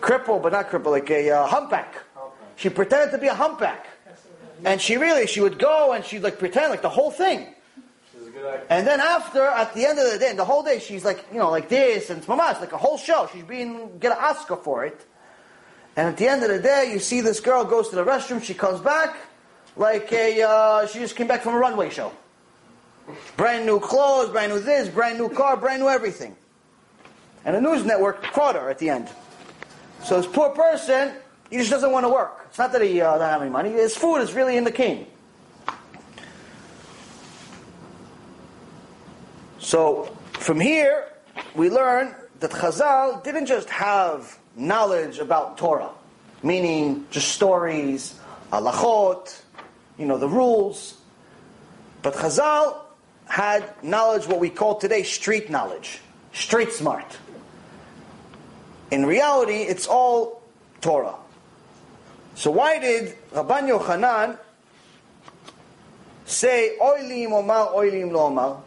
cripple, 0.00 0.42
but 0.42 0.52
not 0.52 0.70
cripple, 0.70 0.90
like 0.90 1.10
a 1.10 1.30
uh, 1.30 1.46
humpback. 1.46 1.94
She 2.56 2.68
pretended 2.68 3.12
to 3.12 3.18
be 3.18 3.28
a 3.28 3.34
humpback, 3.34 3.86
and 4.64 4.80
she 4.80 4.96
really 4.96 5.26
she 5.26 5.40
would 5.40 5.58
go 5.58 5.92
and 5.92 6.04
she'd 6.04 6.22
like 6.22 6.38
pretend 6.38 6.70
like 6.70 6.82
the 6.82 6.88
whole 6.88 7.10
thing. 7.10 7.54
She's 8.12 8.26
a 8.26 8.27
good 8.27 8.27
actor. 8.27 8.27
And 8.70 8.86
then 8.86 9.00
after, 9.00 9.42
at 9.42 9.74
the 9.74 9.86
end 9.86 9.98
of 9.98 10.12
the 10.12 10.18
day, 10.18 10.34
the 10.34 10.44
whole 10.44 10.62
day, 10.62 10.78
she's 10.78 11.04
like, 11.04 11.24
you 11.32 11.38
know, 11.38 11.50
like 11.50 11.68
this, 11.68 12.10
and 12.10 12.18
it's 12.18 12.26
mamash, 12.26 12.60
like 12.60 12.72
a 12.72 12.78
whole 12.78 12.98
show. 12.98 13.28
She's 13.32 13.44
being, 13.44 13.98
get 13.98 14.12
an 14.12 14.18
Oscar 14.20 14.56
for 14.56 14.84
it. 14.84 15.04
And 15.96 16.08
at 16.08 16.16
the 16.16 16.28
end 16.28 16.42
of 16.42 16.48
the 16.50 16.60
day, 16.60 16.90
you 16.92 16.98
see 16.98 17.20
this 17.20 17.40
girl 17.40 17.64
goes 17.64 17.88
to 17.88 17.96
the 17.96 18.04
restroom, 18.04 18.42
she 18.42 18.54
comes 18.54 18.80
back, 18.80 19.16
like 19.76 20.12
a, 20.12 20.42
uh, 20.42 20.86
she 20.86 20.98
just 21.00 21.16
came 21.16 21.26
back 21.26 21.42
from 21.42 21.54
a 21.54 21.58
runway 21.58 21.90
show. 21.90 22.12
Brand 23.36 23.66
new 23.66 23.80
clothes, 23.80 24.30
brand 24.30 24.52
new 24.52 24.60
this, 24.60 24.88
brand 24.88 25.18
new 25.18 25.28
car, 25.28 25.56
brand 25.56 25.82
new 25.82 25.88
everything. 25.88 26.36
And 27.44 27.56
the 27.56 27.60
news 27.60 27.84
network 27.84 28.22
caught 28.22 28.54
her 28.54 28.68
at 28.68 28.78
the 28.78 28.90
end. 28.90 29.08
So 30.04 30.20
this 30.20 30.30
poor 30.30 30.50
person, 30.50 31.14
he 31.50 31.56
just 31.56 31.70
doesn't 31.70 31.90
want 31.90 32.04
to 32.04 32.10
work. 32.10 32.46
It's 32.48 32.58
not 32.58 32.72
that 32.72 32.82
he 32.82 33.00
uh, 33.00 33.12
doesn't 33.12 33.26
have 33.28 33.42
any 33.42 33.50
money. 33.50 33.70
His 33.72 33.96
food 33.96 34.18
is 34.18 34.32
really 34.34 34.56
in 34.56 34.64
the 34.64 34.72
king. 34.72 35.06
So 39.68 40.04
from 40.32 40.60
here, 40.60 41.04
we 41.54 41.68
learn 41.68 42.14
that 42.40 42.52
Chazal 42.52 43.22
didn't 43.22 43.44
just 43.44 43.68
have 43.68 44.38
knowledge 44.56 45.18
about 45.18 45.58
Torah, 45.58 45.90
meaning 46.42 47.04
just 47.10 47.28
stories, 47.32 48.18
halachot, 48.50 49.42
you 49.98 50.06
know, 50.06 50.16
the 50.16 50.26
rules. 50.26 50.96
But 52.00 52.14
Chazal 52.14 52.78
had 53.26 53.62
knowledge, 53.82 54.26
what 54.26 54.40
we 54.40 54.48
call 54.48 54.76
today 54.76 55.02
street 55.02 55.50
knowledge, 55.50 56.00
street 56.32 56.72
smart. 56.72 57.18
In 58.90 59.04
reality, 59.04 59.64
it's 59.68 59.86
all 59.86 60.40
Torah. 60.80 61.16
So 62.36 62.50
why 62.50 62.78
did 62.78 63.14
Rabban 63.32 63.68
Yochanan 63.68 64.38
say, 66.24 66.78
Oilim 66.80 67.32
omar, 67.32 67.74
oilim 67.74 68.12
lo 68.12 68.28
omar? 68.28 68.62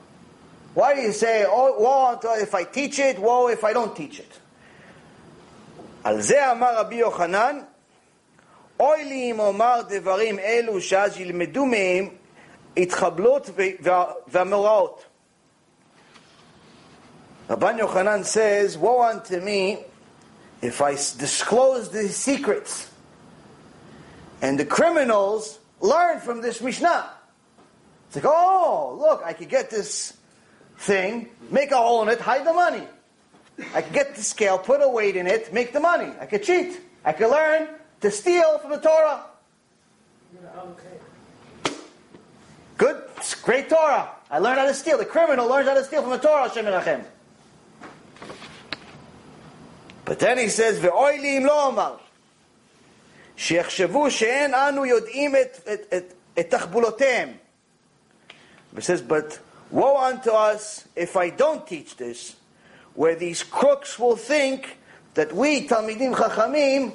Why 0.74 0.94
do 0.94 1.00
you 1.00 1.12
say, 1.12 1.44
oh, 1.48 1.78
woe 1.80 2.34
if 2.34 2.54
I 2.54 2.64
teach 2.64 2.98
it, 2.98 3.18
woe 3.18 3.48
if 3.48 3.64
I 3.64 3.72
don't 3.72 3.94
teach 3.96 4.18
it? 4.20 4.38
על 6.04 6.20
זה 6.22 6.52
אמר 6.52 6.78
רבי 6.78 6.94
יוחנן, 6.94 7.60
אוי 8.80 9.04
לי 9.04 9.30
אם 9.30 9.40
אומר 9.40 9.80
דברים 9.88 10.38
אלו 10.38 10.80
שאז 10.80 11.20
ילמדו 11.20 11.66
מהם 11.66 12.08
התחבלות 12.76 13.50
וה- 13.82 14.04
והמאורעות. 14.28 15.04
Rabban 17.48 17.78
Yochanan 17.78 18.24
says, 18.24 18.76
Woe 18.76 19.02
unto 19.02 19.40
me 19.40 19.78
if 20.62 20.80
I 20.82 20.92
s- 20.94 21.12
disclose 21.12 21.90
the 21.90 22.08
secrets. 22.08 22.90
And 24.42 24.58
the 24.58 24.64
criminals 24.66 25.58
learn 25.80 26.20
from 26.20 26.42
this 26.42 26.60
Mishnah. 26.60 27.08
It's 28.08 28.16
like, 28.16 28.24
oh, 28.26 28.96
look, 29.00 29.22
I 29.24 29.32
could 29.32 29.48
get 29.48 29.70
this 29.70 30.12
thing, 30.80 31.28
make 31.50 31.70
a 31.70 31.76
hole 31.76 32.02
in 32.02 32.08
it, 32.08 32.20
hide 32.20 32.46
the 32.46 32.52
money. 32.52 32.82
I 33.74 33.82
could 33.82 33.92
get 33.92 34.14
the 34.14 34.22
scale, 34.22 34.58
put 34.58 34.82
a 34.82 34.88
weight 34.88 35.16
in 35.16 35.26
it, 35.26 35.52
make 35.52 35.72
the 35.72 35.80
money. 35.80 36.12
I 36.20 36.26
could 36.26 36.42
cheat. 36.42 36.80
I 37.04 37.12
could 37.12 37.30
learn 37.30 37.68
to 38.00 38.10
steal 38.10 38.58
from 38.58 38.70
the 38.70 38.78
Torah. 38.78 39.24
You're 40.32 40.42
gonna 40.42 40.60
allocate. 40.60 41.00
Good. 42.76 43.02
It's 43.16 43.34
great 43.34 43.70
Torah. 43.70 44.10
I 44.30 44.38
learned 44.38 44.58
how 44.58 44.66
to 44.66 44.74
steal. 44.74 44.98
The 44.98 45.06
criminal 45.06 45.48
learns 45.48 45.68
how 45.68 45.74
to 45.74 45.84
steal 45.84 46.02
from 46.02 46.10
the 46.10 46.18
Torah, 46.18 46.48
Hashem 46.48 46.66
Menachem. 46.66 47.04
But 50.04 50.18
then 50.18 50.38
he 50.38 50.48
says, 50.48 50.78
ואוי 50.78 51.40
לא 51.40 51.68
אמר, 51.68 51.96
שיחשבו 53.36 54.10
שאין 54.10 54.54
אנו 54.54 54.86
יודעים 54.86 55.36
את, 55.36 55.68
את, 55.72 55.94
את, 55.94 56.12
את 56.38 56.50
תחבולותיהם. 56.50 57.32
He 58.76 58.80
says, 58.82 59.00
but 59.00 59.38
woe 59.71 59.97
unto 59.97 60.31
us 60.31 60.87
if 60.95 61.15
I 61.17 61.29
don't 61.29 61.65
teach 61.65 61.97
this, 61.97 62.35
where 62.93 63.15
these 63.15 63.41
crooks 63.41 63.97
will 63.97 64.15
think 64.15 64.77
that 65.13 65.33
we, 65.33 65.67
Talmidim 65.67 66.13
Chachamim, 66.13 66.93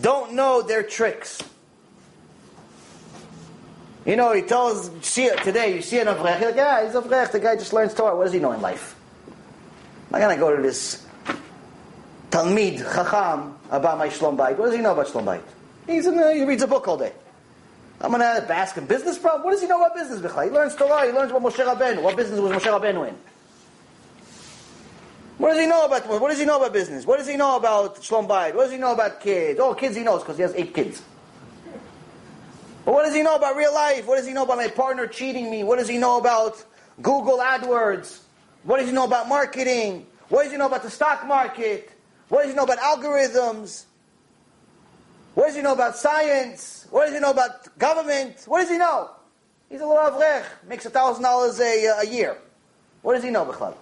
don't 0.00 0.32
know 0.34 0.62
their 0.62 0.82
tricks. 0.82 1.42
You 4.04 4.16
know, 4.16 4.32
he 4.32 4.42
tells, 4.42 4.90
see 5.02 5.24
it 5.24 5.42
today, 5.42 5.74
you 5.74 5.82
see 5.82 5.98
an 5.98 6.06
Avrech, 6.06 6.40
like, 6.40 6.56
yeah, 6.56 6.86
he's 6.86 6.94
Avrech, 6.94 7.32
the 7.32 7.40
guy 7.40 7.56
just 7.56 7.72
learns 7.72 7.92
Torah. 7.92 8.16
What 8.16 8.24
does 8.24 8.32
he 8.32 8.38
know 8.38 8.52
in 8.52 8.60
life? 8.60 8.94
I'm 10.12 10.20
not 10.20 10.26
going 10.26 10.36
to 10.36 10.40
go 10.40 10.54
to 10.54 10.62
this 10.62 11.04
Talmid 12.30 12.78
Chacham 12.78 13.58
about 13.70 13.98
my 13.98 14.08
Shlom 14.08 14.36
Bayit. 14.36 14.56
What 14.56 14.66
does 14.66 14.74
he 14.74 14.80
know 14.80 14.92
about 14.92 15.08
Shlom 15.08 15.24
Bayit? 15.24 15.42
He's 15.86 16.06
in 16.06 16.16
the, 16.16 16.34
he 16.34 16.44
reads 16.44 16.62
a 16.62 16.66
book 16.66 16.86
all 16.86 16.96
day. 16.96 17.12
I'm 18.00 18.10
going 18.10 18.20
to 18.20 18.54
ask 18.54 18.74
him 18.74 18.86
business 18.86 19.18
problem. 19.18 19.44
What 19.44 19.52
does 19.52 19.62
he 19.62 19.66
know 19.66 19.78
about 19.78 19.94
business? 19.94 20.20
Bichlal? 20.20 20.44
He 20.44 20.50
learns 20.50 20.74
Torah. 20.74 21.06
He 21.06 21.12
learns 21.12 21.30
about 21.30 21.42
Moshe 21.42 21.64
Rabbeinu. 21.64 22.02
What 22.02 22.16
business 22.16 22.38
was 22.40 22.52
Moshe 22.52 22.70
Rabbeinu 22.70 23.08
in? 23.08 23.16
What 25.38 25.50
does 25.50 25.60
he 25.60 25.66
know 25.66 25.84
about? 25.84 26.06
What 26.08 26.30
does 26.30 26.38
he 26.38 26.44
know 26.44 26.56
about 26.56 26.72
business? 26.72 27.06
What 27.06 27.18
does 27.18 27.26
he 27.26 27.36
know 27.36 27.56
about 27.56 27.96
Shlom 27.96 28.26
Bayit? 28.26 28.54
What 28.54 28.64
does 28.64 28.72
he 28.72 28.78
know 28.78 28.92
about 28.92 29.20
kids? 29.20 29.60
Oh, 29.60 29.74
kids 29.74 29.96
he 29.96 30.02
knows 30.02 30.22
because 30.22 30.36
he 30.36 30.42
has 30.42 30.54
eight 30.54 30.74
kids. 30.74 31.02
But 32.84 32.92
what 32.94 33.04
does 33.04 33.14
he 33.14 33.22
know 33.22 33.34
about 33.34 33.56
real 33.56 33.74
life? 33.74 34.06
What 34.06 34.16
does 34.16 34.26
he 34.26 34.32
know 34.32 34.44
about 34.44 34.58
my 34.58 34.68
partner 34.68 35.06
cheating 35.06 35.50
me? 35.50 35.64
What 35.64 35.78
does 35.78 35.88
he 35.88 35.98
know 35.98 36.18
about 36.18 36.64
Google 37.02 37.38
AdWords? 37.38 38.20
What 38.62 38.78
does 38.78 38.88
he 38.88 38.94
know 38.94 39.04
about 39.04 39.28
marketing? 39.28 40.06
What 40.28 40.44
does 40.44 40.52
he 40.52 40.58
know 40.58 40.66
about 40.66 40.82
the 40.82 40.90
stock 40.90 41.26
market? 41.26 41.90
What 42.28 42.42
does 42.42 42.52
he 42.52 42.56
know 42.56 42.64
about 42.64 42.78
algorithms? 42.78 43.84
What 45.36 45.48
does 45.48 45.56
he 45.56 45.60
know 45.60 45.74
about 45.74 45.98
science? 45.98 46.86
What 46.90 47.04
does 47.04 47.14
he 47.14 47.20
know 47.20 47.30
about 47.30 47.78
government? 47.78 48.42
What 48.46 48.62
does 48.62 48.70
he 48.70 48.78
know? 48.78 49.10
He's 49.68 49.82
a 49.82 49.86
little 49.86 50.02
avrech, 50.02 50.46
makes 50.66 50.86
thousand 50.86 51.24
dollars 51.24 51.60
a 51.60 51.88
uh, 51.88 52.00
a 52.00 52.06
year. 52.06 52.38
What 53.02 53.12
does 53.12 53.22
he 53.22 53.28
know, 53.28 53.44
Bechlal? 53.44 53.74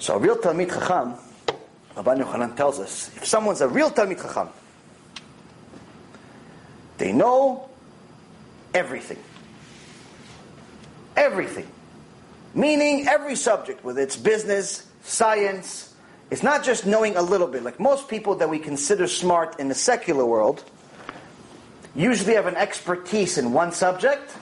So 0.00 0.16
a 0.16 0.18
real 0.18 0.34
Talmid 0.34 0.68
Chacham, 0.68 1.14
Rabban 1.94 2.24
Yochanan 2.24 2.56
tells 2.56 2.80
us, 2.80 3.16
if 3.16 3.24
someone's 3.24 3.60
a 3.60 3.68
real 3.68 3.88
Talmid 3.88 4.20
Chacham, 4.20 4.48
they 6.98 7.12
know 7.12 7.68
everything. 8.74 9.22
Everything. 11.14 11.68
Meaning 12.52 13.06
every 13.06 13.36
subject, 13.36 13.84
whether 13.84 14.00
it's 14.00 14.16
business, 14.16 14.88
science, 15.04 15.91
it's 16.32 16.42
not 16.42 16.64
just 16.64 16.86
knowing 16.86 17.14
a 17.14 17.20
little 17.20 17.46
bit. 17.46 17.62
Like 17.62 17.78
most 17.78 18.08
people 18.08 18.36
that 18.36 18.48
we 18.48 18.58
consider 18.58 19.06
smart 19.06 19.60
in 19.60 19.68
the 19.68 19.74
secular 19.74 20.24
world 20.24 20.64
usually 21.94 22.32
have 22.36 22.46
an 22.46 22.56
expertise 22.56 23.36
in 23.36 23.52
one 23.52 23.70
subject, 23.70 24.34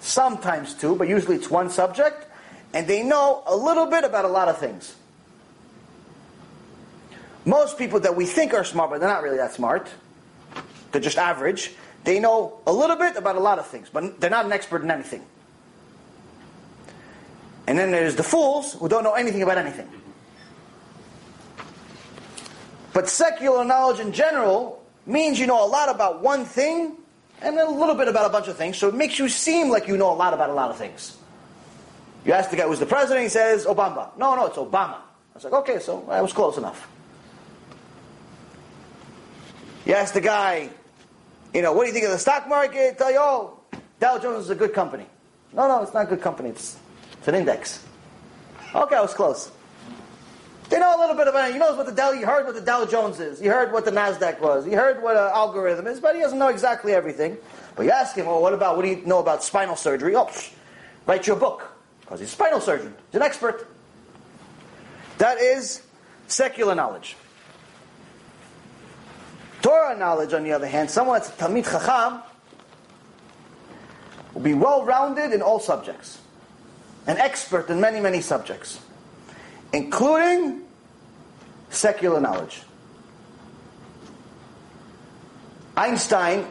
sometimes 0.00 0.74
two, 0.74 0.94
but 0.96 1.08
usually 1.08 1.36
it's 1.36 1.48
one 1.48 1.70
subject, 1.70 2.26
and 2.74 2.86
they 2.86 3.02
know 3.02 3.42
a 3.46 3.56
little 3.56 3.86
bit 3.86 4.04
about 4.04 4.26
a 4.26 4.28
lot 4.28 4.48
of 4.48 4.58
things. 4.58 4.94
Most 7.46 7.78
people 7.78 8.00
that 8.00 8.14
we 8.14 8.26
think 8.26 8.52
are 8.52 8.62
smart, 8.62 8.90
but 8.90 9.00
they're 9.00 9.08
not 9.08 9.22
really 9.22 9.38
that 9.38 9.54
smart, 9.54 9.88
they're 10.92 11.00
just 11.00 11.16
average, 11.16 11.72
they 12.04 12.20
know 12.20 12.60
a 12.66 12.72
little 12.72 12.96
bit 12.96 13.16
about 13.16 13.36
a 13.36 13.40
lot 13.40 13.58
of 13.58 13.66
things, 13.66 13.88
but 13.90 14.20
they're 14.20 14.28
not 14.28 14.44
an 14.44 14.52
expert 14.52 14.82
in 14.82 14.90
anything. 14.90 15.24
And 17.66 17.78
then 17.78 17.90
there's 17.92 18.16
the 18.16 18.22
fools 18.22 18.74
who 18.74 18.90
don't 18.90 19.04
know 19.04 19.14
anything 19.14 19.42
about 19.42 19.56
anything. 19.56 19.88
But 22.92 23.08
secular 23.08 23.64
knowledge 23.64 24.00
in 24.00 24.12
general 24.12 24.82
means 25.06 25.38
you 25.38 25.46
know 25.46 25.64
a 25.64 25.68
lot 25.68 25.88
about 25.88 26.22
one 26.22 26.44
thing 26.44 26.96
and 27.42 27.58
a 27.58 27.70
little 27.70 27.94
bit 27.94 28.08
about 28.08 28.26
a 28.26 28.32
bunch 28.32 28.48
of 28.48 28.56
things, 28.56 28.76
so 28.76 28.88
it 28.88 28.94
makes 28.94 29.18
you 29.18 29.28
seem 29.28 29.70
like 29.70 29.88
you 29.88 29.96
know 29.96 30.12
a 30.12 30.14
lot 30.14 30.34
about 30.34 30.50
a 30.50 30.54
lot 30.54 30.70
of 30.70 30.76
things. 30.76 31.16
You 32.24 32.32
ask 32.32 32.50
the 32.50 32.56
guy 32.56 32.64
who's 32.64 32.78
the 32.78 32.86
president, 32.86 33.22
he 33.22 33.28
says 33.30 33.64
Obama. 33.64 34.16
No, 34.18 34.34
no, 34.34 34.46
it's 34.46 34.58
Obama. 34.58 34.96
I 34.96 35.34
was 35.34 35.44
like, 35.44 35.52
okay, 35.54 35.78
so 35.78 36.06
I 36.10 36.20
was 36.20 36.32
close 36.32 36.58
enough. 36.58 36.88
You 39.86 39.94
ask 39.94 40.12
the 40.12 40.20
guy, 40.20 40.68
you 41.54 41.62
know, 41.62 41.72
what 41.72 41.82
do 41.84 41.86
you 41.88 41.94
think 41.94 42.04
of 42.04 42.12
the 42.12 42.18
stock 42.18 42.46
market? 42.46 42.98
Tell 42.98 43.10
you, 43.10 43.18
oh, 43.20 43.60
Dow 43.98 44.18
Jones 44.18 44.44
is 44.44 44.50
a 44.50 44.54
good 44.54 44.74
company. 44.74 45.06
No, 45.52 45.66
no, 45.66 45.82
it's 45.82 45.94
not 45.94 46.06
a 46.06 46.08
good 46.08 46.20
company. 46.20 46.50
It's, 46.50 46.76
it's 47.18 47.28
an 47.28 47.34
index. 47.34 47.84
Okay, 48.74 48.96
I 48.96 49.00
was 49.00 49.14
close. 49.14 49.50
They 50.70 50.78
know 50.78 50.96
a 50.96 51.00
little 51.00 51.16
bit 51.16 51.26
it. 51.26 51.52
He 51.52 51.58
knows 51.58 51.76
what 51.76 51.86
the 51.86 51.92
Dow, 51.92 52.12
you 52.12 52.24
heard 52.24 52.46
what 52.46 52.54
the 52.54 52.60
Dow 52.60 52.86
Jones 52.86 53.18
is. 53.18 53.42
You 53.42 53.50
heard 53.50 53.72
what 53.72 53.84
the 53.84 53.90
NASDAQ 53.90 54.40
was. 54.40 54.66
You 54.66 54.76
heard 54.76 55.02
what 55.02 55.16
an 55.16 55.30
algorithm 55.34 55.88
is, 55.88 55.98
but 55.98 56.14
he 56.14 56.20
doesn't 56.20 56.38
know 56.38 56.46
exactly 56.46 56.92
everything. 56.92 57.36
But 57.74 57.86
you 57.86 57.90
ask 57.90 58.14
him, 58.14 58.26
well, 58.26 58.40
what 58.40 58.54
about, 58.54 58.76
what 58.76 58.84
do 58.84 58.88
you 58.88 59.02
know 59.04 59.18
about 59.18 59.42
spinal 59.42 59.74
surgery? 59.74 60.14
Oh, 60.14 60.26
psh, 60.26 60.52
write 61.06 61.26
your 61.26 61.34
book. 61.34 61.72
Because 62.02 62.20
he's 62.20 62.28
a 62.28 62.32
spinal 62.32 62.60
surgeon. 62.60 62.94
He's 63.10 63.16
an 63.16 63.22
expert. 63.22 63.66
That 65.18 65.38
is 65.38 65.82
secular 66.28 66.76
knowledge. 66.76 67.16
Torah 69.60 69.98
knowledge, 69.98 70.32
on 70.32 70.44
the 70.44 70.52
other 70.52 70.68
hand, 70.68 70.88
someone 70.88 71.18
that's 71.18 71.30
a 71.30 71.32
Talmid 71.32 71.64
Chacham, 71.64 72.22
will 74.34 74.42
be 74.42 74.54
well-rounded 74.54 75.32
in 75.32 75.42
all 75.42 75.58
subjects. 75.58 76.20
An 77.08 77.18
expert 77.18 77.68
in 77.70 77.80
many, 77.80 77.98
many 77.98 78.20
subjects 78.20 78.78
including 79.72 80.62
secular 81.70 82.20
knowledge. 82.20 82.62
Einstein, 85.76 86.46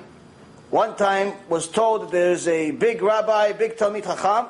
one 0.70 0.96
time, 0.96 1.34
was 1.50 1.68
told 1.68 2.04
that 2.04 2.12
there's 2.12 2.48
a 2.48 2.72
big 2.72 3.02
rabbi, 3.02 3.52
big 3.54 3.76
Talmid 3.76 4.04
Chacham, 4.04 4.48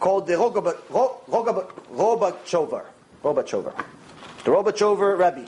called 0.00 0.26
the 0.26 0.34
Rogachover. 0.34 0.76
Rogachover. 3.22 3.84
The 4.44 4.50
Rogachover 4.50 5.16
Rabbi. 5.16 5.44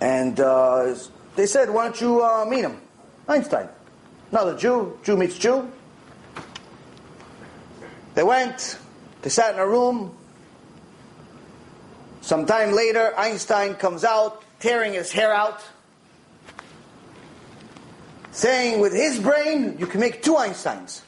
And 0.00 0.38
uh, 0.38 0.94
they 1.34 1.46
said, 1.46 1.70
why 1.70 1.84
don't 1.84 2.00
you 2.00 2.22
uh, 2.22 2.44
meet 2.48 2.62
him? 2.62 2.80
Einstein. 3.28 3.68
Another 4.30 4.56
Jew, 4.56 4.98
Jew 5.02 5.16
meets 5.16 5.36
Jew. 5.36 5.70
They 8.14 8.22
went, 8.22 8.78
they 9.26 9.30
sat 9.30 9.54
in 9.54 9.58
a 9.58 9.66
room. 9.66 10.16
Some 12.20 12.46
time 12.46 12.70
later, 12.70 13.12
Einstein 13.18 13.74
comes 13.74 14.04
out, 14.04 14.40
tearing 14.60 14.92
his 14.92 15.10
hair 15.10 15.34
out, 15.34 15.64
saying, 18.30 18.78
with 18.80 18.92
his 18.92 19.18
brain, 19.18 19.78
you 19.80 19.88
can 19.88 19.98
make 19.98 20.22
two 20.22 20.34
Einsteins. 20.34 21.00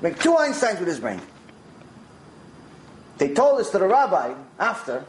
Make 0.00 0.20
two 0.20 0.30
Einsteins 0.30 0.78
with 0.78 0.86
his 0.86 1.00
brain. 1.00 1.20
They 3.16 3.34
told 3.34 3.58
this 3.58 3.70
to 3.70 3.78
the 3.78 3.88
rabbi 3.88 4.34
after. 4.60 5.04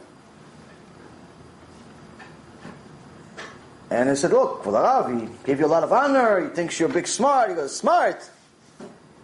And 3.88 4.08
he 4.08 4.16
said, 4.16 4.32
look, 4.32 4.66
well, 4.66 4.72
the 4.74 4.80
Rav, 4.80 5.20
he 5.20 5.28
gave 5.44 5.60
you 5.60 5.66
a 5.66 5.68
lot 5.68 5.84
of 5.84 5.92
honor. 5.92 6.40
He 6.40 6.48
thinks 6.48 6.80
you're 6.80 6.88
big 6.88 7.06
smart. 7.06 7.50
He 7.50 7.54
goes, 7.54 7.76
smart? 7.76 8.28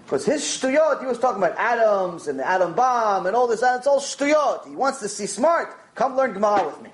Because 0.07 0.25
his 0.25 0.43
shtuyot, 0.43 1.01
he 1.01 1.07
was 1.07 1.19
talking 1.19 1.43
about 1.43 1.59
atoms 1.59 2.29
and 2.29 2.39
the 2.39 2.47
atom 2.47 2.75
bomb 2.75 3.27
and 3.27 3.35
all 3.35 3.49
this, 3.49 3.61
and 3.61 3.77
it's 3.77 3.89
all 3.89 3.99
shtuyot. 3.99 4.69
He 4.69 4.77
wants 4.77 5.01
to 5.01 5.09
see 5.09 5.27
smart. 5.27 5.77
Come 5.97 6.17
learn 6.17 6.33
Gemara 6.33 6.65
with 6.65 6.81
me. 6.81 6.91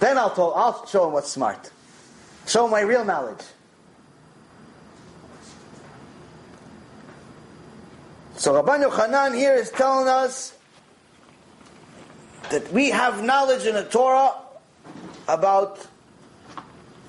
Then 0.00 0.18
I'll, 0.18 0.34
tell, 0.34 0.52
I'll 0.54 0.84
show 0.86 1.06
him 1.06 1.12
what's 1.12 1.30
smart. 1.30 1.70
Show 2.48 2.64
him 2.64 2.72
my 2.72 2.80
real 2.80 3.04
knowledge. 3.04 3.44
So 8.34 8.60
Rabban 8.60 8.84
Yochanan 8.84 9.36
here 9.36 9.54
is 9.54 9.70
telling 9.70 10.08
us 10.08 10.56
that 12.50 12.72
we 12.72 12.90
have 12.90 13.22
knowledge 13.22 13.66
in 13.66 13.76
the 13.76 13.84
Torah 13.84 14.32
about 15.28 15.86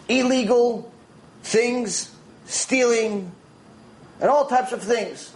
illegal 0.07 0.93
things, 1.41 2.13
stealing, 2.45 3.31
and 4.23 4.31
all 4.31 4.45
types 4.45 4.71
of 4.71 4.81
things. 4.81 5.33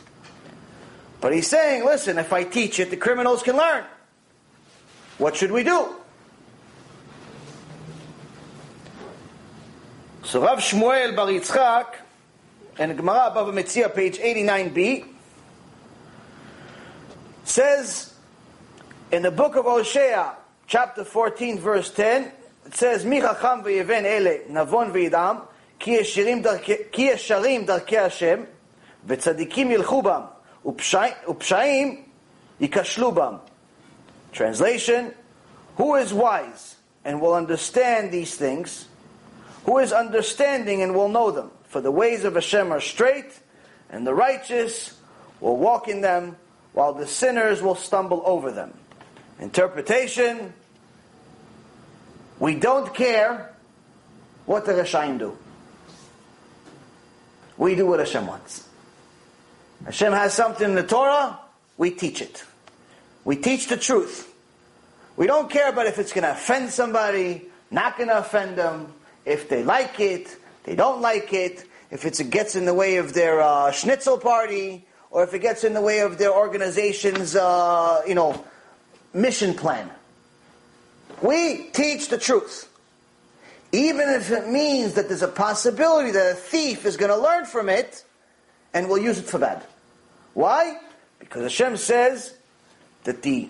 But 1.20 1.34
he's 1.34 1.48
saying, 1.48 1.84
listen, 1.84 2.18
if 2.18 2.32
I 2.32 2.46
teach 2.46 2.80
it, 2.80 2.90
the 2.90 2.96
criminals 2.96 3.44
can 3.44 3.58
learn. 3.58 3.84
What 5.18 5.36
should 5.36 5.52
we 5.52 5.64
do? 5.64 5.94
So 10.24 10.42
Rav 10.42 10.60
Shmuel 10.60 11.18
Bar 11.18 11.28
Yitzchak, 11.28 11.96
and 12.80 12.96
Gemara 12.96 13.34
Bava 13.36 13.52
Metzia, 13.54 13.94
page 13.94 14.20
89b, 14.20 15.06
says 17.44 18.14
in 19.12 19.22
the 19.22 19.32
book 19.32 19.58
of 19.58 19.66
Hosea, 19.66 20.34
chapter 20.66 21.04
14, 21.04 21.60
verse 21.60 21.92
10, 21.92 22.32
it 22.68 22.76
says, 22.76 23.04
Mi 23.04 23.20
chacham 23.20 23.64
v'yeven 23.64 24.06
ele, 24.06 24.46
navon 24.50 24.94
v'yidam, 24.94 25.46
ki 25.78 25.98
yesharim 25.98 27.66
darkei 27.66 28.02
Hashem, 28.04 28.48
וצדיקים 29.07 29.71
ילכו 29.71 30.03
בם, 30.03 30.23
ופשעים 31.29 32.03
ייכשלו 32.61 33.13
בם. 33.13 33.37
Translation, 34.33 35.13
who 35.77 35.95
is 35.97 36.13
wise 36.13 36.77
and 37.05 37.21
will 37.21 37.35
understand 37.35 38.11
these 38.11 38.35
things? 38.35 38.89
Who 39.67 39.79
is 39.79 39.93
understanding 39.93 40.83
and 40.83 40.95
will 40.95 41.09
know 41.09 41.31
them? 41.31 41.51
For 41.69 41.81
the 41.81 41.91
ways 41.91 42.25
of 42.25 42.35
Hashem 42.35 42.73
are 42.73 42.81
straight, 42.81 43.39
and 43.91 44.07
the 44.07 44.15
righteous 44.15 44.99
will 45.41 45.57
walk 45.57 45.89
in 45.89 46.01
them, 46.01 46.37
while 46.73 46.95
the 46.95 47.07
sinners 47.07 47.61
will 47.61 47.75
stumble 47.75 48.23
over 48.25 48.51
them. 48.51 48.73
Interpretation, 49.39 50.53
we 52.39 52.55
don't 52.55 52.95
care 52.95 53.55
what 54.47 54.65
the 54.65 54.73
Rashaim 54.73 55.19
do. 55.19 55.37
We 57.57 57.75
do 57.75 57.87
what 57.87 58.01
Hashem 58.01 58.27
wants. 58.27 58.66
Hashem 59.88 60.12
has 60.12 60.34
something 60.34 60.68
in 60.68 60.76
the 60.76 60.84
Torah, 60.84 61.40
we 61.78 61.92
teach 61.92 62.22
it. 62.22 62.44
We 63.24 63.38
teach 63.38 63.68
the 63.68 63.78
truth. 63.78 64.30
We 65.16 65.28
don't 65.28 65.50
care 65.50 65.70
about 65.70 65.88
if 65.88 65.98
it's 65.98 66.12
going 66.12 66.26
to 66.26 66.32
offend 66.32 66.72
somebody, 66.72 67.46
not 67.72 67.96
going 67.96 68.10
to 68.10 68.18
offend 68.18 68.58
them, 68.58 68.94
if 69.24 69.48
they 69.48 69.64
like 69.64 70.02
it, 70.02 70.36
they 70.66 70.76
don't 70.76 71.00
like 71.00 71.32
it, 71.32 71.64
if 71.90 72.04
it 72.04 72.30
gets 72.30 72.58
in 72.58 72.66
the 72.66 72.74
way 72.74 72.98
of 72.98 73.14
their 73.14 73.40
uh, 73.40 73.72
schnitzel 73.72 74.18
party, 74.18 74.86
or 75.10 75.24
if 75.24 75.34
it 75.34 75.40
gets 75.40 75.64
in 75.64 75.74
the 75.74 75.80
way 75.80 76.00
of 76.00 76.18
their 76.18 76.34
organization's, 76.34 77.38
uh, 77.38 78.02
you 78.06 78.14
know, 78.14 78.44
mission 79.14 79.54
plan. 79.54 79.90
We 81.22 81.70
teach 81.72 82.10
the 82.10 82.18
truth. 82.18 82.70
Even 83.72 84.10
if 84.10 84.32
it 84.32 84.50
means 84.50 84.96
that 84.96 85.08
there's 85.08 85.22
a 85.22 85.30
possibility 85.30 86.12
that 86.12 86.34
a 86.34 86.36
thief 86.36 86.86
is 86.86 86.98
going 86.98 87.12
to 87.12 87.18
learn 87.18 87.46
from 87.46 87.70
it, 87.70 88.04
and 88.74 88.90
will 88.90 88.98
use 88.98 89.18
it 89.18 89.26
for 89.26 89.40
bad. 89.40 89.64
Why? 90.38 90.78
Because 91.18 91.42
Hashem 91.42 91.78
says 91.78 92.36
that 93.06 93.24
the 93.24 93.50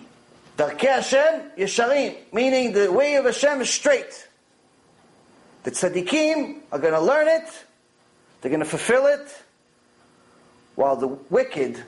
Darkei 0.56 0.86
Hashem 0.86 1.50
Yesharim, 1.58 2.16
meaning 2.32 2.72
the 2.72 2.90
way 2.90 3.16
of 3.16 3.26
Hashem 3.26 3.60
is 3.60 3.68
straight. 3.68 4.26
The 5.64 5.70
tzaddikim 5.70 6.60
are 6.72 6.78
going 6.78 6.94
to 6.94 7.00
learn 7.00 7.28
it, 7.28 7.46
they're 8.40 8.48
going 8.48 8.60
to 8.60 8.64
fulfill 8.64 9.04
it, 9.04 9.28
while 10.76 10.96
the 10.96 11.08
wicked 11.08 11.78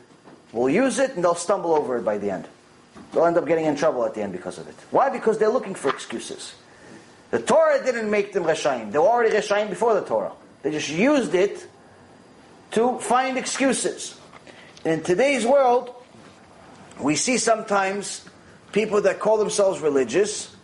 will 0.52 0.68
use 0.68 0.98
it 0.98 1.14
and 1.14 1.24
they'll 1.24 1.34
stumble 1.34 1.72
over 1.72 1.96
it 1.96 2.04
by 2.04 2.18
the 2.18 2.30
end. 2.30 2.46
They'll 3.14 3.24
end 3.24 3.38
up 3.38 3.46
getting 3.46 3.64
in 3.64 3.76
trouble 3.76 4.04
at 4.04 4.12
the 4.12 4.20
end 4.20 4.32
because 4.32 4.58
of 4.58 4.68
it. 4.68 4.76
Why? 4.90 5.08
Because 5.08 5.38
they're 5.38 5.48
looking 5.48 5.74
for 5.74 5.88
excuses. 5.88 6.56
The 7.30 7.40
Torah 7.40 7.82
didn't 7.82 8.10
make 8.10 8.34
them 8.34 8.44
Reshaim. 8.44 8.92
They 8.92 8.98
were 8.98 9.08
already 9.08 9.34
Reshaim 9.34 9.70
before 9.70 9.94
the 9.94 10.02
Torah. 10.02 10.32
They 10.62 10.72
just 10.72 10.90
used 10.90 11.34
it 11.34 11.66
to 12.72 12.98
find 12.98 13.38
excuses. 13.38 14.19
In 14.84 15.02
today's 15.02 15.44
world, 15.44 15.94
we 16.98 17.14
see 17.14 17.36
sometimes 17.36 18.24
people 18.72 19.02
that 19.02 19.20
call 19.20 19.36
themselves 19.36 19.80
religious, 19.80 20.54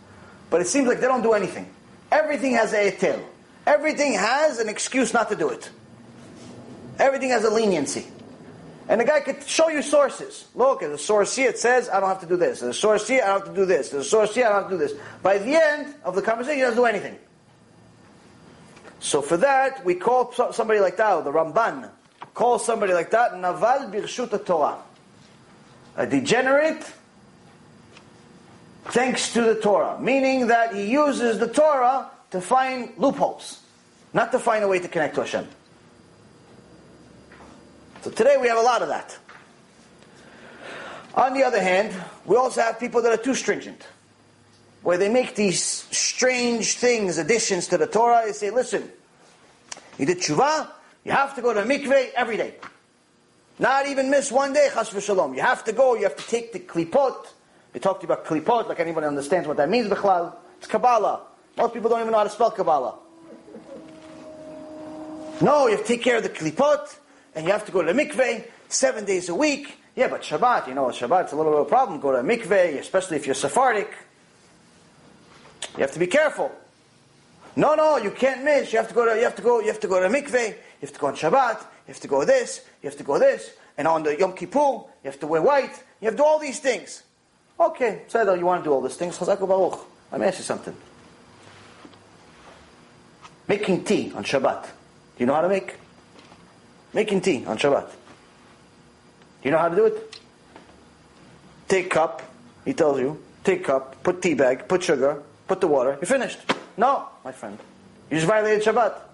but 0.49 0.61
it 0.61 0.67
seems 0.67 0.87
like 0.87 0.99
they 0.99 1.07
don't 1.07 1.21
do 1.21 1.33
anything. 1.33 1.69
Everything 2.11 2.53
has 2.53 2.73
a 2.73 2.91
tail. 2.91 3.23
Everything 3.65 4.13
has 4.13 4.59
an 4.59 4.69
excuse 4.69 5.13
not 5.13 5.29
to 5.29 5.35
do 5.35 5.49
it. 5.49 5.69
Everything 6.97 7.29
has 7.29 7.43
a 7.43 7.49
leniency. 7.49 8.07
And 8.89 9.01
the 9.01 9.05
guy 9.05 9.19
could 9.19 9.43
show 9.43 9.67
you 9.67 9.81
sources. 9.81 10.47
Look, 10.55 10.81
at 10.81 10.89
the 10.89 10.97
source 10.97 11.35
here, 11.35 11.49
it 11.49 11.59
says, 11.59 11.89
I 11.89 11.99
don't 11.99 12.07
have 12.09 12.21
to 12.21 12.25
do 12.27 12.37
this. 12.37 12.61
A 12.61 12.73
source 12.73 13.07
here, 13.07 13.21
I 13.23 13.27
don't 13.27 13.39
have 13.45 13.49
to 13.49 13.55
do 13.55 13.65
this. 13.65 13.91
A 13.93 14.03
source 14.03 14.33
here, 14.33 14.45
I 14.45 14.49
don't 14.49 14.61
have 14.61 14.71
to 14.71 14.77
do 14.77 14.79
this. 14.79 14.93
By 15.21 15.37
the 15.37 15.55
end 15.55 15.95
of 16.05 16.15
the 16.15 16.21
conversation, 16.21 16.57
he 16.57 16.61
doesn't 16.61 16.77
do 16.77 16.85
anything. 16.85 17.17
So 18.99 19.21
for 19.21 19.37
that, 19.37 19.83
we 19.85 19.93
call 19.95 20.31
somebody 20.53 20.79
like 20.79 20.97
that, 20.97 21.23
the 21.25 21.31
Ramban, 21.31 21.91
call 22.37 22.59
somebody 22.59 22.93
like 22.93 23.09
that 23.09 23.33
Naval 23.33 23.89
Birshut 23.89 24.45
Torah. 24.45 24.77
A 25.95 26.05
degenerate 26.05 26.85
thanks 28.85 29.33
to 29.33 29.41
the 29.41 29.55
Torah, 29.55 29.99
meaning 29.99 30.45
that 30.47 30.75
he 30.75 30.85
uses 30.85 31.39
the 31.39 31.47
Torah 31.47 32.11
to 32.29 32.39
find 32.39 32.93
loopholes, 32.95 33.59
not 34.13 34.31
to 34.33 34.37
find 34.37 34.63
a 34.63 34.67
way 34.67 34.77
to 34.77 34.87
connect 34.87 35.15
to 35.15 35.21
Hashem. 35.21 35.47
So 38.03 38.11
today 38.11 38.37
we 38.39 38.47
have 38.49 38.59
a 38.59 38.61
lot 38.61 38.83
of 38.83 38.89
that. 38.89 39.17
On 41.15 41.33
the 41.33 41.41
other 41.41 41.59
hand, 41.59 41.91
we 42.27 42.35
also 42.35 42.61
have 42.61 42.79
people 42.79 43.01
that 43.01 43.11
are 43.11 43.23
too 43.23 43.33
stringent, 43.33 43.81
where 44.83 44.99
they 44.99 45.09
make 45.09 45.33
these 45.33 45.59
strange 45.59 46.75
things, 46.75 47.17
additions 47.17 47.67
to 47.69 47.79
the 47.79 47.87
Torah. 47.87 48.21
They 48.27 48.33
say, 48.33 48.51
listen, 48.51 48.91
you 49.97 50.05
did 50.05 50.19
tshuva, 50.19 50.69
you 51.07 51.13
have 51.13 51.33
to 51.35 51.41
go 51.41 51.53
to 51.53 51.61
a 51.61 51.65
mikveh 51.65 52.11
every 52.17 52.35
day. 52.35 52.55
Not 53.59 53.87
even 53.87 54.09
miss 54.09 54.29
one 54.29 54.51
day, 54.51 54.67
chas 54.73 54.89
v'shalom. 54.89 55.37
You 55.37 55.41
have 55.41 55.63
to 55.63 55.71
go, 55.71 55.95
you 55.95 56.03
have 56.03 56.17
to 56.17 56.27
take 56.27 56.51
the 56.51 56.59
klipot. 56.59 57.27
They 57.71 57.79
talked 57.79 58.03
about 58.03 58.25
klipot, 58.25 58.67
like 58.67 58.81
anybody 58.81 59.07
understands 59.07 59.47
what 59.47 59.55
that 59.55 59.69
means, 59.69 59.87
b'chlal. 59.87 60.35
It's 60.57 60.67
Kabbalah. 60.67 61.21
Most 61.55 61.73
people 61.73 61.89
don't 61.89 62.01
even 62.01 62.11
know 62.11 62.17
how 62.17 62.25
to 62.25 62.29
spell 62.29 62.51
Kabbalah. 62.51 62.95
No, 65.39 65.67
you 65.67 65.77
have 65.77 65.85
to 65.85 65.87
take 65.87 66.03
care 66.03 66.17
of 66.17 66.23
the 66.23 66.29
klipot, 66.29 66.93
and 67.35 67.45
you 67.45 67.53
have 67.53 67.65
to 67.65 67.71
go 67.71 67.81
to 67.81 67.93
the 67.93 67.97
mikveh 67.97 68.45
seven 68.67 69.05
days 69.05 69.29
a 69.29 69.35
week. 69.35 69.77
Yeah, 69.95 70.09
but 70.09 70.23
Shabbat, 70.23 70.67
you 70.67 70.75
know, 70.75 70.87
Shabbat, 70.87 71.23
it's 71.23 71.31
a 71.31 71.37
little 71.37 71.53
bit 71.53 71.61
of 71.61 71.67
a 71.67 71.69
problem. 71.69 72.01
Go 72.01 72.11
to 72.11 72.17
a 72.17 72.23
mikveh, 72.23 72.79
especially 72.79 73.15
if 73.15 73.25
you're 73.25 73.33
Sephardic. 73.33 73.93
You 75.77 75.83
have 75.83 75.93
to 75.93 75.99
be 75.99 76.07
careful. 76.07 76.51
No, 77.55 77.75
no, 77.75 77.95
you 77.95 78.11
can't 78.11 78.43
miss. 78.43 78.73
You 78.73 78.79
have 78.79 78.89
to 78.89 78.93
go 78.93 79.05
to, 79.05 79.17
you 79.17 79.23
have 79.23 79.35
to 79.37 79.41
go, 79.41 79.61
you 79.61 79.67
have 79.67 79.79
to 79.79 79.87
go 79.87 80.01
to 80.01 80.09
mikveh. 80.09 80.55
You 80.81 80.87
have 80.87 80.93
to 80.93 80.99
go 80.99 81.07
on 81.07 81.15
Shabbat. 81.15 81.59
You 81.59 81.93
have 81.93 81.99
to 81.99 82.07
go 82.07 82.25
this. 82.25 82.65
You 82.81 82.89
have 82.89 82.97
to 82.97 83.03
go 83.03 83.17
this. 83.17 83.51
And 83.77 83.87
on 83.87 84.03
the 84.03 84.17
Yom 84.17 84.33
Kippur, 84.33 84.59
you 84.59 84.87
have 85.03 85.19
to 85.19 85.27
wear 85.27 85.41
white. 85.41 85.83
You 86.01 86.05
have 86.05 86.13
to 86.13 86.17
do 86.17 86.23
all 86.23 86.39
these 86.39 86.59
things. 86.59 87.03
Okay, 87.59 88.03
so 88.07 88.33
you 88.35 88.45
want 88.45 88.63
to 88.63 88.69
do 88.69 88.73
all 88.73 88.81
these 88.81 88.95
things. 88.95 89.17
Chazak 89.17 89.39
Baruch. 89.39 89.79
Let 90.11 90.21
me 90.21 90.27
ask 90.27 90.37
you 90.37 90.43
something. 90.43 90.75
Making 93.47 93.83
tea 93.83 94.11
on 94.15 94.23
Shabbat. 94.23 94.63
Do 94.63 94.69
you 95.17 95.25
know 95.25 95.33
how 95.33 95.41
to 95.41 95.49
make? 95.49 95.75
Making 96.93 97.21
tea 97.21 97.45
on 97.45 97.57
Shabbat. 97.57 97.87
Do 97.89 97.95
you 99.43 99.51
know 99.51 99.57
how 99.57 99.69
to 99.69 99.75
do 99.75 99.85
it? 99.85 100.19
Take 101.67 101.89
cup, 101.89 102.21
he 102.65 102.73
tells 102.73 102.99
you. 102.99 103.21
Take 103.43 103.63
cup, 103.63 104.03
put 104.03 104.21
tea 104.21 104.33
bag, 104.33 104.67
put 104.67 104.83
sugar, 104.83 105.23
put 105.47 105.61
the 105.61 105.67
water. 105.67 105.91
You're 105.93 106.07
finished. 106.07 106.39
No, 106.75 107.07
my 107.23 107.31
friend. 107.31 107.57
You 108.09 108.17
just 108.17 108.27
violated 108.27 108.63
Shabbat. 108.63 109.06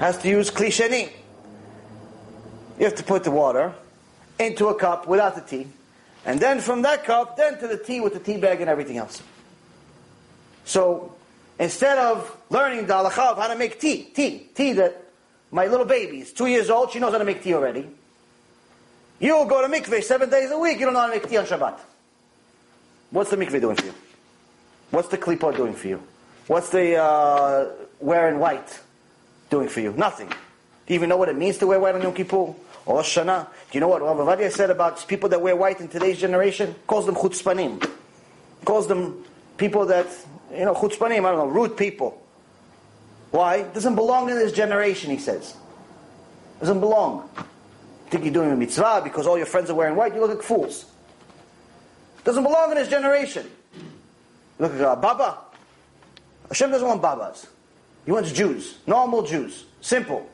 Has 0.00 0.16
to 0.22 0.28
use 0.28 0.50
kli 0.50 0.68
sheni. 0.68 1.10
You 2.78 2.86
have 2.86 2.94
to 2.94 3.02
put 3.02 3.22
the 3.22 3.30
water 3.30 3.74
into 4.38 4.68
a 4.68 4.74
cup 4.74 5.06
without 5.06 5.34
the 5.34 5.42
tea. 5.42 5.68
And 6.24 6.40
then 6.40 6.60
from 6.60 6.80
that 6.82 7.04
cup, 7.04 7.36
then 7.36 7.58
to 7.58 7.68
the 7.68 7.76
tea 7.76 8.00
with 8.00 8.14
the 8.14 8.18
tea 8.18 8.38
bag 8.38 8.62
and 8.62 8.70
everything 8.70 8.96
else. 8.96 9.22
So, 10.64 11.14
instead 11.58 11.98
of 11.98 12.34
learning 12.48 12.86
the 12.86 12.94
halacha 12.94 13.32
of 13.32 13.36
how 13.36 13.48
to 13.48 13.56
make 13.56 13.78
tea, 13.78 14.04
tea, 14.04 14.48
tea 14.54 14.72
that 14.72 15.04
my 15.50 15.66
little 15.66 15.84
baby 15.84 16.20
is 16.20 16.32
two 16.32 16.46
years 16.46 16.70
old, 16.70 16.92
she 16.92 16.98
knows 16.98 17.12
how 17.12 17.18
to 17.18 17.24
make 17.26 17.42
tea 17.42 17.52
already. 17.52 17.86
You 19.18 19.44
go 19.46 19.60
to 19.60 19.68
mikveh 19.68 20.02
seven 20.02 20.30
days 20.30 20.50
a 20.50 20.58
week, 20.58 20.78
you 20.78 20.86
don't 20.86 20.94
know 20.94 21.00
how 21.00 21.08
to 21.08 21.12
make 21.12 21.28
tea 21.28 21.36
on 21.36 21.44
Shabbat. 21.44 21.78
What's 23.10 23.28
the 23.28 23.36
mikveh 23.36 23.60
doing 23.60 23.76
for 23.76 23.84
you? 23.84 23.94
What's 24.92 25.08
the 25.08 25.18
klipot 25.18 25.56
doing 25.56 25.74
for 25.74 25.88
you? 25.88 26.02
What's 26.46 26.70
the 26.70 26.96
uh, 26.96 27.68
wearing 28.00 28.38
white 28.38 28.80
doing 29.50 29.68
for 29.68 29.80
you? 29.80 29.92
Nothing. 29.92 30.28
Do 30.28 30.34
you 30.88 30.94
even 30.94 31.08
know 31.08 31.16
what 31.16 31.28
it 31.28 31.36
means 31.36 31.58
to 31.58 31.66
wear 31.66 31.78
white 31.78 31.94
on 31.94 32.02
Yom 32.02 32.14
Kippur? 32.14 32.54
Or 32.86 33.02
Shana? 33.02 33.46
Do 33.46 33.50
you 33.72 33.80
know 33.80 33.88
what 33.88 34.00
Rav 34.02 34.16
Ovadia 34.16 34.50
said 34.50 34.70
about 34.70 35.06
people 35.06 35.28
that 35.28 35.40
wear 35.40 35.54
white 35.54 35.80
in 35.80 35.88
today's 35.88 36.18
generation? 36.18 36.74
Calls 36.86 37.06
them 37.06 37.14
chutzpanim. 37.14 37.88
Calls 38.64 38.88
them 38.88 39.24
people 39.56 39.86
that, 39.86 40.06
you 40.52 40.64
know, 40.64 40.74
chutzpanim, 40.74 41.18
I 41.18 41.32
don't 41.32 41.36
know, 41.38 41.46
rude 41.46 41.76
people. 41.76 42.20
Why? 43.30 43.62
Doesn't 43.62 43.94
belong 43.94 44.30
in 44.30 44.36
this 44.36 44.52
generation, 44.52 45.10
he 45.10 45.18
says. 45.18 45.54
Doesn't 46.58 46.80
belong. 46.80 47.28
Think 48.08 48.24
you're 48.24 48.32
doing 48.32 48.50
a 48.50 48.56
mitzvah 48.56 49.02
because 49.04 49.26
all 49.26 49.36
your 49.36 49.46
friends 49.46 49.70
are 49.70 49.74
wearing 49.74 49.94
white, 49.94 50.14
you 50.14 50.20
look 50.20 50.30
like 50.30 50.42
fools. 50.42 50.86
Doesn't 52.24 52.42
belong 52.42 52.70
in 52.70 52.76
this 52.76 52.88
generation. 52.88 53.48
Look 54.58 54.74
at 54.74 54.80
uh, 54.80 54.96
Baba. 54.96 55.38
Hashem 56.48 56.70
doesn't 56.70 56.86
want 56.86 57.00
Babas. 57.00 57.46
He 58.04 58.12
wants 58.12 58.32
Jews, 58.32 58.78
normal 58.86 59.22
Jews, 59.22 59.64
simple. 59.80 60.28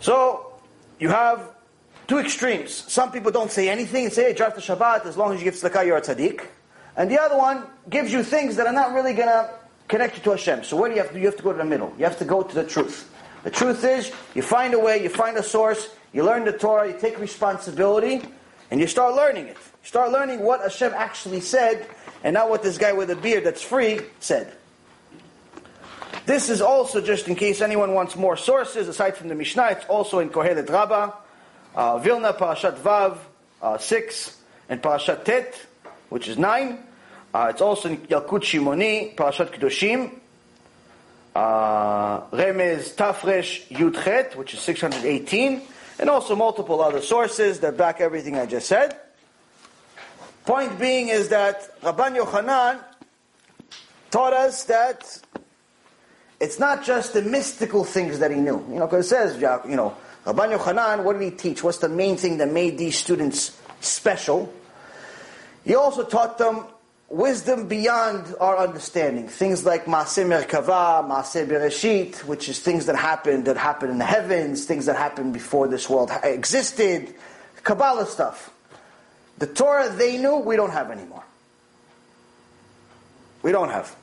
So 0.00 0.52
you 0.98 1.08
have 1.08 1.50
two 2.06 2.18
extremes. 2.18 2.72
Some 2.72 3.12
people 3.12 3.30
don't 3.30 3.50
say 3.50 3.68
anything 3.68 4.04
and 4.04 4.12
say, 4.12 4.24
hey, 4.24 4.32
drive 4.34 4.54
to 4.54 4.60
Shabbat 4.60 5.06
as 5.06 5.16
long 5.16 5.32
as 5.32 5.40
you 5.40 5.44
give 5.44 5.54
tzedakah, 5.54 5.86
you're 5.86 5.96
a 5.96 6.02
tzaddik. 6.02 6.46
And 6.96 7.10
the 7.10 7.20
other 7.20 7.36
one 7.36 7.64
gives 7.88 8.12
you 8.12 8.22
things 8.24 8.56
that 8.56 8.66
are 8.66 8.72
not 8.72 8.92
really 8.92 9.12
going 9.12 9.28
to 9.28 9.50
connect 9.86 10.16
you 10.16 10.22
to 10.24 10.30
Hashem. 10.30 10.64
So 10.64 10.76
what 10.76 10.88
do 10.88 10.94
you 10.94 11.00
have 11.00 11.08
to 11.08 11.14
do? 11.14 11.20
You 11.20 11.26
have 11.26 11.36
to 11.36 11.42
go 11.42 11.52
to 11.52 11.58
the 11.58 11.64
middle. 11.64 11.94
You 11.96 12.04
have 12.04 12.18
to 12.18 12.24
go 12.24 12.42
to 12.42 12.54
the 12.54 12.64
truth. 12.64 13.10
The 13.44 13.50
truth 13.50 13.84
is, 13.84 14.12
you 14.34 14.42
find 14.42 14.74
a 14.74 14.78
way, 14.78 15.02
you 15.02 15.08
find 15.08 15.36
a 15.36 15.42
source, 15.42 15.90
you 16.12 16.24
learn 16.24 16.44
the 16.44 16.52
Torah, 16.52 16.88
you 16.88 16.98
take 16.98 17.18
responsibility, 17.20 18.22
and 18.70 18.80
you 18.80 18.86
start 18.86 19.14
learning 19.14 19.46
it. 19.46 19.56
You 19.56 19.88
start 19.88 20.10
learning 20.10 20.40
what 20.40 20.60
Hashem 20.60 20.92
actually 20.94 21.40
said, 21.40 21.86
and 22.24 22.34
not 22.34 22.50
what 22.50 22.62
this 22.62 22.78
guy 22.78 22.92
with 22.92 23.10
a 23.10 23.16
beard 23.16 23.44
that's 23.44 23.62
free 23.62 24.00
said. 24.18 24.52
This 26.28 26.50
is 26.50 26.60
also 26.60 27.00
just 27.00 27.26
in 27.26 27.36
case 27.36 27.62
anyone 27.62 27.94
wants 27.94 28.14
more 28.14 28.36
sources 28.36 28.86
aside 28.86 29.16
from 29.16 29.28
the 29.28 29.34
Mishnah. 29.34 29.68
It's 29.70 29.86
also 29.86 30.18
in 30.18 30.28
Kohelet 30.28 30.68
Rabbah, 30.68 31.12
uh, 31.74 31.98
Vilna 32.00 32.34
Parashat 32.34 32.76
Vav 32.80 33.16
uh, 33.62 33.78
six, 33.78 34.36
and 34.68 34.82
Parashat 34.82 35.24
Tet, 35.24 35.58
which 36.10 36.28
is 36.28 36.36
nine. 36.36 36.84
Uh, 37.32 37.46
it's 37.48 37.62
also 37.62 37.88
in 37.88 37.96
Yalkut 38.08 38.42
Shimoni, 38.42 39.16
Parashat 39.16 39.54
Kedoshim, 39.54 40.18
uh, 41.34 42.20
Remez 42.26 42.94
Tafresh 42.94 43.66
Yudchet, 43.68 44.36
which 44.36 44.52
is 44.52 44.60
618, 44.60 45.62
and 45.98 46.10
also 46.10 46.36
multiple 46.36 46.82
other 46.82 47.00
sources 47.00 47.60
that 47.60 47.78
back 47.78 48.02
everything 48.02 48.36
I 48.36 48.44
just 48.44 48.68
said. 48.68 49.00
Point 50.44 50.78
being 50.78 51.08
is 51.08 51.30
that 51.30 51.80
Rabban 51.80 52.22
Yochanan 52.22 52.84
taught 54.10 54.34
us 54.34 54.64
that 54.64 55.22
it's 56.40 56.58
not 56.58 56.84
just 56.84 57.14
the 57.14 57.22
mystical 57.22 57.84
things 57.84 58.20
that 58.20 58.30
he 58.30 58.36
knew. 58.38 58.64
You 58.70 58.78
know, 58.78 58.86
because 58.86 59.06
it 59.06 59.08
says, 59.08 59.40
you 59.68 59.76
know, 59.76 59.96
Rabban 60.24 60.56
Yochanan, 60.56 61.04
what 61.04 61.18
did 61.18 61.22
he 61.22 61.30
teach? 61.30 61.64
What's 61.64 61.78
the 61.78 61.88
main 61.88 62.16
thing 62.16 62.38
that 62.38 62.50
made 62.50 62.78
these 62.78 62.96
students 62.96 63.58
special? 63.80 64.52
He 65.64 65.74
also 65.74 66.04
taught 66.04 66.38
them 66.38 66.64
wisdom 67.08 67.66
beyond 67.66 68.34
our 68.40 68.58
understanding. 68.58 69.28
Things 69.28 69.64
like 69.64 69.86
Maaseh 69.86 70.26
Merkava, 70.26 71.06
Maaseh 71.08 71.46
Bereshit, 71.46 72.24
which 72.24 72.48
is 72.48 72.60
things 72.60 72.86
that 72.86 72.96
happened, 72.96 73.46
that 73.46 73.56
happened 73.56 73.92
in 73.92 73.98
the 73.98 74.04
heavens, 74.04 74.64
things 74.66 74.86
that 74.86 74.96
happened 74.96 75.32
before 75.32 75.66
this 75.68 75.88
world 75.88 76.10
existed, 76.22 77.14
Kabbalah 77.64 78.06
stuff. 78.06 78.52
The 79.38 79.46
Torah 79.46 79.88
they 79.88 80.18
knew, 80.18 80.36
we 80.36 80.56
don't 80.56 80.70
have 80.72 80.90
anymore. 80.90 81.24
We 83.42 83.52
don't 83.52 83.70
have. 83.70 83.94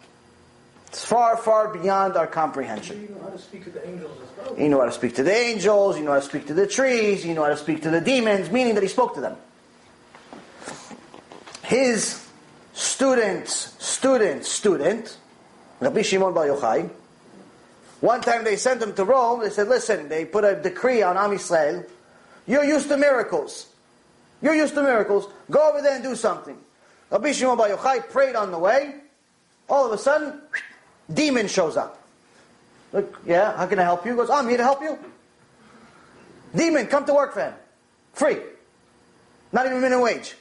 It's 0.95 1.03
far, 1.03 1.35
far 1.35 1.73
beyond 1.73 2.15
our 2.15 2.25
comprehension. 2.25 3.01
You 3.01 3.15
know 3.15 3.23
how 3.23 3.29
to 3.31 3.37
speak 3.37 3.65
to 3.65 3.69
the 3.69 3.85
angels 3.85 4.17
as 4.23 4.37
well. 4.37 4.57
You 4.57 4.69
know 4.69 4.79
how 4.79 4.85
to 4.85 4.93
speak 4.93 5.15
to 5.15 5.23
the 5.23 5.35
angels, 5.35 5.97
you 5.97 6.05
know 6.05 6.11
how 6.11 6.19
to 6.19 6.25
speak 6.25 6.47
to 6.47 6.53
the 6.53 6.65
trees, 6.65 7.25
you 7.25 7.33
know 7.33 7.43
how 7.43 7.49
to 7.49 7.57
speak 7.57 7.81
to 7.81 7.89
the 7.89 7.99
demons, 7.99 8.49
meaning 8.49 8.75
that 8.75 8.81
he 8.81 8.87
spoke 8.87 9.13
to 9.15 9.19
them. 9.19 9.35
His 11.63 12.25
student's 12.71 13.75
student's 13.83 14.47
student, 14.47 15.17
Rabbi 15.81 16.01
Shimon 16.01 16.33
Bar 16.33 16.47
Yochai, 16.47 16.89
one 17.99 18.21
time 18.21 18.45
they 18.45 18.55
sent 18.55 18.81
him 18.81 18.93
to 18.93 19.03
Rome, 19.03 19.41
they 19.41 19.49
said, 19.49 19.67
listen, 19.67 20.07
they 20.07 20.23
put 20.23 20.45
a 20.45 20.55
decree 20.55 21.01
on 21.01 21.17
Am 21.17 21.31
Yisrael, 21.31 21.85
you're 22.47 22.63
used 22.63 22.87
to 22.87 22.95
miracles. 22.95 23.67
You're 24.41 24.55
used 24.55 24.75
to 24.75 24.81
miracles, 24.81 25.27
go 25.51 25.71
over 25.71 25.81
there 25.81 25.95
and 25.95 26.03
do 26.05 26.15
something. 26.15 26.57
Rabbi 27.11 27.33
Shimon 27.33 27.57
Bar 27.57 27.67
Yochai 27.67 28.09
prayed 28.09 28.37
on 28.37 28.51
the 28.51 28.59
way, 28.59 28.95
all 29.67 29.85
of 29.85 29.91
a 29.91 29.97
sudden, 29.97 30.39
demon 31.13 31.47
shows 31.47 31.77
up. 31.77 32.01
Look, 32.93 33.21
yeah, 33.25 33.57
how 33.57 33.65
can 33.67 33.79
I 33.79 33.83
help 33.83 34.05
you? 34.05 34.11
He 34.11 34.17
goes, 34.17 34.29
oh, 34.29 34.35
I'm 34.35 34.47
here 34.47 34.57
to 34.57 34.63
help 34.63 34.81
you. 34.81 34.97
Demon, 36.55 36.87
come 36.87 37.05
to 37.05 37.13
work 37.13 37.33
for 37.33 37.41
him. 37.41 37.53
Free. 38.13 38.37
Not 39.51 39.65
even 39.65 39.81
minimum 39.81 40.03
wage. 40.03 40.35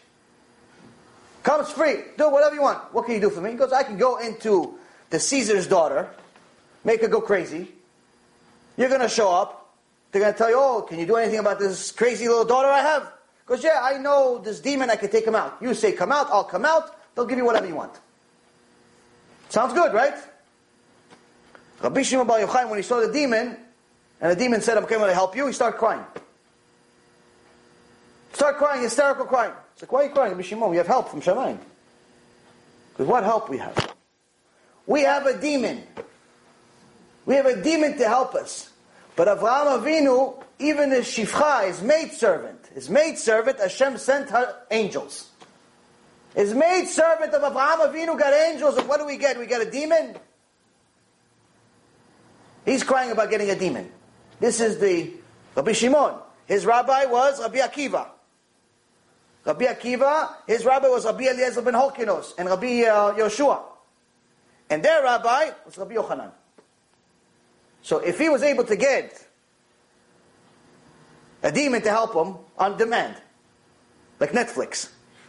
Comes 1.43 1.71
free. 1.71 1.97
Do 2.17 2.31
whatever 2.31 2.55
you 2.55 2.63
want. 2.63 2.95
What 2.95 3.05
can 3.07 3.15
you 3.15 3.21
do 3.21 3.31
for 3.31 3.41
me? 3.41 3.51
He 3.51 3.57
goes, 3.57 3.73
I 3.73 3.83
can 3.83 3.99
go 3.99 4.19
into 4.19 4.79
the 5.11 5.19
Caesar's 5.19 5.67
daughter, 5.67 6.09
make 6.85 7.03
her 7.03 7.09
go 7.09 7.21
crazy. 7.21 7.69
You're 8.77 8.89
going 8.89 9.01
to 9.01 9.09
show 9.09 9.31
up. 9.31 9.75
They're 10.11 10.23
going 10.23 10.33
to 10.33 10.39
tell 10.39 10.49
you, 10.49 10.57
oh, 10.59 10.83
can 10.83 10.99
you 10.99 11.07
do 11.07 11.17
anything 11.17 11.41
about 11.41 11.59
this 11.59 11.91
crazy 11.91 12.29
little 12.29 12.45
daughter 12.45 12.69
I 12.69 12.79
have? 12.81 13.13
Because, 13.45 13.63
yeah, 13.63 13.81
I 13.83 13.99
know 13.99 14.39
this 14.39 14.61
demon, 14.61 14.89
I 14.89 14.97
can 14.97 15.11
take 15.11 15.27
him 15.27 15.35
out. 15.35 15.59
You 15.61 15.75
say, 15.75 15.93
come 15.93 16.13
out, 16.13 16.29
I'll 16.31 16.45
come 16.45 16.65
out. 16.65 16.97
They'll 17.15 17.27
give 17.27 17.37
you 17.37 17.45
whatever 17.45 17.67
you 17.67 17.75
want. 17.75 17.93
Sounds 19.49 19.75
good, 19.75 19.93
right? 19.93 20.15
Rabbi 21.85 22.01
Shimon 22.01 22.27
Bar 22.27 22.41
Yochai, 22.41 22.67
when 22.71 22.79
he 22.79 22.83
saw 22.83 22.99
the 23.01 23.13
demon, 23.13 23.59
and 24.19 24.33
the 24.33 24.37
demon 24.37 24.63
said, 24.63 24.79
I'm 24.79 24.87
coming 24.87 25.07
to 25.07 25.13
help 25.13 25.37
you, 25.37 25.47
he 25.47 25.53
started 25.53 25.77
crying. 25.77 26.03
Start 28.33 28.57
crying, 28.57 28.83
hysterical 28.83 29.27
crying. 29.27 29.53
It's 29.75 29.83
like, 29.83 29.93
why 29.93 30.01
are 30.01 30.05
you 30.05 30.11
crying? 30.11 30.31
Rabbi 30.33 30.43
Shimon, 30.45 30.71
we 30.71 30.79
have 30.79 30.87
help 30.87 31.11
from 31.11 31.21
Shamayim. 31.21 31.59
Because 32.89 33.07
what 33.07 33.23
help 33.23 33.51
we 33.51 33.59
have? 33.59 33.95
We 34.87 35.03
have 35.03 35.27
a 35.27 35.39
demon. 35.39 35.83
We 37.27 37.35
have 37.35 37.45
a 37.45 37.63
demon 37.63 37.99
to 37.99 38.09
help 38.09 38.35
us. 38.35 38.71
But 39.15 39.29
Avraham 39.29 39.83
Avinu, 39.83 40.43
even 40.59 40.91
his 40.91 41.05
shifcha, 41.05 41.67
his 41.67 41.83
maidservant, 41.83 42.67
his 42.73 42.89
maidservant, 42.89 43.61
Hashem 43.61 43.99
sent 43.99 44.31
her 44.31 44.57
angels. 44.71 45.31
His 46.35 46.55
maidservant 46.55 47.35
of 47.35 47.43
Avraham 47.43 47.93
Avinu 47.93 48.19
got 48.19 48.33
angels, 48.33 48.79
and 48.79 48.89
what 48.89 49.01
do 49.01 49.07
we 49.07 49.19
get? 49.19 49.39
We 49.39 49.47
get 49.47 49.61
a 49.61 49.71
demon? 49.71 50.17
He's 52.65 52.83
crying 52.83 53.11
about 53.11 53.31
getting 53.31 53.51
a 53.51 53.59
demon. 53.59 53.91
This 54.41 54.61
is 54.61 54.79
the 54.79 55.13
Rabbi 55.55 55.73
Shimon. 55.73 56.15
His 56.47 56.67
rabbi 56.67 57.07
was 57.07 57.41
Rabbi 57.41 57.59
Akiva. 57.59 58.09
Rabbi 59.45 59.67
Akiva, 59.67 60.35
his 60.47 60.65
rabbi 60.65 60.89
was 60.89 61.05
Rabbi 61.05 61.25
Eliezer 61.25 61.61
ben 61.63 61.75
Horkinos 61.75 62.33
and 62.39 62.49
Rabbi 62.49 62.85
uh, 62.85 63.15
Yoshua. 63.15 63.61
And 64.71 64.83
their 64.83 65.03
rabbi 65.03 65.51
was 65.67 65.77
Rabbi 65.77 65.95
Yochanan. 65.95 66.31
So 67.83 67.99
if 67.99 68.19
he 68.19 68.31
was 68.31 68.43
able 68.43 68.65
to 68.65 68.77
get 68.77 69.27
a 71.43 71.53
demon 71.53 71.83
to 71.83 71.91
help 71.91 72.15
him 72.15 72.37
on 72.57 72.79
demand, 72.79 73.17
like 74.19 74.33
Netflix, 74.33 74.89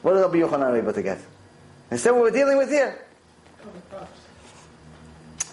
what 0.00 0.14
did 0.14 0.20
Rabbi 0.20 0.36
Yochanan 0.38 0.78
able 0.78 0.94
to 0.94 1.02
get? 1.02 1.18
Instead, 1.90 2.12
what 2.12 2.22
we're 2.22 2.30
dealing 2.30 2.56
with 2.56 2.70
here. 2.70 3.04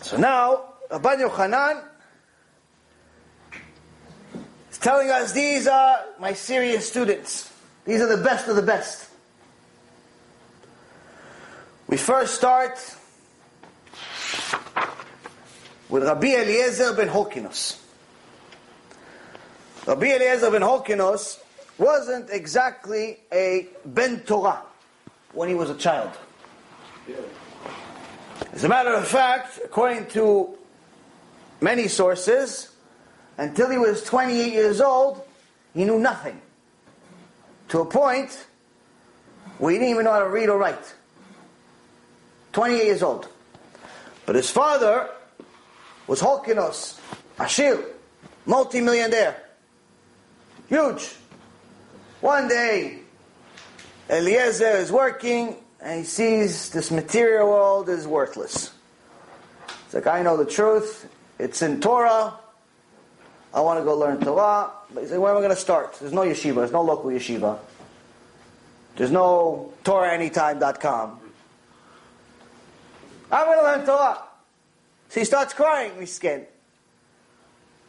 So 0.10 0.18
now, 0.18 0.64
Rabbi 0.90 1.18
Yochanan 1.18 1.84
is 4.72 4.80
telling 4.80 5.12
us 5.12 5.34
these 5.34 5.68
are 5.68 6.00
my 6.20 6.34
serious 6.34 6.90
students. 6.90 7.54
These 7.86 8.02
are 8.02 8.18
the 8.18 8.24
best 8.24 8.48
of 8.48 8.56
the 8.56 8.64
best. 8.64 9.08
We 11.88 11.98
first 11.98 12.34
start 12.34 12.80
with 15.90 16.02
Rabbi 16.02 16.30
Eliezer 16.30 16.96
ben 16.96 17.10
Horkinos. 17.10 17.80
Rabbi 19.86 20.08
Eliezer 20.08 20.50
ben 20.50 20.64
Horkinos 20.64 21.40
wasn't 21.78 22.32
exactly 22.32 23.20
a 23.32 23.68
ben 23.86 24.22
Torah 24.22 24.64
when 25.34 25.50
he 25.50 25.54
was 25.54 25.70
a 25.70 25.76
child. 25.76 26.10
As 28.54 28.64
a 28.64 28.70
matter 28.70 28.94
of 28.94 29.08
fact, 29.08 29.60
according 29.64 30.08
to 30.08 30.58
many 31.62 31.88
sources, 31.88 32.72
until 33.38 33.70
he 33.70 33.78
was 33.78 34.04
28 34.04 34.54
years 34.54 34.82
old, 34.82 35.22
he 35.74 35.86
knew 35.86 36.00
nothing. 36.00 36.42
To 37.70 37.82
a 37.82 37.86
point 37.86 38.48
where 39.60 39.72
he 39.72 39.78
didn't 39.78 39.92
even 39.92 40.06
know 40.06 40.12
how 40.12 40.20
to 40.20 40.30
read 40.30 40.50
or 40.50 40.58
write. 40.58 40.96
28 42.54 42.84
years 42.84 43.04
old. 43.04 43.28
But 44.26 44.36
his 44.36 44.50
father 44.50 45.10
was 46.08 46.22
Holkinos, 46.22 47.00
Ashil, 47.38 47.84
multi-millionaire. 48.46 49.44
Huge. 50.68 51.16
One 52.22 52.48
day, 52.48 53.00
Eliezer 54.10 54.78
is 54.78 54.92
working 54.92 55.56
and 55.82 56.00
he 56.00 56.06
sees 56.06 56.70
this 56.70 56.92
material 56.92 57.48
world 57.48 57.90
is 57.90 58.08
worthless. 58.08 58.72
It's 59.86 59.94
like, 59.94 60.08
I 60.08 60.22
know 60.22 60.38
the 60.38 60.46
truth. 60.46 61.08
It's 61.40 61.62
in 61.62 61.82
Torah. 61.82 62.34
I 63.54 63.62
want 63.62 63.80
to 63.80 63.86
go 63.86 63.98
learn 63.98 64.20
Torah. 64.20 64.72
But 64.94 65.02
he's 65.02 65.12
like, 65.12 65.20
where 65.20 65.32
am 65.32 65.38
I 65.38 65.40
going 65.40 65.56
to 65.56 65.56
start? 65.56 65.98
There's 66.00 66.14
no 66.14 66.22
yeshiva. 66.22 66.56
There's 66.56 66.72
no 66.72 66.82
local 66.82 67.10
yeshiva. 67.10 67.60
There's 68.96 69.12
no 69.12 69.74
TorahAnytime.com. 69.84 71.20
I'm 73.32 73.46
going 73.46 73.60
to 73.60 73.64
learn 73.64 73.86
Torah. 73.86 74.20
So 75.10 75.20
he 75.20 75.26
starts 75.26 75.54
crying. 75.54 76.06
Scared. 76.06 76.48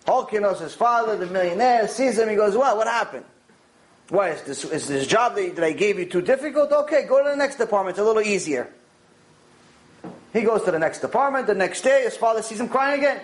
Holkinos, 0.06 0.60
his 0.60 0.74
father, 0.74 1.16
the 1.16 1.26
millionaire, 1.26 1.88
sees 1.88 2.18
him. 2.18 2.28
He 2.28 2.36
goes, 2.36 2.56
well, 2.56 2.76
what 2.76 2.86
happened? 2.86 3.24
Why, 4.10 4.30
is 4.30 4.42
this, 4.42 4.64
is 4.64 4.88
this 4.88 5.06
job 5.06 5.36
that, 5.36 5.62
I 5.62 5.70
gave 5.70 5.98
you 5.98 6.04
too 6.04 6.20
difficult? 6.20 6.72
Okay, 6.72 7.06
go 7.06 7.22
to 7.22 7.30
the 7.30 7.36
next 7.36 7.56
department. 7.56 7.96
It's 7.96 8.00
a 8.00 8.04
little 8.04 8.22
easier. 8.22 8.68
He 10.32 10.42
goes 10.42 10.64
to 10.64 10.72
the 10.72 10.80
next 10.80 10.98
department. 10.98 11.46
The 11.46 11.54
next 11.54 11.82
day, 11.82 12.02
his 12.02 12.16
father 12.16 12.42
sees 12.42 12.60
him 12.60 12.68
crying 12.68 12.98
again. 12.98 13.20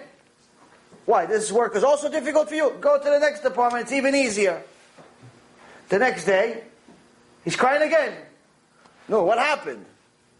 Why? 1.04 1.26
This 1.26 1.50
work 1.50 1.74
is 1.74 1.82
also 1.82 2.08
difficult 2.08 2.48
for 2.48 2.54
you. 2.54 2.72
Go 2.80 2.98
to 2.98 3.10
the 3.10 3.18
next 3.18 3.40
department. 3.40 3.82
It's 3.82 3.92
even 3.92 4.14
easier. 4.14 4.62
The 5.88 5.98
next 5.98 6.24
day, 6.24 6.62
he's 7.44 7.56
crying 7.56 7.82
again. 7.82 8.16
No, 9.08 9.24
what 9.24 9.38
happened? 9.38 9.84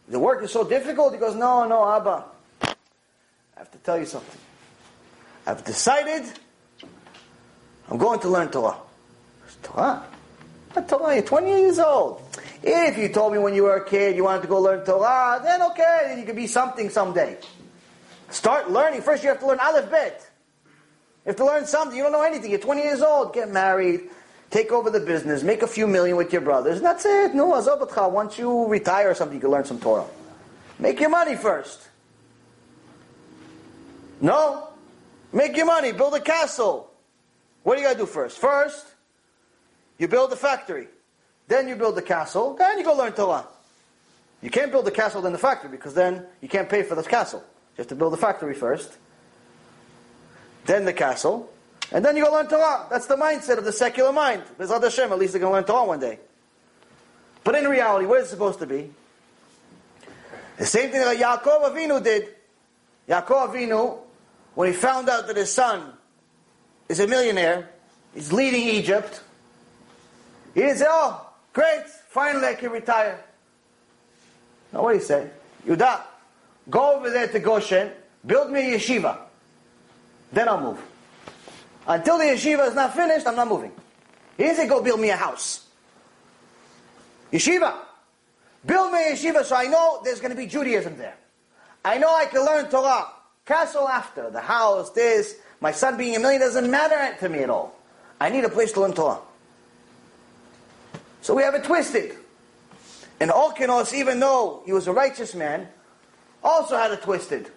The 0.09 0.19
work 0.19 0.45
is 0.45 0.53
so 0.53 0.63
difficult. 0.63 1.13
He 1.13 1.19
goes, 1.19 1.35
no, 1.35 1.67
no, 1.67 1.89
Abba. 1.89 2.25
I 2.63 2.75
have 3.57 3.71
to 3.73 3.79
tell 3.79 3.99
you 3.99 4.07
something. 4.07 4.41
I've 5.45 5.65
decided 5.65 6.25
I'm 7.89 7.99
going 7.99 8.21
to 8.21 8.29
learn 8.29 8.49
Torah. 8.49 8.77
Torah? 9.63 10.05
What 10.77 10.91
Torah? 10.91 11.15
You're 11.15 11.25
20 11.25 11.49
years 11.49 11.79
old. 11.79 12.21
If 12.63 12.99
you 12.99 13.09
told 13.09 13.33
me 13.33 13.39
when 13.39 13.55
you 13.55 13.63
were 13.63 13.77
a 13.77 13.85
kid 13.89 14.15
you 14.15 14.25
wanted 14.25 14.43
to 14.43 14.49
go 14.49 14.61
learn 14.61 14.85
Torah, 14.85 15.41
then 15.43 15.63
okay, 15.71 16.03
then 16.09 16.19
you 16.19 16.27
could 16.27 16.37
be 16.37 16.47
something 16.47 16.91
someday. 16.91 17.39
Start 18.29 18.71
learning. 18.71 19.01
First 19.01 19.23
you 19.23 19.31
have 19.31 19.41
to 19.41 19.47
learn 19.47 19.59
Aleph 19.59 19.91
Bet. 19.91 20.31
You 21.25 21.31
have 21.31 21.37
to 21.37 21.47
learn 21.47 21.67
something. 21.67 21.97
You 21.97 22.03
don't 22.03 22.13
know 22.13 22.23
anything. 22.23 22.51
You're 22.51 22.61
20 22.61 22.83
years 22.83 23.01
old. 23.01 23.33
Get 23.33 23.49
married. 23.49 24.11
Take 24.51 24.71
over 24.71 24.91
the 24.91 25.01
business. 25.01 25.43
Make 25.43 25.63
a 25.63 25.67
few 25.67 25.87
million 25.87 26.19
with 26.19 26.31
your 26.31 26.43
brothers. 26.43 26.77
And 26.77 26.85
That's 26.85 27.07
it. 27.07 27.35
No, 27.35 27.53
azabatcha. 27.53 28.11
Once 28.11 28.39
you 28.39 28.67
retire 28.67 29.11
or 29.11 29.15
something, 29.15 29.37
you 29.37 29.41
can 29.41 29.51
learn 29.51 29.65
some 29.65 29.81
Torah. 29.81 30.05
Make 30.79 31.01
your 31.01 31.09
money 31.09 31.37
first. 31.37 31.89
No. 34.21 34.69
Make 35.33 35.57
your 35.57 35.67
money. 35.67 35.93
Build 35.93 36.13
a 36.17 36.21
castle. 36.21 36.91
What 37.63 37.77
do 37.77 37.81
you 37.81 37.89
got 37.89 37.95
to 37.95 38.01
do 38.01 38.07
first? 38.07 38.37
First, 38.37 38.85
you 39.99 40.09
build 40.09 40.33
a 40.33 40.37
factory. 40.37 40.89
Then 41.49 41.69
you 41.69 41.77
build 41.77 41.97
the 41.97 42.03
castle. 42.03 42.55
Then 42.55 42.79
you 42.79 42.85
go 42.85 42.95
learn 42.95 43.13
Torah. 43.13 43.47
You 44.43 44.51
can't 44.51 44.71
build 44.71 44.85
the 44.85 44.91
castle 44.91 45.23
then 45.23 45.33
the 45.33 45.39
factory 45.39 45.71
because 45.71 45.95
then 45.95 46.27
you 46.41 46.49
can't 46.49 46.69
pay 46.69 46.83
for 46.83 46.95
the 46.95 47.03
castle. 47.03 47.41
You 47.41 47.83
have 47.83 47.89
to 47.89 47.95
build 47.95 48.13
the 48.13 48.19
factory 48.19 48.55
first. 48.55 48.97
Then 50.67 50.85
the 50.85 50.93
castle. 50.93 51.51
And 51.93 52.05
then 52.05 52.17
you 52.17 52.25
go 52.25 52.33
learn 52.33 52.49
Torah. 52.49 52.87
That's 52.91 53.07
the 53.07 53.17
mindset 53.17 53.59
of 53.59 53.65
the 53.65 53.73
secular 53.73 54.13
mind. 54.13 54.43
BeEzrat 54.59 54.83
Hashem, 54.83 55.13
at 55.13 55.19
least 55.19 55.33
they're 55.33 55.41
going 55.41 55.53
to 55.53 55.57
learn 55.57 55.65
Torah 55.65 55.87
one 55.87 56.01
day. 56.01 56.19
But 57.45 57.55
in 57.55 57.65
reality, 57.67 58.07
what 58.07 58.21
is 58.21 58.27
it 58.27 58.31
supposed 58.31 58.59
to 58.59 58.67
be? 58.67 58.91
The 60.59 60.67
same 60.67 60.91
thing 60.91 61.01
that 61.01 61.17
Yaakov 61.17 61.71
Avinu 61.71 62.03
did. 62.03 62.29
Yaakov 63.09 63.55
Avinu, 63.55 63.99
when 64.55 64.73
he 64.73 64.75
found 64.77 65.09
out 65.09 65.29
that 65.29 65.37
his 65.37 65.53
son 65.53 65.93
is 66.89 66.99
a 66.99 67.07
millionaire, 67.07 67.71
he's 68.15 68.33
leading 68.33 68.63
Egypt, 68.63 69.23
he 70.57 70.63
didn't 70.63 70.79
say, 70.79 70.87
oh, 70.89 71.29
great, 71.53 71.85
finally 72.09 72.47
I 72.47 72.55
can 72.55 72.71
retire. 72.71 73.23
No, 74.73 74.85
what 74.85 74.93
did 74.93 75.03
he 75.03 75.07
say? 75.07 75.31
Go 76.71 76.97
over 76.97 77.11
there 77.11 77.29
to 77.29 77.39
Goshen, 77.41 77.91
build 78.25 78.51
me 78.51 78.73
a 78.73 78.79
yeshiva. 78.79 79.19
Then 80.33 80.49
I'll 80.49 80.63
move. 80.63 80.83
Until 81.87 82.17
the 82.17 82.25
yeshiva 82.25 82.69
is 82.69 82.75
not 82.75 82.95
finished, 82.95 83.27
I'm 83.27 83.37
not 83.37 83.49
moving. 83.49 83.71
He 84.39 84.45
didn't 84.45 84.57
say, 84.57 84.67
go 84.67 84.83
build 84.83 84.99
me 84.99 85.11
a 85.11 85.17
house. 85.17 85.67
Yeshiva. 87.31 87.75
Build 88.65 88.95
me 88.95 89.11
a 89.11 89.13
yeshiva 89.13 89.45
so 89.45 89.57
I 89.57 89.67
know 89.67 90.01
there's 90.05 90.21
going 90.21 90.31
to 90.33 90.39
be 90.39 90.47
Judaism 90.47 90.97
there. 90.97 91.17
I 91.85 91.99
know 91.99 92.09
I 92.09 92.25
can 92.25 92.47
learn 92.47 92.71
Torah. 92.71 93.09
Castle 93.45 93.87
after, 93.87 94.31
the 94.31 94.41
house, 94.41 94.91
this, 94.93 95.37
my 95.61 95.73
son 95.73 95.99
being 95.99 96.17
a 96.17 96.19
million 96.19 96.41
doesn't 96.41 96.71
matter 96.71 97.15
to 97.21 97.29
me 97.29 97.41
at 97.41 97.51
all. 97.51 97.79
I 98.19 98.31
need 98.31 98.45
a 98.45 98.49
place 98.49 98.73
to 98.73 98.81
learn 98.81 98.95
Torah. 98.95 99.19
So 101.27 101.35
we 101.35 101.43
have 101.43 101.57
it 101.57 101.65
twisted. 101.65 102.15
And 103.19 103.33
Orkinos, 103.33 103.93
even 103.93 104.21
though 104.21 104.63
he 104.65 104.73
was 104.73 104.87
a 104.87 104.93
righteous 104.93 105.35
man, 105.35 105.67
also 106.41 106.77
had 106.77 106.93
it 106.93 107.03
twisted. 107.03 107.51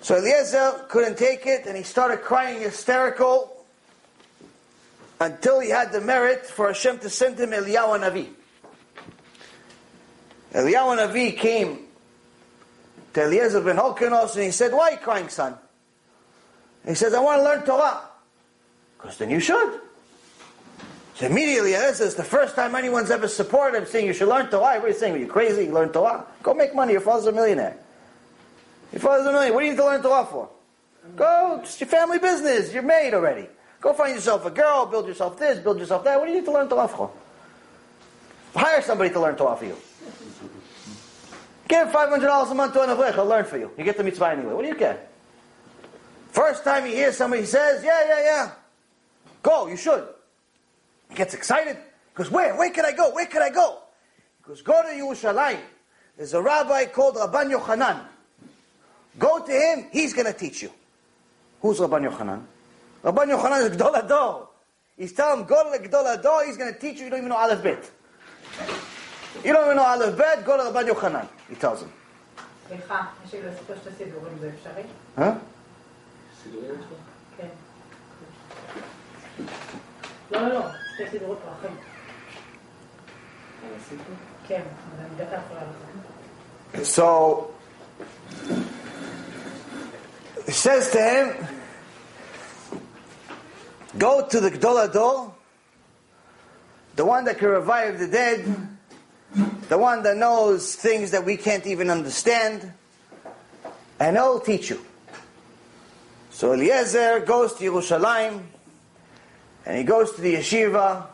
So 0.00 0.16
Eliezer 0.16 0.86
couldn't 0.88 1.18
take 1.18 1.44
it 1.44 1.66
and 1.66 1.76
he 1.76 1.82
started 1.82 2.22
crying 2.22 2.62
hysterical 2.62 3.66
until 5.20 5.60
he 5.60 5.68
had 5.68 5.92
the 5.92 6.00
merit 6.00 6.46
for 6.46 6.68
Hashem 6.68 7.00
to 7.00 7.10
send 7.10 7.38
him 7.38 7.50
Eliyahu 7.50 8.00
Navi. 8.00 8.30
Eliyahu 10.54 10.96
Navi 10.96 11.36
came 11.36 11.80
to 13.12 13.24
Eliezer 13.24 13.60
ben 13.60 13.76
Horkinos 13.76 14.34
and 14.34 14.44
he 14.44 14.50
said, 14.50 14.72
Why 14.72 14.88
are 14.88 14.92
you 14.92 14.96
crying, 14.96 15.28
son? 15.28 15.54
he 16.88 16.94
says, 16.94 17.12
I 17.12 17.20
want 17.20 17.40
to 17.40 17.44
learn 17.44 17.66
Torah. 17.66 18.00
Because 18.96 19.18
then 19.18 19.28
you 19.28 19.40
should. 19.40 19.82
So 21.16 21.24
immediately, 21.24 21.72
this 21.72 22.00
is 22.00 22.14
the 22.14 22.22
first 22.22 22.54
time 22.54 22.74
anyone's 22.74 23.10
ever 23.10 23.26
supported 23.26 23.78
him 23.78 23.86
saying 23.86 24.06
you 24.06 24.12
should 24.12 24.28
learn 24.28 24.50
Torah. 24.50 24.74
Everybody's 24.74 24.98
saying, 24.98 25.14
Are 25.14 25.18
you 25.18 25.26
crazy? 25.26 25.64
You 25.64 25.72
learn 25.72 25.88
Torah? 25.88 26.26
Go 26.42 26.52
make 26.52 26.74
money. 26.74 26.92
Your 26.92 27.00
father's 27.00 27.26
a 27.26 27.32
millionaire. 27.32 27.78
Your 28.92 29.00
father's 29.00 29.26
a 29.26 29.32
millionaire. 29.32 29.54
What 29.54 29.60
do 29.60 29.64
you 29.66 29.72
need 29.72 29.78
to 29.78 29.84
learn 29.84 30.02
Torah 30.02 30.26
for? 30.26 30.50
Go, 31.16 31.60
it's 31.62 31.80
your 31.80 31.88
family 31.88 32.18
business. 32.18 32.74
You're 32.74 32.82
made 32.82 33.14
already. 33.14 33.48
Go 33.80 33.94
find 33.94 34.14
yourself 34.14 34.44
a 34.44 34.50
girl, 34.50 34.84
build 34.84 35.06
yourself 35.06 35.38
this, 35.38 35.58
build 35.58 35.78
yourself 35.78 36.04
that. 36.04 36.18
What 36.18 36.26
do 36.26 36.32
you 36.32 36.38
need 36.38 36.44
to 36.44 36.52
learn 36.52 36.68
Torah 36.68 36.88
for? 36.88 37.10
Hire 38.54 38.82
somebody 38.82 39.08
to 39.10 39.20
learn 39.20 39.36
Torah 39.36 39.56
for 39.56 39.64
you. 39.64 39.76
Give 41.66 41.88
$500 41.88 42.50
a 42.50 42.54
month 42.54 42.74
to 42.74 42.82
an 42.82 42.90
Avrech, 42.90 43.14
he'll 43.14 43.24
learn 43.24 43.44
for 43.46 43.56
you. 43.56 43.70
You 43.78 43.84
get 43.84 43.96
the 43.96 44.04
mitzvah 44.04 44.28
anyway. 44.28 44.52
What 44.52 44.62
do 44.62 44.68
you 44.68 44.74
care? 44.74 45.00
First 46.32 46.62
time 46.62 46.84
you 46.84 46.92
hear 46.92 47.10
somebody 47.12 47.46
says, 47.46 47.82
yeah, 47.82 48.06
yeah, 48.06 48.24
yeah. 48.24 48.50
Go, 49.42 49.68
you 49.68 49.78
should. 49.78 50.06
He 51.08 51.14
gets 51.14 51.34
excited. 51.34 51.76
He 51.76 52.14
goes, 52.14 52.30
where? 52.30 52.56
Where 52.56 52.70
can 52.70 52.84
I 52.84 52.92
go? 52.92 53.10
Where 53.14 53.26
can 53.26 53.42
I 53.42 53.50
go? 53.50 53.78
He 54.38 54.48
goes, 54.48 54.62
go 54.62 54.82
to 54.82 54.88
Yerushalayim. 54.88 55.60
There's 56.16 56.34
a 56.34 56.42
rabbi 56.42 56.86
called 56.86 57.16
Rabban 57.16 57.52
Yochanan. 57.52 58.00
Go 59.18 59.44
to 59.44 59.52
him. 59.52 59.86
He's 59.92 60.12
going 60.14 60.26
to 60.26 60.32
teach 60.32 60.62
you. 60.62 60.70
Who's 61.60 61.78
Rabban 61.78 62.10
Yochanan? 62.10 62.42
Rabban 63.04 63.36
Yochanan 63.36 63.70
is 63.70 63.76
Gdol 63.76 63.94
HaDor. 64.06 64.46
He's 64.96 65.12
telling 65.12 65.40
him, 65.40 65.46
go 65.46 65.72
to 65.72 65.78
Gdol 65.78 66.22
HaDor. 66.22 66.46
He's 66.46 66.56
going 66.56 66.72
to 66.72 66.78
teach 66.78 66.98
you. 66.98 67.04
You 67.04 67.10
don't 67.10 67.18
even 67.20 67.28
know 67.28 67.36
Aleph 67.36 67.62
Bet. 67.62 67.90
You 69.44 69.52
don't 69.52 69.64
even 69.66 69.76
know 69.76 69.84
Aleph 69.84 70.16
Bet. 70.16 70.44
Go 70.44 70.56
to 70.56 70.62
Rabban 70.70 70.88
Yochanan. 70.88 71.28
He 71.48 71.54
tells 71.56 71.82
him. 71.82 71.92
Huh? 75.16 75.38
Okay. 77.38 77.50
לא, 80.30 80.42
לא, 80.42 80.48
לא, 80.48 80.60
שתי 80.94 81.18
סדרות 81.18 81.40
So, 86.82 87.50
it 90.46 90.52
says 90.52 90.90
to 90.90 91.00
him, 91.00 91.48
go 93.98 94.26
to 94.26 94.40
the 94.40 94.50
Gdol 94.50 94.88
HaDor, 94.88 95.32
the 96.96 97.04
one 97.04 97.24
that 97.24 97.38
can 97.38 97.48
revive 97.48 97.98
the 97.98 98.08
dead, 98.08 98.44
the 99.68 99.78
one 99.78 100.02
that 100.02 100.16
knows 100.16 100.74
things 100.74 101.10
that 101.12 101.24
we 101.24 101.36
can't 101.36 101.66
even 101.66 101.90
understand, 101.90 102.72
and 103.98 104.16
he'll 104.16 104.40
teach 104.40 104.70
you. 104.70 104.80
So 106.30 106.52
Eliezer 106.52 107.20
goes 107.20 107.54
to 107.54 107.64
Yerushalayim, 107.64 108.42
and 109.66 109.76
he 109.76 109.82
goes 109.82 110.12
to 110.12 110.20
the 110.20 110.36
yeshiva, 110.36 111.06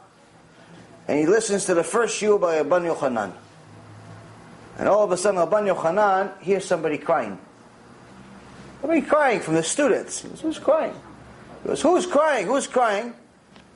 and 1.08 1.18
he 1.18 1.26
listens 1.26 1.64
to 1.64 1.74
the 1.74 1.82
first 1.82 2.20
shiur 2.20 2.38
by 2.38 2.62
Rabban 2.62 2.94
Yochanan. 2.94 3.32
And 4.78 4.88
all 4.88 5.02
of 5.02 5.10
a 5.10 5.16
sudden, 5.16 5.40
Rabban 5.40 5.74
Yochanan 5.74 6.40
hears 6.40 6.64
somebody 6.64 6.98
crying. 6.98 7.38
Somebody 8.80 9.00
crying 9.00 9.40
from 9.40 9.54
the 9.54 9.62
students. 9.62 10.20
He 10.20 10.28
goes, 10.28 10.40
Who's 10.40 10.58
crying? 10.58 10.94
He 11.62 11.68
goes, 11.68 11.80
Who's 11.80 12.06
crying? 12.06 12.46
Who's 12.46 12.66
crying? 12.66 13.14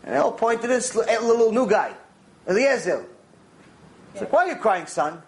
And 0.04 0.14
they'll 0.14 0.32
point 0.32 0.60
to 0.62 0.68
this 0.68 0.94
little 0.94 1.52
new 1.52 1.68
guy, 1.68 1.94
Eliezer. 2.46 3.06
He's 4.12 4.22
like, 4.22 4.32
Why 4.32 4.46
are 4.46 4.48
you 4.48 4.56
crying, 4.56 4.86
son? 4.86 5.22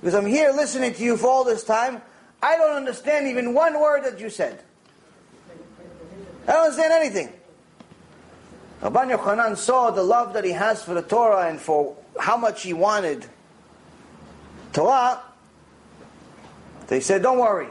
Because 0.00 0.14
I'm 0.14 0.26
here 0.26 0.52
listening 0.52 0.94
to 0.94 1.02
you 1.02 1.16
for 1.16 1.26
all 1.26 1.44
this 1.44 1.64
time. 1.64 2.00
I 2.42 2.56
don't 2.56 2.76
understand 2.76 3.26
even 3.28 3.52
one 3.52 3.78
word 3.78 4.04
that 4.04 4.18
you 4.20 4.30
said. 4.30 4.62
I 6.48 6.52
don't 6.52 6.64
understand 6.66 6.92
anything. 6.92 7.39
Rabban 8.82 9.14
Yochanan 9.14 9.56
saw 9.56 9.90
the 9.90 10.02
love 10.02 10.32
that 10.32 10.44
he 10.44 10.52
has 10.52 10.82
for 10.82 10.94
the 10.94 11.02
Torah 11.02 11.48
and 11.48 11.60
for 11.60 11.96
how 12.18 12.36
much 12.36 12.62
he 12.62 12.72
wanted 12.72 13.26
Torah. 14.72 15.20
They 16.86 17.00
said, 17.00 17.22
don't 17.22 17.38
worry. 17.38 17.68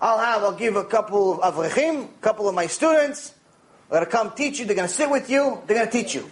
I'll 0.00 0.18
have, 0.18 0.42
I'll 0.42 0.52
give 0.52 0.76
a 0.76 0.84
couple 0.84 1.40
of 1.42 1.54
avrechim, 1.54 2.04
a 2.04 2.08
couple 2.20 2.48
of 2.48 2.54
my 2.54 2.66
students. 2.66 3.34
They're 3.90 4.00
going 4.00 4.10
to 4.10 4.16
come 4.16 4.32
teach 4.32 4.58
you. 4.58 4.64
They're 4.64 4.76
going 4.76 4.88
to 4.88 4.94
sit 4.94 5.10
with 5.10 5.28
you. 5.28 5.60
They're 5.66 5.76
going 5.76 5.90
to 5.90 5.92
teach 5.92 6.14
you. 6.14 6.30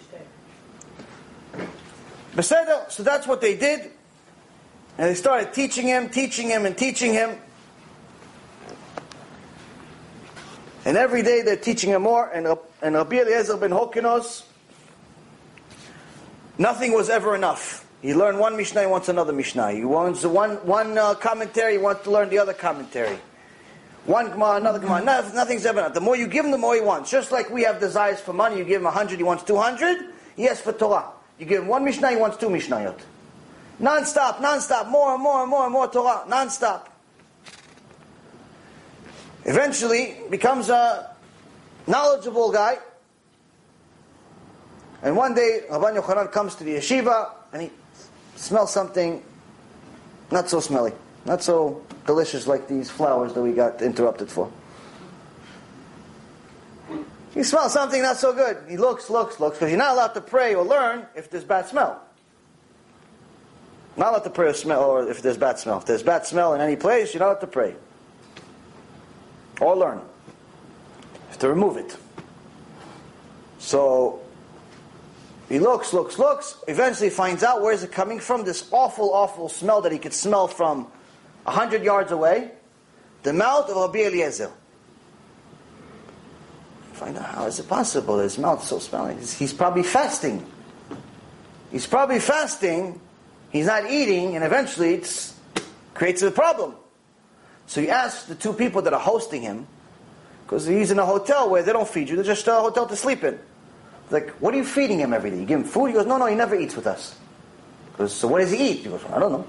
So 2.40 3.02
that's 3.02 3.26
what 3.26 3.40
they 3.40 3.56
did. 3.56 3.90
And 4.96 5.08
they 5.10 5.14
started 5.14 5.52
teaching 5.52 5.86
him, 5.86 6.08
teaching 6.08 6.48
him, 6.48 6.66
and 6.66 6.76
teaching 6.78 7.12
him. 7.12 7.36
And 10.84 10.96
every 10.96 11.22
day 11.22 11.42
they're 11.42 11.56
teaching 11.56 11.90
him 11.90 12.02
more. 12.02 12.28
And, 12.28 12.46
and 12.82 12.94
Rabbi 12.94 13.16
Eliezer 13.16 13.56
ben 13.56 13.70
Hokinos, 13.70 14.44
nothing 16.58 16.92
was 16.92 17.10
ever 17.10 17.34
enough. 17.34 17.86
He 18.02 18.14
learned 18.14 18.38
one 18.38 18.56
Mishnah, 18.56 18.80
he 18.80 18.86
wants 18.86 19.08
another 19.10 19.32
Mishnah. 19.32 19.72
He 19.72 19.84
wants 19.84 20.24
one, 20.24 20.56
one 20.66 20.96
uh, 20.96 21.14
commentary, 21.14 21.72
he 21.72 21.78
wants 21.78 22.04
to 22.04 22.10
learn 22.10 22.30
the 22.30 22.38
other 22.38 22.54
commentary. 22.54 23.18
One 24.06 24.30
Gemara, 24.30 24.56
another 24.56 24.78
Gemara. 24.78 25.04
No, 25.04 25.30
nothing's 25.34 25.66
ever 25.66 25.80
enough. 25.80 25.92
The 25.92 26.00
more 26.00 26.16
you 26.16 26.26
give 26.26 26.46
him, 26.46 26.50
the 26.50 26.58
more 26.58 26.74
he 26.74 26.80
wants. 26.80 27.10
Just 27.10 27.30
like 27.30 27.50
we 27.50 27.62
have 27.64 27.78
desires 27.78 28.18
for 28.18 28.32
money, 28.32 28.56
you 28.56 28.64
give 28.64 28.80
him 28.80 28.84
100, 28.84 29.18
he 29.18 29.22
wants 29.22 29.42
200. 29.44 29.98
He 30.36 30.48
asks 30.48 30.62
for 30.62 30.72
Torah. 30.72 31.10
You 31.38 31.44
give 31.44 31.62
him 31.62 31.68
one 31.68 31.84
Mishnah, 31.84 32.10
he 32.10 32.16
wants 32.16 32.38
two 32.38 32.48
Mishnayot. 32.48 32.98
Non-stop, 33.78 34.40
non-stop, 34.40 34.88
more 34.88 35.14
and 35.14 35.22
more 35.22 35.42
and 35.42 35.50
more 35.50 35.64
and 35.64 35.72
more 35.72 35.88
Torah, 35.88 36.24
non-stop. 36.26 36.89
Eventually, 39.50 40.16
becomes 40.30 40.68
a 40.68 41.10
knowledgeable 41.88 42.52
guy. 42.52 42.78
And 45.02 45.16
one 45.16 45.34
day, 45.34 45.62
Rabban 45.68 46.00
Yochanan 46.00 46.30
comes 46.30 46.54
to 46.54 46.62
the 46.62 46.76
yeshiva, 46.76 47.30
and 47.52 47.62
he 47.62 47.70
smells 48.36 48.72
something 48.72 49.20
not 50.30 50.48
so 50.48 50.60
smelly, 50.60 50.92
not 51.24 51.42
so 51.42 51.84
delicious 52.06 52.46
like 52.46 52.68
these 52.68 52.90
flowers 52.90 53.32
that 53.32 53.42
we 53.42 53.50
got 53.50 53.82
interrupted 53.82 54.30
for. 54.30 54.52
He 57.34 57.42
smells 57.42 57.72
something 57.72 58.02
not 58.02 58.18
so 58.18 58.32
good. 58.32 58.56
He 58.68 58.76
looks, 58.76 59.10
looks, 59.10 59.40
looks, 59.40 59.56
because 59.56 59.70
you're 59.70 59.78
not 59.78 59.94
allowed 59.94 60.14
to 60.14 60.20
pray 60.20 60.54
or 60.54 60.64
learn 60.64 61.08
if 61.16 61.28
there's 61.28 61.42
bad 61.42 61.66
smell. 61.66 62.00
Not 63.96 64.10
allowed 64.10 64.24
to 64.24 64.30
pray 64.30 64.50
or 64.50 64.54
smell, 64.54 64.84
or 64.84 65.10
if 65.10 65.22
there's 65.22 65.38
bad 65.38 65.58
smell. 65.58 65.78
If 65.78 65.86
there's 65.86 66.04
bad 66.04 66.24
smell 66.24 66.54
in 66.54 66.60
any 66.60 66.76
place, 66.76 67.12
you're 67.12 67.18
not 67.18 67.30
allowed 67.30 67.40
to 67.40 67.46
pray 67.48 67.74
or 69.60 69.76
learn. 69.76 69.98
You 69.98 71.28
have 71.28 71.38
to 71.38 71.48
remove 71.48 71.76
it. 71.76 71.96
So 73.58 74.20
he 75.48 75.58
looks, 75.58 75.92
looks, 75.92 76.18
looks. 76.18 76.56
Eventually 76.66 77.10
finds 77.10 77.42
out 77.42 77.60
where 77.60 77.72
is 77.72 77.82
it 77.82 77.92
coming 77.92 78.20
from. 78.20 78.44
This 78.44 78.68
awful, 78.72 79.12
awful 79.12 79.48
smell 79.48 79.82
that 79.82 79.92
he 79.92 79.98
could 79.98 80.14
smell 80.14 80.48
from 80.48 80.86
a 81.46 81.50
hundred 81.50 81.84
yards 81.84 82.12
away. 82.12 82.52
The 83.22 83.32
mouth 83.32 83.68
of 83.68 83.76
Rabbi 83.76 84.06
Eliezer. 84.06 84.50
Find 86.92 87.16
out 87.18 87.24
how 87.24 87.46
is 87.46 87.58
it 87.58 87.68
possible? 87.68 88.18
His 88.18 88.38
mouth 88.38 88.64
so 88.64 88.78
smelling. 88.78 89.18
He's, 89.18 89.32
he's 89.32 89.52
probably 89.52 89.82
fasting. 89.82 90.46
He's 91.70 91.86
probably 91.86 92.20
fasting. 92.20 93.00
He's 93.50 93.66
not 93.66 93.90
eating, 93.90 94.36
and 94.36 94.44
eventually 94.44 94.94
it 94.94 95.32
creates 95.94 96.22
a 96.22 96.30
problem. 96.30 96.74
So 97.70 97.80
he 97.80 97.88
asks 97.88 98.24
the 98.24 98.34
two 98.34 98.52
people 98.52 98.82
that 98.82 98.92
are 98.92 98.98
hosting 98.98 99.42
him, 99.42 99.64
because 100.42 100.66
he's 100.66 100.90
in 100.90 100.98
a 100.98 101.06
hotel 101.06 101.48
where 101.48 101.62
they 101.62 101.72
don't 101.72 101.86
feed 101.86 102.08
you, 102.08 102.16
they're 102.16 102.24
just 102.24 102.44
a 102.48 102.54
hotel 102.54 102.84
to 102.88 102.96
sleep 102.96 103.22
in. 103.22 103.38
Like, 104.10 104.30
what 104.40 104.52
are 104.54 104.56
you 104.56 104.64
feeding 104.64 104.98
him 104.98 105.12
every 105.12 105.30
day? 105.30 105.38
You 105.38 105.46
give 105.46 105.60
him 105.60 105.66
food? 105.66 105.86
He 105.86 105.92
goes, 105.92 106.04
no, 106.04 106.18
no, 106.18 106.26
he 106.26 106.34
never 106.34 106.58
eats 106.58 106.74
with 106.74 106.88
us. 106.88 107.16
Goes, 107.96 108.12
so 108.12 108.26
what 108.26 108.40
does 108.40 108.50
he 108.50 108.70
eat? 108.70 108.78
He 108.78 108.88
goes, 108.88 109.04
I 109.04 109.20
don't 109.20 109.30
know. 109.30 109.46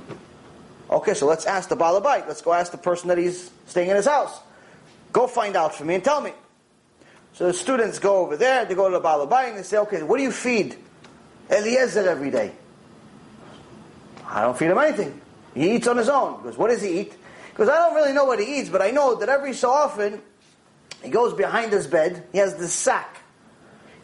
Okay, 0.92 1.16
so 1.16 1.26
let's 1.26 1.48
ask 1.48 1.68
the 1.68 1.76
balabite. 1.76 2.28
Let's 2.28 2.44
go 2.44 2.54
ask 2.54 2.72
the 2.72 2.78
person 2.78 3.08
that 3.08 3.18
he's 3.18 3.50
staying 3.66 3.90
in 3.90 3.96
his 3.96 4.06
house. 4.06 4.40
Go 5.12 5.26
find 5.26 5.56
out 5.56 5.74
for 5.74 5.84
me 5.84 5.96
and 5.96 6.04
tell 6.04 6.22
me. 6.22 6.32
So 7.34 7.48
the 7.48 7.54
students 7.54 7.98
go 7.98 8.18
over 8.18 8.38
there, 8.38 8.66
they 8.66 8.76
go 8.76 8.88
to 8.88 9.00
the 9.00 9.04
balabite 9.04 9.50
and 9.50 9.58
they 9.58 9.64
say, 9.64 9.78
okay, 9.78 10.04
what 10.04 10.18
do 10.18 10.24
you 10.24 10.32
feed 10.32 10.76
Eliezer 11.50 12.08
every 12.08 12.30
day? 12.30 12.52
I 14.28 14.42
don't 14.42 14.56
feed 14.56 14.70
him 14.70 14.78
anything. 14.78 15.20
He 15.56 15.72
eats 15.72 15.88
on 15.88 15.98
his 15.98 16.08
own. 16.08 16.38
He 16.38 16.44
goes, 16.44 16.58
what 16.60 16.68
does 16.68 16.84
he 16.84 17.00
eat? 17.00 17.14
Because 17.52 17.70
I 17.70 17.76
don't 17.76 17.96
really 17.96 18.14
know 18.14 18.26
what 18.26 18.40
he 18.40 18.60
eats, 18.60 18.70
but 18.70 18.82
I 18.82 18.92
know 18.92 19.16
that 19.16 19.30
every 19.30 19.54
so 19.54 19.70
often 19.70 20.22
he 21.04 21.10
goes 21.10 21.34
behind 21.34 21.72
his 21.72 21.88
bed, 21.88 22.26
he 22.32 22.40
has 22.40 22.56
this 22.56 22.74
sack. 22.74 23.22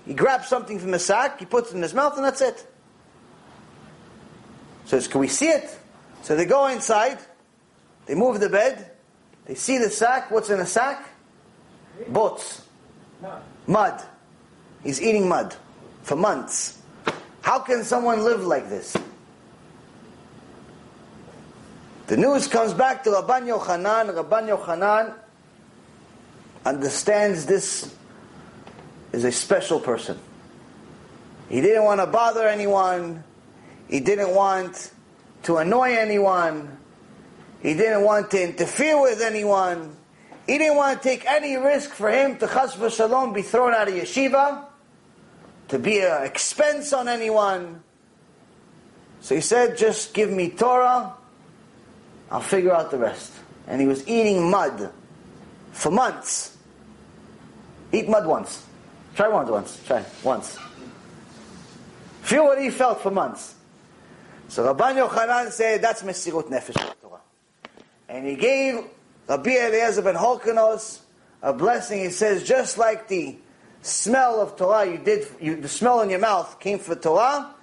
He 0.05 0.13
grabs 0.13 0.47
something 0.47 0.79
from 0.79 0.91
the 0.91 0.99
sack, 0.99 1.39
he 1.39 1.45
puts 1.45 1.71
it 1.71 1.75
in 1.75 1.81
his 1.81 1.93
mouth, 1.93 2.15
and 2.15 2.25
that's 2.25 2.41
it. 2.41 2.65
Says, 4.85 5.07
can 5.07 5.19
we 5.19 5.27
see 5.27 5.49
it? 5.49 5.77
So 6.21 6.35
they 6.35 6.45
go 6.45 6.67
inside, 6.67 7.19
they 8.05 8.15
move 8.15 8.39
the 8.39 8.49
bed, 8.49 8.91
they 9.45 9.55
see 9.55 9.77
the 9.77 9.89
sack. 9.89 10.29
What's 10.29 10.49
in 10.49 10.59
the 10.59 10.65
sack? 10.65 11.09
Bots. 12.09 12.63
Mud. 13.65 14.03
He's 14.83 15.01
eating 15.01 15.27
mud 15.27 15.55
for 16.03 16.15
months. 16.15 16.81
How 17.41 17.59
can 17.59 17.83
someone 17.83 18.23
live 18.23 18.45
like 18.45 18.69
this? 18.69 18.95
The 22.07 22.15
news 22.15 22.47
comes 22.47 22.73
back 22.73 23.03
to 23.03 23.09
Rabban 23.09 23.47
Yochanan. 23.47 24.15
Rabban 24.15 24.47
Yochanan 24.47 25.13
understands 26.65 27.45
this 27.45 27.93
is 29.11 29.25
a 29.25 29.31
special 29.31 29.81
person. 29.81 30.17
He 31.49 31.59
didn't 31.59 31.83
want 31.83 31.99
to 31.99 32.07
bother 32.07 32.47
anyone. 32.47 33.25
He 33.89 33.99
didn't 33.99 34.33
want 34.33 34.89
to 35.43 35.57
annoy 35.57 35.97
anyone. 35.97 36.77
He 37.61 37.73
didn't 37.73 38.03
want 38.03 38.31
to 38.31 38.41
interfere 38.41 39.01
with 39.01 39.21
anyone. 39.21 39.93
He 40.45 40.57
didn't 40.57 40.77
want 40.77 41.01
to 41.01 41.09
take 41.09 41.25
any 41.25 41.57
risk 41.57 41.89
for 41.89 42.09
him 42.09 42.37
to 42.37 42.47
chas 42.47 42.75
v'shalom 42.75 43.33
be 43.33 43.41
thrown 43.41 43.73
out 43.73 43.89
of 43.89 43.93
yeshiva, 43.93 44.63
to 45.67 45.77
be 45.77 45.99
an 45.99 46.23
expense 46.23 46.93
on 46.93 47.09
anyone. 47.09 47.83
So 49.19 49.35
he 49.35 49.41
said, 49.41 49.77
just 49.77 50.13
give 50.13 50.29
me 50.29 50.51
Torah, 50.51 51.16
I'll 52.31 52.41
figure 52.41 52.73
out 52.73 52.91
the 52.91 52.97
rest. 52.97 53.33
And 53.67 53.81
he 53.81 53.87
was 53.87 54.07
eating 54.07 54.49
mud 54.49 54.91
for 55.71 55.91
months. 55.91 56.57
Eat 57.91 58.09
mud 58.09 58.25
once. 58.25 58.65
Try 59.15 59.27
once, 59.27 59.49
once. 59.49 59.83
Try 59.85 60.05
once. 60.23 60.57
Feel 62.21 62.43
what 62.45 62.61
he 62.61 62.69
felt 62.69 63.01
for 63.01 63.11
months. 63.11 63.55
So 64.49 64.73
Rabban 64.73 65.07
Yochanan 65.07 65.51
said, 65.51 65.81
that's 65.81 66.03
Mesirut 66.03 66.49
Nefesh 66.49 66.75
Torah. 67.01 67.21
And 68.07 68.25
he 68.25 68.35
gave 68.35 68.83
Rabbi 69.27 69.51
Eliezer 69.51 70.01
ben 70.01 70.15
Holkanos 70.15 70.99
a 71.41 71.53
blessing. 71.53 71.99
He 71.99 72.09
says, 72.09 72.43
just 72.43 72.77
like 72.77 73.07
the 73.07 73.37
smell 73.81 74.41
of 74.41 74.55
Torah 74.55 74.85
you 74.85 74.97
did, 74.97 75.27
you, 75.41 75.55
the 75.61 75.67
smell 75.67 76.01
in 76.01 76.09
your 76.09 76.19
mouth 76.19 76.59
came 76.59 76.79
for 76.79 76.95
Torah, 76.95 77.53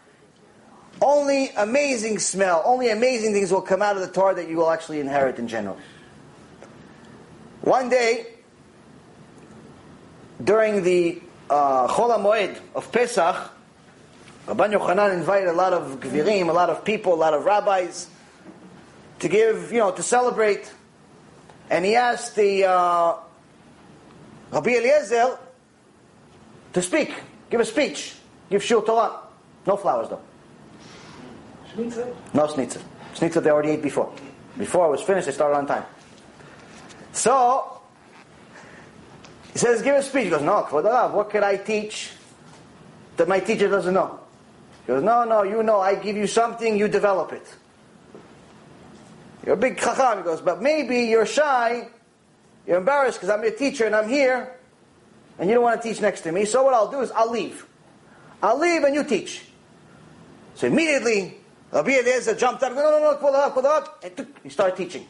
only 1.04 1.50
amazing 1.50 2.18
smell, 2.18 2.62
only 2.64 2.88
amazing 2.88 3.34
things 3.34 3.52
will 3.52 3.60
come 3.60 3.82
out 3.82 3.94
of 3.96 4.02
the 4.02 4.08
Torah 4.08 4.34
that 4.34 4.48
you 4.48 4.56
will 4.56 4.70
actually 4.70 5.00
inherit 5.00 5.38
in 5.38 5.46
general. 5.46 5.76
One 7.60 7.90
day, 7.90 8.26
during 10.42 10.82
the 10.82 11.20
uh, 11.50 11.88
Chol 11.88 12.16
HaMoed 12.16 12.58
of 12.74 12.90
Pesach, 12.90 13.36
Rabban 14.46 14.72
Yochanan 14.72 15.12
invited 15.14 15.48
a 15.48 15.52
lot 15.52 15.74
of 15.74 16.00
gvirim, 16.00 16.48
a 16.48 16.52
lot 16.52 16.70
of 16.70 16.84
people, 16.84 17.12
a 17.12 17.16
lot 17.16 17.34
of 17.34 17.44
rabbis 17.44 18.08
to 19.18 19.28
give, 19.28 19.72
you 19.72 19.78
know, 19.78 19.92
to 19.92 20.02
celebrate. 20.02 20.72
And 21.70 21.84
he 21.84 21.96
asked 21.96 22.34
the 22.34 22.64
uh, 22.64 23.16
Rabbi 24.50 24.70
Eliezer 24.70 25.38
to 26.72 26.82
speak, 26.82 27.14
give 27.50 27.60
a 27.60 27.64
speech, 27.64 28.14
give 28.50 28.62
shul 28.62 28.82
Torah. 28.82 29.20
No 29.66 29.76
flowers 29.76 30.08
though. 30.08 30.20
Schnitzel? 31.74 32.16
No 32.32 32.46
schnitzel. 32.46 32.82
Schnitzel 33.14 33.42
they 33.42 33.50
already 33.50 33.70
ate 33.70 33.82
before. 33.82 34.12
Before 34.56 34.86
I 34.86 34.88
was 34.88 35.02
finished, 35.02 35.26
they 35.26 35.32
started 35.32 35.56
on 35.56 35.66
time. 35.66 35.84
So, 37.12 37.80
he 39.52 39.58
says, 39.58 39.82
give 39.82 39.96
a 39.96 40.02
speech. 40.02 40.24
He 40.24 40.30
goes, 40.30 40.42
no, 40.42 40.62
Kvod 40.62 41.12
what 41.12 41.30
could 41.30 41.42
I 41.42 41.56
teach 41.56 42.12
that 43.16 43.28
my 43.28 43.40
teacher 43.40 43.68
doesn't 43.68 43.94
know? 43.94 44.20
He 44.86 44.88
goes, 44.88 45.02
no, 45.02 45.24
no, 45.24 45.42
you 45.42 45.62
know, 45.62 45.80
I 45.80 45.94
give 45.94 46.16
you 46.16 46.26
something, 46.26 46.76
you 46.76 46.88
develop 46.88 47.32
it. 47.32 47.46
You're 49.44 49.54
a 49.54 49.58
big 49.58 49.78
chacham. 49.78 50.18
He 50.18 50.24
goes, 50.24 50.40
but 50.40 50.62
maybe 50.62 51.02
you're 51.02 51.26
shy, 51.26 51.88
you're 52.66 52.78
embarrassed 52.78 53.18
because 53.18 53.30
I'm 53.30 53.42
your 53.42 53.52
teacher 53.52 53.84
and 53.84 53.94
I'm 53.94 54.08
here, 54.08 54.54
and 55.38 55.48
you 55.48 55.54
don't 55.54 55.64
want 55.64 55.80
to 55.80 55.88
teach 55.88 56.00
next 56.00 56.22
to 56.22 56.32
me. 56.32 56.44
So 56.44 56.62
what 56.62 56.74
I'll 56.74 56.90
do 56.90 57.00
is 57.00 57.10
I'll 57.12 57.30
leave. 57.30 57.66
I'll 58.42 58.58
leave 58.58 58.84
and 58.84 58.94
you 58.94 59.04
teach. 59.04 59.42
So 60.54 60.66
immediately, 60.66 61.38
Rabbi 61.74 61.90
Eliezer 61.90 62.36
jumped 62.36 62.62
up, 62.62 62.72
no, 62.72 62.82
no, 62.82 63.00
no, 63.00 63.16
Kvod 63.16 63.34
Harav, 63.34 63.52
Kvod 63.52 63.64
Harav, 63.64 63.88
and 64.04 64.16
took- 64.16 64.42
he 64.44 64.48
started 64.48 64.76
teaching. 64.76 65.08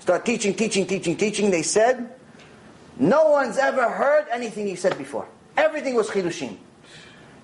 Start 0.00 0.24
teaching, 0.24 0.54
teaching, 0.54 0.84
teaching, 0.84 1.16
teaching. 1.16 1.52
They 1.52 1.62
said, 1.62 2.12
no 2.98 3.30
one's 3.30 3.58
ever 3.58 3.88
heard 3.88 4.26
anything 4.32 4.66
he 4.66 4.74
said 4.74 4.98
before. 4.98 5.28
Everything 5.56 5.94
was 5.94 6.10
chidushim. 6.10 6.56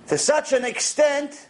To 0.08 0.18
such 0.18 0.52
an 0.52 0.64
extent 0.64 1.48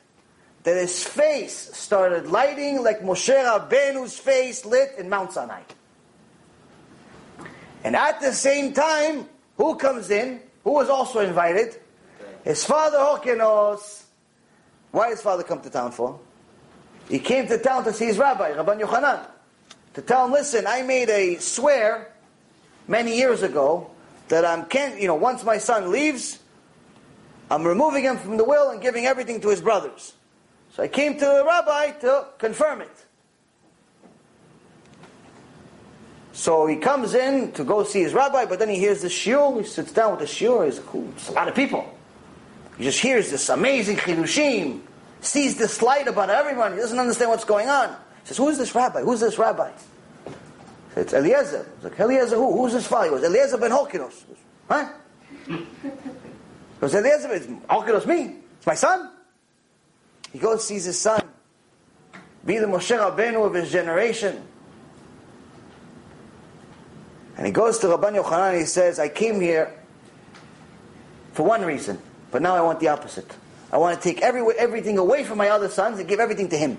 that 0.64 0.76
his 0.76 1.02
face 1.02 1.74
started 1.74 2.26
lighting 2.26 2.82
like 2.82 3.00
Moshe 3.00 3.32
Rabbeinu's 3.32 4.18
face 4.18 4.66
lit 4.66 4.90
in 4.98 5.08
Mount 5.08 5.32
Sinai. 5.32 5.62
And 7.82 7.96
at 7.96 8.20
the 8.20 8.34
same 8.34 8.74
time, 8.74 9.26
who 9.56 9.76
comes 9.76 10.10
in? 10.10 10.42
Who 10.64 10.72
was 10.72 10.90
also 10.90 11.20
invited? 11.20 11.80
His 12.44 12.62
father 12.62 12.98
Hokenos. 12.98 14.02
Why 14.90 15.08
does 15.08 15.22
father 15.22 15.44
come 15.44 15.62
to 15.62 15.70
town 15.70 15.92
for? 15.92 16.20
He 17.08 17.18
came 17.18 17.46
to 17.48 17.58
town 17.58 17.84
to 17.84 17.92
see 17.92 18.06
his 18.06 18.18
rabbi, 18.18 18.52
Rabban 18.52 18.80
Yochanan, 18.80 19.26
to 19.94 20.02
tell 20.02 20.26
him, 20.26 20.32
listen, 20.32 20.66
I 20.66 20.82
made 20.82 21.08
a 21.08 21.36
swear 21.36 22.12
many 22.86 23.16
years 23.16 23.42
ago 23.42 23.90
that 24.28 24.44
I'm 24.44 24.66
can't, 24.66 25.00
you 25.00 25.06
know, 25.06 25.14
once 25.14 25.42
my 25.42 25.58
son 25.58 25.90
leaves, 25.90 26.38
I'm 27.50 27.66
removing 27.66 28.04
him 28.04 28.18
from 28.18 28.36
the 28.36 28.44
will 28.44 28.70
and 28.70 28.82
giving 28.82 29.06
everything 29.06 29.40
to 29.40 29.48
his 29.48 29.60
brothers. 29.60 30.12
So 30.74 30.82
I 30.82 30.88
came 30.88 31.14
to 31.14 31.24
the 31.24 31.44
rabbi 31.46 31.92
to 32.00 32.26
confirm 32.38 32.82
it. 32.82 33.04
So 36.32 36.66
he 36.66 36.76
comes 36.76 37.14
in 37.14 37.50
to 37.52 37.64
go 37.64 37.82
see 37.82 38.02
his 38.02 38.14
rabbi, 38.14 38.44
but 38.44 38.58
then 38.58 38.68
he 38.68 38.78
hears 38.78 39.02
the 39.02 39.08
shiur. 39.08 39.58
He 39.58 39.66
sits 39.66 39.92
down 39.92 40.12
with 40.12 40.20
the 40.20 40.26
shiur. 40.26 40.66
He's 40.66 40.78
cool. 40.78 41.08
It's 41.16 41.30
a 41.30 41.32
lot 41.32 41.48
of 41.48 41.54
people. 41.54 41.92
He 42.76 42.84
just 42.84 43.00
hears 43.00 43.30
this 43.30 43.48
amazing 43.48 43.96
chidushim, 43.96 44.80
sees 45.20 45.56
this 45.56 45.82
light 45.82 46.06
about 46.06 46.30
everyone. 46.30 46.72
He 46.72 46.78
doesn't 46.78 46.98
understand 46.98 47.30
what's 47.30 47.44
going 47.44 47.68
on. 47.68 47.90
He 48.22 48.28
says, 48.28 48.36
"Who 48.36 48.48
is 48.48 48.58
this 48.58 48.74
rabbi? 48.74 49.00
Who's 49.02 49.20
this 49.20 49.38
rabbi?" 49.38 49.70
It's 50.98 51.12
Eliezer. 51.12 51.66
He's 51.76 51.84
like, 51.84 52.00
Eliezer 52.00 52.36
who? 52.36 52.60
Who's 52.60 52.72
his 52.72 52.86
father? 52.86 53.04
He 53.04 53.10
goes, 53.10 53.24
Eliezer 53.24 53.58
ben 53.58 53.70
goes, 53.70 54.24
Huh? 54.68 54.88
He 55.46 55.56
goes, 56.80 56.94
Eliezer, 56.94 57.32
it's 57.34 57.46
Holkinos 57.46 58.06
me? 58.06 58.36
It's 58.56 58.66
my 58.66 58.74
son? 58.74 59.10
He 60.32 60.38
goes, 60.38 60.66
sees 60.66 60.84
his 60.84 60.98
son. 60.98 61.22
Be 62.44 62.58
the 62.58 62.66
Moshe 62.66 62.96
Rabbeinu 62.96 63.46
of 63.46 63.54
his 63.54 63.70
generation. 63.70 64.42
And 67.36 67.46
he 67.46 67.52
goes 67.52 67.78
to 67.78 67.86
Rabban 67.86 68.20
Yochanan 68.20 68.50
and 68.50 68.60
he 68.60 68.66
says, 68.66 68.98
I 68.98 69.08
came 69.08 69.40
here 69.40 69.72
for 71.32 71.44
one 71.44 71.62
reason, 71.62 72.00
but 72.32 72.42
now 72.42 72.56
I 72.56 72.60
want 72.60 72.80
the 72.80 72.88
opposite. 72.88 73.32
I 73.70 73.78
want 73.78 74.00
to 74.00 74.02
take 74.02 74.22
every, 74.22 74.42
everything 74.58 74.98
away 74.98 75.24
from 75.24 75.38
my 75.38 75.50
other 75.50 75.68
sons 75.68 75.98
and 75.98 76.08
give 76.08 76.20
everything 76.20 76.48
to 76.48 76.56
him. 76.56 76.78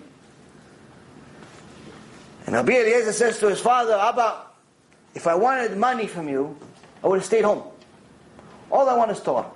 And 2.46 2.56
Rabbi 2.56 2.74
Eliezer 2.74 3.14
says 3.14 3.40
to 3.40 3.50
his 3.50 3.60
father, 3.60 3.94
Abba, 3.94 4.42
if 5.14 5.28
I 5.28 5.36
wanted 5.36 5.78
money 5.78 6.08
from 6.08 6.28
you, 6.28 6.58
I 7.04 7.08
would 7.08 7.20
have 7.20 7.26
stayed 7.26 7.44
home. 7.44 7.64
All 8.72 8.90
I 8.90 8.96
want 8.96 9.12
is 9.12 9.20
Torah. 9.20 9.52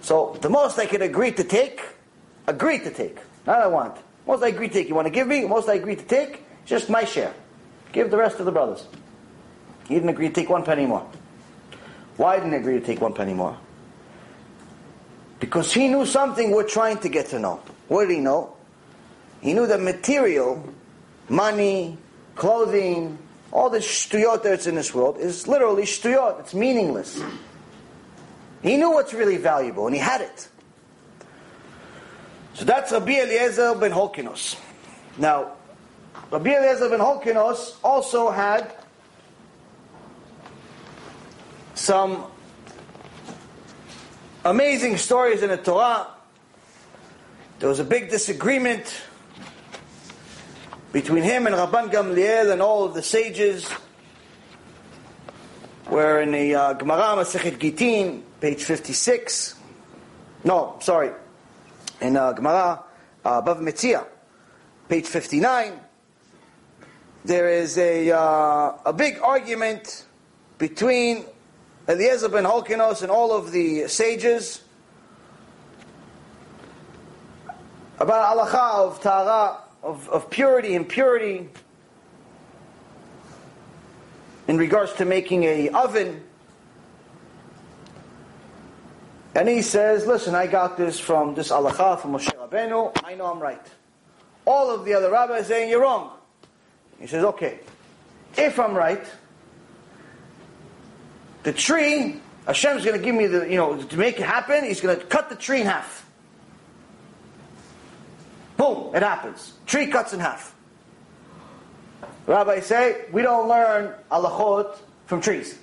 So 0.00 0.38
the 0.40 0.48
most 0.48 0.78
I 0.78 0.86
could 0.86 1.02
agree 1.02 1.32
to 1.32 1.44
take, 1.44 1.82
agree 2.46 2.78
to 2.78 2.90
take. 2.90 3.18
Not 3.46 3.60
I 3.60 3.66
want. 3.66 3.96
Most 4.26 4.42
I 4.42 4.48
agree 4.48 4.68
to 4.68 4.74
take. 4.74 4.88
You 4.88 4.94
want 4.94 5.06
to 5.06 5.10
give 5.10 5.26
me? 5.26 5.44
Most 5.46 5.68
I 5.68 5.74
agree 5.74 5.96
to 5.96 6.04
take, 6.04 6.42
just 6.64 6.88
my 6.88 7.04
share. 7.04 7.34
Give 7.92 8.10
the 8.10 8.16
rest 8.16 8.38
to 8.38 8.44
the 8.44 8.52
brothers. 8.52 8.86
He 9.88 9.94
didn't 9.94 10.08
agree 10.08 10.28
to 10.28 10.34
take 10.34 10.48
one 10.48 10.64
penny 10.64 10.86
more. 10.86 11.06
Why 12.16 12.36
didn't 12.36 12.52
he 12.52 12.58
agree 12.58 12.80
to 12.80 12.84
take 12.84 13.00
one 13.00 13.12
penny 13.12 13.34
more? 13.34 13.58
Because 15.38 15.72
he 15.72 15.88
knew 15.88 16.06
something 16.06 16.50
we're 16.50 16.68
trying 16.68 16.98
to 16.98 17.08
get 17.08 17.26
to 17.26 17.38
know. 17.38 17.60
What 17.88 18.06
did 18.06 18.14
he 18.14 18.20
know? 18.20 18.56
He 19.40 19.52
knew 19.52 19.66
that 19.66 19.80
material, 19.80 20.62
money, 21.28 21.98
clothing, 22.34 23.18
all 23.52 23.70
the 23.70 23.78
shtuyot 23.78 24.42
that's 24.42 24.66
in 24.66 24.74
this 24.74 24.94
world 24.94 25.18
is 25.18 25.46
literally 25.46 25.84
shtuyot. 25.84 26.40
It's 26.40 26.54
meaningless. 26.54 27.22
He 28.62 28.76
knew 28.76 28.90
what's 28.90 29.14
really 29.14 29.36
valuable, 29.36 29.86
and 29.86 29.94
he 29.94 30.00
had 30.00 30.20
it. 30.20 30.48
So 32.54 32.64
that's 32.64 32.90
Rabbi 32.90 33.20
Eliezer 33.20 33.74
ben 33.74 33.92
Holkinos. 33.92 34.58
Now, 35.18 35.52
Rabbi 36.30 36.50
Eliezer 36.50 36.88
ben 36.88 37.00
Holkinos 37.00 37.76
also 37.84 38.30
had 38.30 38.72
some 41.74 42.24
amazing 44.50 44.96
stories 44.96 45.42
in 45.42 45.50
the 45.50 45.56
Torah. 45.56 46.06
There 47.58 47.68
was 47.68 47.80
a 47.80 47.84
big 47.84 48.10
disagreement 48.10 49.02
between 50.92 51.24
him 51.24 51.48
and 51.48 51.56
Rabban 51.56 51.90
Gamliel 51.90 52.52
and 52.52 52.62
all 52.62 52.84
of 52.84 52.94
the 52.94 53.02
sages. 53.02 53.68
Where 55.88 56.20
in 56.20 56.30
the 56.30 56.54
uh, 56.54 56.72
Gemara 56.74 57.16
Masechet 57.16 57.58
Gitin, 57.58 58.22
page 58.40 58.62
56. 58.62 59.56
No, 60.44 60.76
sorry. 60.80 61.10
In 62.00 62.16
uh, 62.16 62.32
Gemara 62.32 62.84
uh, 63.24 63.42
Metzia, 63.42 64.06
page 64.88 65.06
59. 65.06 65.80
There 67.24 67.48
is 67.48 67.78
a, 67.78 68.12
uh, 68.12 68.72
a 68.84 68.92
big 68.92 69.18
argument 69.22 70.04
between 70.58 71.24
Eliezer 71.88 72.28
ben 72.28 72.44
Holkinos 72.44 73.02
and 73.02 73.10
all 73.10 73.32
of 73.32 73.52
the 73.52 73.86
sages 73.86 74.62
about 77.98 78.36
halacha 78.36 78.86
of 78.86 79.00
tahara, 79.00 79.58
of, 79.82 80.08
of 80.08 80.28
purity, 80.28 80.74
impurity, 80.74 81.48
in 84.48 84.58
regards 84.58 84.92
to 84.94 85.04
making 85.04 85.44
a 85.44 85.68
oven. 85.70 86.22
And 89.34 89.48
he 89.48 89.62
says, 89.62 90.06
listen, 90.06 90.34
I 90.34 90.46
got 90.46 90.76
this 90.76 90.98
from 90.98 91.34
this 91.34 91.50
halacha 91.50 92.00
from 92.00 92.12
Moshe 92.12 92.34
Rabbeinu, 92.34 93.00
I 93.04 93.14
know 93.14 93.26
I'm 93.26 93.38
right. 93.38 93.64
All 94.44 94.70
of 94.70 94.84
the 94.84 94.94
other 94.94 95.10
rabbis 95.10 95.46
saying 95.46 95.70
you're 95.70 95.82
wrong. 95.82 96.10
He 96.98 97.06
says, 97.06 97.24
okay, 97.24 97.60
if 98.36 98.58
I'm 98.58 98.74
right, 98.74 99.04
the 101.46 101.52
tree, 101.52 102.20
Hashem's 102.44 102.84
going 102.84 102.98
to 102.98 103.04
give 103.04 103.14
me 103.14 103.28
the, 103.28 103.48
you 103.48 103.54
know, 103.54 103.80
to 103.80 103.96
make 103.96 104.18
it 104.18 104.26
happen, 104.26 104.64
He's 104.64 104.80
going 104.80 104.98
to 104.98 105.06
cut 105.06 105.28
the 105.28 105.36
tree 105.36 105.60
in 105.60 105.66
half. 105.68 106.04
Boom, 108.56 108.92
it 108.96 109.02
happens. 109.04 109.52
Tree 109.64 109.86
cuts 109.86 110.12
in 110.12 110.18
half. 110.18 110.56
Rabbis 112.26 112.66
say, 112.66 113.04
we 113.12 113.22
don't 113.22 113.46
learn 113.46 113.94
halachot 114.10 114.76
from 115.06 115.20
trees. 115.20 115.56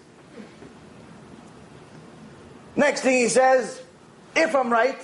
Next 2.77 3.01
thing 3.01 3.17
he 3.17 3.27
says, 3.27 3.81
if 4.37 4.55
I'm 4.55 4.71
right, 4.71 5.01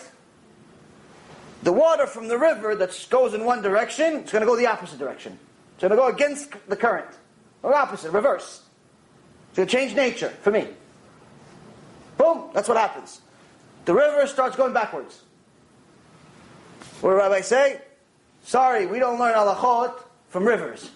the 1.64 1.74
water 1.74 2.08
from 2.08 2.30
the 2.30 2.38
river 2.38 2.74
that 2.76 3.08
goes 3.10 3.34
in 3.34 3.44
one 3.44 3.62
direction, 3.62 4.16
it's 4.20 4.32
going 4.32 4.44
to 4.44 4.48
go 4.48 4.56
the 4.56 4.68
opposite 4.68 4.98
direction. 4.98 5.38
It's 5.74 5.82
going 5.82 5.92
to 5.92 5.98
go 5.98 6.08
against 6.08 6.54
the 6.70 6.78
current. 6.78 7.10
Or 7.64 7.76
opposite, 7.76 8.14
reverse. 8.14 8.62
It's 9.50 9.58
going 9.58 9.68
to 9.68 9.76
change 9.76 9.96
nature 9.96 10.30
for 10.30 10.52
me. 10.52 10.68
Boom, 12.18 12.50
that's 12.54 12.68
what 12.68 12.78
happens. 12.78 13.22
The 13.86 13.94
river 13.94 14.28
starts 14.28 14.56
going 14.56 14.74
backwards. 14.74 15.22
What 17.02 17.12
do 17.12 17.16
rabbis 17.16 17.48
say? 17.48 17.82
Sorry, 18.44 18.86
we 18.86 19.00
don't 19.00 19.20
learn 19.20 19.34
halachot 19.34 20.02
from 20.30 20.46
rivers. 20.46 20.92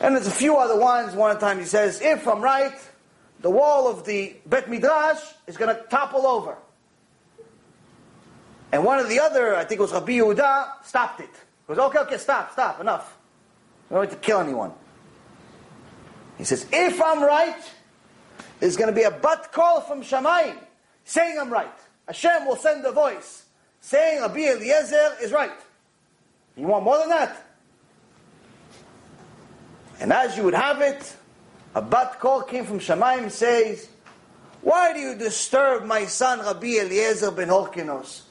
And 0.00 0.16
there's 0.16 0.26
a 0.26 0.32
few 0.32 0.56
other 0.56 0.78
ones. 0.78 1.14
One 1.14 1.38
time 1.38 1.58
he 1.58 1.64
says, 1.64 2.00
if 2.00 2.26
I'm 2.26 2.40
right, 2.40 2.74
the 3.40 3.50
wall 3.50 3.88
of 3.88 4.04
the 4.04 4.34
Bet 4.46 4.68
Midrash 4.68 5.20
is 5.46 5.56
going 5.56 5.74
to 5.74 5.82
topple 5.84 6.26
over. 6.26 6.56
And 8.72 8.84
one 8.84 8.98
of 8.98 9.08
the 9.08 9.20
other, 9.20 9.54
I 9.54 9.64
think 9.64 9.78
it 9.78 9.82
was 9.82 9.92
Rabbi 9.92 10.12
Yehuda, 10.12 10.84
stopped 10.84 11.20
it. 11.20 11.30
He 11.68 11.74
goes, 11.74 11.78
okay, 11.78 11.98
okay, 12.00 12.18
stop, 12.18 12.52
stop, 12.52 12.80
enough. 12.80 13.16
We 13.90 13.94
don't 13.94 14.04
need 14.04 14.10
to 14.10 14.16
kill 14.16 14.40
anyone. 14.40 14.72
He 16.42 16.46
says, 16.46 16.66
if 16.72 17.00
I'm 17.00 17.22
right, 17.22 17.54
there's 18.58 18.76
going 18.76 18.92
to 18.92 18.96
be 18.96 19.04
a 19.04 19.12
bat 19.12 19.52
kol 19.52 19.80
from 19.80 20.02
Shamayim 20.02 20.56
saying 21.04 21.38
I'm 21.38 21.52
right. 21.52 21.70
Hashem 22.08 22.46
will 22.48 22.56
send 22.56 22.84
a 22.84 22.90
voice 22.90 23.44
saying 23.80 24.22
Rabbi 24.22 24.50
Eliezer 24.50 25.18
is 25.22 25.30
right. 25.30 25.52
You 26.56 26.66
want 26.66 26.82
more 26.82 26.98
than 26.98 27.10
that? 27.10 27.46
And 30.00 30.12
as 30.12 30.36
you 30.36 30.42
would 30.42 30.54
have 30.54 30.80
it, 30.80 31.14
a 31.76 31.80
bat 31.80 32.18
kol 32.18 32.42
came 32.42 32.64
from 32.64 32.80
Shamayim 32.80 33.30
says, 33.30 33.88
Why 34.62 34.92
do 34.94 34.98
you 34.98 35.14
disturb 35.14 35.84
my 35.84 36.06
son 36.06 36.40
Rabbi 36.40 36.80
Eliezer 36.80 37.30
ben 37.30 37.50
Horkinos? 37.50 38.22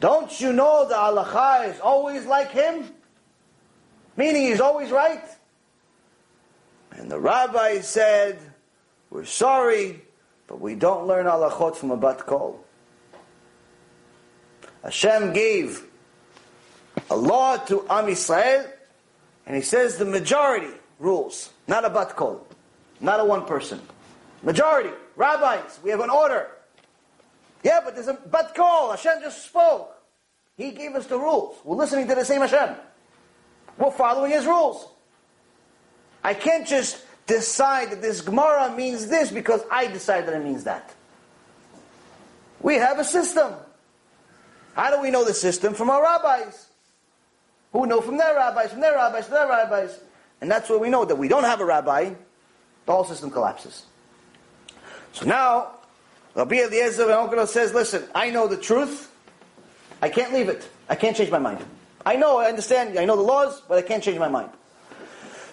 Don't 0.00 0.40
you 0.40 0.54
know 0.54 0.88
the 0.88 0.94
halacha 0.94 1.74
is 1.74 1.80
always 1.80 2.24
like 2.24 2.50
him? 2.50 2.88
Meaning 4.16 4.46
he's 4.46 4.62
always 4.62 4.90
right? 4.90 5.22
And 6.98 7.08
the 7.08 7.18
rabbi 7.18 7.80
said, 7.80 8.40
We're 9.08 9.24
sorry, 9.24 10.02
but 10.48 10.60
we 10.60 10.74
don't 10.74 11.06
learn 11.06 11.26
halachot 11.26 11.76
from 11.76 11.92
a 11.92 11.96
bat 11.96 12.26
kol. 12.26 12.64
Hashem 14.82 15.32
gave 15.32 15.84
a 17.08 17.16
law 17.16 17.56
to 17.56 17.86
Am 17.88 18.06
Yisrael, 18.06 18.68
and 19.46 19.54
he 19.54 19.62
says 19.62 19.96
the 19.96 20.04
majority 20.04 20.74
rules, 20.98 21.50
not 21.68 21.84
a 21.84 21.90
bat 21.90 22.16
kol, 22.16 22.44
not 23.00 23.20
a 23.20 23.24
one 23.24 23.46
person. 23.46 23.80
Majority, 24.42 24.90
rabbis, 25.14 25.78
we 25.84 25.90
have 25.90 26.00
an 26.00 26.10
order. 26.10 26.48
Yeah, 27.62 27.80
but 27.84 27.94
there's 27.94 28.08
a 28.08 28.14
bat 28.14 28.56
kol. 28.56 28.90
Hashem 28.90 29.20
just 29.22 29.44
spoke. 29.44 29.94
He 30.56 30.72
gave 30.72 30.96
us 30.96 31.06
the 31.06 31.18
rules. 31.18 31.58
We're 31.62 31.76
listening 31.76 32.08
to 32.08 32.16
the 32.16 32.24
same 32.24 32.40
Hashem. 32.40 32.74
We're 33.78 33.92
following 33.92 34.32
His 34.32 34.46
rules. 34.46 34.88
I 36.22 36.34
can't 36.34 36.66
just 36.66 37.02
decide 37.26 37.90
that 37.90 38.02
this 38.02 38.20
Gemara 38.20 38.74
means 38.74 39.08
this 39.08 39.30
because 39.30 39.62
I 39.70 39.86
decide 39.86 40.26
that 40.26 40.34
it 40.34 40.44
means 40.44 40.64
that. 40.64 40.94
We 42.60 42.74
have 42.74 42.98
a 42.98 43.04
system. 43.04 43.54
How 44.74 44.94
do 44.94 45.00
we 45.00 45.10
know 45.10 45.24
the 45.24 45.34
system? 45.34 45.74
From 45.74 45.90
our 45.90 46.02
rabbis. 46.02 46.66
Who 47.72 47.86
know 47.86 48.00
from 48.00 48.16
their 48.16 48.34
rabbis, 48.34 48.70
from 48.70 48.80
their 48.80 48.94
rabbis, 48.94 49.26
from 49.26 49.34
their 49.34 49.48
rabbis. 49.48 49.98
And 50.40 50.50
that's 50.50 50.70
where 50.70 50.78
we 50.78 50.88
know 50.88 51.04
that 51.04 51.16
we 51.16 51.28
don't 51.28 51.44
have 51.44 51.60
a 51.60 51.64
rabbi, 51.64 52.14
the 52.86 52.92
whole 52.92 53.04
system 53.04 53.30
collapses. 53.30 53.84
So 55.12 55.26
now, 55.26 55.72
Rabbi 56.34 56.56
Eliezer 56.56 57.10
Okra 57.10 57.46
says, 57.46 57.74
listen, 57.74 58.04
I 58.14 58.30
know 58.30 58.46
the 58.46 58.56
truth. 58.56 59.10
I 60.00 60.08
can't 60.08 60.32
leave 60.32 60.48
it. 60.48 60.68
I 60.88 60.94
can't 60.94 61.16
change 61.16 61.30
my 61.30 61.38
mind. 61.38 61.64
I 62.06 62.16
know, 62.16 62.38
I 62.38 62.46
understand, 62.46 62.98
I 62.98 63.04
know 63.04 63.16
the 63.16 63.22
laws, 63.22 63.60
but 63.68 63.78
I 63.78 63.82
can't 63.82 64.02
change 64.02 64.18
my 64.18 64.28
mind. 64.28 64.50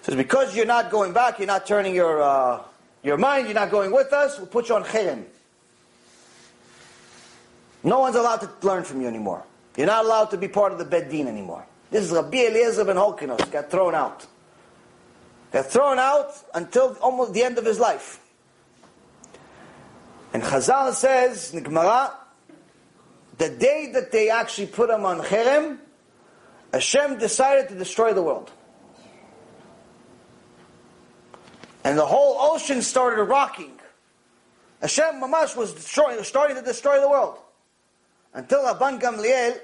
Says, 0.05 0.13
because 0.13 0.55
you're 0.55 0.67
not 0.67 0.91
going 0.91 1.13
back, 1.13 1.39
you're 1.39 1.47
not 1.47 1.65
turning 1.65 1.95
your, 1.95 2.21
uh, 2.21 2.61
your 3.01 3.17
mind, 3.17 3.47
you're 3.47 3.55
not 3.55 3.71
going 3.71 3.91
with 3.91 4.13
us, 4.13 4.37
we'll 4.37 4.45
put 4.45 4.69
you 4.69 4.75
on 4.75 4.83
cherem. 4.83 5.23
No 7.83 8.01
one's 8.01 8.15
allowed 8.15 8.41
to 8.41 8.51
learn 8.61 8.83
from 8.83 9.01
you 9.01 9.07
anymore. 9.07 9.43
You're 9.75 9.87
not 9.87 10.05
allowed 10.05 10.25
to 10.25 10.37
be 10.37 10.47
part 10.47 10.71
of 10.71 10.77
the 10.77 10.85
Beit 10.85 11.09
Din 11.09 11.27
anymore. 11.27 11.65
This 11.89 12.03
is 12.03 12.11
Rabbi 12.11 12.37
Eliezer 12.37 12.85
ben 12.85 12.97
Holkinos, 12.97 13.51
got 13.51 13.71
thrown 13.71 13.95
out. 13.95 14.27
Got 15.51 15.71
thrown 15.71 15.97
out 15.97 16.33
until 16.53 16.95
almost 17.01 17.33
the 17.33 17.41
end 17.41 17.57
of 17.57 17.65
his 17.65 17.79
life. 17.79 18.19
And 20.33 20.43
Chazal 20.43 20.93
says 20.93 21.51
in 21.51 21.63
the 21.63 21.67
Gemara, 21.67 22.13
the 23.39 23.49
day 23.49 23.89
that 23.93 24.11
they 24.11 24.29
actually 24.29 24.67
put 24.67 24.91
him 24.91 25.03
on 25.03 25.21
Cherem, 25.21 25.79
Hashem 26.71 27.17
decided 27.17 27.69
to 27.69 27.75
destroy 27.75 28.13
the 28.13 28.21
world. 28.21 28.51
And 31.85 31.99
the 31.99 32.05
whole 32.05 32.35
ocean 32.39 32.81
started 32.81 33.23
rocking. 33.25 33.79
Hashem 34.81 35.21
Mamash 35.21 35.55
was 35.55 35.71
destroying, 35.71 36.21
starting 36.23 36.55
to 36.55 36.63
destroy 36.63 36.99
the 36.99 37.07
world. 37.07 37.37
Until 38.33 38.63
Rabban 38.63 38.99
Gamliel 38.99 39.59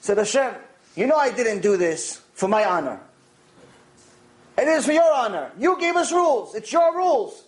said, 0.00 0.18
Hashem, 0.18 0.54
you 0.94 1.06
know 1.06 1.16
I 1.16 1.32
didn't 1.32 1.62
do 1.62 1.78
this 1.78 2.20
for 2.34 2.46
my 2.46 2.66
honor. 2.66 3.00
It 4.58 4.68
is 4.68 4.84
for 4.84 4.92
your 4.92 5.10
honor. 5.14 5.50
You 5.58 5.80
gave 5.80 5.96
us 5.96 6.12
rules. 6.12 6.54
It's 6.54 6.70
your 6.70 6.94
rules. 6.94 7.42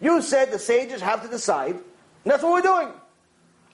You 0.00 0.22
said 0.22 0.50
the 0.50 0.58
sages 0.58 1.02
have 1.02 1.22
to 1.22 1.28
decide, 1.28 1.74
and 1.74 1.82
that's 2.24 2.42
what 2.42 2.52
we're 2.52 2.62
doing. 2.62 2.88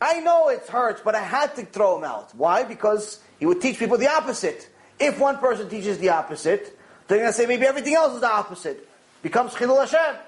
I 0.01 0.19
know 0.19 0.49
it 0.49 0.67
hurts, 0.67 1.01
but 1.05 1.15
I 1.15 1.23
had 1.23 1.55
to 1.57 1.65
throw 1.65 1.97
him 1.97 2.05
out. 2.05 2.35
Why? 2.35 2.65
Because 2.65 3.21
he 3.39 3.47
would 3.47 3.61
teach 3.61 3.79
people 3.79 3.99
the 3.99 4.11
opposite. 4.11 4.69
If 4.99 5.21
one 5.21 5.39
person 5.39 5.69
teaches 5.69 5.99
the 5.99 6.09
opposite, 6.09 6.78
they're 7.09 7.19
going 7.19 7.31
to 7.31 7.33
say 7.33 7.47
maybe 7.47 7.67
everything 7.67 7.95
else 7.95 8.15
is 8.15 8.21
the 8.21 8.31
opposite. 8.31 8.89
Becomes 9.23 9.55
Chilul 9.55 9.81
Hashem. 9.81 10.21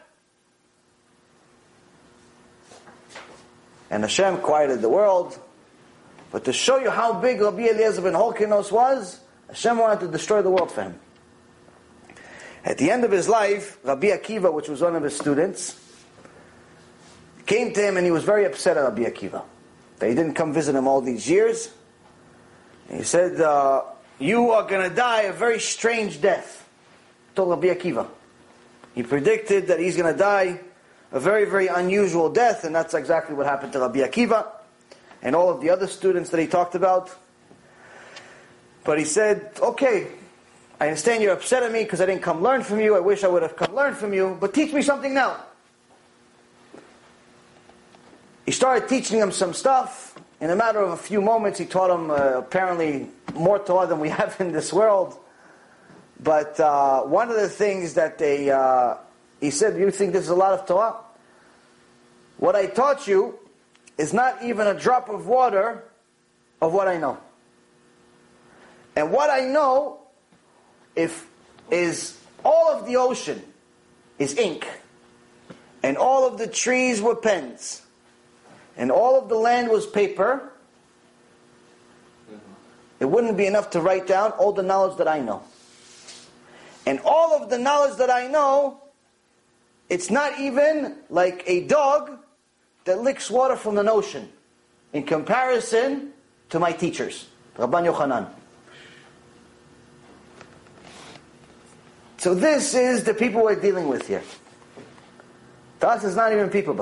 And 3.90 4.02
Hashem 4.02 4.38
quieted 4.38 4.80
the 4.80 4.88
world. 4.88 5.38
But 6.30 6.44
to 6.44 6.52
show 6.52 6.78
you 6.78 6.90
how 6.90 7.12
big 7.12 7.40
Rabbi 7.40 7.68
Eliezer 7.68 8.02
ben 8.02 8.14
Holkinos 8.14 8.72
was, 8.72 9.20
Hashem 9.48 9.78
wanted 9.78 10.00
to 10.00 10.08
destroy 10.08 10.42
the 10.42 10.50
world 10.50 10.70
for 10.70 10.82
him. 10.82 10.98
At 12.64 12.78
the 12.78 12.90
end 12.90 13.04
of 13.04 13.10
his 13.10 13.28
life, 13.28 13.78
Rabbi 13.84 14.08
Akiva, 14.08 14.52
which 14.52 14.68
was 14.68 14.80
one 14.80 14.94
of 14.94 15.02
his 15.02 15.16
students, 15.16 15.78
came 17.46 17.72
to 17.72 17.80
him 17.80 17.96
and 17.96 18.06
he 18.06 18.12
was 18.12 18.22
very 18.22 18.44
upset 18.44 18.76
at 18.76 18.82
Rabbi 18.82 19.02
Akiva. 19.02 19.42
That 19.98 20.08
he 20.08 20.14
didn't 20.14 20.34
come 20.34 20.52
visit 20.52 20.74
him 20.74 20.86
all 20.86 21.00
these 21.00 21.28
years. 21.28 21.70
And 22.88 22.98
he 22.98 23.04
said, 23.04 23.40
uh, 23.40 23.82
You 24.18 24.50
are 24.52 24.66
going 24.66 24.88
to 24.88 24.94
die 24.94 25.22
a 25.22 25.32
very 25.32 25.58
strange 25.58 26.20
death. 26.20 26.68
Told 27.34 27.50
Rabbi 27.50 27.68
Akiva. 27.68 28.06
He 28.94 29.02
predicted 29.02 29.68
that 29.68 29.78
he's 29.78 29.96
going 29.96 30.12
to 30.12 30.18
die 30.18 30.60
a 31.12 31.20
very, 31.20 31.44
very 31.44 31.66
unusual 31.66 32.30
death, 32.30 32.64
and 32.64 32.74
that's 32.74 32.94
exactly 32.94 33.34
what 33.34 33.46
happened 33.46 33.72
to 33.72 33.80
Rabbi 33.80 34.00
Akiva 34.00 34.46
and 35.22 35.34
all 35.34 35.50
of 35.50 35.60
the 35.60 35.70
other 35.70 35.86
students 35.86 36.30
that 36.30 36.40
he 36.40 36.46
talked 36.46 36.74
about. 36.74 37.14
But 38.84 38.98
he 38.98 39.04
said, 39.04 39.52
Okay, 39.60 40.08
I 40.80 40.86
understand 40.86 41.22
you're 41.22 41.32
upset 41.32 41.62
at 41.62 41.72
me 41.72 41.82
because 41.82 42.00
I 42.00 42.06
didn't 42.06 42.22
come 42.22 42.42
learn 42.42 42.62
from 42.62 42.80
you. 42.80 42.96
I 42.96 43.00
wish 43.00 43.24
I 43.24 43.28
would 43.28 43.42
have 43.42 43.56
come 43.56 43.74
learn 43.74 43.94
from 43.94 44.14
you, 44.14 44.36
but 44.40 44.54
teach 44.54 44.72
me 44.72 44.82
something 44.82 45.12
now. 45.12 45.44
He 48.46 48.52
started 48.52 48.88
teaching 48.88 49.18
him 49.18 49.30
some 49.30 49.52
stuff. 49.52 50.18
In 50.40 50.50
a 50.50 50.56
matter 50.56 50.80
of 50.80 50.90
a 50.90 50.96
few 50.96 51.20
moments, 51.20 51.58
he 51.58 51.66
taught 51.66 51.90
him 51.90 52.10
uh, 52.10 52.38
apparently 52.38 53.08
more 53.34 53.58
Torah 53.58 53.86
than 53.86 54.00
we 54.00 54.08
have 54.20 54.40
in 54.40 54.52
this 54.52 54.72
world. 54.72 55.18
But 56.22 56.60
uh, 56.60 57.02
one 57.02 57.30
of 57.30 57.36
the 57.36 57.48
things 57.48 57.94
that 57.94 58.18
they, 58.18 58.50
uh, 58.50 58.96
he 59.40 59.50
said, 59.50 59.78
you 59.78 59.90
think 59.90 60.12
this 60.12 60.24
is 60.24 60.28
a 60.28 60.34
lot 60.34 60.52
of 60.52 60.66
Torah? 60.66 60.96
What 62.36 62.56
I 62.56 62.66
taught 62.66 63.06
you 63.08 63.38
is 63.96 64.12
not 64.12 64.42
even 64.42 64.66
a 64.66 64.74
drop 64.74 65.08
of 65.08 65.26
water 65.26 65.84
of 66.60 66.72
what 66.72 66.88
I 66.88 66.98
know. 66.98 67.18
And 68.96 69.12
what 69.12 69.30
I 69.30 69.40
know 69.40 70.00
if 70.94 71.26
is 71.70 72.18
all 72.44 72.70
of 72.72 72.86
the 72.86 72.96
ocean 72.96 73.42
is 74.18 74.36
ink, 74.36 74.66
and 75.82 75.96
all 75.96 76.26
of 76.26 76.36
the 76.36 76.46
trees 76.46 77.00
were 77.00 77.14
pens, 77.14 77.82
and 78.76 78.90
all 78.90 79.18
of 79.18 79.28
the 79.28 79.36
land 79.36 79.70
was 79.70 79.86
paper, 79.86 80.52
it 82.98 83.06
wouldn't 83.06 83.38
be 83.38 83.46
enough 83.46 83.70
to 83.70 83.80
write 83.80 84.06
down 84.06 84.32
all 84.32 84.52
the 84.52 84.62
knowledge 84.62 84.98
that 84.98 85.08
I 85.08 85.20
know. 85.20 85.42
And 86.90 86.98
all 87.04 87.40
of 87.40 87.50
the 87.50 87.56
knowledge 87.56 87.98
that 87.98 88.10
I 88.10 88.26
know, 88.26 88.82
it's 89.88 90.10
not 90.10 90.40
even 90.40 90.96
like 91.08 91.44
a 91.46 91.62
dog 91.68 92.18
that 92.82 93.00
licks 93.00 93.30
water 93.30 93.54
from 93.54 93.78
an 93.78 93.88
ocean. 93.88 94.28
In 94.92 95.04
comparison 95.04 96.10
to 96.48 96.58
my 96.58 96.72
teachers. 96.72 97.28
Rabban 97.56 97.86
Yochanan. 97.86 98.28
So 102.16 102.34
this 102.34 102.74
is 102.74 103.04
the 103.04 103.14
people 103.14 103.44
we're 103.44 103.54
dealing 103.54 103.86
with 103.86 104.08
here. 104.08 104.24
To 105.78 105.90
us, 105.90 106.02
it's 106.02 106.16
not 106.16 106.32
even 106.32 106.50
people. 106.50 106.74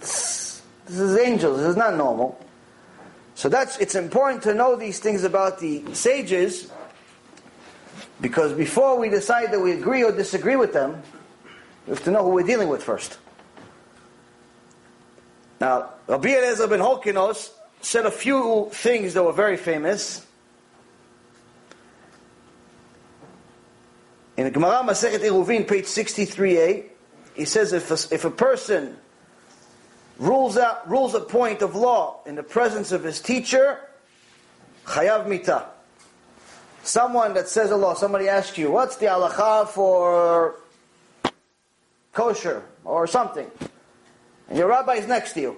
This 0.00 0.60
this 0.86 0.98
is 0.98 1.16
angels. 1.18 1.58
This 1.58 1.68
is 1.68 1.76
not 1.76 1.94
normal. 1.94 2.44
So 3.36 3.48
that's 3.48 3.78
it's 3.78 3.94
important 3.94 4.42
to 4.42 4.54
know 4.54 4.74
these 4.74 4.98
things 4.98 5.22
about 5.22 5.60
the 5.60 5.84
sages, 5.94 6.72
because 8.20 8.52
before 8.52 8.98
we 8.98 9.08
decide 9.08 9.52
that 9.52 9.60
we 9.60 9.72
agree 9.72 10.02
or 10.04 10.12
disagree 10.12 10.56
with 10.56 10.72
them, 10.72 11.02
we 11.86 11.90
have 11.90 12.04
to 12.04 12.10
know 12.10 12.22
who 12.22 12.30
we're 12.30 12.46
dealing 12.46 12.68
with 12.68 12.82
first. 12.82 13.18
Now, 15.60 15.90
Rabbi 16.06 16.28
Eliezer 16.28 16.66
ben 16.66 16.80
Holkinos 16.80 17.50
said 17.80 18.06
a 18.06 18.10
few 18.10 18.68
things 18.72 19.14
that 19.14 19.22
were 19.22 19.32
very 19.32 19.56
famous. 19.56 20.26
In 24.36 24.50
Gemara 24.50 24.82
Masechet 24.82 25.20
Eruvin, 25.20 25.68
page 25.68 25.84
63a, 25.84 26.84
he 27.34 27.44
says 27.44 27.72
if 27.72 27.90
a, 27.90 28.14
if 28.14 28.24
a 28.24 28.30
person 28.30 28.96
rules 30.18 30.56
out 30.56 30.88
rules 30.88 31.14
a 31.14 31.20
point 31.20 31.62
of 31.62 31.74
law 31.74 32.20
in 32.26 32.34
the 32.34 32.42
presence 32.42 32.92
of 32.92 33.02
his 33.02 33.20
teacher, 33.20 33.78
chayav 34.84 35.26
mita. 35.26 35.66
Someone 36.84 37.32
that 37.32 37.48
says 37.48 37.70
a 37.70 37.76
law, 37.76 37.94
somebody 37.94 38.28
asks 38.28 38.58
you, 38.58 38.70
what's 38.70 38.96
the 38.96 39.06
halacha 39.06 39.66
for 39.68 40.56
kosher 42.12 42.62
or 42.84 43.06
something? 43.06 43.50
And 44.50 44.58
your 44.58 44.68
rabbi 44.68 44.96
is 44.96 45.08
next 45.08 45.32
to 45.32 45.40
you. 45.40 45.56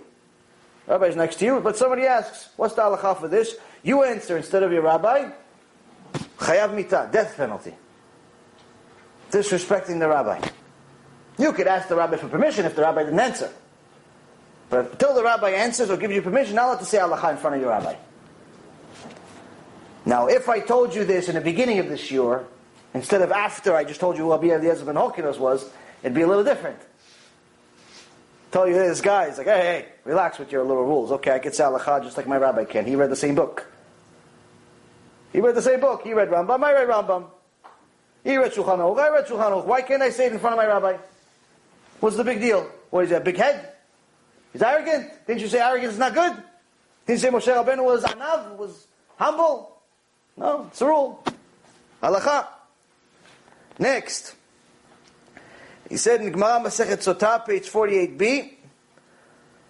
Rabbi 0.86 1.06
is 1.06 1.16
next 1.16 1.40
to 1.40 1.44
you, 1.44 1.60
but 1.60 1.76
somebody 1.76 2.02
asks, 2.02 2.50
what's 2.56 2.74
the 2.74 2.82
halacha 2.82 3.18
for 3.18 3.26
this? 3.26 3.56
You 3.82 4.04
answer 4.04 4.36
instead 4.36 4.62
of 4.62 4.70
your 4.70 4.82
rabbi, 4.82 5.30
chayav 6.38 6.72
mita, 6.72 7.08
death 7.10 7.36
penalty. 7.36 7.74
Disrespecting 9.32 9.98
the 9.98 10.08
rabbi. 10.08 10.40
You 11.40 11.52
could 11.52 11.66
ask 11.66 11.88
the 11.88 11.96
rabbi 11.96 12.18
for 12.18 12.28
permission 12.28 12.66
if 12.66 12.76
the 12.76 12.82
rabbi 12.82 13.02
didn't 13.02 13.18
answer. 13.18 13.52
But 14.70 14.92
until 14.92 15.12
the 15.12 15.24
rabbi 15.24 15.50
answers 15.50 15.90
or 15.90 15.96
gives 15.96 16.14
you 16.14 16.22
permission, 16.22 16.54
not 16.54 16.66
allowed 16.66 16.78
to 16.78 16.84
say 16.84 16.98
halacha 16.98 17.32
in 17.32 17.36
front 17.38 17.56
of 17.56 17.62
your 17.62 17.70
rabbi. 17.70 17.96
Now, 20.06 20.28
if 20.28 20.48
I 20.48 20.60
told 20.60 20.94
you 20.94 21.04
this 21.04 21.28
in 21.28 21.34
the 21.34 21.40
beginning 21.40 21.80
of 21.80 21.88
this 21.88 22.12
year, 22.12 22.46
instead 22.94 23.22
of 23.22 23.32
after 23.32 23.74
I 23.74 23.82
just 23.82 23.98
told 23.98 24.16
you 24.16 24.22
who 24.22 24.30
Rabbi 24.30 24.46
Eliezer 24.46 24.84
ben 24.84 24.94
Hokinos 24.94 25.36
was, 25.36 25.68
it'd 26.02 26.14
be 26.14 26.22
a 26.22 26.28
little 26.28 26.44
different. 26.44 26.78
Tell 28.52 28.68
you 28.68 28.74
this 28.74 29.00
guy, 29.00 29.28
he's 29.28 29.38
like, 29.38 29.48
hey, 29.48 29.60
hey, 29.60 29.86
relax 30.04 30.38
with 30.38 30.52
your 30.52 30.62
little 30.62 30.84
rules. 30.84 31.10
Okay, 31.10 31.32
I 31.32 31.40
can 31.40 31.52
say 31.52 31.64
halacha 31.64 32.04
just 32.04 32.16
like 32.16 32.28
my 32.28 32.36
rabbi 32.36 32.64
can. 32.64 32.86
He 32.86 32.94
read 32.94 33.10
the 33.10 33.16
same 33.16 33.34
book. 33.34 33.66
He 35.32 35.40
read 35.40 35.56
the 35.56 35.62
same 35.62 35.80
book. 35.80 36.02
He 36.04 36.14
read 36.14 36.28
Rambam, 36.28 36.62
I 36.62 36.72
read 36.72 36.88
Rambam. 36.88 37.26
He 38.22 38.36
read 38.36 38.52
Shulchan 38.52 38.78
Aruch, 38.78 39.00
I 39.00 39.08
read 39.10 39.26
Shulchan 39.26 39.50
Aruch. 39.50 39.66
Why 39.66 39.82
can't 39.82 40.02
I 40.02 40.10
say 40.10 40.26
it 40.26 40.32
in 40.32 40.38
front 40.38 40.54
of 40.54 40.58
my 40.58 40.66
rabbi? 40.66 40.96
What's 41.98 42.16
the 42.16 42.24
big 42.24 42.40
deal? 42.40 42.70
What 42.90 43.04
is 43.04 43.10
that, 43.10 43.24
big 43.24 43.36
head? 43.36 43.72
He's 44.52 44.62
arrogant. 44.62 45.10
Didn't 45.26 45.40
you 45.40 45.48
say 45.48 45.58
arrogance 45.58 45.94
is 45.94 45.98
not 45.98 46.14
good? 46.14 46.32
Didn't 47.06 47.08
you 47.08 47.16
say 47.18 47.28
Moshe 47.28 47.52
Rabbeinu 47.52 47.84
was 47.84 48.04
anav, 48.04 48.56
was 48.56 48.86
humble? 49.16 49.75
No, 50.36 50.66
it's 50.70 50.80
a 50.80 50.86
rule. 50.86 51.24
Halacha. 52.02 52.46
Next. 53.78 54.34
He 55.88 55.96
said 55.96 56.20
in 56.20 56.32
Gemara 56.32 56.60
Masechet 56.60 56.98
Sotah, 56.98 57.46
page 57.46 57.70
48b, 57.70 58.54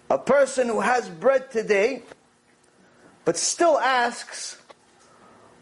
a 0.09 0.17
person 0.17 0.67
who 0.67 0.79
has 0.79 1.07
bread 1.09 1.51
today, 1.51 2.01
but 3.25 3.37
still 3.37 3.77
asks, 3.77 4.57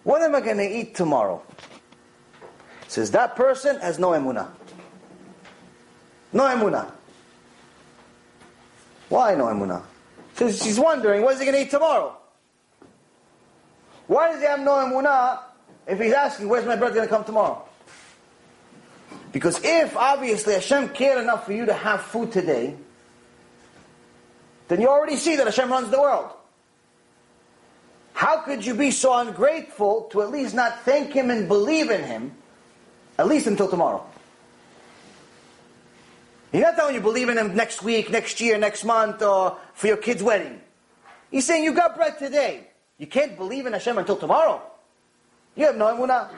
what 0.03 0.21
am 0.21 0.35
I 0.35 0.41
going 0.41 0.57
to 0.57 0.69
eat 0.69 0.95
tomorrow? 0.95 1.41
Says 2.87 3.11
that 3.11 3.35
person 3.35 3.79
has 3.79 3.99
no 3.99 4.11
emunah. 4.11 4.49
No 6.31 6.43
emunah. 6.43 6.91
Why 9.09 9.35
no 9.35 9.45
emunah? 9.45 9.83
Says 10.35 10.61
she's 10.61 10.79
wondering, 10.79 11.23
what 11.23 11.33
is 11.33 11.39
he 11.39 11.45
going 11.45 11.57
to 11.57 11.63
eat 11.63 11.71
tomorrow? 11.71 12.15
Why 14.07 14.31
does 14.31 14.41
he 14.41 14.47
have 14.47 14.59
no 14.59 14.71
emunah 14.71 15.39
if 15.87 15.99
he's 15.99 16.13
asking, 16.13 16.49
where's 16.49 16.65
my 16.65 16.75
bread 16.75 16.93
going 16.93 17.07
to 17.07 17.13
come 17.13 17.23
tomorrow? 17.23 17.67
Because 19.31 19.59
if 19.63 19.97
obviously 19.97 20.53
Hashem 20.53 20.89
cared 20.89 21.21
enough 21.21 21.45
for 21.45 21.53
you 21.53 21.65
to 21.65 21.73
have 21.73 22.01
food 22.01 22.31
today, 22.31 22.75
then 24.67 24.81
you 24.81 24.87
already 24.87 25.17
see 25.17 25.35
that 25.35 25.45
Hashem 25.45 25.69
runs 25.69 25.89
the 25.89 25.99
world. 25.99 26.31
How 28.13 28.37
could 28.37 28.65
you 28.65 28.73
be 28.73 28.91
so 28.91 29.15
ungrateful 29.17 30.03
to 30.11 30.21
at 30.21 30.31
least 30.31 30.55
not 30.55 30.83
thank 30.83 31.11
Him 31.11 31.29
and 31.29 31.47
believe 31.47 31.91
in 31.91 32.01
Him, 32.03 32.31
at 33.19 33.27
least 33.27 33.45
until 33.45 33.69
tomorrow? 33.69 34.05
You're 36.53 36.63
not 36.63 36.77
telling 36.77 36.95
you 36.95 37.01
believe 37.01 37.27
in 37.27 37.37
Him 37.37 37.55
next 37.55 37.83
week, 37.83 38.09
next 38.09 38.39
year, 38.39 38.57
next 38.57 38.85
month, 38.85 39.21
or 39.21 39.57
for 39.73 39.87
your 39.87 39.97
kid's 39.97 40.23
wedding. 40.23 40.61
He's 41.29 41.45
saying 41.45 41.65
you 41.65 41.73
got 41.73 41.97
bread 41.97 42.17
today. 42.17 42.69
You 42.97 43.07
can't 43.07 43.37
believe 43.37 43.65
in 43.65 43.73
Hashem 43.73 43.97
until 43.97 44.17
tomorrow. 44.17 44.61
You 45.55 45.65
have 45.65 45.75
no 45.75 45.85
emunah. 45.85 46.29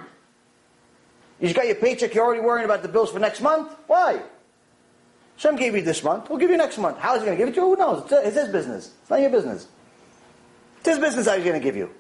You 1.40 1.48
just 1.48 1.56
got 1.56 1.68
your 1.68 1.76
paycheck, 1.76 2.14
you're 2.16 2.26
already 2.26 2.42
worrying 2.42 2.66
about 2.66 2.82
the 2.82 2.88
bills 2.88 3.12
for 3.12 3.20
next 3.20 3.42
month? 3.42 3.72
Why? 3.86 4.22
Hashem 5.36 5.56
gave 5.56 5.76
you 5.76 5.84
this 5.84 6.04
month, 6.04 6.30
we'll 6.30 6.40
give 6.40 6.50
you 6.50 6.58
next 6.58 6.80
month. 6.80 6.98
How 6.98 7.14
is 7.16 7.22
he 7.22 7.26
going 7.28 7.38
to 7.38 7.42
give 7.42 7.50
it 7.50 7.56
to 7.56 7.62
you? 7.62 7.68
Who 7.68 7.76
knows? 7.76 8.12
Uh, 8.12 8.22
it's 8.24 8.36
his 8.36 8.48
business. 8.48 8.92
It's 9.02 9.10
not 9.10 9.22
your 9.22 9.30
business. 9.30 9.68
It's 10.80 10.88
his 10.90 11.00
business 11.00 11.28
how 11.28 11.36
he's 11.36 11.46
going 11.46 11.60
to 11.60 11.64
give 11.64 11.76
you. 11.76 11.92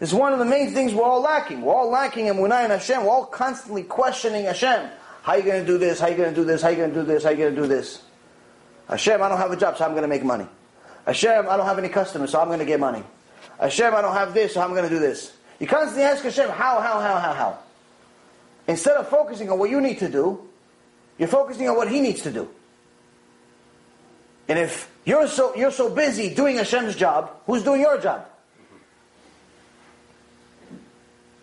It's 0.00 0.12
one 0.12 0.32
of 0.32 0.40
the 0.40 0.44
main 0.44 0.72
things 0.72 0.92
we're 0.92 1.04
all 1.04 1.20
lacking. 1.20 1.62
We're 1.62 1.74
all 1.74 1.90
lacking 1.90 2.26
in 2.26 2.34
Munai 2.34 2.62
and 2.64 2.72
Hashem. 2.72 3.04
We're 3.04 3.10
all 3.10 3.26
constantly 3.26 3.84
questioning 3.84 4.44
Hashem. 4.44 4.90
How 5.22 5.32
are 5.32 5.38
you 5.38 5.44
going 5.44 5.60
to 5.60 5.66
do 5.66 5.78
this? 5.78 6.00
How 6.00 6.06
are 6.06 6.10
you 6.10 6.16
going 6.16 6.30
to 6.30 6.34
do 6.34 6.44
this? 6.44 6.62
How 6.62 6.68
are 6.68 6.70
you 6.72 6.76
going 6.78 6.94
to 6.94 7.00
do 7.00 7.04
this? 7.04 7.22
How 7.22 7.30
are 7.30 7.32
you 7.32 7.38
going 7.38 7.54
to 7.54 7.60
do 7.60 7.66
this? 7.68 8.02
Hashem, 8.88 9.22
I 9.22 9.28
don't 9.28 9.38
have 9.38 9.50
a 9.50 9.56
job, 9.56 9.76
so 9.76 9.84
I'm 9.84 9.90
going 9.90 10.02
to 10.02 10.08
make 10.08 10.24
money. 10.24 10.46
Hashem, 11.08 11.48
I 11.48 11.56
don't 11.56 11.64
have 11.64 11.78
any 11.78 11.88
customers, 11.88 12.32
so 12.32 12.40
I'm 12.40 12.48
going 12.48 12.58
to 12.58 12.66
get 12.66 12.78
money. 12.78 13.02
Hashem, 13.58 13.94
I 13.94 14.02
don't 14.02 14.12
have 14.12 14.34
this, 14.34 14.52
so 14.52 14.60
I'm 14.60 14.72
going 14.72 14.82
to 14.82 14.90
do 14.90 14.98
this. 14.98 15.32
You 15.58 15.66
constantly 15.66 16.02
ask 16.02 16.22
Hashem, 16.22 16.50
how, 16.50 16.80
how, 16.80 17.00
how, 17.00 17.18
how, 17.18 17.32
how? 17.32 17.58
Instead 18.66 18.98
of 18.98 19.08
focusing 19.08 19.50
on 19.50 19.58
what 19.58 19.70
you 19.70 19.80
need 19.80 20.00
to 20.00 20.10
do, 20.10 20.46
you're 21.16 21.28
focusing 21.28 21.66
on 21.66 21.76
what 21.76 21.90
He 21.90 22.00
needs 22.00 22.20
to 22.22 22.30
do. 22.30 22.50
And 24.48 24.58
if 24.58 24.92
you're 25.06 25.26
so, 25.28 25.56
you're 25.56 25.70
so 25.70 25.88
busy 25.88 26.34
doing 26.34 26.56
Hashem's 26.56 26.94
job, 26.94 27.30
who's 27.46 27.64
doing 27.64 27.80
your 27.80 27.98
job? 27.98 28.26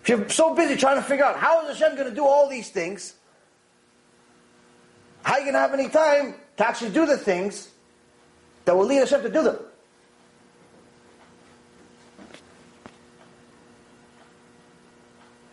If 0.03 0.09
you're 0.09 0.29
so 0.29 0.53
busy 0.53 0.75
trying 0.75 0.97
to 0.97 1.01
figure 1.01 1.25
out 1.25 1.37
how 1.37 1.67
is 1.67 1.79
Hashem 1.79 1.97
going 1.97 2.07
to 2.07 2.15
do 2.15 2.23
all 2.23 2.47
these 2.47 2.69
things, 2.69 3.15
how 5.23 5.33
are 5.33 5.39
you 5.39 5.45
going 5.45 5.55
to 5.55 5.59
have 5.59 5.73
any 5.73 5.89
time 5.89 6.35
to 6.57 6.67
actually 6.67 6.91
do 6.91 7.07
the 7.07 7.17
things 7.17 7.71
that 8.65 8.75
will 8.75 8.85
lead 8.85 8.97
Hashem 8.97 9.21
to 9.23 9.29
do 9.29 9.43
them? 9.43 9.57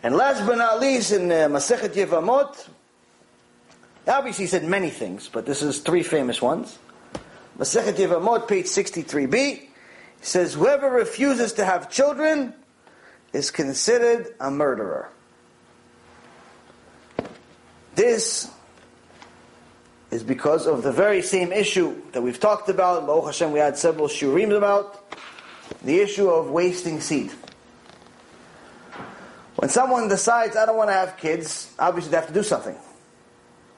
And 0.03 0.17
last 0.17 0.45
but 0.45 0.57
not 0.57 0.81
least, 0.81 1.13
in 1.13 1.31
uh, 1.31 1.47
Masechet 1.47 1.93
Yevamot, 1.93 2.67
obviously 4.05 4.43
he 4.43 4.47
said 4.47 4.65
many 4.65 4.89
things, 4.89 5.29
but 5.29 5.45
this 5.45 5.61
is 5.61 5.79
three 5.79 6.03
famous 6.03 6.41
ones. 6.41 6.77
Masechet 7.57 7.93
Yevamot, 7.93 8.49
page 8.49 8.65
63b, 8.65 9.67
says, 10.21 10.55
whoever 10.55 10.89
refuses 10.89 11.53
to 11.53 11.63
have 11.63 11.89
children 11.89 12.53
is 13.31 13.49
considered 13.49 14.35
a 14.41 14.51
murderer. 14.51 15.09
This 17.95 18.51
is 20.13 20.23
because 20.23 20.67
of 20.67 20.83
the 20.83 20.91
very 20.91 21.23
same 21.23 21.51
issue 21.51 21.99
that 22.11 22.21
we've 22.21 22.39
talked 22.39 22.69
about, 22.69 23.07
Baruch 23.07 23.25
Hashem 23.25 23.51
we 23.51 23.59
had 23.59 23.75
several 23.77 24.07
shiurim 24.07 24.55
about, 24.55 25.03
the 25.83 25.99
issue 25.99 26.29
of 26.29 26.51
wasting 26.51 27.01
seed. 27.01 27.31
When 29.55 29.69
someone 29.69 30.07
decides, 30.07 30.55
I 30.55 30.67
don't 30.67 30.77
want 30.77 30.91
to 30.91 30.93
have 30.93 31.17
kids, 31.17 31.73
obviously 31.79 32.11
they 32.11 32.17
have 32.17 32.27
to 32.27 32.33
do 32.33 32.43
something. 32.43 32.75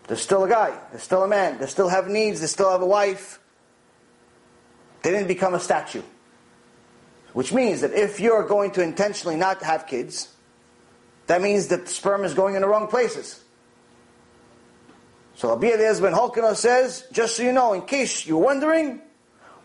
They're 0.08 0.18
still 0.18 0.44
a 0.44 0.50
guy, 0.50 0.78
they're 0.92 1.00
still 1.00 1.24
a 1.24 1.28
man, 1.28 1.58
they 1.58 1.68
still 1.68 1.88
have 1.88 2.10
needs, 2.10 2.42
they 2.42 2.48
still 2.48 2.70
have 2.70 2.82
a 2.82 2.86
wife. 2.86 3.40
They 5.04 5.12
didn't 5.12 5.30
become 5.30 5.54
a 5.54 5.60
statue. 5.60 6.04
Which 7.32 7.54
means 7.54 7.80
that 7.80 7.94
if 7.94 8.20
you're 8.20 8.44
going 8.44 8.72
to 8.72 8.82
intentionally 8.82 9.38
not 9.38 9.64
have 9.64 9.88
kids, 9.88 10.34
that 11.28 11.42
means 11.42 11.68
that 11.68 11.88
sperm 11.88 12.26
is 12.26 12.34
going 12.34 12.56
in 12.56 12.62
the 12.62 12.68
wrong 12.68 12.88
places. 12.88 13.45
So 15.36 15.50
Rabbi 15.50 15.68
Eliezer 15.68 16.02
ben 16.02 16.14
Horkenos 16.14 16.56
says, 16.58 17.06
just 17.12 17.36
so 17.36 17.44
you 17.44 17.52
know, 17.52 17.74
in 17.74 17.82
case 17.82 18.26
you're 18.26 18.40
wondering, 18.40 19.02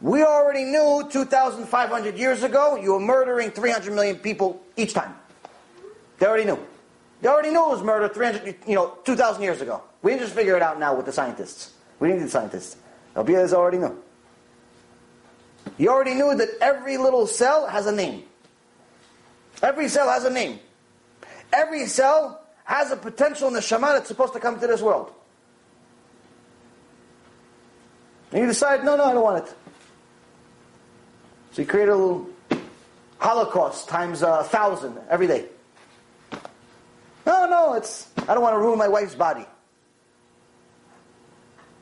we 0.00 0.24
already 0.24 0.64
knew 0.64 1.08
2,500 1.10 2.18
years 2.18 2.42
ago 2.42 2.76
you 2.76 2.92
were 2.92 3.00
murdering 3.00 3.50
300 3.50 3.92
million 3.92 4.16
people 4.16 4.60
each 4.76 4.94
time. 4.94 5.14
They 6.18 6.26
already 6.26 6.44
knew. 6.44 6.58
They 7.22 7.28
already 7.28 7.50
knew 7.50 7.64
it 7.66 7.70
was 7.70 7.82
murder 7.82 8.08
300, 8.08 8.56
you 8.66 8.74
know, 8.74 8.98
2,000 9.04 9.42
years 9.42 9.60
ago. 9.60 9.82
We 10.02 10.12
didn't 10.12 10.22
just 10.22 10.34
figure 10.34 10.56
it 10.56 10.62
out 10.62 10.80
now 10.80 10.96
with 10.96 11.06
the 11.06 11.12
scientists. 11.12 11.72
We 12.00 12.08
didn't 12.08 12.20
need 12.20 12.26
the 12.26 12.32
scientists. 12.32 12.76
Rabbi 13.14 13.32
Eliezer 13.32 13.56
already 13.56 13.78
knew. 13.78 13.96
You 15.78 15.90
already 15.90 16.14
knew 16.14 16.34
that 16.34 16.48
every 16.60 16.96
little 16.96 17.26
cell 17.26 17.66
has 17.66 17.86
a 17.86 17.92
name. 17.92 18.24
Every 19.62 19.88
cell 19.88 20.08
has 20.08 20.24
a 20.24 20.30
name. 20.30 20.58
Every 21.52 21.86
cell 21.86 22.42
has 22.64 22.90
a 22.90 22.96
potential 22.96 23.48
in 23.48 23.54
the 23.54 23.60
neshama 23.60 23.94
that's 23.94 24.08
supposed 24.08 24.32
to 24.32 24.40
come 24.40 24.58
to 24.58 24.66
this 24.66 24.80
world. 24.80 25.12
And 28.32 28.40
you 28.40 28.46
decide, 28.46 28.84
no, 28.84 28.96
no, 28.96 29.04
I 29.04 29.12
don't 29.12 29.22
want 29.22 29.44
it. 29.44 29.54
So 31.52 31.62
you 31.62 31.68
create 31.68 31.88
a 31.88 31.94
little 31.94 32.28
Holocaust 33.18 33.88
times 33.88 34.22
a 34.22 34.44
thousand 34.44 34.98
every 35.08 35.26
day. 35.26 35.46
No, 37.26 37.46
no, 37.46 37.74
it's 37.74 38.08
I 38.28 38.34
don't 38.34 38.42
want 38.42 38.54
to 38.54 38.58
ruin 38.58 38.78
my 38.78 38.88
wife's 38.88 39.14
body. 39.14 39.44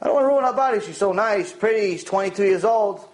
I 0.01 0.07
don't 0.07 0.15
want 0.15 0.25
to 0.25 0.29
ruin 0.29 0.45
her 0.45 0.53
body. 0.53 0.81
She's 0.81 0.97
so 0.97 1.13
nice, 1.13 1.53
pretty, 1.53 1.93
she's 1.93 2.05
22 2.05 2.45
years 2.45 2.65
old. 2.65 3.07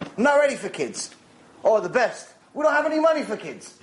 I'm 0.00 0.22
not 0.22 0.38
ready 0.38 0.56
for 0.56 0.68
kids. 0.68 1.14
Or 1.62 1.80
the 1.80 1.88
best. 1.88 2.28
We 2.54 2.62
don't 2.62 2.72
have 2.72 2.86
any 2.86 2.98
money 2.98 3.22
for 3.22 3.36
kids. 3.36 3.78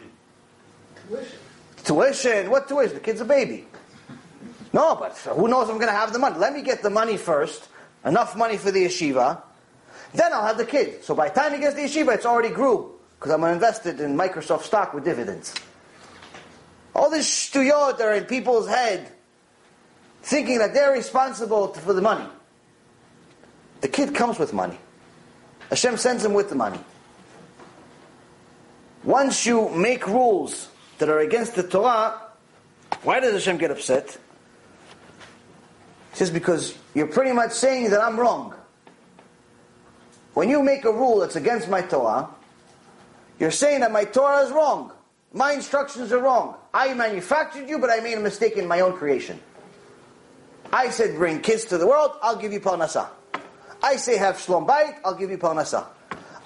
Tuition. 1.08 1.38
Tuition, 1.84 2.50
what 2.50 2.68
tuition? 2.68 2.96
The 2.96 3.00
kid's 3.00 3.22
a 3.22 3.26
baby. 3.26 3.68
No, 4.74 4.96
but 4.96 5.16
who 5.18 5.48
knows 5.48 5.66
if 5.66 5.72
I'm 5.72 5.78
going 5.78 5.92
to 5.92 5.98
have 5.98 6.12
the 6.12 6.20
money? 6.20 6.38
Let 6.38 6.54
me 6.54 6.62
get 6.62 6.82
the 6.84 6.90
money 6.90 7.18
first, 7.18 7.70
enough 8.08 8.36
money 8.36 8.58
for 8.58 8.72
the 8.72 8.86
yeshiva, 8.86 9.42
then 10.14 10.34
I'll 10.34 10.48
have 10.48 10.58
the 10.58 10.66
kid. 10.66 11.04
So 11.04 11.14
by 11.14 11.30
the 11.30 11.36
time 11.36 11.54
he 11.54 11.60
gets 11.60 11.76
the 11.76 11.82
yeshiva, 11.82 12.16
it's 12.16 12.26
already 12.26 12.50
grew, 12.50 12.96
because 13.20 13.32
I'm 13.32 13.44
invested 13.44 14.00
in 14.00 14.18
Microsoft 14.18 14.64
stock 14.64 14.94
with 14.94 15.04
dividends. 15.04 15.54
All 16.96 17.10
this 17.10 17.30
shtuyot 17.30 18.00
are 18.00 18.14
in 18.14 18.26
people's 18.26 18.68
head, 18.68 19.12
thinking 20.24 20.60
that 20.60 20.74
they're 20.74 20.94
responsible 20.94 21.74
for 21.74 21.94
the 21.94 22.02
money. 22.02 22.28
The 23.82 23.88
kid 23.88 24.16
comes 24.16 24.40
with 24.40 24.54
money. 24.54 24.80
Hashem 25.70 25.98
sends 25.98 26.26
him 26.26 26.34
with 26.34 26.50
the 26.50 26.56
money. 26.56 26.80
Once 29.04 29.46
you 29.46 29.70
make 29.70 30.08
rules 30.08 30.70
that 30.98 31.10
are 31.10 31.20
against 31.20 31.56
the 31.56 31.64
Torah, 31.64 32.20
why 33.04 33.20
does 33.20 33.34
Hashem 33.34 33.58
get 33.58 33.70
upset? 33.70 34.18
Says, 36.18 36.31
because 36.31 36.76
you're 36.95 37.06
pretty 37.06 37.31
much 37.31 37.52
saying 37.52 37.91
that 37.91 38.02
I'm 38.02 38.19
wrong. 38.19 38.56
When 40.34 40.49
you 40.49 40.64
make 40.64 40.84
a 40.84 40.91
rule 40.91 41.19
that's 41.19 41.35
against 41.35 41.69
my 41.69 41.84
Torah, 41.84 42.27
you're 43.39 43.52
saying 43.52 43.81
that 43.81 43.91
my 43.91 44.03
Torah 44.03 44.44
is 44.44 44.52
wrong. 44.52 44.91
My 45.31 45.52
instructions 45.52 46.11
are 46.11 46.18
wrong. 46.18 46.56
I 46.73 46.95
manufactured 46.95 47.69
you, 47.69 47.77
but 47.77 47.91
I 47.91 47.99
made 47.99 48.15
a 48.15 48.19
mistake 48.19 48.53
in 48.57 48.68
my 48.68 48.80
own 48.80 48.94
creation. 48.94 49.39
I 50.73 50.89
said 50.89 51.18
bring 51.18 51.39
kids 51.39 51.65
to 51.65 51.77
the 51.77 51.85
world, 51.85 52.14
I'll 52.23 52.38
give 52.38 52.52
you 52.52 52.61
parnasah. 52.61 53.10
I 53.84 53.98
say 53.98 54.18
have 54.18 54.38
shlom 54.38 54.65
bayit, 54.65 54.98
I'll 55.06 55.14
give 55.14 55.30
you 55.30 55.38
parnasah. 55.38 55.85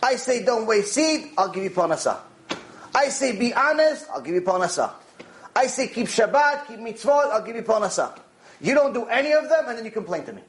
I 0.03 0.17
say 0.17 0.43
don't 0.43 0.67
waste 0.67 0.91
seed, 0.95 1.31
I'll 1.37 1.47
give 1.47 1.63
you 1.63 1.69
parnasah. 1.69 2.17
I 2.93 3.07
say 3.07 3.39
be 3.39 3.53
honest, 3.53 4.05
I'll 4.13 4.19
give 4.19 4.35
you 4.35 4.41
parnasah. 4.41 4.91
I 5.55 5.67
say 5.67 5.87
keep 5.87 6.07
Shabbat, 6.07 6.67
keep 6.67 6.79
mitzvot, 6.79 7.31
I'll 7.31 7.45
give 7.45 7.55
you 7.55 7.63
parnasah. 7.63 8.19
You 8.61 8.75
don't 8.75 8.93
do 8.93 9.05
any 9.05 9.31
of 9.31 9.49
them, 9.49 9.67
and 9.67 9.77
then 9.77 9.85
you 9.85 9.91
complain 9.91 10.23
to 10.25 10.33
me. 10.33 10.41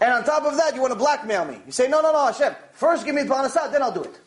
And 0.00 0.12
on 0.12 0.24
top 0.24 0.44
of 0.44 0.56
that, 0.56 0.74
you 0.74 0.80
want 0.80 0.92
to 0.92 0.98
blackmail 0.98 1.44
me. 1.44 1.58
You 1.66 1.72
say, 1.72 1.88
no, 1.88 2.00
no, 2.00 2.12
no, 2.12 2.26
Hashem, 2.26 2.54
first 2.72 3.04
give 3.04 3.14
me 3.14 3.22
the 3.22 3.28
parnasah, 3.28 3.70
then 3.70 3.82
I'll 3.82 3.92
do 3.92 4.02
it. 4.02 4.18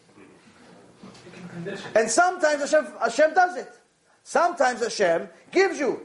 And 1.95 2.09
sometimes 2.09 2.61
Hashem, 2.61 2.93
Hashem 2.99 3.33
does 3.33 3.57
it. 3.57 3.71
Sometimes 4.23 4.81
Hashem 4.81 5.29
gives 5.51 5.79
you. 5.79 6.01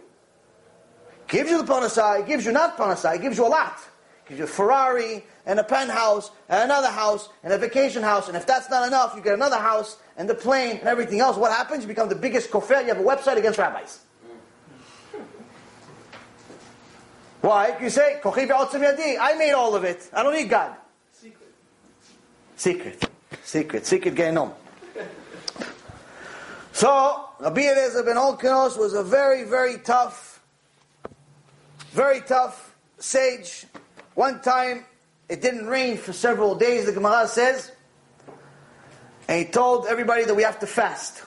Gives 1.26 1.50
you 1.50 1.62
the 1.62 1.70
parnasah, 1.70 2.26
gives 2.26 2.46
you 2.46 2.52
not 2.52 2.78
parnasah, 2.78 3.20
gives 3.20 3.36
you 3.36 3.46
a 3.46 3.48
lot. 3.48 3.78
Gives 4.26 4.38
you 4.38 4.44
a 4.44 4.48
Ferrari, 4.48 5.24
and 5.48 5.58
a 5.58 5.64
penthouse, 5.64 6.30
and 6.48 6.62
another 6.62 6.88
house, 6.88 7.30
and 7.42 7.52
a 7.52 7.58
vacation 7.58 8.02
house, 8.02 8.28
and 8.28 8.36
if 8.36 8.46
that's 8.46 8.70
not 8.70 8.86
enough, 8.86 9.14
you 9.16 9.22
get 9.22 9.32
another 9.32 9.56
house, 9.56 9.96
and 10.18 10.28
the 10.28 10.34
plane, 10.34 10.76
and 10.76 10.86
everything 10.86 11.20
else. 11.20 11.36
What 11.36 11.50
happens? 11.50 11.82
You 11.82 11.88
become 11.88 12.10
the 12.10 12.14
biggest 12.14 12.50
kofar, 12.50 12.82
you 12.82 12.88
have 12.88 12.98
a 12.98 13.02
website 13.02 13.38
against 13.38 13.58
rabbis. 13.58 14.00
Why? 17.40 17.76
You 17.80 17.88
say. 17.88 18.20
I 18.24 19.34
made 19.38 19.52
all 19.52 19.74
of 19.74 19.84
it. 19.84 20.10
I 20.12 20.22
don't 20.22 20.34
need 20.34 20.50
God. 20.50 20.74
Secret. 21.12 21.54
Secret. 22.56 23.10
Secret. 23.42 23.86
Secret 23.86 24.14
Gehenom. 24.14 24.52
So, 26.72 27.30
Rabbi 27.40 27.62
Eliezer 27.62 28.02
ben 28.02 28.16
Horkenos 28.16 28.76
was 28.76 28.92
a 28.92 29.02
very, 29.02 29.44
very 29.44 29.78
tough, 29.78 30.40
very 31.92 32.20
tough 32.20 32.76
sage. 32.98 33.66
One 34.14 34.40
time, 34.42 34.84
it 35.28 35.42
didn't 35.42 35.66
rain 35.66 35.98
for 35.98 36.12
several 36.12 36.54
days, 36.54 36.86
the 36.86 36.92
Gemara 36.92 37.26
says. 37.28 37.70
And 39.28 39.44
he 39.44 39.50
told 39.50 39.86
everybody 39.86 40.24
that 40.24 40.34
we 40.34 40.42
have 40.42 40.58
to 40.60 40.66
fast. 40.66 41.22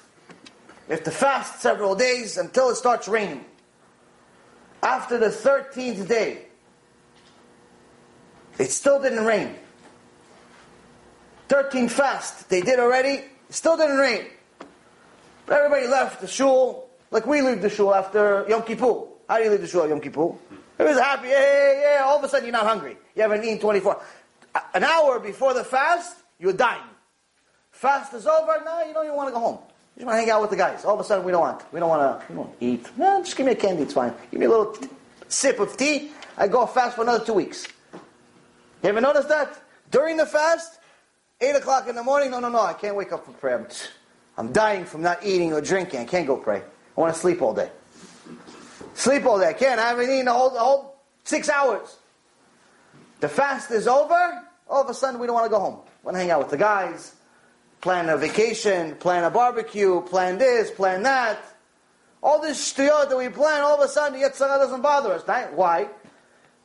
We 0.87 0.95
have 0.95 1.03
to 1.03 1.11
fast 1.11 1.61
several 1.61 1.95
days 1.95 2.37
until 2.37 2.69
it 2.69 2.75
starts 2.75 3.07
raining. 3.07 3.45
After 4.81 5.19
the 5.19 5.27
13th 5.27 6.07
day, 6.07 6.45
it 8.57 8.71
still 8.71 8.99
didn't 9.01 9.25
rain. 9.25 9.55
13 11.47 11.89
fast, 11.89 12.49
they 12.49 12.61
did 12.61 12.79
already, 12.79 13.23
still 13.49 13.77
didn't 13.77 13.97
rain. 13.97 14.25
But 15.45 15.57
everybody 15.57 15.87
left 15.87 16.21
the 16.21 16.27
shul, 16.27 16.89
like 17.11 17.25
we 17.27 17.41
leave 17.41 17.61
the 17.61 17.69
shul 17.69 17.93
after 17.93 18.45
Yom 18.49 18.63
Kippur. 18.63 19.07
How 19.27 19.37
do 19.37 19.43
you 19.43 19.49
leave 19.51 19.61
the 19.61 19.67
shul 19.67 19.87
Yom 19.87 19.99
Kippur? 19.99 20.33
Everybody's 20.79 21.03
happy, 21.03 21.27
yeah, 21.27 21.41
yeah, 21.41 21.81
yeah. 21.81 22.03
All 22.05 22.17
of 22.17 22.23
a 22.23 22.29
sudden 22.29 22.45
you're 22.45 22.53
not 22.53 22.65
hungry. 22.65 22.97
You 23.15 23.21
haven't 23.23 23.43
eaten 23.43 23.59
24. 23.59 24.01
An 24.73 24.83
hour 24.83 25.19
before 25.19 25.53
the 25.53 25.63
fast, 25.63 26.17
you're 26.39 26.53
dying. 26.53 26.81
Fast 27.71 28.13
is 28.13 28.27
over, 28.27 28.61
Now 28.63 28.83
you 28.83 28.93
don't 28.93 29.05
even 29.05 29.15
want 29.15 29.29
to 29.29 29.33
go 29.33 29.39
home. 29.39 29.59
You 29.95 30.01
just 30.01 30.05
want 30.05 30.17
to 30.17 30.21
hang 30.21 30.29
out 30.29 30.41
with 30.41 30.49
the 30.51 30.55
guys. 30.55 30.85
All 30.85 30.93
of 30.93 30.99
a 30.99 31.03
sudden 31.03 31.25
we 31.25 31.31
don't 31.31 31.41
want. 31.41 31.73
We 31.73 31.79
don't 31.79 31.89
want 31.89 32.21
to 32.21 32.31
we 32.31 32.35
don't 32.35 32.55
eat. 32.59 32.97
No, 32.97 33.21
just 33.23 33.35
give 33.35 33.45
me 33.45 33.53
a 33.53 33.55
candy, 33.55 33.83
it's 33.83 33.93
fine. 33.93 34.13
Give 34.29 34.39
me 34.39 34.45
a 34.45 34.49
little 34.49 34.71
t- 34.73 34.87
sip 35.27 35.59
of 35.59 35.75
tea, 35.77 36.11
I 36.37 36.47
go 36.47 36.65
fast 36.65 36.95
for 36.95 37.03
another 37.03 37.23
two 37.23 37.33
weeks. 37.33 37.67
You 38.83 38.89
ever 38.89 39.01
notice 39.01 39.25
that? 39.25 39.61
During 39.91 40.17
the 40.17 40.25
fast, 40.25 40.79
8 41.39 41.55
o'clock 41.55 41.87
in 41.87 41.95
the 41.95 42.03
morning, 42.03 42.31
no, 42.31 42.39
no, 42.39 42.49
no, 42.49 42.61
I 42.61 42.73
can't 42.73 42.95
wake 42.95 43.11
up 43.11 43.25
for 43.25 43.31
prayer. 43.33 43.59
I'm, 43.59 43.67
I'm 44.37 44.51
dying 44.51 44.85
from 44.85 45.01
not 45.01 45.23
eating 45.23 45.53
or 45.53 45.61
drinking. 45.61 45.99
I 45.99 46.05
can't 46.05 46.27
go 46.27 46.37
pray. 46.37 46.61
I 46.97 47.01
want 47.01 47.13
to 47.13 47.19
sleep 47.19 47.41
all 47.41 47.53
day. 47.53 47.69
Sleep 48.93 49.25
all 49.25 49.39
day. 49.39 49.49
I 49.49 49.53
can't. 49.53 49.79
I 49.79 49.89
haven't 49.89 50.09
eaten 50.09 50.25
the 50.25 50.33
whole, 50.33 50.49
the 50.49 50.59
whole 50.59 51.01
six 51.23 51.49
hours. 51.49 51.97
The 53.21 53.29
fast 53.29 53.71
is 53.71 53.87
over. 53.87 54.43
All 54.67 54.81
of 54.81 54.89
a 54.89 54.93
sudden, 54.93 55.19
we 55.19 55.27
don't 55.27 55.35
want 55.35 55.45
to 55.45 55.49
go 55.49 55.59
home. 55.59 55.79
We 56.03 56.07
want 56.07 56.15
to 56.15 56.19
hang 56.19 56.31
out 56.31 56.39
with 56.39 56.49
the 56.49 56.57
guys, 56.57 57.15
plan 57.79 58.09
a 58.09 58.17
vacation, 58.17 58.95
plan 58.95 59.23
a 59.23 59.29
barbecue, 59.29 60.01
plan 60.01 60.37
this, 60.37 60.71
plan 60.71 61.03
that. 61.03 61.39
All 62.23 62.41
this 62.41 62.73
shtuyot 62.73 63.09
that 63.09 63.17
we 63.17 63.29
plan, 63.29 63.61
all 63.61 63.75
of 63.75 63.81
a 63.81 63.87
sudden, 63.87 64.19
the 64.19 64.27
Yetzirah 64.27 64.57
doesn't 64.57 64.81
bother 64.81 65.13
us. 65.13 65.27
Right? 65.27 65.53
Why? 65.53 65.87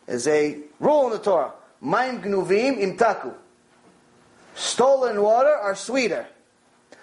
There's 0.07 0.27
a 0.27 0.59
rule 0.81 1.07
in 1.07 1.13
the 1.13 1.19
Torah. 1.19 1.53
Maim 1.81 2.23
gnuvim 2.23 2.79
imtaku. 2.79 3.35
Stolen 4.55 5.21
water 5.21 5.55
are 5.55 5.75
sweeter. 5.75 6.27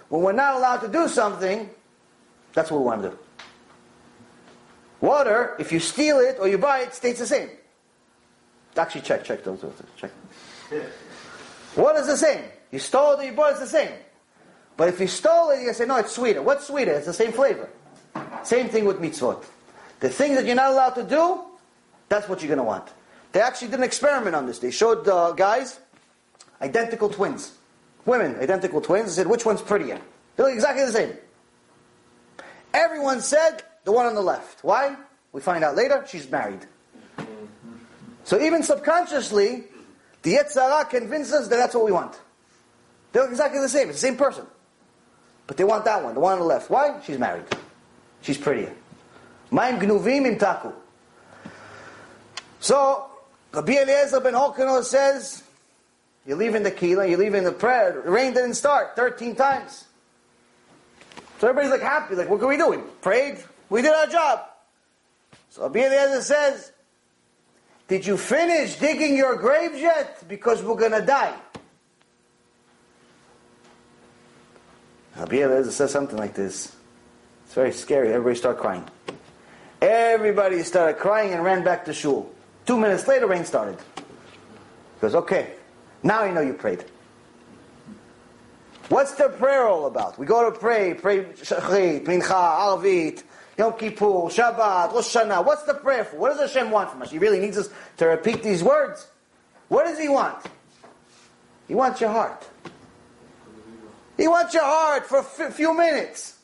When 0.10 0.24
we're 0.24 0.32
not 0.32 0.56
allowed 0.56 0.78
to 0.78 0.88
do 0.88 1.08
something, 1.08 1.70
that's 2.54 2.72
what 2.72 2.80
we 2.80 2.86
want 2.86 3.04
to 3.04 3.10
do. 3.10 3.20
Water, 5.00 5.56
if 5.60 5.72
you 5.72 5.80
steal 5.80 6.20
it 6.20 6.38
or 6.40 6.48
you 6.48 6.58
buy 6.58 6.80
it, 6.80 6.96
stays 6.96 7.20
the 7.20 7.28
same. 7.28 7.50
Actually, 8.76 9.02
check, 9.02 9.24
check 9.24 9.44
those. 9.44 9.62
those, 9.62 9.82
Check. 9.98 10.12
What 11.76 11.96
is 11.98 12.08
the 12.08 12.18
same? 12.18 12.44
You 12.72 12.80
stole 12.80 13.20
it 13.20 13.26
you 13.26 13.34
bought 13.34 13.50
it, 13.50 13.52
it's 13.52 13.60
the 13.60 13.68
same. 13.68 13.92
But 14.76 14.90
if 14.90 15.00
you 15.00 15.08
stole 15.08 15.52
it, 15.52 15.62
you 15.62 15.74
say, 15.74 15.86
no, 15.86 15.98
it's 15.98 16.12
sweeter. 16.12 16.42
What's 16.42 16.68
sweeter? 16.68 16.94
It's 16.94 17.06
the 17.06 17.14
same 17.14 17.32
flavor. 17.32 17.70
Same 18.44 18.70
thing 18.70 18.86
with 18.86 19.00
mitzvot. 19.00 19.44
The 20.00 20.10
things 20.10 20.36
that 20.36 20.46
you're 20.46 20.56
not 20.56 20.72
allowed 20.72 20.96
to 20.96 21.04
do, 21.04 21.42
that's 22.10 22.28
what 22.28 22.42
you're 22.42 22.48
going 22.48 22.58
to 22.58 22.64
want. 22.64 22.90
They 23.32 23.42
actually 23.42 23.70
did 23.70 23.80
an 23.80 23.84
experiment 23.84 24.36
on 24.36 24.46
this. 24.46 24.60
They 24.60 24.72
showed 24.72 25.08
uh, 25.08 25.32
guys 25.32 25.80
identical 26.62 27.10
twins. 27.10 27.54
Women, 28.06 28.36
identical 28.40 28.82
twins. 28.82 29.16
They 29.16 29.22
said, 29.22 29.28
which 29.28 29.46
one's 29.46 29.62
prettier? 29.62 30.00
They 30.36 30.44
look 30.44 30.54
exactly 30.54 30.86
the 30.86 30.92
same. 30.92 31.14
Everyone 32.74 33.22
said 33.22 33.64
the 33.84 33.92
one 33.92 34.06
on 34.06 34.16
the 34.16 34.22
left. 34.22 34.64
Why? 34.64 34.96
We 35.32 35.42
find 35.42 35.64
out 35.64 35.76
later, 35.76 36.04
she's 36.08 36.30
married. 36.30 36.66
So 38.24 38.40
even 38.40 38.64
subconsciously, 38.64 39.66
the 40.22 40.36
Yetzirah 40.36 40.90
convinces 40.90 41.34
us 41.34 41.48
that 41.50 41.58
that's 41.58 41.76
what 41.76 41.86
we 41.86 41.92
want. 41.92 42.20
They 43.12 43.20
look 43.20 43.30
exactly 43.30 43.60
the 43.60 43.70
same. 43.70 43.90
It's 43.90 44.02
the 44.02 44.08
same 44.08 44.18
person. 44.18 44.46
But 45.46 45.58
they 45.58 45.64
want 45.64 45.86
that 45.86 46.04
one, 46.04 46.14
the 46.14 46.20
one 46.20 46.34
on 46.34 46.40
the 46.40 46.46
left. 46.46 46.70
Why? 46.70 47.00
She's 47.06 47.20
married. 47.20 47.46
She's 48.22 48.38
prettier. 48.38 48.74
Maim 49.52 49.80
gnuvim 49.80 50.26
im 50.26 50.38
taku. 50.38 50.72
So, 52.60 53.10
Rabbi 53.52 53.74
Eliezer 53.74 54.22
ben 54.22 54.34
Horkenos 54.34 54.86
says, 54.86 55.44
you're 56.26 56.38
leaving 56.38 56.64
the 56.64 56.72
kila, 56.72 57.06
you're 57.06 57.20
leaving 57.20 57.44
the 57.44 57.52
prayer. 57.52 58.02
The 58.04 58.10
rain 58.10 58.34
didn't 58.34 58.54
start 58.54 58.96
13 58.96 59.36
times. 59.36 59.86
So 61.40 61.50
everybody's 61.50 61.72
like 61.72 61.82
happy, 61.82 62.16
like, 62.16 62.30
what 62.30 62.40
can 62.40 62.48
we 62.48 62.56
do? 62.56 62.70
We 62.70 62.78
prayed, 63.02 63.44
we 63.70 63.82
did 63.82 63.92
our 63.92 64.08
job. 64.08 64.46
So 65.50 65.64
Rabbi 65.64 65.80
Eliezer 65.82 66.22
says, 66.22 66.72
Did 67.88 68.06
you 68.06 68.18
finish 68.18 68.78
digging 68.78 69.18
your 69.18 69.36
graves 69.36 69.80
yet? 69.80 70.28
Because 70.28 70.64
we're 70.64 70.76
going 70.76 70.94
to 70.94 71.06
die. 71.06 71.36
Rabbi 75.18 75.38
Eliezer 75.38 75.72
says 75.72 75.92
something 75.92 76.18
like 76.18 76.34
this. 76.34 76.76
It's 77.46 77.54
very 77.54 77.72
scary. 77.72 78.10
Everybody 78.10 78.36
start 78.36 78.58
crying. 78.58 78.84
Everybody 79.82 80.64
started 80.64 80.98
crying 80.98 81.34
and 81.34 81.44
ran 81.44 81.64
back 81.64 81.86
to 81.86 81.94
shul. 81.94 82.32
Two 82.66 82.78
minutes 82.78 83.08
later, 83.08 83.28
rain 83.28 83.46
started. 83.46 83.78
He 83.98 84.04
goes, 85.02 85.14
okay, 85.14 85.52
now 86.02 86.24
you 86.24 86.32
know 86.34 86.42
you 86.42 86.54
prayed. 86.54 86.86
What's 88.90 89.14
the 89.14 89.30
prayer 89.30 89.68
all 89.68 89.86
about? 89.86 90.18
We 90.18 90.26
go 90.26 90.50
to 90.50 90.58
pray, 90.58 90.94
pray 90.94 91.26
Shachrit, 91.26 92.06
Mincha, 92.06 92.32
Arvit, 92.32 93.24
Yom 93.58 93.74
Kippur, 93.74 94.30
Shabbat, 94.30 94.94
Rosh 94.94 95.16
Hashanah. 95.16 95.46
What's 95.46 95.64
the 95.64 95.76
prayer 95.76 96.06
for? 96.06 96.18
What 96.18 96.36
does 96.36 96.52
Hashem 96.52 96.72
want 96.72 96.90
from 96.90 97.02
us? 97.02 97.12
He 97.12 97.20
really 97.20 97.40
needs 97.40 97.58
us 97.58 97.70
to 97.98 98.08
repeat 98.08 98.42
these 98.42 98.64
words. 98.64 99.08
What 99.68 99.86
does 99.86 100.00
He 100.00 100.10
want? 100.10 100.38
He 101.68 101.76
wants 101.76 102.02
your 102.02 102.10
heart. 102.10 102.48
He 104.18 104.28
wants 104.28 104.54
your 104.54 104.64
heart 104.64 105.06
for 105.06 105.20
a 105.20 105.52
few 105.52 105.76
minutes. 105.76 106.38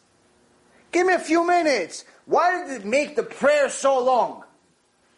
Give 0.92 1.06
me 1.06 1.14
a 1.14 1.20
few 1.20 1.46
minutes. 1.46 2.06
Why 2.26 2.64
did 2.64 2.82
it 2.82 2.86
make 2.86 3.16
the 3.16 3.24
prayer 3.24 3.70
so 3.70 4.04
long? 4.04 4.44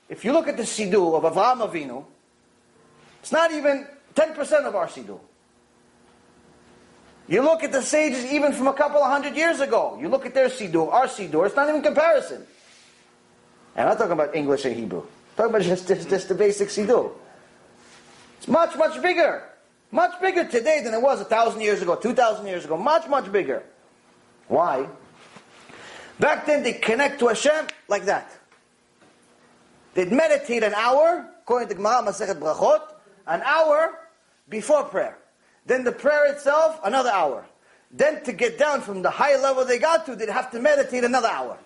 If 0.10 0.26
you 0.26 0.34
look 0.34 0.48
at 0.48 0.58
the 0.58 0.64
Siddur 0.64 1.16
of 1.16 1.24
Avraham 1.24 1.70
Avinu, 1.70 2.06
it's 3.22 3.32
not 3.32 3.52
even 3.52 3.88
10% 4.16 4.66
of 4.66 4.76
our 4.76 4.88
Siddur. 4.88 5.20
You 7.32 7.42
look 7.44 7.64
at 7.64 7.72
the 7.72 7.82
sages 7.82 8.26
even 8.26 8.52
from 8.52 8.68
a 8.68 8.74
couple 8.74 9.02
of 9.02 9.10
hundred 9.10 9.38
years 9.38 9.62
ago. 9.62 9.98
You 10.02 10.10
look 10.10 10.26
at 10.26 10.34
their 10.34 10.50
Siddur, 10.50 10.92
our 10.92 11.08
Siddur, 11.08 11.46
it's 11.46 11.56
not 11.56 11.70
even 11.70 11.82
comparison. 11.82 12.46
And 13.74 13.88
I'm 13.88 13.88
not 13.88 13.98
talking 14.00 14.12
about 14.12 14.36
English 14.36 14.66
and 14.66 14.76
Hebrew. 14.76 15.00
I'm 15.00 15.08
talking 15.38 15.56
about 15.56 15.62
just, 15.62 15.88
just, 15.88 16.10
just 16.10 16.28
the 16.28 16.36
basic 16.36 16.68
Siddur. 16.68 17.10
It's 18.38 18.50
much, 18.50 18.76
much 18.76 19.02
bigger. 19.02 19.44
Much 19.92 20.20
bigger 20.20 20.44
today 20.44 20.82
than 20.84 20.94
it 20.94 21.02
was 21.02 21.22
a 21.22 21.24
thousand 21.24 21.62
years 21.62 21.82
ago, 21.82 21.96
two 21.96 22.14
thousand 22.14 22.48
years 22.48 22.66
ago. 22.66 22.76
Much, 22.76 23.08
much 23.08 23.32
bigger. 23.32 23.64
Why? 24.50 24.90
Back 26.20 26.46
then 26.46 26.64
they 26.64 26.74
connect 26.74 27.20
to 27.20 27.30
Hashem 27.30 27.68
like 27.88 28.04
that. 28.06 28.30
They'd 29.94 30.12
meditate 30.12 30.64
an 30.64 30.74
hour, 30.74 31.26
according 31.44 31.70
to 31.70 31.76
Gemara 31.76 32.04
Masechet 32.04 32.40
Brachot, 32.42 32.82
an 33.26 33.42
hour 33.44 33.98
before 34.50 34.84
prayer. 34.84 35.18
Then 35.66 35.84
the 35.84 35.92
prayer 35.92 36.32
itself, 36.32 36.80
another 36.84 37.10
hour. 37.10 37.46
Then 37.92 38.24
to 38.24 38.34
get 38.34 38.58
down 38.58 38.82
from 38.82 39.02
the 39.02 39.10
high 39.10 39.40
level 39.42 39.66
they 39.66 39.80
got 39.80 40.06
to, 40.06 40.16
they'd 40.16 40.30
have 40.30 40.52
to 40.52 40.60
meditate 40.60 41.04
another 41.04 41.28
hour. 41.28 41.58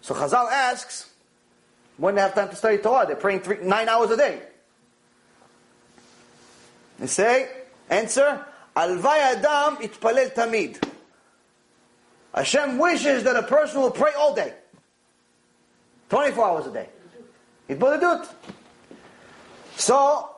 So 0.00 0.14
Chazal 0.14 0.50
asks, 0.50 1.10
when 1.96 2.14
they 2.14 2.20
have 2.20 2.34
time 2.34 2.48
to 2.48 2.56
study 2.56 2.78
Torah, 2.78 3.06
they're 3.06 3.16
praying 3.16 3.40
three, 3.40 3.58
nine 3.62 3.88
hours 3.88 4.10
a 4.10 4.16
day. 4.16 4.40
They 6.98 7.06
say, 7.06 7.48
answer, 7.90 8.44
Alvay 8.74 9.36
Adam 9.36 9.78
itpalel 9.82 10.30
tamid. 10.30 10.82
Hashem 12.34 12.78
wishes 12.78 13.24
that 13.24 13.36
a 13.36 13.42
person 13.42 13.80
will 13.80 13.90
pray 13.90 14.12
all 14.16 14.34
day. 14.34 14.54
24 16.08 16.44
hours 16.46 16.66
a 16.66 16.72
day. 16.72 16.88
Itbodedut. 17.68 18.28
So, 19.76 20.30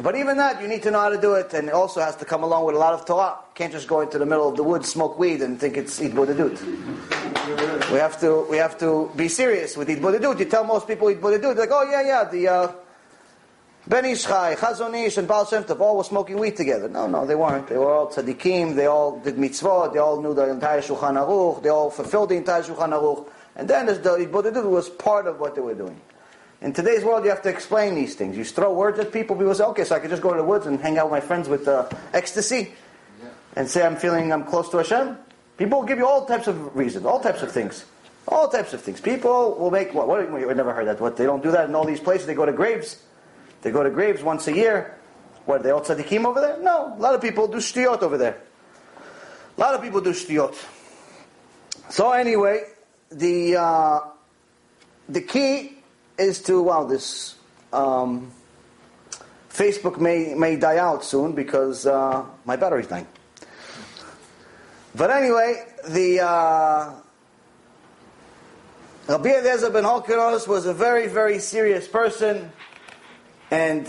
but 0.00 0.16
even 0.16 0.36
that, 0.36 0.60
you 0.60 0.68
need 0.68 0.82
to 0.82 0.90
know 0.90 1.00
how 1.00 1.08
to 1.08 1.20
do 1.20 1.34
it, 1.34 1.52
and 1.54 1.68
it 1.68 1.74
also 1.74 2.00
has 2.00 2.16
to 2.16 2.24
come 2.24 2.42
along 2.42 2.64
with 2.66 2.74
a 2.74 2.78
lot 2.78 2.92
of 2.92 3.06
Torah. 3.06 3.38
Can't 3.54 3.72
just 3.72 3.88
go 3.88 4.00
into 4.00 4.18
the 4.18 4.26
middle 4.26 4.48
of 4.48 4.56
the 4.56 4.62
woods, 4.62 4.88
smoke 4.90 5.18
weed, 5.18 5.42
and 5.42 5.58
think 5.58 5.76
it's 5.76 5.98
Itbodedut. 5.98 6.60
We 7.90 7.98
have 7.98 8.20
to, 8.20 8.46
we 8.50 8.58
have 8.58 8.78
to 8.78 9.10
be 9.16 9.28
serious 9.28 9.76
with 9.76 9.88
Itbodedut. 9.88 10.38
You 10.38 10.44
tell 10.44 10.64
most 10.64 10.86
people 10.86 11.08
Itbodedut, 11.08 11.40
they're 11.40 11.54
like, 11.54 11.70
oh 11.72 11.88
yeah, 11.90 12.02
yeah, 12.02 12.24
the 12.24 12.48
uh, 12.48 12.72
Ben 13.88 14.04
Ish 14.04 14.24
Chai, 14.24 14.56
Chazon 14.56 15.16
and 15.16 15.28
Baal 15.28 15.46
Shem 15.46 15.62
Tov 15.62 15.78
all 15.78 15.96
were 15.96 16.02
smoking 16.02 16.40
weed 16.40 16.56
together. 16.56 16.88
No, 16.88 17.06
no, 17.06 17.24
they 17.24 17.36
weren't. 17.36 17.68
They 17.68 17.78
were 17.78 17.92
all 17.92 18.08
tzaddikim, 18.08 18.74
they 18.74 18.86
all 18.86 19.20
did 19.20 19.36
mitzvot, 19.36 19.92
they 19.92 20.00
all 20.00 20.20
knew 20.20 20.34
the 20.34 20.50
entire 20.50 20.80
Shulchan 20.80 21.14
Aruch, 21.14 21.62
they 21.62 21.68
all 21.68 21.90
fulfilled 21.90 22.30
the 22.30 22.34
entire 22.34 22.64
Shulchan 22.64 22.90
Aruch. 22.90 23.28
And 23.54 23.68
then 23.68 23.86
the 23.86 23.94
Itbodedut 23.94 24.68
was 24.68 24.88
part 24.90 25.28
of 25.28 25.38
what 25.38 25.54
they 25.54 25.60
were 25.60 25.74
doing. 25.74 26.00
In 26.62 26.72
today's 26.72 27.04
world, 27.04 27.24
you 27.24 27.30
have 27.30 27.42
to 27.42 27.50
explain 27.50 27.94
these 27.94 28.14
things. 28.14 28.36
You 28.36 28.44
throw 28.44 28.72
words 28.72 28.98
at 28.98 29.12
people, 29.12 29.36
people 29.36 29.54
say, 29.54 29.64
okay, 29.64 29.84
so 29.84 29.94
I 29.94 29.98
could 29.98 30.10
just 30.10 30.22
go 30.22 30.30
to 30.30 30.38
the 30.38 30.44
woods 30.44 30.66
and 30.66 30.80
hang 30.80 30.96
out 30.96 31.10
with 31.10 31.22
my 31.22 31.26
friends 31.26 31.48
with 31.48 31.68
uh, 31.68 31.88
ecstasy 32.14 32.72
and 33.54 33.68
say 33.68 33.84
I'm 33.84 33.96
feeling 33.96 34.32
I'm 34.32 34.44
close 34.44 34.70
to 34.70 34.78
Hashem. 34.78 35.18
People 35.58 35.80
will 35.80 35.86
give 35.86 35.98
you 35.98 36.06
all 36.06 36.24
types 36.24 36.46
of 36.46 36.74
reasons, 36.76 37.04
all 37.04 37.20
types 37.20 37.42
of 37.42 37.52
things. 37.52 37.84
All 38.28 38.48
types 38.48 38.72
of 38.72 38.80
things. 38.80 39.00
People 39.00 39.54
will 39.54 39.70
make, 39.70 39.94
what, 39.94 40.08
what, 40.08 40.30
we 40.32 40.40
never 40.52 40.72
heard 40.72 40.88
that. 40.88 41.00
What, 41.00 41.16
they 41.16 41.24
don't 41.24 41.42
do 41.42 41.52
that 41.52 41.68
in 41.68 41.74
all 41.74 41.84
these 41.84 42.00
places. 42.00 42.26
They 42.26 42.34
go 42.34 42.44
to 42.44 42.52
graves. 42.52 43.00
They 43.62 43.70
go 43.70 43.82
to 43.84 43.90
graves 43.90 44.22
once 44.22 44.48
a 44.48 44.54
year. 44.54 44.96
What, 45.44 45.62
they 45.62 45.70
all 45.70 45.80
tzaddikim 45.80 46.24
over 46.24 46.40
there? 46.40 46.58
No. 46.60 46.94
A 46.96 47.00
lot 47.00 47.14
of 47.14 47.20
people 47.20 47.46
do 47.46 47.58
shtiyot 47.58 48.02
over 48.02 48.18
there. 48.18 48.38
A 49.56 49.60
lot 49.60 49.74
of 49.74 49.82
people 49.82 50.00
do 50.00 50.10
shtiyot. 50.10 50.56
So 51.90 52.10
anyway, 52.10 52.64
the, 53.12 53.56
uh, 53.56 54.00
the 55.08 55.20
key 55.20 55.75
is 56.18 56.42
to 56.42 56.62
wow 56.62 56.84
this 56.84 57.36
um, 57.72 58.30
Facebook 59.50 59.98
may 59.98 60.34
may 60.34 60.56
die 60.56 60.78
out 60.78 61.04
soon 61.04 61.32
because 61.32 61.86
uh, 61.86 62.24
my 62.44 62.56
battery's 62.56 62.86
dying. 62.86 63.06
But 64.94 65.10
anyway, 65.10 65.64
the 65.88 66.20
uh, 66.20 66.92
Rabbi 69.08 69.28
Eliezer 69.28 69.70
ben 69.70 69.84
Horkenos 69.84 70.46
was 70.46 70.66
a 70.66 70.74
very 70.74 71.06
very 71.06 71.38
serious 71.38 71.88
person, 71.88 72.52
and 73.50 73.86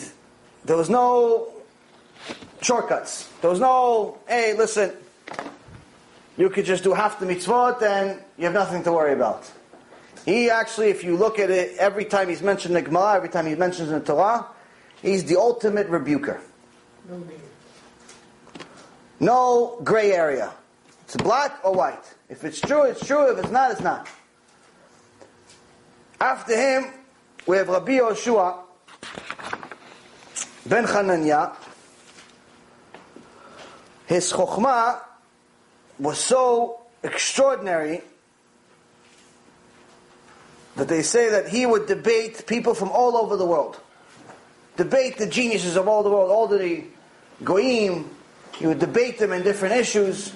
there 0.65 0.77
was 0.77 0.89
no 0.89 1.53
shortcuts. 2.61 3.29
There 3.41 3.49
was 3.49 3.59
no 3.59 4.19
hey 4.27 4.53
listen. 4.53 4.91
You 6.37 6.49
could 6.51 6.65
just 6.65 6.83
do 6.83 6.93
half 6.93 7.19
the 7.19 7.25
mitzvot 7.25 7.81
and 7.81 8.21
you 8.37 8.45
have 8.45 8.53
nothing 8.53 8.83
to 8.83 8.91
worry 8.91 9.13
about. 9.13 9.51
He 10.27 10.49
actually, 10.49 10.89
if 10.89 11.05
you 11.05 11.15
look 11.15 11.39
at 11.39 11.49
it, 11.49 11.77
every 11.77 12.03
time 12.03 12.27
he's 12.27 12.41
mentioned 12.41 12.75
the 12.75 12.81
Gemara, 12.81 13.15
every 13.15 13.29
time 13.29 13.45
he 13.47 13.55
mentions 13.55 13.87
the 13.87 14.01
Torah, 14.01 14.45
he's 15.01 15.23
the 15.23 15.37
ultimate 15.37 15.87
rebuker. 15.87 16.41
No 19.21 19.79
gray 19.85 20.11
area. 20.11 20.51
It's 21.05 21.15
black 21.15 21.61
or 21.63 21.73
white. 21.73 22.03
If 22.27 22.43
it's 22.43 22.59
true, 22.59 22.83
it's 22.83 23.07
true. 23.07 23.31
If 23.31 23.39
it's 23.39 23.51
not, 23.51 23.71
it's 23.71 23.79
not. 23.79 24.09
After 26.19 26.57
him, 26.57 26.91
we 27.45 27.55
have 27.55 27.69
Rabbi 27.69 27.99
Yoshua 27.99 28.57
ben 30.65 30.83
Hanania. 30.83 31.55
His 34.07 34.33
chokhmah 34.33 34.99
was 35.99 36.17
so 36.17 36.81
extraordinary 37.01 38.01
that 40.77 40.87
they 40.87 41.01
say 41.01 41.29
that 41.29 41.49
he 41.49 41.65
would 41.65 41.87
debate 41.87 42.45
people 42.47 42.73
from 42.73 42.89
all 42.89 43.17
over 43.17 43.35
the 43.35 43.45
world. 43.45 43.79
Debate 44.77 45.17
the 45.17 45.25
geniuses 45.25 45.75
of 45.75 45.87
all 45.87 46.03
the 46.03 46.09
world, 46.09 46.31
all 46.31 46.47
the 46.47 46.83
goyim. 47.43 48.09
He 48.55 48.67
would 48.67 48.79
debate 48.79 49.19
them 49.19 49.33
in 49.33 49.43
different 49.43 49.75
issues. 49.75 50.33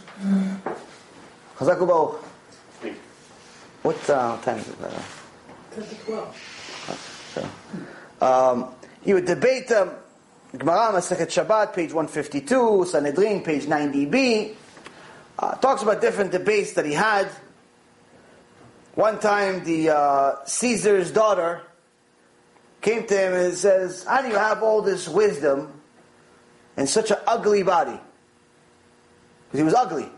Chazak 1.57 2.19
What 3.83 4.09
uh, 4.09 4.37
time 4.41 4.57
is 4.57 4.67
it? 4.67 4.77
10 5.75 5.83
to 5.83 5.95
12. 6.05 6.61
Um, 8.21 8.73
he 9.01 9.13
would 9.13 9.25
debate 9.25 9.67
them. 9.67 9.91
Gemara 10.57 10.91
Masechet 10.93 11.27
Shabbat, 11.27 11.73
page 11.73 11.93
152, 11.93 12.85
Sanhedrin, 12.85 13.41
page 13.41 13.65
90b. 13.65 14.55
Uh, 15.39 15.55
talks 15.55 15.81
about 15.81 16.01
different 16.01 16.31
debates 16.31 16.73
that 16.73 16.85
he 16.85 16.93
had. 16.93 17.29
One 18.95 19.19
time, 19.19 19.63
the 19.63 19.89
uh, 19.89 20.45
Caesar's 20.45 21.11
daughter 21.11 21.61
came 22.81 23.07
to 23.07 23.17
him 23.17 23.33
and 23.33 23.53
says, 23.53 24.03
How 24.03 24.21
do 24.21 24.27
you 24.27 24.35
have 24.35 24.63
all 24.63 24.81
this 24.81 25.07
wisdom 25.07 25.71
in 26.75 26.87
such 26.87 27.11
an 27.11 27.17
ugly 27.25 27.63
body? 27.63 27.99
Because 29.47 29.59
he 29.59 29.63
was 29.63 29.73
ugly. 29.73 30.09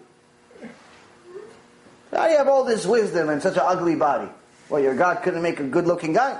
How 2.12 2.26
do 2.26 2.32
you 2.32 2.38
have 2.38 2.48
all 2.48 2.64
this 2.64 2.86
wisdom 2.86 3.30
in 3.30 3.42
such 3.42 3.56
an 3.56 3.64
ugly 3.64 3.96
body? 3.96 4.30
Well, 4.70 4.82
your 4.82 4.96
God 4.96 5.22
couldn't 5.24 5.42
make 5.42 5.60
a 5.60 5.68
good 5.68 5.86
looking 5.86 6.14
guy. 6.14 6.40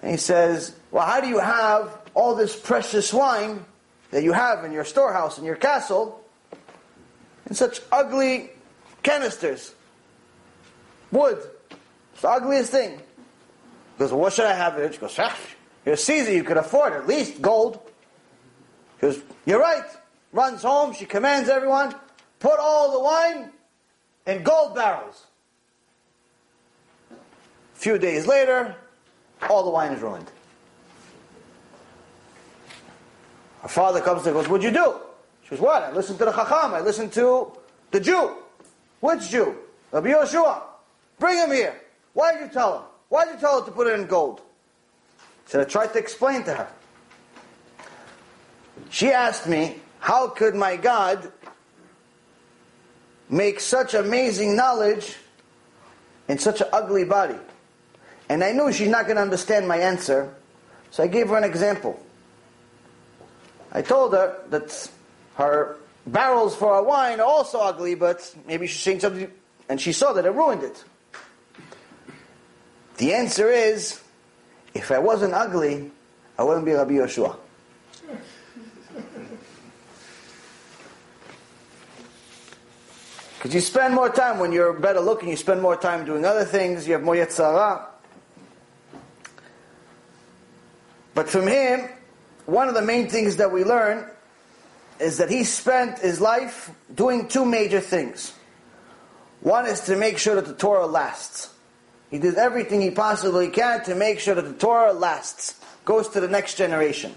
And 0.00 0.10
he 0.10 0.16
says, 0.16 0.74
Well, 0.92 1.06
how 1.06 1.20
do 1.20 1.28
you 1.28 1.38
have 1.38 1.98
all 2.14 2.36
this 2.36 2.54
precious 2.54 3.12
wine 3.12 3.64
that 4.12 4.22
you 4.22 4.32
have 4.32 4.64
in 4.64 4.72
your 4.72 4.84
storehouse, 4.84 5.38
in 5.38 5.44
your 5.44 5.56
castle, 5.56 6.22
in 7.48 7.56
such 7.56 7.80
ugly 7.90 8.50
canisters? 9.02 9.74
Wood. 11.12 11.38
It's 12.12 12.22
the 12.22 12.28
ugliest 12.28 12.72
thing. 12.72 12.92
He 12.92 13.98
goes, 13.98 14.10
well, 14.10 14.22
what 14.22 14.32
should 14.32 14.46
I 14.46 14.54
have 14.54 14.78
it? 14.78 14.94
She 14.94 15.00
goes, 15.00 15.16
ah, 15.18 15.36
you're 15.86 15.96
Caesar, 15.96 16.32
you 16.32 16.42
could 16.42 16.56
afford 16.56 16.94
at 16.94 17.06
least 17.06 17.40
gold. 17.40 17.78
He 19.00 19.06
goes, 19.06 19.20
you're 19.46 19.60
right. 19.60 19.84
Runs 20.32 20.62
home, 20.62 20.94
she 20.94 21.04
commands 21.04 21.48
everyone, 21.50 21.94
put 22.40 22.58
all 22.58 22.92
the 22.92 23.00
wine 23.00 23.50
in 24.26 24.42
gold 24.42 24.74
barrels. 24.74 25.26
A 27.10 27.78
few 27.78 27.98
days 27.98 28.26
later, 28.26 28.74
all 29.48 29.64
the 29.64 29.70
wine 29.70 29.92
is 29.92 30.00
ruined. 30.00 30.30
Her 33.60 33.68
father 33.68 34.00
comes 34.00 34.26
and 34.26 34.34
goes, 34.34 34.48
What'd 34.48 34.64
you 34.64 34.72
do? 34.72 34.96
She 35.44 35.50
goes, 35.50 35.60
What? 35.60 35.82
I 35.82 35.92
listened 35.92 36.18
to 36.18 36.24
the 36.24 36.32
Chacham. 36.32 36.74
I 36.74 36.80
listened 36.80 37.12
to 37.12 37.52
the 37.90 38.00
Jew. 38.00 38.36
Which 39.00 39.28
Jew? 39.28 39.54
Rabbi 39.92 40.10
Yoshua. 40.10 40.62
Bring 41.22 41.38
him 41.38 41.52
here. 41.52 41.80
Why 42.14 42.32
did 42.32 42.40
you 42.40 42.48
tell 42.48 42.78
him? 42.78 42.84
Why 43.08 43.24
did 43.24 43.34
you 43.34 43.40
tell 43.40 43.60
her 43.60 43.66
to 43.66 43.70
put 43.70 43.86
it 43.86 43.96
in 43.96 44.06
gold? 44.06 44.40
He 45.44 45.52
said, 45.52 45.60
I 45.60 45.70
tried 45.70 45.92
to 45.92 46.00
explain 46.00 46.42
to 46.42 46.54
her. 46.54 46.68
She 48.90 49.12
asked 49.12 49.46
me, 49.46 49.76
How 50.00 50.26
could 50.26 50.56
my 50.56 50.74
God 50.74 51.30
make 53.30 53.60
such 53.60 53.94
amazing 53.94 54.56
knowledge 54.56 55.14
in 56.26 56.38
such 56.38 56.60
an 56.60 56.66
ugly 56.72 57.04
body? 57.04 57.38
And 58.28 58.42
I 58.42 58.50
knew 58.50 58.72
she's 58.72 58.88
not 58.88 59.04
going 59.04 59.14
to 59.14 59.22
understand 59.22 59.68
my 59.68 59.76
answer, 59.76 60.34
so 60.90 61.04
I 61.04 61.06
gave 61.06 61.28
her 61.28 61.36
an 61.36 61.44
example. 61.44 62.04
I 63.70 63.82
told 63.82 64.12
her 64.14 64.42
that 64.48 64.90
her 65.36 65.76
barrels 66.04 66.56
for 66.56 66.74
her 66.74 66.82
wine 66.82 67.20
are 67.20 67.26
also 67.26 67.60
ugly, 67.60 67.94
but 67.94 68.34
maybe 68.44 68.66
she's 68.66 68.80
saying 68.80 68.98
something, 68.98 69.30
and 69.68 69.80
she 69.80 69.92
saw 69.92 70.12
that 70.14 70.26
it 70.26 70.32
ruined 70.32 70.64
it. 70.64 70.82
The 72.98 73.14
answer 73.14 73.50
is, 73.50 74.00
if 74.74 74.90
I 74.90 74.98
wasn't 74.98 75.34
ugly, 75.34 75.90
I 76.38 76.44
wouldn't 76.44 76.66
be 76.66 76.72
Rabbi 76.72 76.92
Yoshua. 76.92 77.36
Because 83.42 83.56
you 83.56 83.60
spend 83.60 83.92
more 83.92 84.08
time 84.08 84.38
when 84.38 84.52
you're 84.52 84.72
better 84.72 85.00
looking, 85.00 85.28
you 85.28 85.36
spend 85.36 85.60
more 85.60 85.74
time 85.74 86.04
doing 86.04 86.24
other 86.24 86.44
things, 86.44 86.86
you 86.86 86.92
have 86.92 87.02
more 87.02 87.16
yetzara. 87.16 87.84
But 91.12 91.28
from 91.28 91.48
him, 91.48 91.88
one 92.46 92.68
of 92.68 92.74
the 92.74 92.82
main 92.82 93.08
things 93.08 93.38
that 93.38 93.50
we 93.50 93.64
learn 93.64 94.08
is 95.00 95.18
that 95.18 95.28
he 95.28 95.42
spent 95.42 95.98
his 95.98 96.20
life 96.20 96.70
doing 96.94 97.26
two 97.26 97.44
major 97.44 97.80
things. 97.80 98.32
One 99.40 99.66
is 99.66 99.80
to 99.82 99.96
make 99.96 100.18
sure 100.18 100.36
that 100.36 100.46
the 100.46 100.54
Torah 100.54 100.86
lasts. 100.86 101.52
He 102.12 102.18
did 102.18 102.36
everything 102.36 102.82
he 102.82 102.90
possibly 102.90 103.48
can 103.48 103.82
to 103.84 103.94
make 103.94 104.20
sure 104.20 104.34
that 104.34 104.42
the 104.42 104.52
Torah 104.52 104.92
lasts, 104.92 105.58
goes 105.86 106.10
to 106.10 106.20
the 106.20 106.28
next 106.28 106.56
generation. 106.56 107.14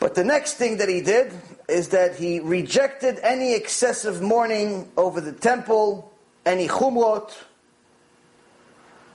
But 0.00 0.16
the 0.16 0.24
next 0.24 0.54
thing 0.54 0.78
that 0.78 0.88
he 0.88 1.00
did 1.00 1.32
is 1.68 1.90
that 1.90 2.16
he 2.16 2.40
rejected 2.40 3.20
any 3.22 3.54
excessive 3.54 4.20
mourning 4.20 4.90
over 4.96 5.20
the 5.20 5.30
temple, 5.30 6.12
any 6.44 6.66
chumrot. 6.66 7.32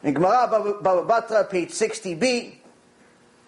In 0.04 0.14
Gemara 0.14 0.48
Baba 0.82 1.04
Batra, 1.04 1.50
page 1.50 1.72
60b, 1.72 2.56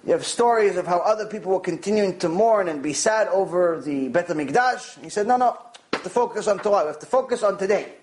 you 0.06 0.12
have 0.12 0.26
stories 0.26 0.76
of 0.76 0.86
how 0.86 1.00
other 1.00 1.26
people 1.26 1.54
were 1.54 1.62
continuing 1.62 2.20
to 2.20 2.28
mourn 2.28 2.68
and 2.68 2.84
be 2.84 2.92
sad 2.92 3.30
over 3.30 3.80
the 3.80 4.10
Bet 4.10 4.28
HaMikdash. 4.28 5.02
He 5.02 5.10
said, 5.10 5.28
no, 5.28 5.38
no, 5.38 5.58
we 5.94 5.98
have 5.98 6.04
to 6.04 6.10
focus 6.10 6.50
on 6.50 6.60
Torah. 6.60 6.84
We 6.84 6.88
have 6.88 7.00
to 7.00 7.06
focus 7.06 7.42
on 7.42 7.58
today. 7.58 7.99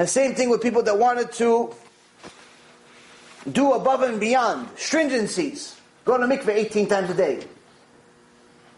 And 0.00 0.08
same 0.08 0.34
thing 0.34 0.48
with 0.48 0.62
people 0.62 0.82
that 0.84 0.98
wanted 0.98 1.30
to 1.32 1.74
do 3.52 3.74
above 3.74 4.00
and 4.00 4.18
beyond, 4.18 4.68
stringencies. 4.74 5.78
Go 6.06 6.16
to 6.16 6.24
mikveh 6.24 6.54
18 6.54 6.88
times 6.88 7.10
a 7.10 7.14
day. 7.14 7.44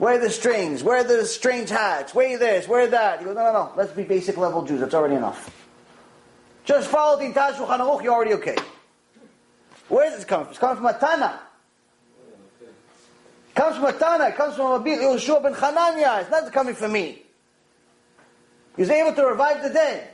Wear 0.00 0.18
the 0.18 0.30
strings, 0.30 0.82
wear 0.82 1.04
the 1.04 1.24
strange 1.24 1.68
hats, 1.68 2.12
wear 2.12 2.36
this, 2.36 2.66
wear 2.66 2.88
that. 2.88 3.20
You 3.20 3.26
go, 3.26 3.34
no, 3.34 3.44
no, 3.44 3.52
no, 3.52 3.72
let's 3.76 3.92
be 3.92 4.02
basic 4.02 4.36
level 4.36 4.64
Jews, 4.64 4.80
that's 4.80 4.94
already 4.94 5.14
enough. 5.14 5.48
Just 6.64 6.90
follow 6.90 7.16
the 7.16 7.26
entire 7.26 7.52
Shulchan 7.52 7.78
Aruch, 7.78 8.02
you're 8.02 8.14
already 8.14 8.32
okay. 8.32 8.56
Where 9.88 10.08
is 10.08 10.16
this 10.16 10.24
coming 10.24 10.46
from? 10.46 10.50
It's 10.50 10.58
coming 10.58 10.76
from 10.78 10.86
a 10.86 10.98
Tana. 10.98 11.38
It 13.48 13.54
comes 13.54 13.76
from 13.76 13.84
a 13.84 13.92
Tana, 13.92 14.24
it 14.24 14.34
comes 14.34 14.56
from 14.56 14.72
Rabbi 14.72 15.00
Yoshua 15.00 15.40
ben 15.40 15.54
Hanania. 15.54 16.22
It's 16.22 16.30
not 16.32 16.52
coming 16.52 16.74
from 16.74 16.90
me. 16.90 17.22
He 18.74 18.82
was 18.82 18.90
able 18.90 19.12
to 19.12 19.24
revive 19.24 19.62
the 19.62 19.70
dead. 19.70 20.11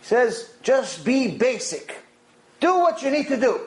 He 0.00 0.06
says, 0.06 0.52
just 0.62 1.04
be 1.04 1.36
basic. 1.36 1.96
Do 2.60 2.78
what 2.78 3.02
you 3.02 3.10
need 3.10 3.28
to 3.28 3.36
do. 3.38 3.60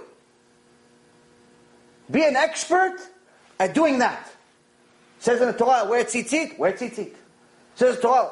Be 2.11 2.23
an 2.23 2.35
expert 2.35 2.97
at 3.59 3.73
doing 3.73 3.99
that. 3.99 4.29
Says 5.19 5.41
in 5.41 5.47
the 5.47 5.53
Torah, 5.53 5.87
wear 5.89 6.03
tzitzit, 6.03 6.57
wear 6.57 6.73
tzitzit. 6.73 7.07
It 7.07 7.17
says 7.75 7.99
Torah, 7.99 8.31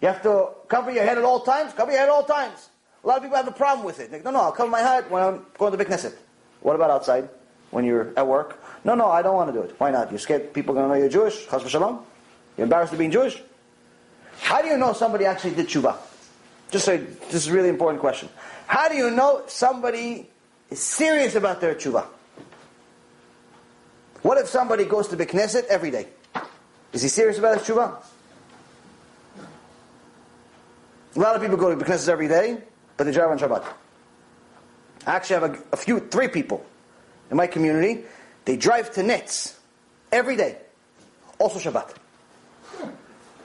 you 0.00 0.08
have 0.08 0.22
to 0.22 0.50
cover 0.68 0.90
your 0.90 1.04
head 1.04 1.18
at 1.18 1.24
all 1.24 1.40
times, 1.40 1.72
cover 1.72 1.90
your 1.90 2.00
head 2.00 2.08
at 2.08 2.12
all 2.12 2.24
times. 2.24 2.70
A 3.02 3.06
lot 3.06 3.16
of 3.18 3.22
people 3.22 3.36
have 3.36 3.48
a 3.48 3.52
problem 3.52 3.84
with 3.84 4.00
it. 4.00 4.12
Like, 4.12 4.24
no, 4.24 4.30
no, 4.30 4.40
I'll 4.40 4.52
cover 4.52 4.70
my 4.70 4.80
head 4.80 5.10
when 5.10 5.22
I'm 5.22 5.46
going 5.58 5.72
to 5.72 5.76
the 5.76 5.84
Knesset. 5.84 6.14
What 6.60 6.74
about 6.74 6.90
outside? 6.90 7.28
When 7.70 7.84
you're 7.84 8.12
at 8.16 8.26
work? 8.26 8.62
No, 8.84 8.94
no, 8.94 9.08
I 9.08 9.22
don't 9.22 9.34
want 9.34 9.52
to 9.52 9.52
do 9.52 9.62
it. 9.62 9.74
Why 9.78 9.90
not? 9.90 10.10
You're 10.10 10.18
scared 10.18 10.54
people 10.54 10.72
are 10.72 10.82
going 10.82 10.88
to 10.88 10.94
know 10.94 11.00
you're 11.00 11.08
Jewish? 11.08 11.46
Chas 11.48 11.62
v'shalom? 11.62 12.02
You're 12.56 12.64
embarrassed 12.64 12.92
of 12.92 12.98
being 12.98 13.10
Jewish? 13.10 13.42
How 14.40 14.62
do 14.62 14.68
you 14.68 14.76
know 14.76 14.92
somebody 14.92 15.24
actually 15.24 15.54
did 15.54 15.66
tshuva? 15.66 15.96
Just 16.70 16.84
say, 16.84 16.96
this 16.96 17.34
is 17.34 17.48
a 17.48 17.52
really 17.52 17.68
important 17.68 18.00
question. 18.00 18.28
How 18.66 18.88
do 18.88 18.96
you 18.96 19.10
know 19.10 19.42
somebody 19.46 20.28
is 20.70 20.80
serious 20.80 21.34
about 21.34 21.60
their 21.60 21.74
tshuva? 21.74 22.04
What 24.22 24.38
if 24.38 24.48
somebody 24.48 24.84
goes 24.84 25.08
to 25.08 25.16
the 25.16 25.66
every 25.68 25.90
day? 25.90 26.08
Is 26.92 27.02
he 27.02 27.08
serious 27.08 27.38
about 27.38 27.58
his 27.58 27.66
tshuva? 27.66 28.02
A 31.14 31.18
lot 31.18 31.34
of 31.34 31.40
people 31.40 31.56
go 31.56 31.74
to 31.74 31.76
the 31.76 32.12
every 32.12 32.28
day, 32.28 32.58
but 32.96 33.04
they 33.04 33.12
drive 33.12 33.30
on 33.30 33.38
Shabbat. 33.38 33.64
I 35.06 35.14
actually 35.14 35.40
have 35.40 35.54
a, 35.54 35.58
a 35.72 35.76
few, 35.76 36.00
three 36.00 36.28
people 36.28 36.64
in 37.30 37.36
my 37.36 37.46
community. 37.46 38.04
They 38.44 38.56
drive 38.56 38.92
to 38.94 39.02
netz 39.02 39.54
every 40.12 40.36
day, 40.36 40.58
also 41.38 41.58
Shabbat. 41.58 41.94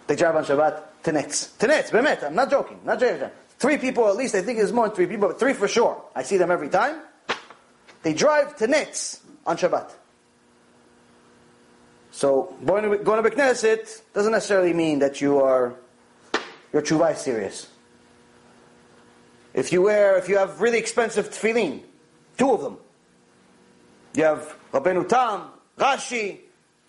They 0.08 0.16
drive 0.16 0.36
on 0.36 0.44
Shabbat 0.44 0.84
netz. 1.04 1.58
To 1.58 1.68
Bemet, 1.68 2.24
I'm 2.24 2.36
not 2.36 2.50
joking, 2.50 2.80
not 2.86 3.00
joking. 3.00 3.30
Three 3.58 3.78
people 3.78 4.08
at 4.08 4.16
least, 4.16 4.36
I 4.36 4.42
think 4.42 4.60
it's 4.60 4.72
more 4.72 4.88
than 4.88 4.96
three 4.96 5.08
people, 5.08 5.28
but 5.28 5.40
three 5.40 5.54
for 5.54 5.68
sure. 5.68 6.04
I 6.16 6.24
see 6.24 6.38
them 6.38 6.52
every 6.52 6.70
time. 6.70 7.02
They 8.04 8.14
drive 8.14 8.56
to 8.58 8.68
netz 8.68 9.20
on 9.46 9.58
Shabbat. 9.58 9.92
So 12.12 12.56
going 12.66 12.90
to, 12.90 12.98
going 12.98 13.24
to 13.24 13.78
doesn't 14.14 14.32
necessarily 14.32 14.74
mean 14.74 15.00
that 15.00 15.22
you 15.22 15.40
are 15.40 15.76
your 16.74 16.82
tshuva 16.82 17.14
is 17.14 17.20
serious. 17.20 17.68
If 19.54 19.72
you 19.74 19.82
wear, 19.82 20.18
if 20.18 20.30
you 20.30 20.38
have 20.38 20.62
really 20.62 20.78
expensive 20.78 21.30
tefillin, 21.30 21.82
two 22.38 22.52
of 22.52 22.62
them, 22.62 22.78
you 24.14 24.24
have 24.24 24.56
Rabbeinu 24.72 25.08
Tam, 25.08 25.50
Rashi, 25.78 26.40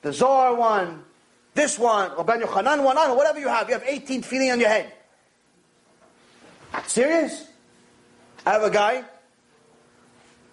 the 0.03 0.13
Zohar 0.13 0.55
one, 0.55 1.05
this 1.55 1.79
one, 1.79 2.11
Rabbeinu 2.13 2.53
Hanan 2.53 2.83
one, 2.83 2.97
don't 2.97 3.17
whatever 3.17 3.39
you 3.39 3.49
have, 3.49 3.69
you 3.69 3.75
have 3.75 3.85
18 3.87 4.23
tefillin 4.23 4.53
on 4.53 4.61
your 4.61 4.69
head. 4.69 4.93
Serious? 6.87 7.47
I 8.47 8.53
have 8.53 8.63
a 8.63 8.71
guy, 8.71 9.05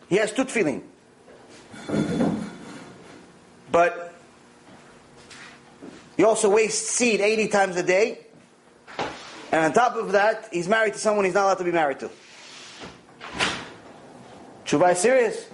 he 0.09 0.17
has 0.17 0.33
two 0.33 0.43
tefillin. 0.43 0.81
But 3.71 4.13
he 6.17 6.23
also 6.23 6.49
wastes 6.49 6.89
seed 6.89 7.21
80 7.21 7.47
times 7.47 7.75
a 7.77 7.83
day. 7.83 8.25
And 9.51 9.65
on 9.65 9.73
top 9.73 9.95
of 9.95 10.11
that, 10.11 10.49
he's 10.51 10.67
married 10.67 10.93
to 10.93 10.99
someone 10.99 11.25
he's 11.25 11.33
not 11.33 11.45
allowed 11.45 11.59
to 11.59 11.63
be 11.63 11.71
married 11.71 11.99
to. 11.99 12.09
Is 14.71 14.99
serious. 14.99 15.47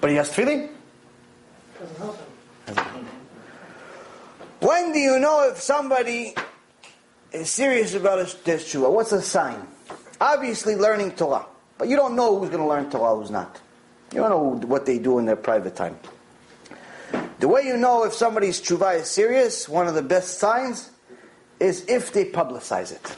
But 0.00 0.10
he 0.10 0.16
has 0.16 0.30
tefillin. 0.30 0.70
When 4.60 4.92
do 4.92 4.98
you 4.98 5.18
know 5.18 5.48
if 5.48 5.60
somebody 5.60 6.34
is 7.32 7.50
serious 7.50 7.94
about 7.94 8.18
their 8.44 8.58
tshuva? 8.58 8.90
What's 8.90 9.12
a 9.12 9.22
sign? 9.22 9.66
Obviously, 10.20 10.74
learning 10.74 11.12
Torah. 11.12 11.46
But 11.76 11.88
you 11.88 11.96
don't 11.96 12.16
know 12.16 12.38
who's 12.38 12.48
going 12.48 12.62
to 12.62 12.68
learn 12.68 12.90
Torah, 12.90 13.16
who's 13.16 13.30
not. 13.30 13.60
You 14.12 14.20
don't 14.20 14.30
know 14.30 14.66
what 14.66 14.86
they 14.86 14.98
do 14.98 15.18
in 15.18 15.26
their 15.26 15.36
private 15.36 15.76
time. 15.76 15.98
The 17.38 17.46
way 17.46 17.62
you 17.62 17.76
know 17.76 18.04
if 18.04 18.12
somebody's 18.12 18.60
tshuva 18.60 19.00
is 19.00 19.08
serious, 19.08 19.68
one 19.68 19.86
of 19.86 19.94
the 19.94 20.02
best 20.02 20.38
signs, 20.38 20.90
is 21.60 21.84
if 21.86 22.12
they 22.12 22.24
publicize 22.24 22.90
it. 22.90 23.16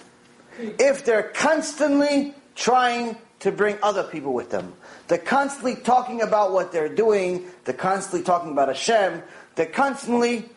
If 0.78 1.06
they're 1.06 1.30
constantly 1.34 2.34
trying 2.54 3.16
to 3.40 3.50
bring 3.50 3.78
other 3.82 4.02
people 4.04 4.32
with 4.32 4.50
them. 4.50 4.74
They're 5.08 5.18
constantly 5.18 5.76
talking 5.76 6.22
about 6.22 6.52
what 6.52 6.72
they're 6.72 6.94
doing. 6.94 7.46
They're 7.64 7.74
constantly 7.74 8.22
talking 8.22 8.52
about 8.52 8.68
Hashem. 8.68 9.22
They're 9.56 9.66
constantly 9.66 10.48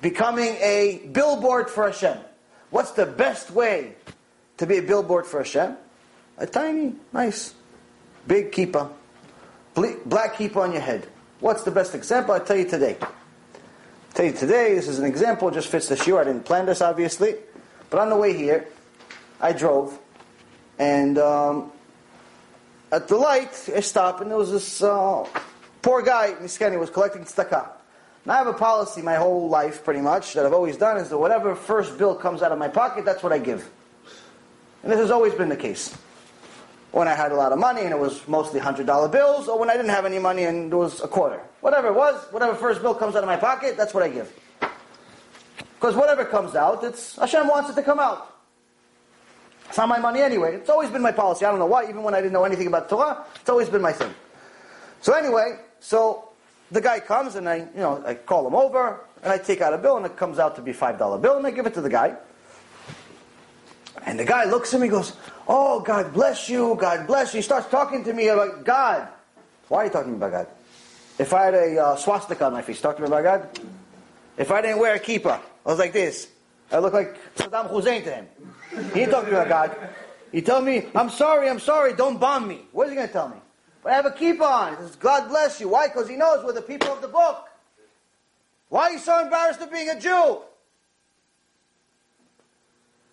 becoming 0.00 0.56
a 0.60 1.08
billboard 1.12 1.68
for 1.68 1.86
Hashem. 1.86 2.18
What's 2.70 2.92
the 2.92 3.06
best 3.06 3.50
way 3.50 3.94
to 4.58 4.66
be 4.66 4.78
a 4.78 4.82
billboard 4.82 5.26
for 5.26 5.38
Hashem? 5.38 5.76
A 6.38 6.46
tiny, 6.46 6.94
nice, 7.12 7.54
big. 8.26 8.54
Ble- 9.74 9.96
Black 10.06 10.34
kippah 10.34 10.56
on 10.56 10.72
your 10.72 10.80
head. 10.80 11.08
What's 11.40 11.64
the 11.64 11.70
best 11.70 11.94
example? 11.94 12.34
I'll 12.34 12.44
tell 12.44 12.56
you 12.56 12.68
today. 12.68 12.96
I'll 13.00 13.10
tell 14.14 14.26
you 14.26 14.32
today, 14.32 14.74
this 14.74 14.88
is 14.88 14.98
an 14.98 15.04
example, 15.04 15.50
just 15.50 15.68
fits 15.68 15.88
the 15.88 15.94
shiur. 15.94 16.20
I 16.20 16.24
didn't 16.24 16.44
plan 16.44 16.66
this, 16.66 16.80
obviously. 16.80 17.36
But 17.90 18.00
on 18.00 18.08
the 18.08 18.16
way 18.16 18.36
here, 18.36 18.68
I 19.40 19.52
drove, 19.52 19.98
and 20.78 21.16
um, 21.18 21.72
at 22.90 23.08
the 23.08 23.16
light, 23.16 23.68
I 23.74 23.80
stopped, 23.80 24.20
and 24.20 24.30
there 24.30 24.38
was 24.38 24.50
this 24.50 24.82
uh, 24.82 25.26
poor 25.82 26.02
guy, 26.02 26.34
Miskeni, 26.40 26.78
was 26.78 26.90
collecting 26.90 27.24
tzedakah. 27.24 27.68
Now 28.24 28.34
I 28.34 28.36
have 28.38 28.46
a 28.46 28.54
policy 28.54 29.02
my 29.02 29.14
whole 29.14 29.48
life, 29.48 29.84
pretty 29.84 30.00
much, 30.00 30.34
that 30.34 30.46
I've 30.46 30.52
always 30.52 30.76
done, 30.76 30.96
is 30.96 31.08
that 31.10 31.18
whatever 31.18 31.54
first 31.54 31.98
bill 31.98 32.14
comes 32.14 32.42
out 32.42 32.52
of 32.52 32.58
my 32.58 32.68
pocket, 32.68 33.04
that's 33.04 33.22
what 33.22 33.32
I 33.32 33.38
give. 33.38 33.68
And 34.82 34.92
this 34.92 34.98
has 34.98 35.10
always 35.10 35.34
been 35.34 35.48
the 35.48 35.56
case. 35.56 35.96
When 36.90 37.06
I 37.06 37.14
had 37.14 37.32
a 37.32 37.36
lot 37.36 37.52
of 37.52 37.58
money 37.58 37.82
and 37.82 37.92
it 37.92 37.98
was 37.98 38.26
mostly 38.26 38.60
$100 38.60 39.12
bills, 39.12 39.48
or 39.48 39.58
when 39.58 39.68
I 39.68 39.76
didn't 39.76 39.90
have 39.90 40.06
any 40.06 40.18
money 40.18 40.44
and 40.44 40.72
it 40.72 40.76
was 40.76 41.02
a 41.02 41.08
quarter. 41.08 41.40
Whatever 41.60 41.88
it 41.88 41.94
was, 41.94 42.16
whatever 42.30 42.54
first 42.54 42.80
bill 42.80 42.94
comes 42.94 43.14
out 43.14 43.22
of 43.22 43.26
my 43.28 43.36
pocket, 43.36 43.76
that's 43.76 43.92
what 43.92 44.02
I 44.02 44.08
give. 44.08 44.32
Because 45.78 45.94
whatever 45.94 46.24
comes 46.24 46.54
out, 46.54 46.82
it's 46.82 47.16
Hashem 47.16 47.46
wants 47.46 47.70
it 47.70 47.74
to 47.74 47.82
come 47.82 47.98
out. 47.98 48.37
It's 49.68 49.76
not 49.76 49.88
my 49.88 49.98
money 49.98 50.20
anyway. 50.20 50.54
It's 50.54 50.70
always 50.70 50.90
been 50.90 51.02
my 51.02 51.12
policy. 51.12 51.44
I 51.44 51.50
don't 51.50 51.58
know 51.58 51.66
why, 51.66 51.84
even 51.84 52.02
when 52.02 52.14
I 52.14 52.20
didn't 52.20 52.32
know 52.32 52.44
anything 52.44 52.66
about 52.66 52.88
Torah, 52.88 53.24
it's 53.40 53.50
always 53.50 53.68
been 53.68 53.82
my 53.82 53.92
thing. 53.92 54.14
So 55.02 55.12
anyway, 55.12 55.58
so 55.80 56.30
the 56.70 56.80
guy 56.80 57.00
comes 57.00 57.34
and 57.34 57.48
I, 57.48 57.56
you 57.56 57.68
know, 57.76 58.02
I 58.04 58.14
call 58.14 58.46
him 58.46 58.54
over 58.54 59.00
and 59.22 59.32
I 59.32 59.38
take 59.38 59.60
out 59.60 59.74
a 59.74 59.78
bill 59.78 59.96
and 59.96 60.06
it 60.06 60.16
comes 60.16 60.38
out 60.38 60.56
to 60.56 60.62
be 60.62 60.72
five 60.72 60.98
dollar 60.98 61.18
bill 61.18 61.36
and 61.36 61.46
I 61.46 61.50
give 61.50 61.66
it 61.66 61.74
to 61.74 61.80
the 61.80 61.90
guy. 61.90 62.16
And 64.06 64.18
the 64.18 64.24
guy 64.24 64.44
looks 64.44 64.72
at 64.74 64.80
me 64.80 64.86
and 64.86 64.92
goes, 64.92 65.12
Oh, 65.46 65.80
God 65.80 66.12
bless 66.12 66.48
you, 66.48 66.76
God 66.80 67.06
bless 67.06 67.34
you. 67.34 67.38
He 67.38 67.42
starts 67.42 67.68
talking 67.68 68.04
to 68.04 68.12
me 68.12 68.28
about 68.28 68.64
God. 68.64 69.08
Why 69.68 69.82
are 69.82 69.84
you 69.86 69.90
talking 69.90 70.14
about 70.14 70.30
God? 70.30 70.46
If 71.18 71.32
I 71.32 71.44
had 71.46 71.54
a 71.54 71.78
uh, 71.78 71.96
swastika 71.96 72.46
on 72.46 72.52
my 72.52 72.62
face, 72.62 72.80
talk 72.80 72.96
to 72.96 73.02
me 73.02 73.08
about 73.08 73.22
God? 73.22 73.60
If 74.36 74.50
I 74.50 74.62
didn't 74.62 74.78
wear 74.78 74.94
a 74.94 75.00
kippah, 75.00 75.40
I 75.40 75.68
was 75.68 75.78
like 75.78 75.92
this. 75.92 76.28
I 76.70 76.78
look 76.78 76.92
like 76.92 77.16
Saddam 77.34 77.68
Hussein 77.70 78.04
to 78.04 78.14
him. 78.14 78.26
He 78.92 79.00
ain't 79.00 79.10
talking 79.10 79.32
about 79.32 79.48
God. 79.48 79.76
He 80.32 80.42
told 80.42 80.64
me, 80.64 80.86
I'm 80.94 81.10
sorry, 81.10 81.48
I'm 81.48 81.60
sorry, 81.60 81.94
don't 81.94 82.18
bomb 82.18 82.46
me. 82.46 82.66
What 82.72 82.84
is 82.84 82.90
he 82.90 82.96
going 82.96 83.06
to 83.06 83.12
tell 83.12 83.28
me? 83.28 83.36
But 83.82 83.92
I 83.92 83.96
have 83.96 84.06
a 84.06 84.10
kippah 84.10 84.40
on. 84.40 84.76
He 84.76 84.82
says, 84.82 84.96
God 84.96 85.28
bless 85.28 85.60
you. 85.60 85.68
Why? 85.68 85.88
Because 85.88 86.08
he 86.08 86.16
knows 86.16 86.44
we're 86.44 86.52
the 86.52 86.62
people 86.62 86.88
of 86.88 87.00
the 87.00 87.08
book. 87.08 87.48
Why 88.68 88.82
are 88.82 88.92
you 88.92 88.98
so 88.98 89.22
embarrassed 89.22 89.60
of 89.60 89.72
being 89.72 89.88
a 89.88 89.98
Jew? 89.98 90.42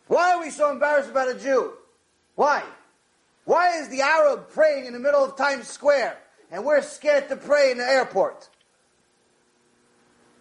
Why 0.08 0.34
are 0.34 0.42
we 0.42 0.50
so 0.50 0.70
embarrassed 0.72 1.10
about 1.10 1.30
a 1.30 1.40
Jew? 1.40 1.74
Why? 2.36 2.64
Why 3.46 3.80
is 3.80 3.90
the 3.90 4.02
Arab 4.02 4.50
praying 4.50 4.86
in 4.86 4.94
the 4.94 5.00
middle 5.00 5.24
of 5.24 5.38
Times 5.38 5.68
Square 5.68 6.18
and 6.52 6.66
we're 6.66 6.82
scared 6.82 7.30
to 7.30 7.36
pray 7.38 7.72
in 7.72 7.78
the 7.78 7.88
airport? 7.88 8.50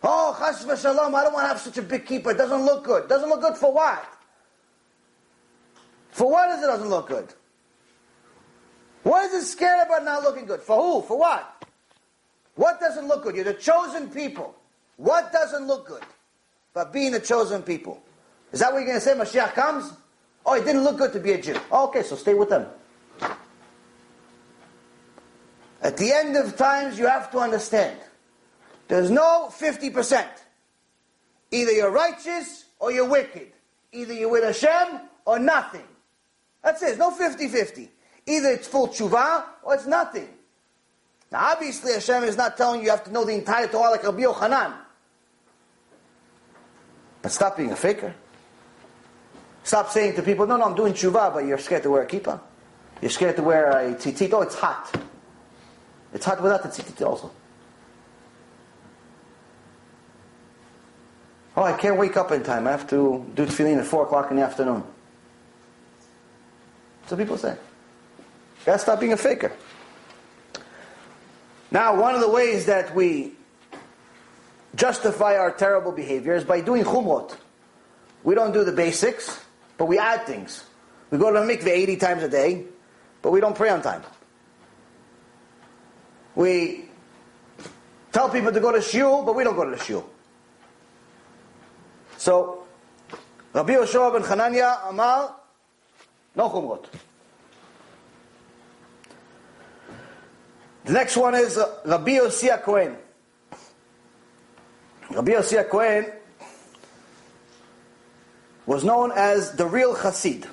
Oh, 0.03 0.37
chas 0.39 0.65
v'shalom, 0.65 1.15
I 1.15 1.23
don't 1.23 1.33
want 1.33 1.45
to 1.45 1.49
have 1.49 1.61
such 1.61 1.79
a 1.79 1.83
big 1.83 2.05
kippah. 2.05 2.33
It 2.33 2.37
doesn't 2.37 2.65
look 2.65 2.85
good. 2.85 3.09
Doesn't 3.09 3.29
look 3.29 3.41
good 3.41 3.57
for 3.57 3.73
what? 3.73 4.07
For 6.15 6.31
what 6.31 6.49
is 6.51 6.63
it 6.63 6.67
doesn't 6.67 6.89
look 6.89 7.09
good? 7.09 7.35
What 9.03 9.25
is 9.25 9.43
it 9.43 9.47
scared 9.49 9.85
about 9.85 10.05
not 10.05 10.23
looking 10.23 10.47
good? 10.47 10.61
For 10.61 10.81
who? 10.81 11.03
For 11.03 11.19
what? 11.19 11.65
What 12.55 12.79
doesn't 12.79 13.09
look 13.09 13.25
good? 13.25 13.35
You're 13.35 13.45
the 13.45 13.55
chosen 13.55 14.09
people. 14.09 14.55
What 14.97 15.33
doesn't 15.33 15.67
look 15.67 15.89
good? 15.89 16.05
But 16.73 16.93
being 16.93 17.11
the 17.11 17.19
chosen 17.19 17.63
people. 17.63 18.01
Is 18.53 18.61
that 18.61 18.73
what 18.73 18.79
you're 18.79 18.87
going 18.87 19.01
to 19.01 19.05
say? 19.05 19.15
Mashiach 19.15 19.55
comes? 19.55 19.93
Oh, 20.47 20.55
it 20.55 20.65
didn't 20.65 20.85
look 20.85 20.99
good 20.99 21.13
to 21.15 21.19
be 21.19 21.33
a 21.33 21.43
Jew. 21.43 21.59
Oh, 21.73 21.89
okay, 21.89 22.05
so 22.05 22.15
stay 22.15 22.35
with 22.35 22.49
them. 22.49 22.69
At 25.83 25.97
the 25.97 26.13
end 26.13 26.37
of 26.37 26.57
times, 26.57 26.97
you 26.97 27.09
have 27.09 27.29
to 27.33 27.39
understand. 27.41 27.99
There's 28.87 29.11
no 29.11 29.51
50%. 29.51 30.29
Either 31.51 31.73
you're 31.73 31.91
righteous 31.91 32.67
or 32.79 32.93
you're 32.93 33.09
wicked. 33.09 33.51
Either 33.91 34.15
you're 34.15 34.31
with 34.31 34.45
Hashem 34.45 35.01
or 35.25 35.41
nothing. 35.41 35.83
That's 36.65 36.83
it. 36.83 36.99
No 36.99 37.11
50-50. 37.11 37.89
Either 38.27 38.49
it's 38.49 38.67
full 38.67 38.89
tshuva 38.89 39.45
or 39.63 39.75
it's 39.75 39.87
nothing. 39.87 40.29
Now, 41.31 41.51
obviously, 41.53 41.93
Hashem 41.93 42.25
is 42.25 42.37
not 42.37 42.57
telling 42.57 42.81
you 42.81 42.87
you 42.87 42.91
have 42.91 43.05
to 43.05 43.13
know 43.13 43.25
the 43.25 43.35
entire 43.35 43.69
Torah 43.69 43.91
like 43.91 44.03
Rabbi 44.03 44.23
Yochanan. 44.23 44.75
But 47.21 47.33
stop 47.33 47.57
being 47.57 47.71
a 47.71 47.77
faker. 47.77 48.15
Stop 49.63 49.91
saying 49.91 50.15
to 50.17 50.23
people, 50.23 50.47
no, 50.47 50.57
no, 50.57 50.65
I'm 50.65 50.75
doing 50.75 50.95
tshuva, 50.95 51.35
but 51.35 51.45
you're 51.45 51.59
scared 51.59 51.83
to 51.83 51.91
wear 51.91 52.03
a 52.03 52.07
kippah. 52.07 52.41
You're 53.01 53.11
scared 53.11 53.37
to 53.37 53.43
wear 53.43 53.71
a 53.71 53.95
tzitzit. 53.95 54.33
Oh, 54.33 54.43
it's 54.43 54.55
hot. 54.55 54.95
It's 56.13 56.25
hot 56.25 56.43
without 56.43 56.63
the 56.63 56.69
tzitzit 56.69 57.07
also. 57.07 57.31
Oh, 61.57 61.63
I 61.63 61.73
can't 61.75 61.99
wake 61.99 62.17
up 62.17 62.33
in 62.33 62.43
time. 62.43 62.67
I 62.67 62.71
have 62.73 62.89
to 62.91 63.31
do 63.35 63.47
tefillin 63.47 63.79
at 63.79 63.87
4 63.87 64.05
o'clock 64.05 64.31
in 64.31 64.37
the 64.37 64.43
afternoon. 64.43 64.83
What 67.09 67.19
people 67.19 67.39
say. 67.39 67.57
Gotta 68.65 68.79
stop 68.79 69.01
being 69.01 69.13
a 69.13 69.17
faker. 69.17 69.53
Now, 71.71 72.01
one 72.01 72.15
of 72.15 72.21
the 72.21 72.31
ways 72.31 72.67
that 72.67 72.95
we 72.95 73.33
justify 74.75 75.37
our 75.37 75.51
terrible 75.51 75.93
behavior 75.93 76.35
is 76.35 76.45
by 76.45 76.61
doing 76.61 76.85
chumrot. 76.85 77.37
We 78.23 78.35
don't 78.35 78.53
do 78.53 78.65
the 78.65 78.73
basics, 78.73 79.41
but 79.77 79.87
we 79.87 79.99
add 79.99 80.27
things. 80.27 80.65
We 81.11 81.19
go 81.19 81.33
to 81.33 81.41
the 81.41 81.47
mikveh 81.47 81.69
80 81.69 81.97
times 81.97 82.23
a 82.23 82.29
day, 82.29 82.65
but 83.23 83.33
we 83.33 83.41
don't 83.41 83.55
pray 83.55 83.69
on 83.69 83.83
time. 83.83 84.03
We 86.35 86.87
tell 88.13 88.29
people 88.31 88.53
to 88.53 88.61
go 88.61 88.73
to 88.73 88.81
shul, 88.81 89.23
but 89.25 89.35
we 89.37 89.45
don't 89.45 89.57
go 89.57 89.65
to 89.65 89.77
the 89.77 89.83
shul. 89.83 90.09
So, 92.17 92.65
Rabbi 93.53 93.75
Yoshua 93.75 94.13
ben 94.13 94.23
Chananya 94.23 94.89
Amar, 94.89 95.37
no 96.37 96.49
chumrot. 96.49 96.87
The 100.85 100.93
next 100.93 101.17
one 101.17 101.35
is 101.35 101.57
uh, 101.57 101.79
Rabbi 101.87 102.19
Yossi 102.19 102.63
Cohen. 102.63 102.97
Rabbi 105.11 105.33
Yossi 105.33 105.69
Cohen 105.69 106.13
was 108.67 108.85
known 108.85 109.13
as 109.13 109.53
the 109.53 109.67
real 109.67 109.95
Chassid. 109.95 110.47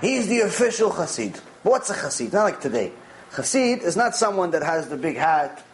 He's 0.00 0.28
the 0.28 0.40
official 0.40 0.90
Chassid. 0.90 1.36
What's 1.62 1.90
a 1.90 1.94
Chassid? 1.94 2.32
Not 2.32 2.44
like 2.44 2.60
today. 2.60 2.92
Chassid 3.32 3.82
is 3.82 3.96
not 3.96 4.14
someone 4.14 4.50
that 4.52 4.62
has 4.62 4.88
the 4.88 4.96
big 4.96 5.16
hat 5.16 5.64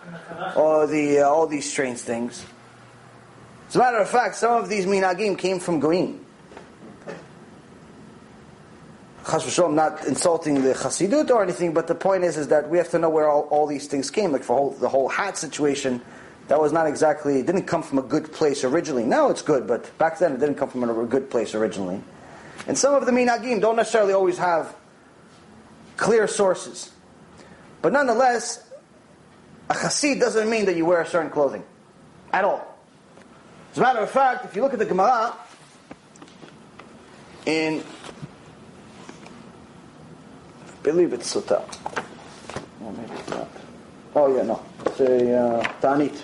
or 0.57 0.87
the 0.87 1.21
uh, 1.21 1.29
all 1.29 1.47
these 1.47 1.71
strange 1.71 1.99
things. 1.99 2.45
As 3.69 3.77
a 3.77 3.79
matter 3.79 3.99
of 3.99 4.09
fact, 4.09 4.37
some 4.37 4.63
of 4.63 4.69
these 4.69 4.87
minagim 4.87 5.39
came 5.39 5.59
from 5.59 5.81
Goyim. 5.81 6.24
Chas 9.31 9.59
not 9.59 10.07
insulting 10.07 10.63
the 10.63 10.75
Chassidut 10.75 11.31
or 11.31 11.43
anything, 11.43 11.73
but 11.73 11.87
the 11.87 11.95
point 11.95 12.25
is, 12.25 12.37
is 12.37 12.49
that 12.49 12.69
we 12.69 12.79
have 12.79 12.91
to 12.91 12.99
know 12.99 13.09
where 13.09 13.29
all, 13.29 13.43
all 13.45 13.67
these 13.67 13.87
things 13.87 14.11
came. 14.11 14.33
Like 14.33 14.43
for 14.43 14.57
whole, 14.57 14.71
the 14.71 14.89
whole 14.89 15.09
hat 15.09 15.39
situation, 15.39 16.03
that 16.49 16.61
was 16.61 16.73
not 16.73 16.87
exactly, 16.87 17.41
it 17.41 17.47
didn't 17.47 17.65
come 17.65 17.83
from 17.83 17.99
a 17.99 18.03
good 18.03 18.33
place 18.33 18.65
originally. 18.65 19.05
Now 19.05 19.31
it's 19.31 19.41
good, 19.41 19.67
but 19.67 19.97
back 19.99 20.19
then 20.19 20.33
it 20.33 20.41
didn't 20.41 20.57
come 20.57 20.69
from 20.69 20.85
a 20.85 21.07
good 21.07 21.31
place 21.31 21.55
originally. 21.55 22.03
And 22.67 22.77
some 22.77 22.95
of 22.95 23.07
the 23.07 23.13
minagim 23.13 23.61
don't 23.61 23.77
necessarily 23.77 24.13
always 24.13 24.39
have 24.39 24.75
clear 25.97 26.29
sources. 26.29 26.93
But 27.81 27.93
nonetheless, 27.93 28.69
a 29.71 29.75
chassid 29.75 30.21
doesn't 30.21 30.49
mean 30.49 30.67
that 30.67 30.77
you 30.77 30.85
wear 30.85 31.01
a 31.01 31.07
certain 31.07 31.31
clothing. 31.31 31.65
At 32.33 32.45
all. 32.45 32.67
As 33.73 33.79
a 33.79 33.81
matter 33.81 34.01
of 34.01 34.11
fact, 34.11 34.45
if 34.45 34.55
you 34.55 34.63
look 34.63 34.73
at 34.73 34.79
the 34.79 34.85
Gemara, 34.85 35.35
in, 37.47 37.83
believe 40.85 41.15
it's 41.15 41.35
Sotah. 41.35 41.65
Maybe 42.79 43.13
it's 43.19 43.31
not. 43.31 43.49
Oh 44.15 44.37
yeah, 44.37 44.43
no. 44.43 44.63
It's 44.87 45.01
a 45.01 45.35
uh, 45.35 45.63
Ta'anit. 45.81 46.23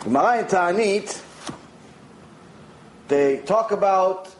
Gemara 0.00 0.40
in 0.40 0.44
Ta'anit, 0.44 1.22
they 3.08 3.38
talk 3.38 3.72
about 3.72 4.32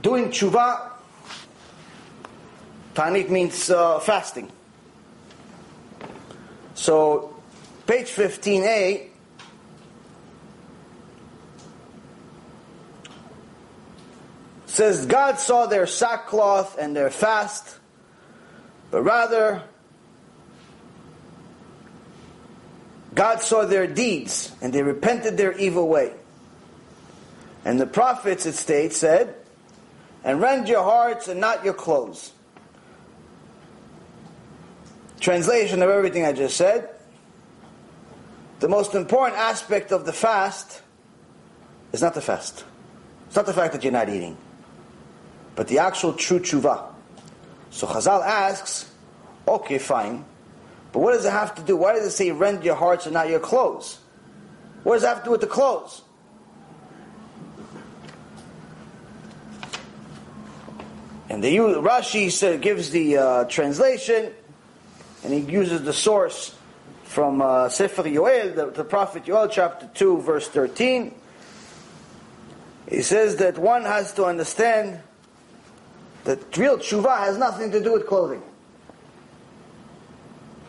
doing 0.00 0.26
tshuva. 0.26 0.92
Ta'anit 2.94 3.28
means 3.28 3.68
uh, 3.68 3.98
fasting. 3.98 4.50
So, 6.74 7.34
page 7.86 8.06
15a, 8.06 9.08
says 14.66 15.06
God 15.06 15.38
saw 15.38 15.66
their 15.66 15.86
sackcloth 15.86 16.78
and 16.78 16.94
their 16.94 17.10
fast, 17.10 17.78
but 18.94 19.02
rather 19.02 19.60
God 23.12 23.40
saw 23.40 23.64
their 23.64 23.88
deeds 23.88 24.52
and 24.62 24.72
they 24.72 24.84
repented 24.84 25.36
their 25.36 25.50
evil 25.58 25.88
way. 25.88 26.12
And 27.64 27.80
the 27.80 27.88
prophets, 27.88 28.46
it 28.46 28.54
states, 28.54 28.96
said, 28.96 29.34
and 30.22 30.40
rend 30.40 30.68
your 30.68 30.84
hearts 30.84 31.26
and 31.26 31.40
not 31.40 31.64
your 31.64 31.74
clothes. 31.74 32.32
Translation 35.18 35.82
of 35.82 35.90
everything 35.90 36.24
I 36.24 36.32
just 36.32 36.56
said. 36.56 36.88
The 38.60 38.68
most 38.68 38.94
important 38.94 39.40
aspect 39.40 39.90
of 39.90 40.06
the 40.06 40.12
fast 40.12 40.82
is 41.92 42.00
not 42.00 42.14
the 42.14 42.22
fast. 42.22 42.64
It's 43.26 43.34
not 43.34 43.46
the 43.46 43.54
fact 43.54 43.72
that 43.72 43.82
you're 43.82 43.92
not 43.92 44.08
eating. 44.08 44.36
but 45.56 45.66
the 45.66 45.80
actual 45.80 46.12
true 46.12 46.38
tshuva. 46.38 46.93
So 47.74 47.88
Chazal 47.88 48.24
asks, 48.24 48.88
okay, 49.48 49.78
fine, 49.78 50.24
but 50.92 51.00
what 51.00 51.10
does 51.10 51.24
it 51.24 51.32
have 51.32 51.56
to 51.56 51.62
do? 51.62 51.76
Why 51.76 51.94
does 51.94 52.06
it 52.06 52.12
say 52.12 52.30
rend 52.30 52.62
your 52.62 52.76
hearts 52.76 53.06
and 53.06 53.14
not 53.14 53.28
your 53.28 53.40
clothes? 53.40 53.98
What 54.84 54.94
does 54.94 55.02
that 55.02 55.08
have 55.08 55.18
to 55.18 55.24
do 55.24 55.30
with 55.32 55.40
the 55.40 55.48
clothes? 55.48 56.02
And 61.28 61.42
the 61.42 61.56
Rashi 61.56 62.60
gives 62.62 62.90
the 62.90 63.16
uh, 63.16 63.44
translation, 63.46 64.32
and 65.24 65.34
he 65.34 65.40
uses 65.40 65.82
the 65.82 65.92
source 65.92 66.54
from 67.02 67.42
uh, 67.42 67.68
Sefer 67.70 68.04
Yoel, 68.04 68.54
the, 68.54 68.70
the 68.70 68.84
prophet 68.84 69.24
Yoel, 69.24 69.50
chapter 69.50 69.90
2, 69.92 70.20
verse 70.20 70.46
13. 70.46 71.12
He 72.88 73.02
says 73.02 73.34
that 73.38 73.58
one 73.58 73.82
has 73.82 74.12
to 74.12 74.26
understand 74.26 75.00
that 76.24 76.56
real 76.56 76.78
tshuva 76.78 77.18
has 77.18 77.38
nothing 77.38 77.70
to 77.70 77.82
do 77.82 77.92
with 77.92 78.06
clothing. 78.06 78.42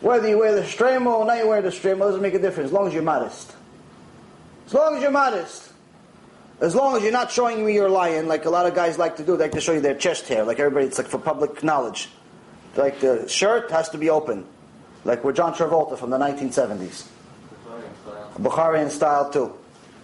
Whether 0.00 0.28
you 0.28 0.38
wear 0.38 0.54
the 0.54 0.62
stremo 0.62 1.18
or 1.18 1.24
not 1.24 1.38
you 1.38 1.48
wear 1.48 1.62
the 1.62 1.70
stremo 1.70 2.00
doesn't 2.00 2.22
make 2.22 2.34
a 2.34 2.38
difference, 2.38 2.68
as 2.68 2.72
long 2.72 2.86
as 2.86 2.94
you're 2.94 3.02
modest. 3.02 3.54
As 4.66 4.74
long 4.74 4.96
as 4.96 5.02
you're 5.02 5.10
modest. 5.10 5.72
As 6.60 6.74
long 6.74 6.96
as 6.96 7.02
you're 7.02 7.12
not 7.12 7.30
showing 7.30 7.64
me 7.64 7.74
your 7.74 7.88
lion, 7.88 8.28
like 8.28 8.44
a 8.46 8.50
lot 8.50 8.66
of 8.66 8.74
guys 8.74 8.98
like 8.98 9.16
to 9.16 9.24
do, 9.24 9.36
they 9.36 9.44
like 9.44 9.52
to 9.52 9.60
show 9.60 9.72
you 9.72 9.80
their 9.80 9.94
chest 9.94 10.28
hair, 10.28 10.44
like 10.44 10.58
everybody, 10.58 10.86
it's 10.86 10.98
like 10.98 11.06
for 11.06 11.18
public 11.18 11.62
knowledge. 11.62 12.08
Like 12.76 13.00
the 13.00 13.28
shirt 13.28 13.70
has 13.70 13.88
to 13.90 13.98
be 13.98 14.10
open, 14.10 14.46
like 15.04 15.24
we're 15.24 15.32
John 15.32 15.54
Travolta 15.54 15.98
from 15.98 16.10
the 16.10 16.18
1970s. 16.18 17.06
Bukharian 18.38 18.90
style 18.90 19.30
too. 19.30 19.54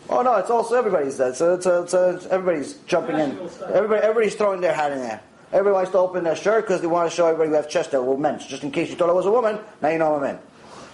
Oh 0.08 0.22
no, 0.22 0.36
it's 0.36 0.50
also 0.50 0.74
everybody's. 0.76 1.20
It's, 1.20 1.40
a, 1.40 1.54
it's, 1.54 1.66
a, 1.66 1.82
it's, 1.82 1.94
a, 1.94 2.20
everybody's 2.30 2.74
jumping 2.86 3.18
in. 3.18 3.38
Everybody, 3.72 4.02
everybody's 4.02 4.34
throwing 4.34 4.60
their 4.60 4.74
hat 4.74 4.92
in 4.92 4.98
there. 4.98 5.20
Everybody 5.52 5.74
wants 5.74 5.90
to 5.90 5.98
open 5.98 6.24
their 6.24 6.36
shirt 6.36 6.64
because 6.64 6.80
they 6.80 6.86
want 6.86 7.10
to 7.10 7.14
show 7.14 7.26
everybody 7.26 7.50
we 7.50 7.56
have 7.56 7.68
chest 7.68 7.90
hair. 7.90 8.02
We're 8.02 8.16
men. 8.16 8.38
Just 8.38 8.62
in 8.62 8.70
case 8.70 8.88
you 8.88 8.96
thought 8.96 9.10
I 9.10 9.12
was 9.12 9.26
a 9.26 9.30
woman, 9.30 9.58
now 9.82 9.90
you 9.90 9.98
know 9.98 10.14
I'm 10.14 10.22
a 10.22 10.24
man. 10.24 10.38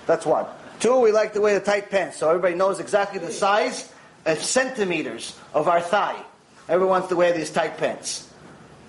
That's 0.06 0.26
one. 0.26 0.46
Two, 0.80 0.98
we 0.98 1.12
like 1.12 1.32
to 1.34 1.40
wear 1.40 1.58
the 1.58 1.64
tight 1.64 1.90
pants 1.90 2.16
so 2.16 2.28
everybody 2.28 2.56
knows 2.56 2.80
exactly 2.80 3.20
the 3.20 3.30
size 3.30 3.92
of 4.26 4.42
centimeters 4.42 5.38
of 5.54 5.68
our 5.68 5.80
thigh. 5.80 6.20
Everyone 6.68 6.90
wants 6.90 7.08
to 7.08 7.16
wear 7.16 7.32
these 7.32 7.50
tight 7.50 7.78
pants. 7.78 8.32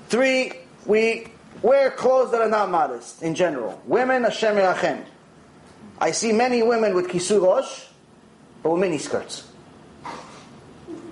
Three, 0.07 0.53
we 0.85 1.27
wear 1.61 1.91
clothes 1.91 2.31
that 2.31 2.41
are 2.41 2.49
not 2.49 2.71
modest 2.71 3.21
in 3.21 3.35
general. 3.35 3.79
Women, 3.85 4.23
Hashem 4.23 4.55
Yerachem. 4.55 5.05
I 5.99 6.11
see 6.11 6.31
many 6.31 6.63
women 6.63 6.95
with 6.95 7.09
kisui 7.09 7.41
rosh, 7.41 7.85
but 8.63 8.71
with 8.71 8.81
mini 8.81 8.97
skirts. 8.97 9.47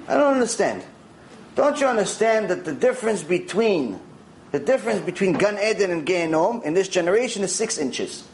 I 0.07 0.15
don't 0.15 0.33
understand. 0.33 0.83
Don't 1.55 1.79
you 1.79 1.87
understand 1.87 2.49
that 2.49 2.65
the 2.65 2.73
difference 2.73 3.23
between 3.23 3.99
the 4.51 4.59
difference 4.59 5.01
between 5.01 5.33
Gan 5.33 5.57
Eden 5.57 5.91
and 5.91 6.05
Gehenom 6.05 6.63
in 6.63 6.73
this 6.73 6.87
generation 6.87 7.43
is 7.43 7.53
six 7.53 7.77
inches? 7.77 8.27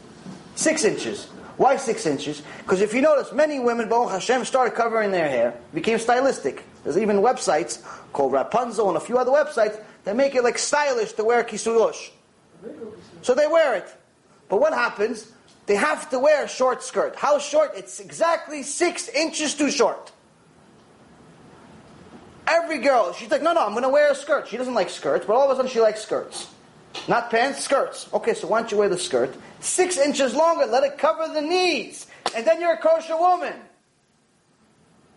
Six 0.54 0.84
inches. 0.84 1.26
Why 1.56 1.76
six 1.76 2.06
inches? 2.06 2.42
Because 2.58 2.80
if 2.80 2.94
you 2.94 3.00
notice, 3.00 3.32
many 3.32 3.60
women, 3.60 3.88
Baruch 3.88 4.10
Hashem, 4.10 4.44
started 4.44 4.74
covering 4.74 5.12
their 5.12 5.28
hair, 5.28 5.54
became 5.72 5.98
stylistic. 5.98 6.64
There's 6.82 6.98
even 6.98 7.18
websites 7.18 7.82
called 8.12 8.32
Rapunzel 8.32 8.88
and 8.88 8.96
a 8.96 9.00
few 9.00 9.18
other 9.18 9.30
websites 9.30 9.80
that 10.04 10.16
make 10.16 10.34
it 10.34 10.42
like 10.42 10.58
stylish 10.58 11.12
to 11.12 11.24
wear 11.24 11.42
kisurosh. 11.44 12.10
So 13.22 13.34
they 13.34 13.46
wear 13.46 13.74
it. 13.74 13.88
But 14.48 14.60
what 14.60 14.72
happens? 14.72 15.30
They 15.66 15.76
have 15.76 16.10
to 16.10 16.18
wear 16.18 16.44
a 16.44 16.48
short 16.48 16.82
skirt. 16.82 17.16
How 17.16 17.38
short? 17.38 17.72
It's 17.74 18.00
exactly 18.00 18.62
six 18.62 19.08
inches 19.08 19.54
too 19.54 19.70
short. 19.70 20.12
Every 22.46 22.78
girl, 22.78 23.12
she's 23.12 23.30
like, 23.30 23.42
no, 23.42 23.52
no, 23.52 23.64
I'm 23.64 23.72
going 23.72 23.84
to 23.84 23.88
wear 23.88 24.12
a 24.12 24.14
skirt. 24.14 24.48
She 24.48 24.56
doesn't 24.56 24.74
like 24.74 24.90
skirts, 24.90 25.24
but 25.26 25.34
all 25.34 25.44
of 25.44 25.50
a 25.50 25.56
sudden 25.56 25.70
she 25.70 25.80
likes 25.80 26.02
skirts. 26.02 26.48
Not 27.08 27.30
pants, 27.30 27.64
skirts. 27.64 28.08
Okay, 28.12 28.34
so 28.34 28.46
why 28.46 28.60
don't 28.60 28.70
you 28.70 28.78
wear 28.78 28.88
the 28.88 28.98
skirt? 28.98 29.34
Six 29.60 29.98
inches 29.98 30.34
longer, 30.34 30.66
let 30.66 30.84
it 30.84 30.98
cover 30.98 31.32
the 31.32 31.40
knees. 31.40 32.06
And 32.36 32.46
then 32.46 32.60
you're 32.60 32.74
a 32.74 32.78
kosher 32.78 33.16
woman. 33.16 33.54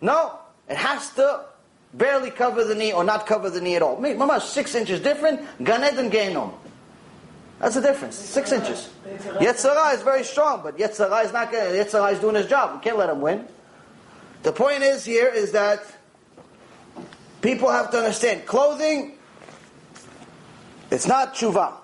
No, 0.01 0.39
it 0.69 0.77
has 0.77 1.11
to 1.11 1.45
barely 1.93 2.30
cover 2.30 2.64
the 2.64 2.75
knee 2.75 2.93
or 2.93 3.03
not 3.03 3.25
cover 3.25 3.49
the 3.49 3.61
knee 3.61 3.75
at 3.75 3.81
all. 3.81 3.99
Mama, 3.99 4.39
six 4.41 4.75
inches 4.75 4.99
different, 4.99 5.41
Ganed 5.59 5.97
and 5.97 6.11
Genom. 6.11 6.53
That's 7.59 7.75
the 7.75 7.81
difference. 7.81 8.15
Six 8.15 8.51
inches. 8.51 8.89
Yetzirah 9.06 9.95
is 9.95 10.03
very 10.03 10.23
strong, 10.23 10.61
but 10.61 10.77
Yetzirah 10.77 11.25
is 11.25 11.33
not 11.33 11.51
going 11.51 11.73
Yetzirah 11.73 12.14
is 12.14 12.19
doing 12.19 12.35
his 12.35 12.45
job. 12.45 12.75
We 12.75 12.83
can't 12.83 12.97
let 12.97 13.09
him 13.09 13.22
win. 13.22 13.47
The 14.43 14.51
point 14.51 14.83
is 14.83 15.03
here 15.03 15.27
is 15.27 15.53
that 15.53 15.97
people 17.48 17.72
have 17.72 17.90
to 17.90 17.98
understand 17.98 18.45
clothing, 18.45 19.14
it's 20.92 21.08
not 21.08 21.34
tshuva. 21.34 21.76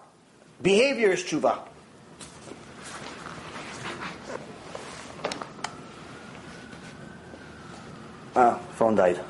Behavior 0.61 1.13
is 1.13 1.23
tshuva. 1.23 1.57
Ah, 8.35 8.59
phone 8.75 8.95
died. 8.95 9.21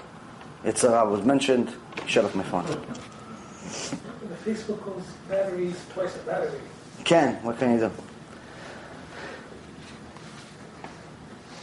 It's 0.63 0.83
uh, 0.83 1.05
was 1.07 1.23
mentioned. 1.23 1.71
Shut 2.07 2.25
off 2.25 2.33
my 2.33 2.41
phone. 2.43 2.65
The 2.65 4.39
Facebook 4.43 4.83
goes 4.83 5.03
batteries 5.29 5.85
twice 5.93 6.15
a 6.15 6.19
battery. 6.19 6.61
Can 7.03 7.35
what 7.43 7.59
can 7.59 7.73
you 7.73 7.79
do? 7.79 7.91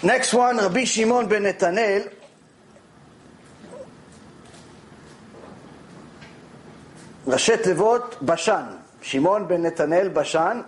Next 0.07 0.33
one, 0.33 0.59
Rabbi 0.59 0.85
Shimon 0.85 1.29
ben 1.29 1.43
Netanel. 1.43 2.20
ראשי 7.30 7.58
תיבות 7.58 8.16
בשן. 8.22 8.66
Shimon 9.06 9.46
ben 9.48 9.62
Netanel 9.62 10.12
Bashan. 10.12 10.66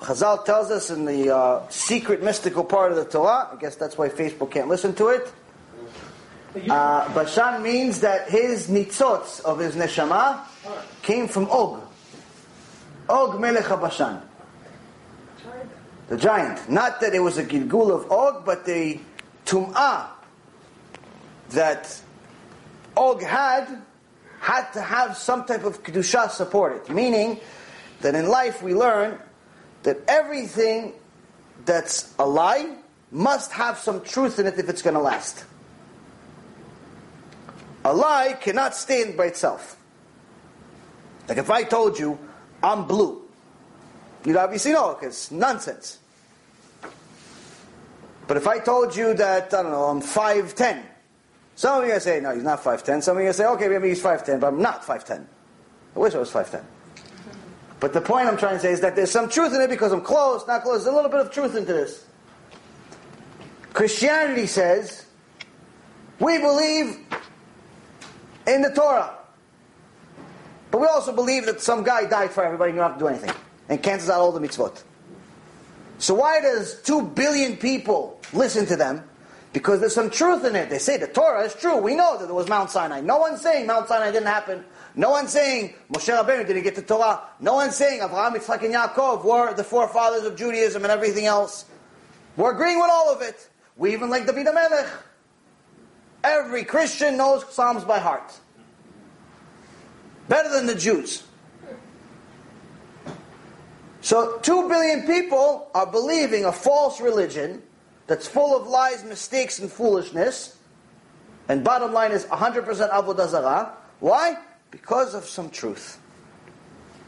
Chazal 0.00 0.42
tells 0.44 0.70
us 0.70 0.90
in 0.90 1.04
the 1.04 1.34
uh, 1.34 1.68
secret 1.68 2.22
mystical 2.22 2.64
part 2.64 2.92
of 2.92 2.96
the 2.96 3.04
Torah, 3.04 3.50
I 3.52 3.56
guess 3.60 3.76
that's 3.76 3.98
why 3.98 4.08
Facebook 4.08 4.52
can't 4.52 4.68
listen 4.68 4.94
to 4.94 5.08
it. 5.08 5.30
Uh, 6.70 7.12
Bashan 7.12 7.62
means 7.62 8.00
that 8.00 8.30
his 8.30 8.68
nitzots 8.68 9.40
of 9.40 9.58
his 9.58 9.76
neshama 9.76 10.40
came 11.02 11.28
from 11.28 11.50
Og. 11.50 11.82
Og 13.10 13.38
Melech 13.38 13.68
Bashan. 13.68 14.22
The 16.08 16.16
giant. 16.16 16.70
Not 16.70 17.02
that 17.02 17.14
it 17.14 17.20
was 17.20 17.36
a 17.36 17.44
Gilgul 17.44 17.90
of 17.90 18.10
Og, 18.10 18.46
but 18.46 18.64
the 18.64 18.98
Tum'ah 19.44 20.06
that 21.50 22.00
Og 22.96 23.22
had 23.22 23.82
had 24.43 24.69
to 24.73 24.81
have 24.81 25.15
some 25.15 25.45
type 25.45 25.63
of 25.63 25.83
Kedusha 25.83 26.29
support 26.29 26.75
it. 26.75 26.93
Meaning 26.93 27.39
that 28.01 28.13
in 28.13 28.27
life 28.27 28.61
we 28.61 28.75
learn 28.75 29.17
that 29.83 29.97
everything 30.07 30.91
that's 31.63 32.13
a 32.19 32.27
lie 32.27 32.75
must 33.09 33.53
have 33.53 33.77
some 33.77 34.03
truth 34.03 34.39
in 34.39 34.45
it 34.45 34.59
if 34.59 34.67
it's 34.67 34.81
going 34.81 34.95
to 34.95 35.01
last. 35.01 35.45
A 37.85 37.93
lie 37.93 38.37
cannot 38.41 38.75
stand 38.75 39.15
by 39.15 39.27
itself. 39.27 39.77
Like 41.29 41.37
if 41.37 41.49
I 41.49 41.63
told 41.63 41.97
you, 41.97 42.19
I'm 42.61 42.85
blue, 42.85 43.21
you'd 44.25 44.35
obviously 44.35 44.73
know 44.73 44.97
because 44.99 45.31
nonsense. 45.31 45.99
But 48.27 48.35
if 48.35 48.47
I 48.47 48.59
told 48.59 48.93
you 48.93 49.13
that, 49.13 49.53
I 49.53 49.61
don't 49.63 49.71
know, 49.71 49.85
I'm 49.85 50.01
5'10, 50.01 50.81
some 51.55 51.81
of 51.81 51.87
you 51.87 51.93
to 51.93 51.99
say, 51.99 52.19
no, 52.19 52.33
he's 52.33 52.43
not 52.43 52.63
5'10. 52.63 53.03
Some 53.03 53.17
of 53.17 53.23
you 53.23 53.29
to 53.29 53.33
say, 53.33 53.45
okay, 53.45 53.67
maybe 53.67 53.89
he's 53.89 54.01
5'10, 54.01 54.39
but 54.39 54.47
I'm 54.47 54.61
not 54.61 54.83
5'10. 54.83 55.25
I 55.95 55.99
wish 55.99 56.15
I 56.15 56.17
was 56.17 56.31
5'10. 56.31 56.63
But 57.79 57.93
the 57.93 58.01
point 58.01 58.27
I'm 58.27 58.37
trying 58.37 58.55
to 58.55 58.59
say 58.59 58.71
is 58.71 58.81
that 58.81 58.95
there's 58.95 59.11
some 59.11 59.29
truth 59.29 59.53
in 59.53 59.61
it 59.61 59.69
because 59.69 59.91
I'm 59.91 60.01
close, 60.01 60.47
not 60.47 60.63
close. 60.63 60.83
There's 60.83 60.93
a 60.93 60.95
little 60.95 61.11
bit 61.11 61.19
of 61.19 61.31
truth 61.31 61.55
into 61.55 61.73
this. 61.73 62.05
Christianity 63.73 64.47
says, 64.47 65.05
we 66.19 66.37
believe 66.37 66.97
in 68.47 68.61
the 68.61 68.69
Torah. 68.69 69.15
But 70.71 70.81
we 70.81 70.87
also 70.87 71.13
believe 71.13 71.45
that 71.45 71.61
some 71.61 71.83
guy 71.83 72.05
died 72.05 72.31
for 72.31 72.43
everybody 72.43 72.69
and 72.69 72.77
you 72.77 72.81
don't 72.81 72.91
have 72.91 72.99
to 72.99 73.03
do 73.03 73.09
anything. 73.09 73.35
And 73.69 73.81
cancels 73.83 74.09
out 74.09 74.19
all 74.19 74.31
the 74.31 74.39
mitzvot. 74.39 74.81
So 75.97 76.15
why 76.15 76.41
does 76.41 76.81
two 76.81 77.01
billion 77.01 77.57
people 77.57 78.19
listen 78.33 78.65
to 78.67 78.75
them 78.75 79.03
because 79.53 79.79
there's 79.79 79.93
some 79.93 80.09
truth 80.09 80.43
in 80.43 80.55
it. 80.55 80.69
They 80.69 80.79
say 80.79 80.97
the 80.97 81.07
Torah 81.07 81.43
is 81.43 81.53
true. 81.53 81.77
We 81.77 81.95
know 81.95 82.17
that 82.17 82.25
there 82.25 82.33
was 82.33 82.49
Mount 82.49 82.71
Sinai. 82.71 83.01
No 83.01 83.17
one's 83.17 83.39
saying 83.41 83.67
Mount 83.67 83.87
Sinai 83.87 84.11
didn't 84.11 84.27
happen. 84.27 84.65
No 84.95 85.11
one's 85.11 85.31
saying 85.31 85.75
Moshe 85.91 86.11
Rabbeinu 86.11 86.45
didn't 86.45 86.63
get 86.63 86.75
the 86.75 86.81
Torah. 86.81 87.21
No 87.39 87.53
one's 87.53 87.75
saying 87.75 88.01
Abraham, 88.03 88.33
Yitzchak, 88.33 88.63
and 88.63 88.73
Yaakov 88.73 89.23
were 89.23 89.53
the 89.53 89.63
forefathers 89.63 90.23
of 90.23 90.35
Judaism 90.35 90.83
and 90.83 90.91
everything 90.91 91.25
else. 91.25 91.65
We're 92.35 92.51
agreeing 92.51 92.79
with 92.79 92.89
all 92.91 93.13
of 93.13 93.21
it. 93.21 93.47
We 93.77 93.93
even 93.93 94.09
like 94.09 94.25
David 94.25 94.47
HaMelech. 94.47 94.89
Every 96.23 96.63
Christian 96.63 97.17
knows 97.17 97.45
Psalms 97.53 97.83
by 97.83 97.99
heart. 97.99 98.39
Better 100.29 100.49
than 100.49 100.65
the 100.65 100.75
Jews. 100.75 101.23
So 104.01 104.39
two 104.39 104.67
billion 104.67 105.05
people 105.05 105.69
are 105.75 105.85
believing 105.85 106.45
a 106.45 106.51
false 106.51 106.99
religion 106.99 107.61
that's 108.07 108.27
full 108.27 108.55
of 108.55 108.67
lies, 108.67 109.03
mistakes, 109.03 109.59
and 109.59 109.71
foolishness. 109.71 110.57
And 111.47 111.63
bottom 111.63 111.93
line 111.93 112.11
is 112.11 112.25
100% 112.25 112.65
avodah 112.91 113.29
zarah. 113.29 113.73
Why? 113.99 114.37
Because 114.71 115.13
of 115.13 115.25
some 115.25 115.49
truth. 115.49 115.99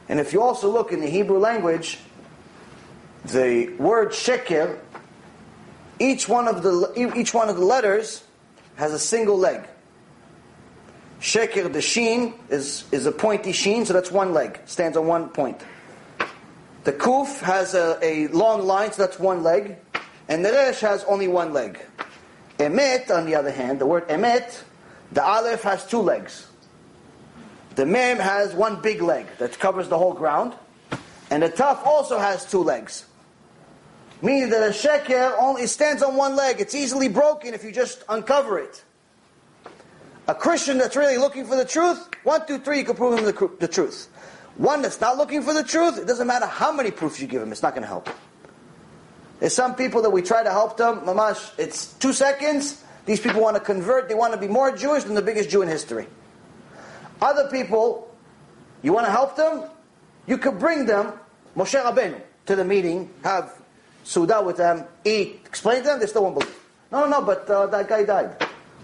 And 0.07 0.19
if 0.19 0.33
you 0.33 0.41
also 0.41 0.69
look 0.69 0.91
in 0.91 1.01
the 1.01 1.07
Hebrew 1.07 1.39
language, 1.39 1.99
the 3.25 3.69
word 3.79 4.09
sheker, 4.09 4.77
each 5.99 6.29
one 6.29 6.47
of 6.47 6.61
the 6.61 6.91
each 7.15 7.33
one 7.33 7.49
of 7.49 7.55
the 7.55 7.65
letters 7.65 8.23
has 8.75 8.93
a 8.93 8.99
single 8.99 9.37
leg. 9.37 9.61
Sheker, 11.21 11.71
the 11.71 11.81
sheen, 11.81 12.35
is, 12.49 12.83
is 12.91 13.05
a 13.05 13.11
pointy 13.11 13.51
sheen, 13.51 13.85
so 13.85 13.93
that's 13.93 14.11
one 14.11 14.33
leg, 14.33 14.59
stands 14.65 14.97
on 14.97 15.07
one 15.07 15.29
point. 15.29 15.59
The 16.83 16.93
kuf 16.93 17.39
has 17.39 17.73
a, 17.73 17.97
a 18.01 18.27
long 18.27 18.67
line, 18.67 18.91
so 18.91 19.01
that's 19.01 19.17
one 19.17 19.41
leg. 19.41 19.77
And 20.27 20.43
the 20.43 20.51
resh 20.51 20.79
has 20.81 21.03
only 21.05 21.27
one 21.27 21.53
leg. 21.53 21.79
Emet, 22.57 23.11
on 23.11 23.25
the 23.25 23.35
other 23.35 23.51
hand, 23.51 23.79
the 23.79 23.85
word 23.85 24.07
emet, 24.07 24.63
the 25.11 25.23
aleph 25.23 25.61
has 25.63 25.85
two 25.85 25.99
legs. 25.99 26.47
The 27.75 27.85
mem 27.85 28.17
has 28.17 28.53
one 28.53 28.81
big 28.81 29.01
leg 29.01 29.27
that 29.37 29.59
covers 29.59 29.89
the 29.89 29.97
whole 29.97 30.13
ground. 30.13 30.55
And 31.29 31.43
the 31.43 31.49
taf 31.49 31.85
also 31.85 32.17
has 32.17 32.45
two 32.45 32.63
legs. 32.63 33.05
Meaning 34.21 34.49
that 34.49 34.63
a 34.63 34.71
sheker 34.71 35.35
only 35.39 35.67
stands 35.67 36.01
on 36.01 36.15
one 36.15 36.35
leg. 36.35 36.61
It's 36.61 36.73
easily 36.73 37.09
broken 37.09 37.53
if 37.53 37.63
you 37.63 37.71
just 37.71 38.03
uncover 38.07 38.59
it. 38.59 38.83
A 40.27 40.33
Christian 40.33 40.77
that's 40.77 40.95
really 40.95 41.17
looking 41.17 41.45
for 41.45 41.55
the 41.55 41.65
truth, 41.65 42.09
one, 42.23 42.47
two, 42.47 42.57
three, 42.57 42.79
you 42.79 42.85
can 42.85 42.95
prove 42.95 43.19
him 43.19 43.25
the, 43.25 43.51
the 43.59 43.67
truth. 43.67 44.07
One 44.57 44.81
that's 44.81 44.99
not 44.99 45.17
looking 45.17 45.43
for 45.43 45.53
the 45.53 45.63
truth, 45.63 45.99
it 45.99 46.07
doesn't 46.07 46.25
matter 46.25 46.47
how 46.47 46.71
many 46.71 46.89
proofs 46.89 47.19
you 47.19 47.27
give 47.27 47.41
him, 47.41 47.51
it's 47.51 47.61
not 47.61 47.73
going 47.73 47.83
to 47.83 47.87
help. 47.87 48.09
There's 49.39 49.53
some 49.53 49.75
people 49.75 50.01
that 50.03 50.09
we 50.09 50.21
try 50.21 50.43
to 50.43 50.51
help 50.51 50.77
them, 50.77 51.01
mamash, 51.01 51.51
it's 51.57 51.93
two 51.93 52.13
seconds, 52.13 52.83
these 53.05 53.19
people 53.19 53.41
want 53.41 53.55
to 53.55 53.61
convert, 53.61 54.07
they 54.07 54.15
want 54.15 54.33
to 54.33 54.39
be 54.39 54.47
more 54.47 54.75
Jewish 54.75 55.03
than 55.03 55.13
the 55.13 55.21
biggest 55.21 55.49
Jew 55.49 55.61
in 55.61 55.67
history. 55.67 56.07
Other 57.21 57.49
people, 57.49 58.15
you 58.81 58.93
want 58.93 59.05
to 59.05 59.11
help 59.11 59.35
them, 59.35 59.63
you 60.25 60.37
could 60.37 60.57
bring 60.57 60.85
them, 60.85 61.13
Moshe 61.55 61.81
Rabbeinu, 61.81 62.21
to 62.45 62.55
the 62.55 62.65
meeting, 62.65 63.09
have 63.23 63.53
Suda 64.03 64.41
with 64.41 64.57
them, 64.57 64.85
eat, 65.03 65.41
explain 65.45 65.77
to 65.79 65.83
them, 65.83 65.99
they 65.99 66.07
still 66.07 66.23
won't 66.23 66.39
believe. 66.39 66.59
No, 66.91 67.01
no, 67.01 67.19
no, 67.19 67.25
but 67.25 67.49
uh, 67.49 67.67
that 67.67 67.89
guy 67.89 68.03
died. 68.03 68.35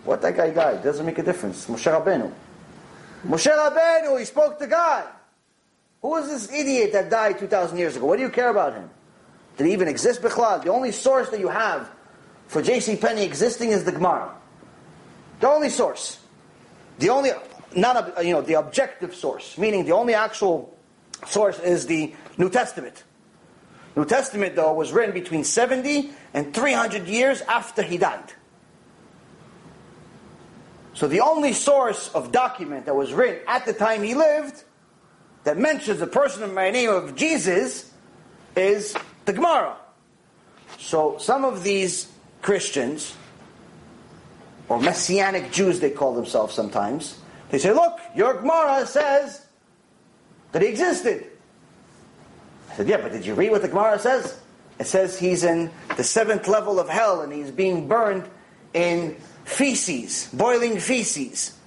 What 0.03 0.21
that 0.23 0.35
guy 0.35 0.49
died 0.49 0.83
doesn't 0.83 1.05
make 1.05 1.19
a 1.19 1.23
difference. 1.23 1.67
Moshe 1.67 1.85
Rabbeinu. 1.91 2.31
Moshe 3.25 3.55
Rabbeinu, 3.55 4.19
he 4.19 4.25
spoke 4.25 4.57
to 4.59 4.67
God. 4.67 5.07
Who 6.01 6.09
was 6.09 6.27
this 6.27 6.51
idiot 6.51 6.93
that 6.93 7.09
died 7.09 7.37
2,000 7.37 7.77
years 7.77 7.95
ago? 7.95 8.07
What 8.07 8.17
do 8.17 8.23
you 8.23 8.29
care 8.29 8.49
about 8.49 8.73
him? 8.73 8.89
He 9.57 9.73
even 9.73 9.87
exist, 9.87 10.21
Bichlal? 10.21 10.63
The 10.63 10.71
only 10.71 10.91
source 10.91 11.29
that 11.29 11.39
you 11.39 11.49
have 11.49 11.91
for 12.47 12.61
J.C. 12.61 12.95
Penney 12.95 13.23
existing 13.23 13.69
is 13.69 13.83
the 13.83 13.91
Gemara. 13.91 14.33
The 15.39 15.47
only 15.47 15.69
source. 15.69 16.19
The 16.99 17.09
only, 17.09 17.31
not 17.75 18.19
a, 18.19 18.25
you 18.25 18.33
know, 18.33 18.41
the 18.41 18.55
objective 18.55 19.15
source, 19.15 19.57
meaning 19.57 19.85
the 19.85 19.93
only 19.93 20.13
actual 20.13 20.77
source 21.27 21.59
is 21.59 21.85
the 21.85 22.13
New 22.37 22.49
Testament. 22.49 23.03
New 23.95 24.05
Testament, 24.05 24.55
though, 24.55 24.73
was 24.73 24.91
written 24.91 25.13
between 25.13 25.43
70 25.43 26.11
and 26.33 26.53
300 26.53 27.07
years 27.07 27.41
after 27.41 27.81
he 27.81 27.97
died. 27.97 28.33
So 30.93 31.07
the 31.07 31.21
only 31.21 31.53
source 31.53 32.09
of 32.13 32.31
document 32.31 32.85
that 32.85 32.95
was 32.95 33.13
written 33.13 33.39
at 33.47 33.65
the 33.65 33.73
time 33.73 34.03
he 34.03 34.13
lived 34.13 34.63
that 35.43 35.57
mentions 35.57 36.01
a 36.01 36.07
person 36.07 36.53
by 36.53 36.65
the 36.65 36.71
name 36.71 36.89
of 36.89 37.15
Jesus 37.15 37.91
is 38.55 38.95
the 39.25 39.33
Gemara. 39.33 39.75
So 40.77 41.17
some 41.17 41.45
of 41.45 41.63
these 41.63 42.11
Christians, 42.41 43.15
or 44.67 44.79
Messianic 44.79 45.51
Jews 45.51 45.79
they 45.79 45.91
call 45.91 46.15
themselves 46.15 46.53
sometimes, 46.53 47.19
they 47.49 47.57
say, 47.57 47.73
look, 47.73 47.99
your 48.15 48.35
Gemara 48.35 48.85
says 48.85 49.45
that 50.51 50.61
he 50.61 50.69
existed. 50.69 51.27
I 52.71 52.75
said, 52.75 52.87
yeah, 52.87 52.97
but 52.97 53.11
did 53.11 53.25
you 53.25 53.33
read 53.33 53.51
what 53.51 53.61
the 53.61 53.67
Gemara 53.67 53.99
says? 53.99 54.39
It 54.79 54.87
says 54.87 55.19
he's 55.19 55.43
in 55.43 55.69
the 55.97 56.03
seventh 56.03 56.47
level 56.47 56.79
of 56.79 56.89
hell 56.89 57.21
and 57.21 57.31
he's 57.31 57.51
being 57.51 57.87
burned 57.87 58.27
in 58.73 59.17
feces, 59.43 60.29
boiling 60.33 60.79
feces. 60.79 61.57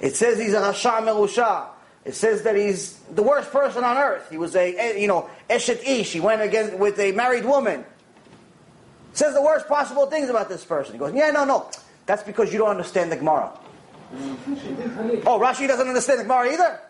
It 0.00 0.16
says 0.16 0.38
he's 0.38 0.54
a 0.54 0.60
Rasha. 0.60 1.68
It 2.04 2.14
says 2.14 2.42
that 2.42 2.56
he's 2.56 2.94
the 3.12 3.22
worst 3.22 3.52
person 3.52 3.84
on 3.84 3.96
earth. 3.96 4.28
He 4.28 4.36
was 4.36 4.56
a, 4.56 5.00
you 5.00 5.06
know, 5.06 5.30
Eshet 5.48 5.86
Ish. 5.86 6.12
He 6.12 6.20
went 6.20 6.42
against 6.42 6.76
with 6.76 6.98
a 6.98 7.12
married 7.12 7.44
woman. 7.44 7.80
It 7.80 9.18
says 9.18 9.34
the 9.34 9.42
worst 9.42 9.68
possible 9.68 10.06
things 10.06 10.28
about 10.28 10.48
this 10.48 10.64
person. 10.64 10.94
He 10.94 10.98
goes, 10.98 11.14
yeah, 11.14 11.30
no, 11.30 11.44
no. 11.44 11.70
That's 12.06 12.22
because 12.22 12.52
you 12.52 12.58
don't 12.58 12.70
understand 12.70 13.12
the 13.12 13.16
Gemara. 13.16 13.52
oh, 14.14 15.38
Rashi 15.38 15.68
doesn't 15.68 15.86
understand 15.86 16.18
the 16.18 16.24
Gemara 16.24 16.52
either? 16.52 16.80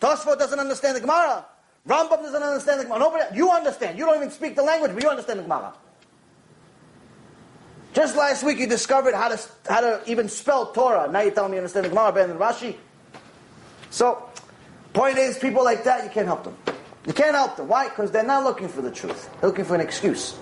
Tosfot 0.00 0.38
doesn't 0.38 0.58
understand 0.58 0.96
the 0.96 1.00
Gemara? 1.00 1.44
Rambam 1.86 2.22
doesn't 2.22 2.42
understand 2.42 2.80
the 2.80 2.84
Gemara. 2.84 3.00
Nobody, 3.00 3.36
you 3.36 3.50
understand. 3.50 3.98
You 3.98 4.06
don't 4.06 4.16
even 4.16 4.30
speak 4.30 4.56
the 4.56 4.62
language, 4.62 4.92
but 4.94 5.02
you 5.02 5.08
understand 5.10 5.40
the 5.40 5.42
Gemara. 5.42 5.74
Just 7.92 8.16
last 8.16 8.42
week 8.42 8.58
you 8.58 8.66
discovered 8.66 9.14
how 9.14 9.28
to, 9.28 9.40
how 9.68 9.80
to 9.80 10.00
even 10.06 10.28
spell 10.28 10.72
Torah. 10.72 11.10
Now 11.10 11.20
you 11.20 11.30
tell 11.30 11.48
me 11.48 11.54
you 11.54 11.58
understand 11.58 11.84
the 11.84 11.90
Gemara 11.90 12.12
better 12.12 12.28
than 12.28 12.38
Rashi. 12.38 12.76
So, 13.90 14.28
point 14.94 15.18
is, 15.18 15.38
people 15.38 15.64
like 15.64 15.84
that, 15.84 16.04
you 16.04 16.10
can't 16.10 16.26
help 16.26 16.44
them. 16.44 16.56
You 17.06 17.12
can't 17.12 17.34
help 17.34 17.56
them. 17.56 17.68
Why? 17.68 17.88
Because 17.88 18.10
they're 18.10 18.24
not 18.24 18.44
looking 18.44 18.68
for 18.68 18.80
the 18.80 18.90
truth. 18.90 19.28
They're 19.40 19.50
looking 19.50 19.66
for 19.66 19.74
an 19.74 19.82
excuse. 19.82 20.38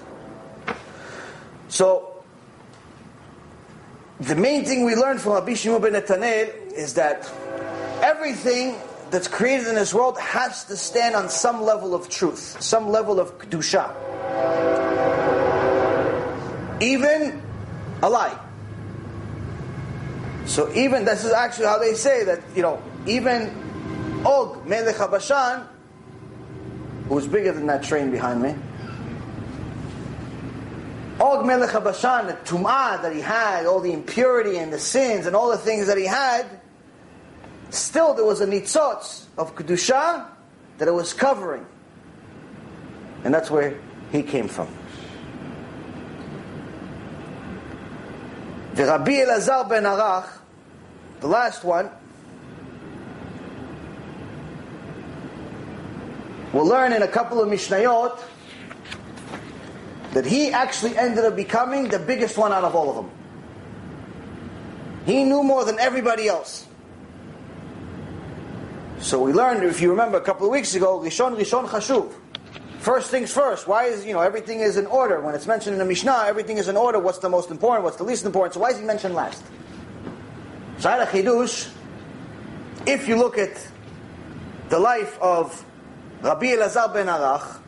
So, 1.68 2.22
the 4.20 4.36
main 4.36 4.64
thing 4.64 4.84
we 4.84 4.94
learned 4.94 5.20
from 5.20 5.32
Rabbi 5.32 5.54
Shimon 5.54 5.82
ben 5.82 5.92
Netanel 5.94 6.72
is 6.72 6.94
that 6.94 7.28
everything 8.02 8.76
that's 9.10 9.26
created 9.26 9.66
in 9.66 9.74
this 9.74 9.92
world 9.92 10.18
has 10.18 10.64
to 10.66 10.76
stand 10.76 11.16
on 11.16 11.28
some 11.28 11.62
level 11.62 11.94
of 11.94 12.08
truth, 12.08 12.62
some 12.62 12.90
level 12.90 13.18
of 13.18 13.38
kedusha 13.38 13.90
even 16.82 17.40
a 18.02 18.10
lie. 18.10 18.38
So 20.46 20.72
even 20.74 21.04
this 21.04 21.24
is 21.24 21.32
actually 21.32 21.66
how 21.66 21.78
they 21.78 21.94
say 21.94 22.24
that 22.24 22.40
you 22.54 22.62
know 22.62 22.82
even 23.06 23.61
Og 24.24 24.66
Melech 24.66 24.96
Habashan, 24.96 25.66
who 27.08 27.14
was 27.14 27.26
bigger 27.26 27.52
than 27.52 27.66
that 27.66 27.82
train 27.82 28.10
behind 28.10 28.42
me. 28.42 28.54
Og 31.20 31.44
Melech 31.46 31.70
Habashan, 31.70 32.26
the 32.26 32.34
tum'ah 32.44 33.02
that 33.02 33.12
he 33.12 33.20
had, 33.20 33.66
all 33.66 33.80
the 33.80 33.92
impurity 33.92 34.58
and 34.58 34.72
the 34.72 34.78
sins 34.78 35.26
and 35.26 35.36
all 35.36 35.50
the 35.50 35.58
things 35.58 35.86
that 35.86 35.98
he 35.98 36.06
had, 36.06 36.46
still 37.70 38.14
there 38.14 38.24
was 38.24 38.40
a 38.40 38.46
nitzotz 38.46 39.24
of 39.36 39.54
kedusha 39.54 40.26
that 40.78 40.88
it 40.88 40.92
was 40.94 41.12
covering, 41.12 41.66
and 43.24 43.32
that's 43.32 43.50
where 43.50 43.78
he 44.10 44.22
came 44.22 44.48
from. 44.48 44.68
The 48.74 48.86
Rabbi 48.86 49.12
Elazar 49.12 49.68
ben 49.68 49.84
Arach, 49.84 50.28
the 51.20 51.28
last 51.28 51.62
one, 51.62 51.90
we'll 56.52 56.66
learn 56.66 56.92
in 56.92 57.02
a 57.02 57.08
couple 57.08 57.40
of 57.40 57.48
Mishnayot 57.48 58.20
that 60.12 60.26
he 60.26 60.50
actually 60.50 60.96
ended 60.96 61.24
up 61.24 61.36
becoming 61.36 61.88
the 61.88 61.98
biggest 61.98 62.36
one 62.36 62.52
out 62.52 62.64
of 62.64 62.74
all 62.74 62.90
of 62.90 62.96
them. 62.96 63.10
He 65.06 65.24
knew 65.24 65.42
more 65.42 65.64
than 65.64 65.78
everybody 65.78 66.28
else. 66.28 66.66
So 69.00 69.20
we 69.20 69.32
learned, 69.32 69.64
if 69.64 69.80
you 69.80 69.90
remember 69.90 70.18
a 70.18 70.20
couple 70.20 70.46
of 70.46 70.52
weeks 70.52 70.74
ago, 70.74 71.00
Rishon 71.00 71.36
Rishon 71.36 71.66
Chashuv. 71.66 72.12
First 72.78 73.10
things 73.10 73.32
first. 73.32 73.66
Why 73.66 73.84
is, 73.84 74.04
you 74.04 74.12
know, 74.12 74.20
everything 74.20 74.60
is 74.60 74.76
in 74.76 74.86
order. 74.86 75.20
When 75.20 75.34
it's 75.34 75.46
mentioned 75.46 75.74
in 75.74 75.78
the 75.78 75.84
Mishnah, 75.84 76.24
everything 76.26 76.58
is 76.58 76.68
in 76.68 76.76
order. 76.76 76.98
What's 76.98 77.18
the 77.18 77.28
most 77.28 77.50
important? 77.50 77.84
What's 77.84 77.96
the 77.96 78.04
least 78.04 78.24
important? 78.24 78.54
So 78.54 78.60
why 78.60 78.70
is 78.70 78.78
he 78.78 78.84
mentioned 78.84 79.14
last? 79.14 79.42
Shara 80.78 81.06
Chidush, 81.06 81.70
if 82.86 83.08
you 83.08 83.16
look 83.16 83.38
at 83.38 83.66
the 84.68 84.78
life 84.78 85.18
of 85.20 85.64
Rabbi 86.22 86.46
Elazar 86.46 86.92
ben 86.92 87.06
Arach, 87.08 87.58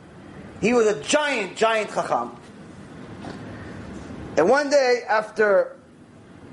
he 0.61 0.73
was 0.73 0.87
a 0.87 1.03
giant, 1.03 1.57
giant 1.57 1.91
chacham. 1.93 2.37
And 4.37 4.49
one 4.49 4.71
day, 4.71 5.03
after 5.09 5.77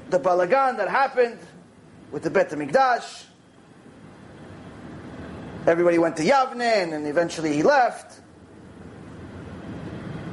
the 0.09 0.19
balagan 0.19 0.77
that 0.77 0.89
happened 0.89 1.39
with 2.11 2.23
the 2.23 2.29
Bet 2.29 2.49
HaMikdash, 2.49 3.25
everybody 5.67 5.99
went 5.99 6.17
to 6.17 6.23
Yavne, 6.23 6.93
and 6.93 7.05
eventually 7.05 7.53
he 7.53 7.63
left. 7.63 8.19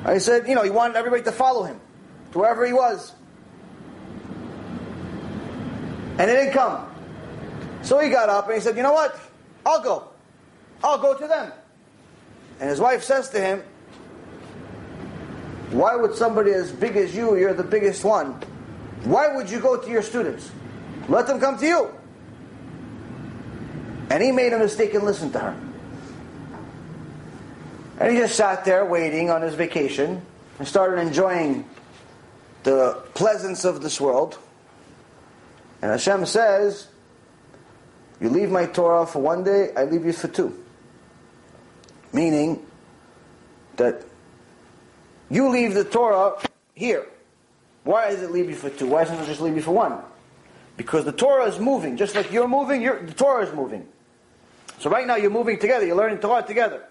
I 0.05 0.19
said, 0.19 0.49
you 0.49 0.55
know, 0.55 0.63
he 0.63 0.71
wanted 0.71 0.97
everybody 0.97 1.23
to 1.25 1.33
follow 1.33 1.65
him 1.65 1.81
to 2.33 2.39
wherever 2.39 2.65
he 2.65 2.73
was. 2.73 3.13
And 6.19 6.31
it 6.31 6.35
didn't 6.35 6.53
come. 6.53 6.87
So 7.83 7.99
he 7.99 8.09
got 8.11 8.29
up 8.29 8.47
and 8.47 8.55
he 8.55 8.61
said, 8.61 8.77
you 8.77 8.83
know 8.83 8.93
what? 8.93 9.19
I'll 9.65 9.83
go. 9.83 10.09
I'll 10.83 10.99
go 10.99 11.17
to 11.17 11.27
them. 11.27 11.53
And 12.61 12.71
his 12.71 12.81
wife 12.81 13.03
says 13.03 13.31
to 13.31 13.41
him, 13.41 13.63
why 15.71 15.95
would 15.97 16.15
somebody 16.15 16.53
as 16.53 16.73
big 16.73 16.97
as 16.97 17.15
you, 17.15 17.37
you're 17.37 17.53
the 17.53 17.63
biggest 17.63 18.03
one, 18.05 18.33
why 19.05 19.35
would 19.35 19.51
you 19.51 19.61
go 19.61 19.77
to 19.77 19.91
your 19.91 20.03
students? 20.03 20.51
Let 21.09 21.27
them 21.27 21.41
come 21.41 21.59
to 21.59 21.67
you. 21.67 21.95
And 24.11 24.23
he 24.23 24.33
made 24.33 24.53
a 24.53 24.59
mistake 24.59 24.95
and 24.95 25.05
listened 25.05 25.35
to 25.35 25.41
her. 25.41 25.61
And 28.01 28.13
he 28.13 28.19
just 28.19 28.37
sat 28.37 28.65
there 28.65 28.85
waiting 28.87 29.29
on 29.29 29.43
his 29.43 29.55
vacation 29.55 30.23
and 30.59 30.67
started 30.67 31.01
enjoying 31.01 31.69
the 32.63 33.03
pleasance 33.15 33.65
of 33.65 33.83
this 33.83 34.01
world. 34.01 34.39
And 35.83 35.91
Hashem 35.91 36.25
says, 36.27 36.89
You 38.21 38.31
leave 38.31 38.51
my 38.51 38.67
Torah 38.67 39.07
for 39.07 39.21
one 39.21 39.45
day, 39.45 39.71
I 39.77 39.85
leave 39.85 40.05
you 40.07 40.13
for 40.13 40.29
two. 40.29 40.65
Meaning 42.13 42.65
that 43.77 44.05
you 45.31 45.49
leave 45.49 45.75
the 45.75 45.85
Torah 45.85 46.41
here. 46.75 47.07
Why 47.85 48.11
does 48.11 48.23
it 48.23 48.31
leave 48.31 48.49
you 48.49 48.57
for 48.57 48.71
two? 48.71 48.87
Why 48.87 49.05
doesn't 49.05 49.19
it 49.19 49.27
just 49.27 49.41
leave 49.41 49.57
you 49.57 49.63
for 49.63 49.73
one? 49.73 49.99
Because 50.77 51.05
the 51.05 51.13
Torah 51.13 51.47
is 51.47 51.59
moving. 51.59 51.97
Just 51.97 52.15
like 52.15 52.33
you're 52.33 52.49
moving, 52.49 52.83
you're, 52.83 53.05
the 53.05 53.15
Torah 53.15 53.47
is 53.47 53.53
moving. 53.53 53.87
So 54.79 54.91
right 54.91 55.07
now 55.07 55.17
you're 55.17 55.31
moving 55.31 55.59
together, 55.59 55.85
you're 55.85 55.97
learning 55.97 56.19
Torah 56.19 56.43
together. 56.43 56.85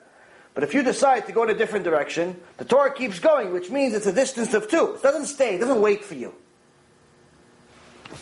But 0.54 0.64
if 0.64 0.74
you 0.74 0.84
decide 0.84 1.28
to 1.28 1.32
go 1.32 1.44
in 1.44 1.52
a 1.52 1.54
different 1.54 1.86
direction, 1.86 2.36
the 2.58 2.66
Torah 2.66 2.94
keeps 2.94 3.20
going, 3.20 3.54
which 3.54 3.70
means 3.70 3.94
it's 3.94 4.08
a 4.08 4.14
distance 4.14 4.54
of 4.54 4.68
two. 4.68 4.96
It 4.96 5.04
doesn't 5.04 5.28
stay, 5.28 5.56
it 5.56 5.60
doesn't 5.60 5.82
wait 5.82 6.04
for 6.04 6.16
you. 6.16 6.34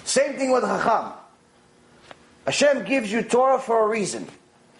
Same 0.04 0.34
thing 0.34 0.52
with 0.52 0.64
Chacham. 0.64 1.14
Hashem 2.46 2.84
gives 2.84 3.12
you 3.12 3.24
Torah 3.24 3.60
for 3.60 3.86
a 3.86 3.88
reason. 3.88 4.28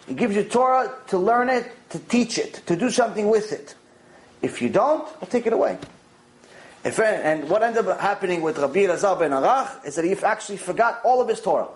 He 0.06 0.14
gives 0.14 0.36
you 0.36 0.44
Torah 0.44 0.92
to 1.08 1.18
learn 1.18 1.48
it, 1.48 1.70
to 1.90 1.98
teach 1.98 2.38
it, 2.38 2.62
to 2.66 2.76
do 2.76 2.90
something 2.90 3.28
with 3.28 3.52
it. 3.52 3.74
If 4.42 4.62
you 4.62 4.68
don't, 4.68 5.08
I'll 5.20 5.28
take 5.28 5.46
it 5.46 5.52
away. 5.52 5.78
If, 6.84 7.00
and 7.00 7.50
what 7.50 7.64
ended 7.64 7.88
up 7.88 7.98
happening 7.98 8.42
with 8.42 8.58
Rabbi 8.58 8.86
Elazar 8.86 9.18
ben 9.18 9.32
Arach 9.32 9.84
is 9.84 9.96
that 9.96 10.04
he 10.04 10.12
actually 10.12 10.58
forgot 10.58 11.00
all 11.04 11.20
of 11.20 11.28
his 11.28 11.40
Torah. 11.40 11.68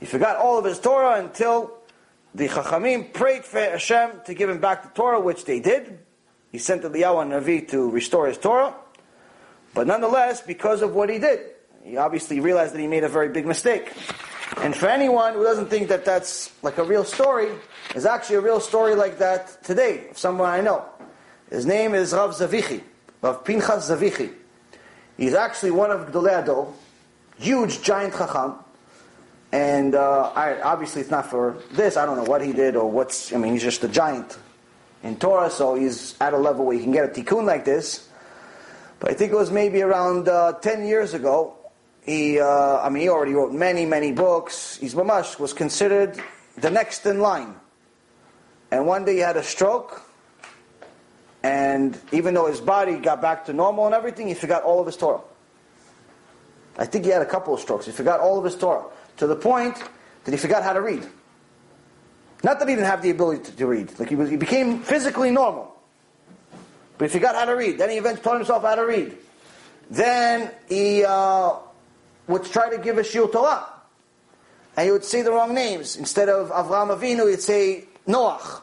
He 0.00 0.06
forgot 0.06 0.36
all 0.36 0.58
of 0.58 0.64
his 0.64 0.80
Torah 0.80 1.20
until 1.20 1.72
the 2.34 2.48
Chachamim 2.48 3.12
prayed 3.12 3.44
for 3.44 3.60
Hashem 3.60 4.22
to 4.26 4.34
give 4.34 4.50
him 4.50 4.58
back 4.58 4.82
the 4.82 4.88
Torah, 4.88 5.20
which 5.20 5.44
they 5.44 5.60
did. 5.60 5.98
He 6.50 6.58
sent 6.58 6.82
Eliyahu 6.82 7.26
HaNavi 7.26 7.68
to 7.68 7.90
restore 7.90 8.26
his 8.26 8.38
Torah. 8.38 8.74
But 9.74 9.86
nonetheless, 9.86 10.40
because 10.40 10.82
of 10.82 10.94
what 10.94 11.08
he 11.08 11.18
did, 11.18 11.40
he 11.84 11.96
obviously 11.96 12.40
realized 12.40 12.74
that 12.74 12.80
he 12.80 12.86
made 12.86 13.04
a 13.04 13.08
very 13.08 13.28
big 13.28 13.46
mistake. 13.46 13.92
And 14.56 14.74
for 14.74 14.88
anyone 14.88 15.34
who 15.34 15.44
doesn't 15.44 15.68
think 15.68 15.88
that 15.88 16.04
that's 16.04 16.50
like 16.62 16.78
a 16.78 16.84
real 16.84 17.04
story, 17.04 17.50
there's 17.92 18.06
actually 18.06 18.36
a 18.36 18.40
real 18.40 18.60
story 18.60 18.94
like 18.94 19.18
that 19.18 19.62
today, 19.62 20.08
of 20.10 20.18
someone 20.18 20.48
I 20.48 20.60
know. 20.60 20.84
His 21.50 21.66
name 21.66 21.94
is 21.94 22.12
Rav 22.12 22.30
Zavichi, 22.30 22.82
Rav 23.22 23.44
Pinchas 23.44 23.90
Zavichi. 23.90 24.32
He's 25.16 25.34
actually 25.34 25.70
one 25.72 25.90
of 25.90 26.08
Gdolei 26.08 26.44
HaDor, 26.44 26.72
huge 27.38 27.82
giant 27.82 28.14
chacham. 28.14 28.54
And 29.50 29.94
uh, 29.94 30.32
I, 30.34 30.60
obviously 30.60 31.00
it's 31.02 31.10
not 31.10 31.26
for 31.26 31.56
this. 31.72 31.96
I 31.96 32.04
don't 32.04 32.16
know 32.16 32.24
what 32.24 32.44
he 32.44 32.52
did 32.52 32.76
or 32.76 32.90
what's, 32.90 33.32
I 33.32 33.36
mean, 33.36 33.52
he's 33.52 33.62
just 33.62 33.82
a 33.84 33.88
giant 33.88 34.38
in 35.02 35.16
Torah, 35.16 35.50
so 35.50 35.74
he's 35.74 36.14
at 36.20 36.32
a 36.32 36.38
level 36.38 36.64
where 36.64 36.76
he 36.76 36.82
can 36.82 36.92
get 36.92 37.04
a 37.04 37.08
tikkun 37.08 37.44
like 37.44 37.64
this. 37.64 38.08
But 39.00 39.10
I 39.10 39.14
think 39.14 39.32
it 39.32 39.36
was 39.36 39.50
maybe 39.50 39.82
around 39.82 40.28
uh, 40.28 40.54
10 40.54 40.86
years 40.86 41.14
ago, 41.14 41.56
he, 42.08 42.40
uh, 42.40 42.80
I 42.80 42.88
mean, 42.88 43.02
he 43.02 43.08
already 43.10 43.34
wrote 43.34 43.52
many, 43.52 43.84
many 43.84 44.12
books. 44.12 44.76
He's 44.76 44.94
mamash 44.94 45.38
was 45.38 45.52
considered 45.52 46.18
the 46.56 46.70
next 46.70 47.04
in 47.04 47.20
line. 47.20 47.54
And 48.70 48.86
one 48.86 49.04
day 49.04 49.14
he 49.14 49.18
had 49.18 49.36
a 49.36 49.42
stroke, 49.42 50.02
and 51.42 51.98
even 52.10 52.32
though 52.32 52.46
his 52.46 52.60
body 52.60 52.96
got 52.96 53.20
back 53.20 53.44
to 53.46 53.52
normal 53.52 53.84
and 53.84 53.94
everything, 53.94 54.26
he 54.26 54.34
forgot 54.34 54.62
all 54.62 54.80
of 54.80 54.86
his 54.86 54.96
Torah. 54.96 55.20
I 56.78 56.86
think 56.86 57.04
he 57.04 57.10
had 57.10 57.20
a 57.20 57.26
couple 57.26 57.52
of 57.52 57.60
strokes. 57.60 57.84
He 57.84 57.92
forgot 57.92 58.20
all 58.20 58.38
of 58.38 58.44
his 58.44 58.56
Torah 58.56 58.86
to 59.18 59.26
the 59.26 59.36
point 59.36 59.76
that 60.24 60.30
he 60.30 60.38
forgot 60.38 60.62
how 60.62 60.72
to 60.72 60.80
read. 60.80 61.06
Not 62.42 62.58
that 62.58 62.68
he 62.68 62.74
didn't 62.74 62.86
have 62.86 63.02
the 63.02 63.10
ability 63.10 63.44
to, 63.44 63.56
to 63.56 63.66
read, 63.66 63.98
like 63.98 64.08
he, 64.08 64.16
was, 64.16 64.30
he 64.30 64.36
became 64.36 64.80
physically 64.80 65.30
normal, 65.30 65.74
but 66.96 67.10
he 67.10 67.12
forgot 67.12 67.34
how 67.34 67.44
to 67.44 67.54
read. 67.54 67.78
Then 67.78 67.90
he 67.90 67.98
eventually 67.98 68.22
taught 68.22 68.36
himself 68.36 68.62
how 68.62 68.76
to 68.76 68.86
read. 68.86 69.16
Then 69.90 70.50
he 70.68 71.04
uh, 71.04 71.54
would 72.28 72.44
try 72.44 72.70
to 72.70 72.78
give 72.78 72.98
a 72.98 73.02
shiur 73.02 73.30
Torah, 73.32 73.66
and 74.76 74.86
he 74.86 74.92
would 74.92 75.04
say 75.04 75.22
the 75.22 75.32
wrong 75.32 75.54
names. 75.54 75.96
Instead 75.96 76.28
of 76.28 76.50
Avraham 76.50 76.96
Avinu, 76.96 77.28
he'd 77.28 77.40
say 77.40 77.84
Noach. 78.06 78.60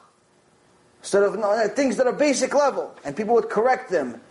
Instead 1.02 1.24
of 1.24 1.74
things 1.74 1.98
that 1.98 2.08
are 2.08 2.14
basic 2.14 2.53
level, 2.56 2.95
and 3.03 3.16
people 3.16 3.35
would 3.35 3.50
correct 3.50 3.92
them. 3.92 4.22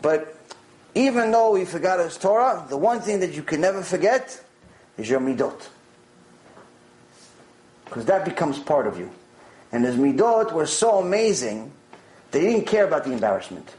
But 0.00 0.36
even 0.94 1.32
though 1.32 1.54
he 1.54 1.64
forgot 1.64 1.98
his 1.98 2.16
Torah, 2.16 2.64
the 2.68 2.76
one 2.76 3.00
thing 3.00 3.20
that 3.20 3.34
you 3.34 3.42
can 3.42 3.60
never 3.60 3.82
forget 3.82 4.42
is 4.96 5.10
your 5.10 5.20
midot. 5.20 5.68
Because 7.84 8.04
that 8.06 8.24
becomes 8.24 8.58
part 8.58 8.86
of 8.86 8.98
you. 8.98 9.10
And 9.72 9.84
his 9.84 9.96
midot 9.96 10.52
were 10.52 10.66
so 10.66 10.98
amazing 10.98 11.72
that 12.30 12.40
he 12.40 12.46
didn't 12.46 12.66
care 12.66 12.86
about 12.86 13.04
the 13.04 13.12
embarrassment. 13.12 13.74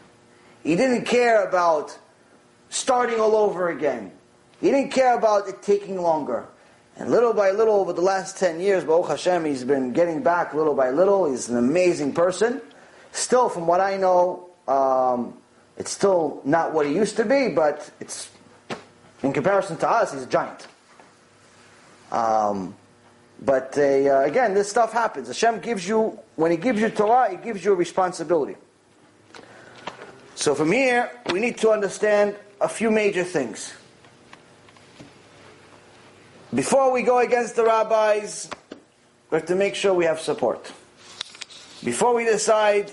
He 0.64 0.75
didn't 0.75 1.06
care 1.06 1.48
about 1.48 1.98
starting 2.69 3.19
all 3.19 3.35
over 3.35 3.69
again. 3.69 4.11
He 4.61 4.72
didn't 4.72 4.92
care 4.92 5.17
about 5.17 5.48
it 5.48 5.61
taking 5.61 6.01
longer. 6.01 6.48
And 6.98 7.11
little 7.11 7.34
by 7.34 7.51
little, 7.51 7.75
over 7.75 7.92
the 7.92 8.01
last 8.01 8.38
10 8.38 8.61
years, 8.61 8.85
Baruch 8.85 9.09
Hashem, 9.09 9.43
he's 9.43 9.66
been 9.66 9.92
getting 9.92 10.24
back 10.24 10.53
little 10.53 10.74
by 10.74 10.92
little. 10.92 11.30
He's 11.30 11.50
an 11.50 11.58
amazing 11.58 12.14
person. 12.14 12.61
Still, 13.11 13.50
from 13.50 13.67
what 13.67 13.82
I 13.82 13.98
know, 13.98 14.50
um, 14.67 15.38
it's 15.77 15.92
still 15.92 16.42
not 16.45 16.74
what 16.74 16.85
he 16.85 16.95
used 16.95 17.17
to 17.17 17.25
be, 17.25 17.50
but 17.50 17.90
it's, 18.00 18.30
in 19.24 19.34
comparison 19.34 19.75
to 19.77 19.90
us, 19.90 20.14
he's 20.14 20.24
a 20.24 20.27
giant. 20.27 20.67
Um, 22.11 22.75
but 23.42 23.77
uh, 23.77 24.22
again, 24.22 24.53
this 24.53 24.69
stuff 24.69 24.93
happens. 24.93 25.27
Hashem 25.27 25.59
gives 25.59 25.88
you, 25.88 26.17
when 26.35 26.51
He 26.51 26.58
gives 26.58 26.80
you 26.80 26.90
Torah, 26.90 27.30
He 27.30 27.38
gives 27.38 27.66
you 27.66 27.74
a 27.74 27.75
responsibility. 27.75 28.56
So 30.35 30.56
from 30.56 30.72
here, 30.72 31.11
we 31.32 31.40
need 31.40 31.58
to 31.59 31.72
understand 31.72 32.35
a 32.61 32.69
few 32.69 32.92
major 32.92 33.24
things. 33.24 33.74
Before 36.56 36.90
we 36.90 37.01
go 37.01 37.19
against 37.19 37.58
the 37.58 37.66
rabbis, 37.66 38.50
we 39.30 39.35
have 39.35 39.45
to 39.48 39.56
make 39.56 39.75
sure 39.75 39.93
we 39.93 40.06
have 40.06 40.22
support. 40.22 40.72
Before 41.84 42.16
we 42.16 42.24
decide 42.24 42.92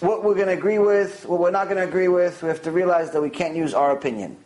what 0.00 0.24
we're 0.24 0.34
going 0.34 0.46
to 0.46 0.54
agree 0.54 0.78
with, 0.78 1.26
what 1.26 1.38
we're 1.38 1.50
not 1.50 1.64
going 1.66 1.76
to 1.76 1.82
agree 1.82 2.08
with, 2.08 2.42
we 2.42 2.48
have 2.48 2.62
to 2.62 2.70
realize 2.70 3.10
that 3.10 3.20
we 3.20 3.28
can't 3.28 3.54
use 3.54 3.74
our 3.74 3.90
opinion. 3.90 4.38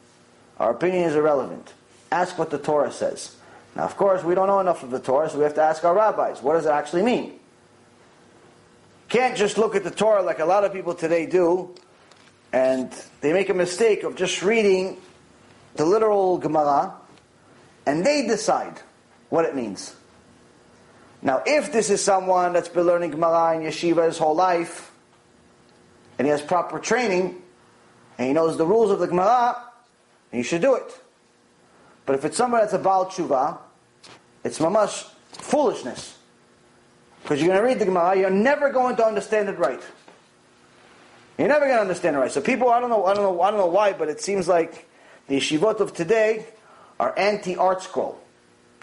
Our 0.58 0.72
opinion 0.72 1.04
is 1.04 1.14
irrelevant. 1.14 1.72
Ask 2.10 2.36
what 2.36 2.50
the 2.50 2.58
Torah 2.58 2.90
says. 2.90 3.36
Now, 3.76 3.84
of 3.84 3.96
course, 3.96 4.24
we 4.24 4.34
don't 4.34 4.48
know 4.48 4.58
enough 4.58 4.82
of 4.82 4.90
the 4.90 4.98
Torah, 4.98 5.30
so 5.30 5.38
we 5.38 5.44
have 5.44 5.54
to 5.54 5.62
ask 5.62 5.84
our 5.84 5.94
rabbis. 5.94 6.42
What 6.42 6.54
does 6.54 6.66
it 6.66 6.72
actually 6.72 7.02
mean? 7.02 7.38
Can't 9.08 9.36
just 9.36 9.56
look 9.56 9.76
at 9.76 9.84
the 9.84 9.90
Torah 9.92 10.22
like 10.22 10.40
a 10.40 10.44
lot 10.44 10.64
of 10.64 10.72
people 10.72 10.94
today 10.94 11.26
do, 11.26 11.76
and 12.52 12.92
they 13.20 13.32
make 13.32 13.50
a 13.50 13.54
mistake 13.54 14.02
of 14.02 14.16
just 14.16 14.42
reading 14.42 14.96
the 15.76 15.84
literal 15.84 16.38
Gemara, 16.38 16.94
and 17.86 18.04
they 18.04 18.26
decide 18.26 18.80
what 19.28 19.44
it 19.44 19.54
means. 19.54 19.94
Now, 21.22 21.42
if 21.46 21.72
this 21.72 21.88
is 21.88 22.02
someone 22.02 22.52
that's 22.52 22.68
been 22.68 22.84
learning 22.84 23.12
Gemara 23.12 23.56
in 23.56 23.62
yeshiva 23.62 24.06
his 24.06 24.18
whole 24.18 24.34
life, 24.34 24.90
and 26.18 26.26
he 26.26 26.30
has 26.30 26.42
proper 26.42 26.78
training, 26.78 27.40
and 28.18 28.26
he 28.26 28.32
knows 28.32 28.56
the 28.56 28.66
rules 28.66 28.90
of 28.90 28.98
the 28.98 29.06
Gemara, 29.06 29.56
you 30.32 30.42
should 30.42 30.62
do 30.62 30.74
it. 30.74 31.00
But 32.06 32.16
if 32.16 32.24
it's 32.24 32.36
someone 32.36 32.60
that's 32.60 32.72
a 32.72 32.78
Baal 32.78 33.06
Tshuva, 33.06 33.58
it's 34.44 34.58
mamash 34.58 35.08
foolishness. 35.30 36.18
Because 37.22 37.40
you're 37.40 37.48
going 37.48 37.60
to 37.60 37.66
read 37.66 37.78
the 37.78 37.84
Gemara, 37.84 38.18
you're 38.18 38.30
never 38.30 38.70
going 38.70 38.96
to 38.96 39.06
understand 39.06 39.48
it 39.48 39.58
right. 39.58 39.80
You're 41.38 41.48
never 41.48 41.66
going 41.66 41.76
to 41.76 41.82
understand 41.82 42.16
it 42.16 42.18
right. 42.18 42.32
So 42.32 42.40
people, 42.40 42.68
I 42.68 42.80
don't 42.80 42.90
know, 42.90 43.04
I 43.04 43.14
don't 43.14 43.22
know, 43.22 43.40
I 43.40 43.50
don't 43.50 43.60
know 43.60 43.66
why, 43.66 43.92
but 43.92 44.08
it 44.08 44.20
seems 44.20 44.48
like 44.48 44.88
the 45.28 45.36
yeshivot 45.38 45.78
of 45.80 45.92
today 45.94 46.46
are 47.02 47.18
anti-ArtScroll. 47.18 48.14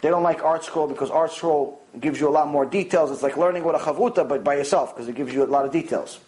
They 0.02 0.10
don't 0.10 0.22
like 0.22 0.40
ArtScroll 0.40 0.90
because 0.90 1.08
ArtScroll 1.08 1.76
gives 1.98 2.20
you 2.20 2.28
a 2.28 2.34
lot 2.38 2.48
more 2.48 2.66
details. 2.66 3.10
It's 3.10 3.22
like 3.22 3.38
learning 3.38 3.64
what 3.64 3.74
a 3.74 3.78
chavruta, 3.78 4.28
but 4.28 4.44
by 4.44 4.56
yourself, 4.56 4.94
because 4.94 5.08
it 5.08 5.14
gives 5.14 5.32
you 5.32 5.42
a 5.42 5.46
lot 5.46 5.64
of 5.64 5.72
details. 5.72 6.20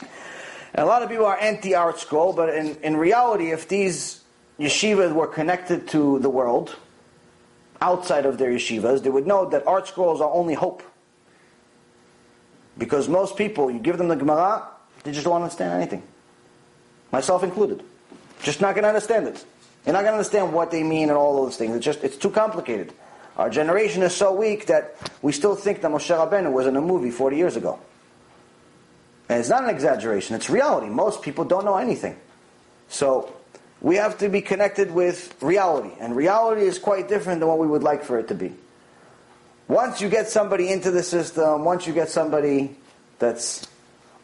And 0.00 0.78
a 0.78 0.86
lot 0.86 1.02
of 1.02 1.10
people 1.10 1.26
are 1.26 1.36
anti-ArtScroll, 1.36 2.34
but 2.34 2.54
in, 2.54 2.74
in 2.76 2.96
reality, 2.96 3.50
if 3.50 3.68
these 3.68 4.22
yeshivas 4.58 5.12
were 5.12 5.26
connected 5.26 5.88
to 5.88 6.18
the 6.20 6.30
world, 6.30 6.74
outside 7.82 8.24
of 8.24 8.38
their 8.38 8.52
yeshivas, 8.52 9.02
they 9.02 9.10
would 9.10 9.26
know 9.26 9.44
that 9.50 9.66
ArtScrolls 9.66 10.20
are 10.20 10.32
only 10.32 10.54
hope. 10.54 10.82
Because 12.78 13.10
most 13.10 13.36
people, 13.36 13.70
you 13.70 13.78
give 13.78 13.98
them 13.98 14.08
the 14.08 14.16
Gemara, 14.16 14.66
they 15.02 15.12
just 15.12 15.24
don't 15.24 15.36
understand 15.36 15.74
anything. 15.74 16.02
Myself 17.12 17.44
included. 17.44 17.82
Just 18.42 18.62
not 18.62 18.74
going 18.74 18.84
to 18.84 18.88
understand 18.88 19.28
it. 19.28 19.44
You're 19.84 19.94
not 19.94 20.00
going 20.00 20.12
to 20.12 20.18
understand 20.18 20.52
what 20.52 20.70
they 20.70 20.82
mean 20.82 21.08
and 21.08 21.16
all 21.16 21.44
those 21.44 21.56
things. 21.56 21.74
It's 21.76 21.84
just, 21.84 22.04
it's 22.04 22.16
too 22.16 22.30
complicated. 22.30 22.92
Our 23.36 23.48
generation 23.48 24.02
is 24.02 24.14
so 24.14 24.34
weak 24.34 24.66
that 24.66 24.96
we 25.22 25.32
still 25.32 25.54
think 25.54 25.80
that 25.80 25.90
Moshe 25.90 26.14
Rabbeinu 26.14 26.52
was 26.52 26.66
in 26.66 26.76
a 26.76 26.80
movie 26.80 27.10
40 27.10 27.36
years 27.36 27.56
ago. 27.56 27.78
And 29.28 29.38
it's 29.38 29.48
not 29.48 29.64
an 29.64 29.70
exaggeration, 29.70 30.36
it's 30.36 30.50
reality. 30.50 30.88
Most 30.88 31.22
people 31.22 31.44
don't 31.44 31.64
know 31.64 31.76
anything. 31.76 32.16
So, 32.88 33.32
we 33.80 33.96
have 33.96 34.18
to 34.18 34.28
be 34.28 34.42
connected 34.42 34.90
with 34.90 35.34
reality. 35.40 35.92
And 36.00 36.14
reality 36.14 36.62
is 36.62 36.78
quite 36.78 37.08
different 37.08 37.40
than 37.40 37.48
what 37.48 37.58
we 37.58 37.66
would 37.66 37.82
like 37.82 38.04
for 38.04 38.18
it 38.18 38.28
to 38.28 38.34
be. 38.34 38.52
once 39.68 40.00
you 40.00 40.08
get 40.08 40.28
somebody 40.28 40.68
into 40.68 40.90
the 40.90 41.02
system, 41.02 41.64
once 41.64 41.86
you 41.86 41.92
get 41.92 42.08
somebody 42.08 42.76
that's 43.20 43.66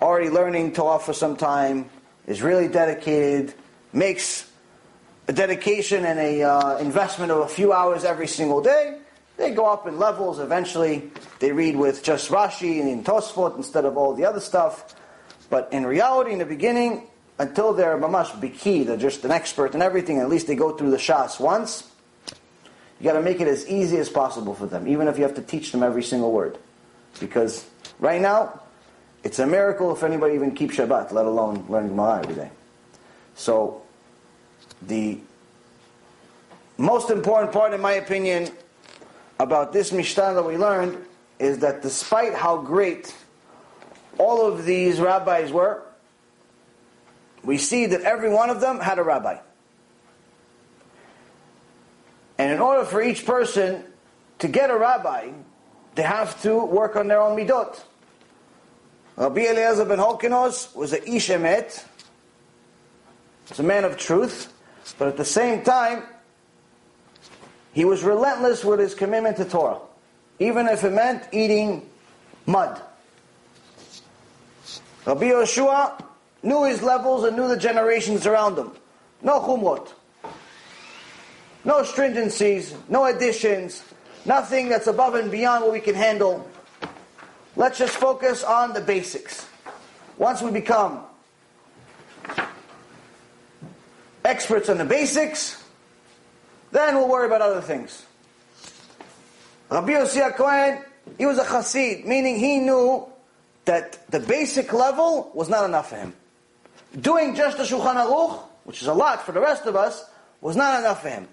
already 0.03 0.29
learning 0.29 0.73
Torah 0.73 0.99
for 0.99 1.13
some 1.13 1.37
time, 1.37 1.89
is 2.27 2.43
really 2.43 2.67
dedicated, 2.69 3.55
makes 3.93 4.51
a 5.29 5.33
dedication 5.33 6.05
and 6.05 6.19
a 6.19 6.43
uh, 6.43 6.79
investment 6.79 7.33
of 7.33 7.39
a 7.39 7.49
few 7.49 7.73
hours 7.73 8.05
every 8.05 8.29
single 8.29 8.63
day, 8.63 8.99
they 9.37 9.53
go 9.53 9.67
up 9.67 9.87
in 9.87 9.99
levels. 9.99 10.39
Eventually, 10.39 11.11
they 11.41 11.53
read 11.53 11.77
with 11.77 12.03
just 12.03 12.31
Rashi 12.31 12.81
and 12.81 13.05
Tosfot 13.05 13.57
instead 13.57 13.85
of 13.85 13.97
all 13.97 14.15
the 14.15 14.25
other 14.25 14.41
stuff. 14.41 14.95
But 15.51 15.69
in 15.73 15.87
reality, 15.87 16.33
in 16.33 16.39
the 16.39 16.47
beginning, 16.47 17.07
until 17.39 17.73
they're 17.73 17.99
mamash 17.99 18.31
biki, 18.41 18.87
they're 18.87 18.97
just 18.97 19.25
an 19.25 19.31
expert 19.31 19.75
in 19.75 19.83
everything, 19.83 20.19
at 20.19 20.29
least 20.29 20.47
they 20.47 20.55
go 20.55 20.77
through 20.77 20.91
the 20.91 20.97
shas 20.97 21.39
once, 21.39 21.91
you 22.99 23.05
got 23.05 23.13
to 23.13 23.23
make 23.23 23.41
it 23.41 23.49
as 23.49 23.69
easy 23.69 23.99
as 23.99 24.09
possible 24.09 24.55
for 24.55 24.67
them, 24.67 24.89
even 24.89 25.07
if 25.07 25.19
you 25.19 25.25
have 25.25 25.35
to 25.35 25.43
teach 25.43 25.71
them 25.71 25.83
every 25.83 26.03
single 26.03 26.33
word. 26.33 26.57
Because 27.21 27.67
right 27.99 28.21
now, 28.21 28.63
it's 29.23 29.39
a 29.39 29.47
miracle 29.47 29.93
if 29.95 30.03
anybody 30.03 30.35
even 30.35 30.55
keeps 30.55 30.77
Shabbat, 30.77 31.13
let 31.13 31.27
alone 31.27 31.67
learning 31.69 31.91
Gemara 31.91 32.23
every 32.23 32.35
day. 32.35 32.51
So, 33.35 33.83
the 34.83 35.19
most 36.79 37.11
important 37.11 37.53
part, 37.53 37.73
in 37.73 37.81
my 37.81 37.93
opinion, 37.93 38.51
about 39.39 39.73
this 39.73 39.93
Mishnah 39.93 40.35
that 40.35 40.45
we 40.45 40.57
learned 40.57 41.05
is 41.39 41.59
that 41.59 41.83
despite 41.83 42.35
how 42.35 42.59
great 42.59 43.15
all 44.19 44.47
of 44.47 44.65
these 44.65 45.01
rabbis 45.01 45.53
were, 45.53 45.83
we 47.43 47.59
see 47.59 47.87
that 47.87 48.01
every 48.03 48.31
one 48.33 48.51
of 48.51 48.61
them 48.61 48.81
had 48.81 48.99
a 48.99 49.03
rabbi. 49.03 49.39
And 52.39 52.53
in 52.53 52.61
order 52.61 52.85
for 52.85 53.03
each 53.03 53.25
person 53.25 53.85
to 54.41 54.49
get 54.49 54.71
a 54.71 54.77
rabbi, 54.77 55.31
they 55.95 56.03
have 56.03 56.41
to 56.43 56.65
work 56.65 56.97
on 56.97 57.09
their 57.09 57.21
own 57.21 57.39
midot. 57.39 57.81
Rabbi 59.17 59.41
Eliezer 59.47 59.87
ben 59.87 59.99
Horkenos 59.99 60.75
was 60.77 60.93
a 60.93 61.11
ish 61.11 61.29
emet, 61.29 61.85
was 63.49 63.59
a 63.59 63.63
man 63.63 63.85
of 63.85 63.97
truth, 63.97 64.53
but 64.99 65.09
at 65.09 65.17
the 65.17 65.25
same 65.25 65.63
time, 65.63 66.03
he 67.73 67.85
was 67.85 68.03
relentless 68.03 68.65
with 68.65 68.81
his 68.81 68.95
commitment 68.95 69.37
to 69.37 69.45
Torah, 69.45 69.79
even 70.39 70.67
if 70.67 70.85
it 70.85 70.93
meant 70.93 71.25
eating 71.33 71.89
mud. 72.47 72.81
Rabbi 75.05 75.31
Yehoshua 75.31 76.03
knew 76.43 76.65
his 76.65 76.83
levels 76.83 77.25
and 77.25 77.37
knew 77.37 77.49
the 77.49 77.57
generations 77.57 78.27
around 78.27 78.59
him. 78.59 78.71
No 79.23 79.41
chumrot. 79.41 79.93
No 81.65 81.83
stringencies, 81.83 82.75
no 82.89 83.07
additions, 83.07 83.83
nothing 84.25 84.69
that's 84.69 84.87
above 84.87 85.17
and 85.17 85.31
beyond 85.31 85.65
what 85.65 85.73
we 85.73 85.81
can 85.81 85.97
handle. 85.97 86.49
Let's 87.57 87.79
just 87.79 87.97
focus 87.97 88.45
on 88.45 88.73
the 88.73 88.81
basics. 88.81 89.49
Once 90.17 90.43
we 90.43 90.51
become 90.51 91.03
experts 94.27 94.69
on 94.69 94.79
the 94.79 94.85
basics, 94.85 95.63
then 96.73 96.97
we'll 96.97 97.09
worry 97.09 97.27
about 97.27 97.41
other 97.41 97.61
things. 97.61 98.05
Rabbi 99.71 99.93
Yossi 99.93 100.37
Cohen, 100.37 100.83
he 101.19 101.27
was 101.27 101.39
a 101.39 101.45
chassid, 101.45 102.05
meaning 102.05 102.39
he 102.39 102.59
knew 102.59 103.07
that 103.65 104.09
the 104.11 104.21
basic 104.21 104.73
level 104.73 105.31
was 105.35 105.49
not 105.49 105.65
enough 105.65 105.91
for 105.91 105.97
him. 105.97 106.15
Doing 106.99 107.35
just 107.35 107.57
the 107.57 107.65
Shulchan 107.65 107.97
Aruch, 107.97 108.41
which 108.65 108.81
is 108.81 108.89
a 108.89 108.95
lot 108.95 109.25
for 109.25 109.33
the 109.33 109.41
rest 109.41 109.67
of 109.67 109.77
us, 109.77 110.09
was 110.41 110.57
not 110.57 110.79
enough 110.79 111.03
for 111.03 111.09
him. 111.09 111.29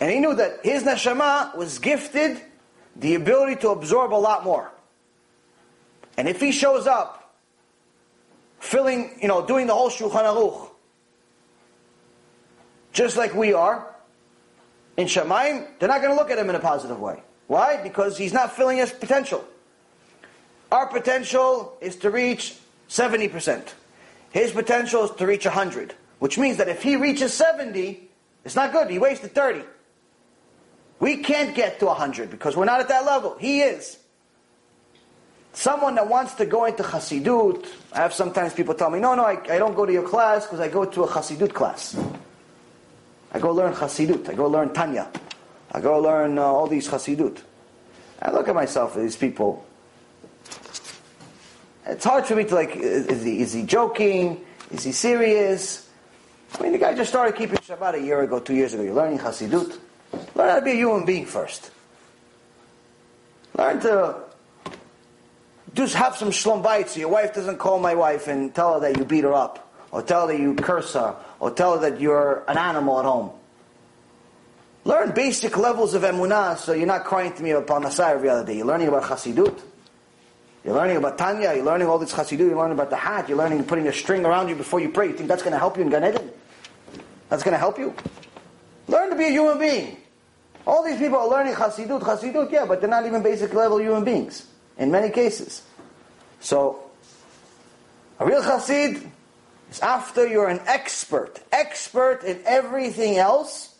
And 0.00 0.10
he 0.12 0.20
knew 0.20 0.34
that 0.34 0.60
his 0.62 0.84
neshama 0.84 1.56
was 1.56 1.78
gifted 1.78 2.40
the 2.94 3.14
ability 3.14 3.56
to 3.56 3.70
absorb 3.70 4.12
a 4.12 4.16
lot 4.16 4.44
more. 4.44 4.70
And 6.16 6.28
if 6.28 6.40
he 6.40 6.52
shows 6.52 6.86
up 6.86 7.34
filling, 8.60 9.18
you 9.20 9.28
know, 9.28 9.44
doing 9.46 9.66
the 9.66 9.74
whole 9.74 9.90
Shulchan 9.90 10.22
Aruch, 10.22 10.67
just 12.98 13.16
like 13.16 13.32
we 13.32 13.52
are, 13.52 13.94
in 14.96 15.06
Shamayim, 15.06 15.68
they're 15.78 15.88
not 15.88 16.02
going 16.02 16.12
to 16.12 16.16
look 16.20 16.32
at 16.32 16.38
him 16.38 16.50
in 16.50 16.56
a 16.56 16.60
positive 16.60 16.98
way. 16.98 17.22
Why? 17.46 17.80
Because 17.80 18.18
he's 18.18 18.32
not 18.32 18.56
filling 18.56 18.78
his 18.78 18.90
potential. 18.90 19.44
Our 20.72 20.86
potential 20.86 21.78
is 21.80 21.94
to 21.96 22.10
reach 22.10 22.56
70%. 22.88 23.72
His 24.32 24.50
potential 24.50 25.04
is 25.04 25.12
to 25.12 25.26
reach 25.26 25.44
100. 25.44 25.94
Which 26.18 26.36
means 26.38 26.56
that 26.56 26.68
if 26.68 26.82
he 26.82 26.96
reaches 26.96 27.32
70, 27.34 28.10
it's 28.44 28.56
not 28.56 28.72
good. 28.72 28.90
He 28.90 28.98
wasted 28.98 29.32
30. 29.32 29.62
We 30.98 31.18
can't 31.18 31.54
get 31.54 31.78
to 31.78 31.86
100 31.86 32.30
because 32.30 32.56
we're 32.56 32.64
not 32.64 32.80
at 32.80 32.88
that 32.88 33.06
level. 33.06 33.36
He 33.38 33.60
is. 33.60 33.96
Someone 35.52 35.94
that 35.94 36.08
wants 36.08 36.34
to 36.34 36.46
go 36.46 36.64
into 36.64 36.82
Hasidut, 36.82 37.64
I 37.92 37.98
have 37.98 38.12
sometimes 38.12 38.54
people 38.54 38.74
tell 38.74 38.90
me, 38.90 38.98
no, 38.98 39.14
no, 39.14 39.24
I, 39.24 39.38
I 39.48 39.58
don't 39.58 39.76
go 39.76 39.86
to 39.86 39.92
your 39.92 40.06
class 40.06 40.44
because 40.46 40.58
I 40.58 40.66
go 40.66 40.84
to 40.84 41.04
a 41.04 41.06
Hasidut 41.06 41.54
class. 41.54 41.96
I 43.32 43.38
go 43.38 43.52
learn 43.52 43.74
Hasidut. 43.74 44.28
I 44.28 44.34
go 44.34 44.46
learn 44.46 44.72
Tanya. 44.72 45.10
I 45.72 45.80
go 45.80 46.00
learn 46.00 46.38
uh, 46.38 46.42
all 46.42 46.66
these 46.66 46.88
Hasidut. 46.88 47.42
I 48.20 48.30
look 48.30 48.48
at 48.48 48.54
myself, 48.54 48.96
these 48.96 49.16
people. 49.16 49.64
It's 51.86 52.04
hard 52.04 52.26
for 52.26 52.34
me 52.34 52.44
to 52.44 52.54
like, 52.54 52.76
is 52.76 53.22
he, 53.22 53.40
is 53.40 53.52
he 53.52 53.62
joking? 53.62 54.44
Is 54.70 54.84
he 54.84 54.92
serious? 54.92 55.88
I 56.58 56.62
mean, 56.62 56.72
the 56.72 56.78
guy 56.78 56.94
just 56.94 57.10
started 57.10 57.36
keeping 57.36 57.58
Shabbat 57.58 57.94
a 57.94 58.02
year 58.02 58.22
ago, 58.22 58.40
two 58.40 58.54
years 58.54 58.74
ago. 58.74 58.82
You're 58.82 58.94
learning 58.94 59.18
Hasidut. 59.18 59.78
Learn 60.34 60.48
how 60.48 60.58
to 60.58 60.64
be 60.64 60.72
a 60.72 60.74
human 60.74 61.04
being 61.04 61.26
first. 61.26 61.70
Learn 63.56 63.80
to 63.80 64.16
just 65.74 65.94
have 65.94 66.16
some 66.16 66.30
shlom 66.30 66.62
bayit 66.62 66.88
so 66.88 67.00
your 67.00 67.08
wife 67.10 67.34
doesn't 67.34 67.58
call 67.58 67.78
my 67.78 67.94
wife 67.94 68.26
and 68.26 68.54
tell 68.54 68.74
her 68.74 68.80
that 68.80 68.96
you 68.96 69.04
beat 69.04 69.24
her 69.24 69.34
up, 69.34 69.72
or 69.90 70.02
tell 70.02 70.26
her 70.26 70.32
that 70.32 70.40
you 70.40 70.54
curse 70.54 70.94
her, 70.94 71.14
or 71.40 71.50
tell 71.50 71.78
her 71.78 71.90
that 71.90 72.00
you're 72.00 72.44
an 72.48 72.58
animal 72.58 72.98
at 72.98 73.04
home. 73.04 73.30
Learn 74.84 75.12
basic 75.12 75.56
levels 75.58 75.94
of 75.94 76.02
emunah 76.02 76.56
so 76.56 76.72
you're 76.72 76.86
not 76.86 77.04
crying 77.04 77.32
to 77.34 77.42
me 77.42 77.50
about 77.50 77.92
side 77.92 78.16
every 78.16 78.28
other 78.28 78.44
day. 78.44 78.56
You're 78.56 78.66
learning 78.66 78.88
about 78.88 79.02
chasidut. 79.04 79.60
You're 80.64 80.74
learning 80.74 80.96
about 80.96 81.18
Tanya. 81.18 81.54
You're 81.54 81.64
learning 81.64 81.88
all 81.88 81.98
this 81.98 82.12
chasidut. 82.12 82.38
You're 82.38 82.56
learning 82.56 82.72
about 82.72 82.90
the 82.90 82.96
hat. 82.96 83.28
You're 83.28 83.38
learning 83.38 83.64
putting 83.64 83.86
a 83.86 83.92
string 83.92 84.24
around 84.24 84.48
you 84.48 84.54
before 84.54 84.80
you 84.80 84.88
pray. 84.88 85.08
You 85.08 85.12
think 85.14 85.28
that's 85.28 85.42
going 85.42 85.52
to 85.52 85.58
help 85.58 85.76
you 85.76 85.82
in 85.82 85.90
Gan 85.90 86.04
Eden? 86.04 86.30
That's 87.28 87.42
going 87.42 87.52
to 87.52 87.58
help 87.58 87.78
you? 87.78 87.94
Learn 88.86 89.10
to 89.10 89.16
be 89.16 89.26
a 89.26 89.30
human 89.30 89.58
being. 89.58 89.98
All 90.66 90.82
these 90.84 90.98
people 90.98 91.18
are 91.18 91.28
learning 91.28 91.54
chasidut, 91.54 92.00
chasidut, 92.00 92.50
yeah, 92.50 92.66
but 92.66 92.80
they're 92.80 92.90
not 92.90 93.06
even 93.06 93.22
basic 93.22 93.54
level 93.54 93.80
human 93.80 94.04
beings 94.04 94.46
in 94.78 94.90
many 94.90 95.10
cases. 95.10 95.62
So, 96.40 96.82
a 98.18 98.26
real 98.26 98.42
chassid 98.42 99.06
is 99.70 99.80
after 99.80 100.26
you're 100.26 100.48
an 100.48 100.60
expert, 100.66 101.40
expert 101.52 102.24
in 102.24 102.40
everything 102.44 103.18
else, 103.18 103.74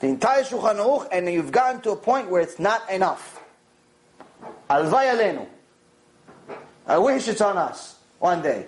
the 0.00 0.08
entire 0.08 0.42
Shulchan 0.42 0.76
Aruch, 0.76 1.08
and 1.10 1.26
you've 1.32 1.52
gotten 1.52 1.80
to 1.82 1.90
a 1.90 1.96
point 1.96 2.30
where 2.30 2.42
it's 2.42 2.58
not 2.58 2.88
enough. 2.90 3.42
Alvay 4.68 5.14
alenu. 5.14 5.46
I 6.86 6.98
wish 6.98 7.28
it's 7.28 7.40
on 7.40 7.56
us 7.56 7.96
one 8.18 8.42
day. 8.42 8.66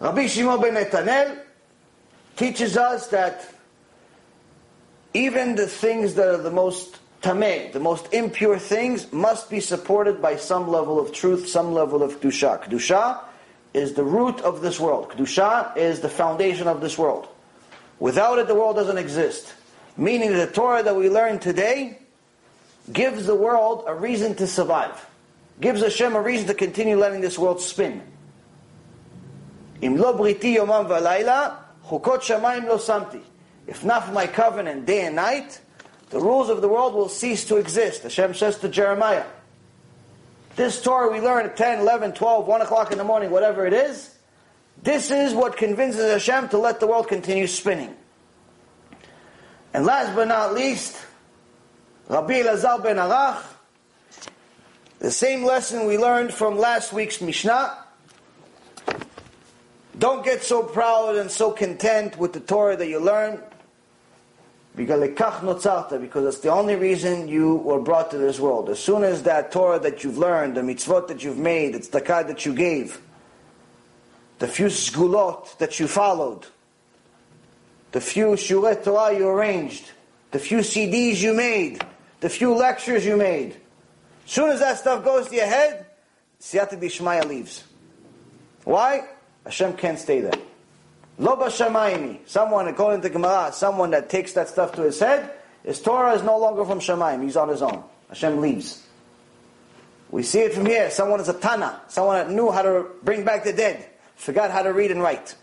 Rabbi 0.00 0.26
Shimon 0.26 0.60
ben 0.60 0.74
Netanel 0.74 1.38
teaches 2.36 2.76
us 2.76 3.08
that 3.08 3.52
even 5.14 5.54
the 5.54 5.66
things 5.66 6.14
that 6.14 6.28
are 6.28 6.38
the 6.38 6.50
most 6.50 6.98
tameh, 7.20 7.72
the 7.72 7.80
most 7.80 8.12
impure 8.12 8.58
things, 8.58 9.12
must 9.12 9.50
be 9.50 9.60
supported 9.60 10.22
by 10.22 10.36
some 10.36 10.68
level 10.68 10.98
of 10.98 11.12
truth, 11.12 11.48
some 11.48 11.72
level 11.72 12.02
of 12.02 12.20
kedusha. 12.20 12.62
Kedusha 12.62 13.20
is 13.74 13.94
the 13.94 14.04
root 14.04 14.40
of 14.40 14.60
this 14.60 14.78
world. 14.78 15.08
Kedusha 15.10 15.76
is 15.76 16.00
the 16.00 16.08
foundation 16.08 16.68
of 16.68 16.80
this 16.80 16.98
world. 16.98 17.28
Without 17.98 18.38
it, 18.38 18.48
the 18.48 18.54
world 18.54 18.76
doesn't 18.76 18.98
exist. 18.98 19.54
Meaning 19.96 20.32
the 20.32 20.46
Torah 20.46 20.82
that 20.82 20.96
we 20.96 21.08
learn 21.08 21.38
today 21.38 21.98
gives 22.92 23.26
the 23.26 23.34
world 23.34 23.84
a 23.86 23.94
reason 23.94 24.34
to 24.36 24.46
survive. 24.46 25.06
Gives 25.60 25.82
Hashem 25.82 26.14
a 26.14 26.20
reason 26.20 26.48
to 26.48 26.54
continue 26.54 26.96
letting 26.96 27.20
this 27.20 27.38
world 27.38 27.60
spin. 27.60 28.02
Lo 29.80 30.16
briti 30.16 30.56
yomam 30.56 30.88
v'alayla, 30.88 31.56
lo 31.90 32.78
samti. 32.78 33.20
If 33.66 33.84
not 33.84 34.06
for 34.06 34.12
my 34.12 34.26
covenant 34.26 34.86
day 34.86 35.06
and 35.06 35.16
night, 35.16 35.60
the 36.10 36.18
rules 36.18 36.48
of 36.48 36.60
the 36.60 36.68
world 36.68 36.94
will 36.94 37.08
cease 37.08 37.44
to 37.46 37.56
exist. 37.56 38.02
Hashem 38.02 38.34
says 38.34 38.58
to 38.58 38.68
Jeremiah. 38.68 39.24
This 40.54 40.82
Torah 40.82 41.10
we 41.10 41.20
learn 41.20 41.46
at 41.46 41.56
10, 41.56 41.80
11, 41.80 42.12
12, 42.12 42.46
1 42.46 42.60
o'clock 42.60 42.92
in 42.92 42.98
the 42.98 43.04
morning, 43.04 43.30
whatever 43.30 43.66
it 43.66 43.72
is, 43.72 44.14
this 44.82 45.10
is 45.10 45.32
what 45.32 45.56
convinces 45.56 46.10
Hashem 46.10 46.48
to 46.50 46.58
let 46.58 46.80
the 46.80 46.86
world 46.86 47.08
continue 47.08 47.46
spinning. 47.46 47.94
And 49.72 49.86
last 49.86 50.14
but 50.14 50.28
not 50.28 50.52
least, 50.54 51.00
Rabbi 52.08 52.42
Elazar 52.42 52.82
ben 52.82 52.96
Arach, 52.96 53.42
the 54.98 55.10
same 55.10 55.44
lesson 55.44 55.86
we 55.86 55.96
learned 55.96 56.34
from 56.34 56.58
last 56.58 56.92
week's 56.92 57.20
Mishnah. 57.20 57.78
Don't 59.98 60.24
get 60.24 60.42
so 60.42 60.62
proud 60.62 61.16
and 61.16 61.30
so 61.30 61.52
content 61.52 62.18
with 62.18 62.32
the 62.32 62.40
Torah 62.40 62.76
that 62.76 62.88
you 62.88 62.98
learn. 62.98 63.40
Because 64.74 65.02
it's 66.34 66.38
the 66.38 66.48
only 66.48 66.76
reason 66.76 67.28
you 67.28 67.56
were 67.56 67.80
brought 67.80 68.10
to 68.12 68.18
this 68.18 68.40
world. 68.40 68.70
As 68.70 68.78
soon 68.78 69.04
as 69.04 69.24
that 69.24 69.52
Torah 69.52 69.78
that 69.80 70.02
you've 70.02 70.16
learned, 70.16 70.56
the 70.56 70.62
mitzvot 70.62 71.08
that 71.08 71.22
you've 71.22 71.38
made, 71.38 71.74
it's 71.74 71.88
the 71.88 72.00
tzedakah 72.00 72.28
that 72.28 72.46
you 72.46 72.54
gave, 72.54 73.00
the 74.38 74.48
few 74.48 74.66
sgulot 74.66 75.58
that 75.58 75.78
you 75.78 75.86
followed, 75.86 76.46
the 77.92 78.00
few 78.00 78.28
shuret 78.28 78.82
Torah 78.82 79.14
you 79.16 79.28
arranged, 79.28 79.90
the 80.30 80.38
few 80.38 80.58
CDs 80.58 81.20
you 81.20 81.34
made, 81.34 81.84
the 82.20 82.30
few 82.30 82.54
lectures 82.54 83.04
you 83.04 83.16
made. 83.16 83.56
As 84.24 84.32
soon 84.32 84.50
as 84.50 84.60
that 84.60 84.78
stuff 84.78 85.04
goes 85.04 85.28
to 85.28 85.34
your 85.34 85.46
head, 85.46 85.84
Siyata 86.40 86.80
Dishmaya 86.80 87.26
leaves. 87.26 87.64
Why? 88.64 89.06
Hashem 89.44 89.74
can't 89.74 89.98
stay 89.98 90.20
there. 90.20 90.32
Lo 91.18 91.36
b'shamayim. 91.36 92.18
Someone, 92.26 92.68
according 92.68 93.02
to 93.02 93.10
Gemara, 93.10 93.52
someone 93.52 93.90
that 93.90 94.08
takes 94.08 94.32
that 94.32 94.48
stuff 94.48 94.72
to 94.72 94.82
his 94.82 94.98
head, 94.98 95.30
his 95.64 95.80
Torah 95.80 96.14
is 96.14 96.22
no 96.22 96.38
longer 96.38 96.64
from 96.64 96.80
Shamayim. 96.80 97.22
He's 97.22 97.36
on 97.36 97.48
his 97.48 97.62
own. 97.62 97.84
Hashem 98.08 98.40
leaves. 98.40 98.84
We 100.10 100.22
see 100.22 100.40
it 100.40 100.52
from 100.54 100.66
here. 100.66 100.90
Someone 100.90 101.20
is 101.20 101.28
a 101.28 101.34
Tana. 101.34 101.80
Someone 101.88 102.16
that 102.16 102.30
knew 102.30 102.50
how 102.50 102.62
to 102.62 102.86
bring 103.02 103.24
back 103.24 103.44
the 103.44 103.52
dead. 103.52 103.88
Forgot 104.16 104.50
how 104.50 104.62
to 104.62 104.72
read 104.72 104.90
and 104.90 105.02
write. 105.02 105.34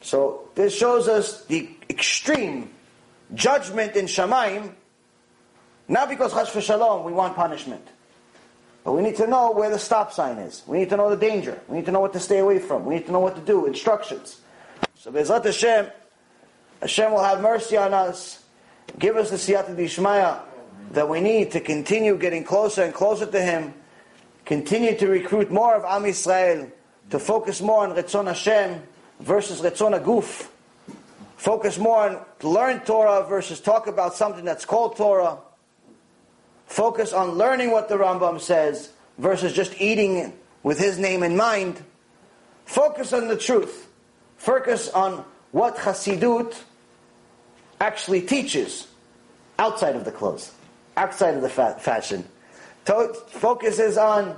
So 0.00 0.48
this 0.54 0.76
shows 0.76 1.08
us 1.08 1.44
the 1.46 1.68
extreme 1.90 2.70
judgment 3.34 3.96
in 3.96 4.06
Shamayim, 4.06 4.72
not 5.88 6.08
because 6.08 6.32
Chash 6.32 6.60
Shalom 6.60 7.04
we 7.04 7.12
want 7.12 7.34
punishment. 7.34 7.86
But 8.88 8.94
we 8.94 9.02
need 9.02 9.16
to 9.16 9.26
know 9.26 9.50
where 9.50 9.68
the 9.68 9.78
stop 9.78 10.14
sign 10.14 10.38
is. 10.38 10.62
We 10.66 10.78
need 10.78 10.88
to 10.88 10.96
know 10.96 11.10
the 11.10 11.16
danger. 11.18 11.60
We 11.68 11.76
need 11.76 11.84
to 11.84 11.92
know 11.92 12.00
what 12.00 12.14
to 12.14 12.20
stay 12.20 12.38
away 12.38 12.58
from. 12.58 12.86
We 12.86 12.94
need 12.94 13.04
to 13.04 13.12
know 13.12 13.20
what 13.20 13.34
to 13.34 13.42
do, 13.42 13.66
instructions. 13.66 14.40
So 14.96 15.12
BeEzrat 15.12 15.44
Hashem, 15.44 15.88
Hashem 16.80 17.12
will 17.12 17.22
have 17.22 17.42
mercy 17.42 17.76
on 17.76 17.92
us, 17.92 18.42
give 18.98 19.18
us 19.18 19.28
the 19.28 19.36
Siyata 19.36 19.76
Dishmaya 19.76 20.40
that 20.92 21.06
we 21.06 21.20
need 21.20 21.50
to 21.50 21.60
continue 21.60 22.16
getting 22.16 22.44
closer 22.44 22.82
and 22.82 22.94
closer 22.94 23.26
to 23.26 23.38
Him, 23.42 23.74
continue 24.46 24.96
to 24.96 25.06
recruit 25.06 25.50
more 25.50 25.74
of 25.74 25.84
Am 25.84 26.04
Yisrael, 26.04 26.72
to 27.10 27.18
focus 27.18 27.60
more 27.60 27.86
on 27.86 27.94
Retzon 27.94 28.24
Hashem 28.24 28.82
versus 29.20 29.60
Retzon 29.60 30.02
HaGuf, 30.02 30.48
focus 31.36 31.76
more 31.76 32.08
on 32.08 32.24
learn 32.42 32.80
Torah 32.86 33.26
versus 33.28 33.60
talk 33.60 33.86
about 33.86 34.14
something 34.14 34.46
that's 34.46 34.64
called 34.64 34.96
Torah, 34.96 35.40
focus 36.68 37.12
on 37.12 37.32
learning 37.32 37.72
what 37.72 37.88
the 37.88 37.96
Rambam 37.96 38.40
says 38.40 38.92
versus 39.16 39.52
just 39.52 39.80
eating 39.80 40.32
with 40.62 40.78
his 40.78 40.98
name 40.98 41.22
in 41.22 41.36
mind. 41.36 41.82
Focus 42.66 43.12
on 43.12 43.26
the 43.26 43.36
truth. 43.36 43.88
Focus 44.36 44.90
on 44.90 45.24
what 45.50 45.76
Hasidut 45.76 46.54
actually 47.80 48.20
teaches 48.20 48.86
outside 49.58 49.96
of 49.96 50.04
the 50.04 50.12
clothes, 50.12 50.52
outside 50.96 51.34
of 51.34 51.42
the 51.42 51.48
fa- 51.48 51.76
fashion. 51.80 52.24
To- 52.84 53.14
focuses 53.28 53.96
on 53.96 54.36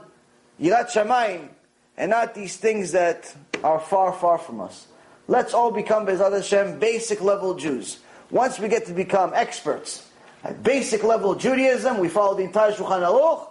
Yirat 0.61 0.91
Shamayim 0.91 1.49
and 1.97 2.11
not 2.11 2.35
these 2.35 2.57
things 2.57 2.93
that 2.93 3.35
are 3.63 3.81
far, 3.81 4.13
far 4.13 4.39
from 4.39 4.61
us. 4.61 4.87
Let's 5.27 5.53
all 5.53 5.71
become, 5.71 6.07
BeEzrat 6.07 6.33
Hashem, 6.33 6.79
basic 6.79 7.21
level 7.21 7.55
Jews. 7.55 7.99
Once 8.31 8.59
we 8.59 8.69
get 8.69 8.87
to 8.87 8.93
become 8.93 9.33
experts, 9.35 10.10
at 10.43 10.63
basic 10.63 11.03
level 11.03 11.35
Judaism, 11.35 11.99
we 11.99 12.09
follow 12.09 12.35
the 12.35 12.45
entire 12.45 12.73
Shulchan 12.73 13.03
Aruch. 13.03 13.49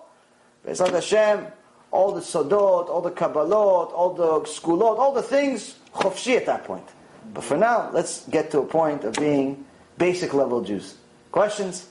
BeEzrat 0.65 0.91
Hashem, 0.91 1.47
all 1.91 2.11
the 2.11 2.21
Sodot, 2.21 2.89
all 2.89 3.01
the 3.01 3.11
Kabbalot, 3.11 3.93
all 3.93 4.13
the 4.13 4.41
Sgulot, 4.41 4.97
all 4.97 5.13
the 5.13 5.21
things, 5.21 5.75
chofshi 5.93 6.35
at 6.35 6.45
that 6.45 6.63
point. 6.63 6.87
But 7.33 7.43
for 7.43 7.57
now, 7.57 7.89
let's 7.91 8.27
get 8.27 8.51
to 8.51 8.59
a 8.59 8.65
point 8.65 9.03
of 9.03 9.13
being 9.15 9.65
basic 9.97 10.33
level 10.33 10.61
Jews. 10.61 10.95
Questions? 11.31 11.87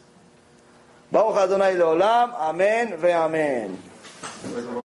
Baruch 1.12 1.36
Adonai 1.36 1.74
Leolam, 1.74 2.34
Amen 2.34 2.92
ve'amen. 2.92 4.82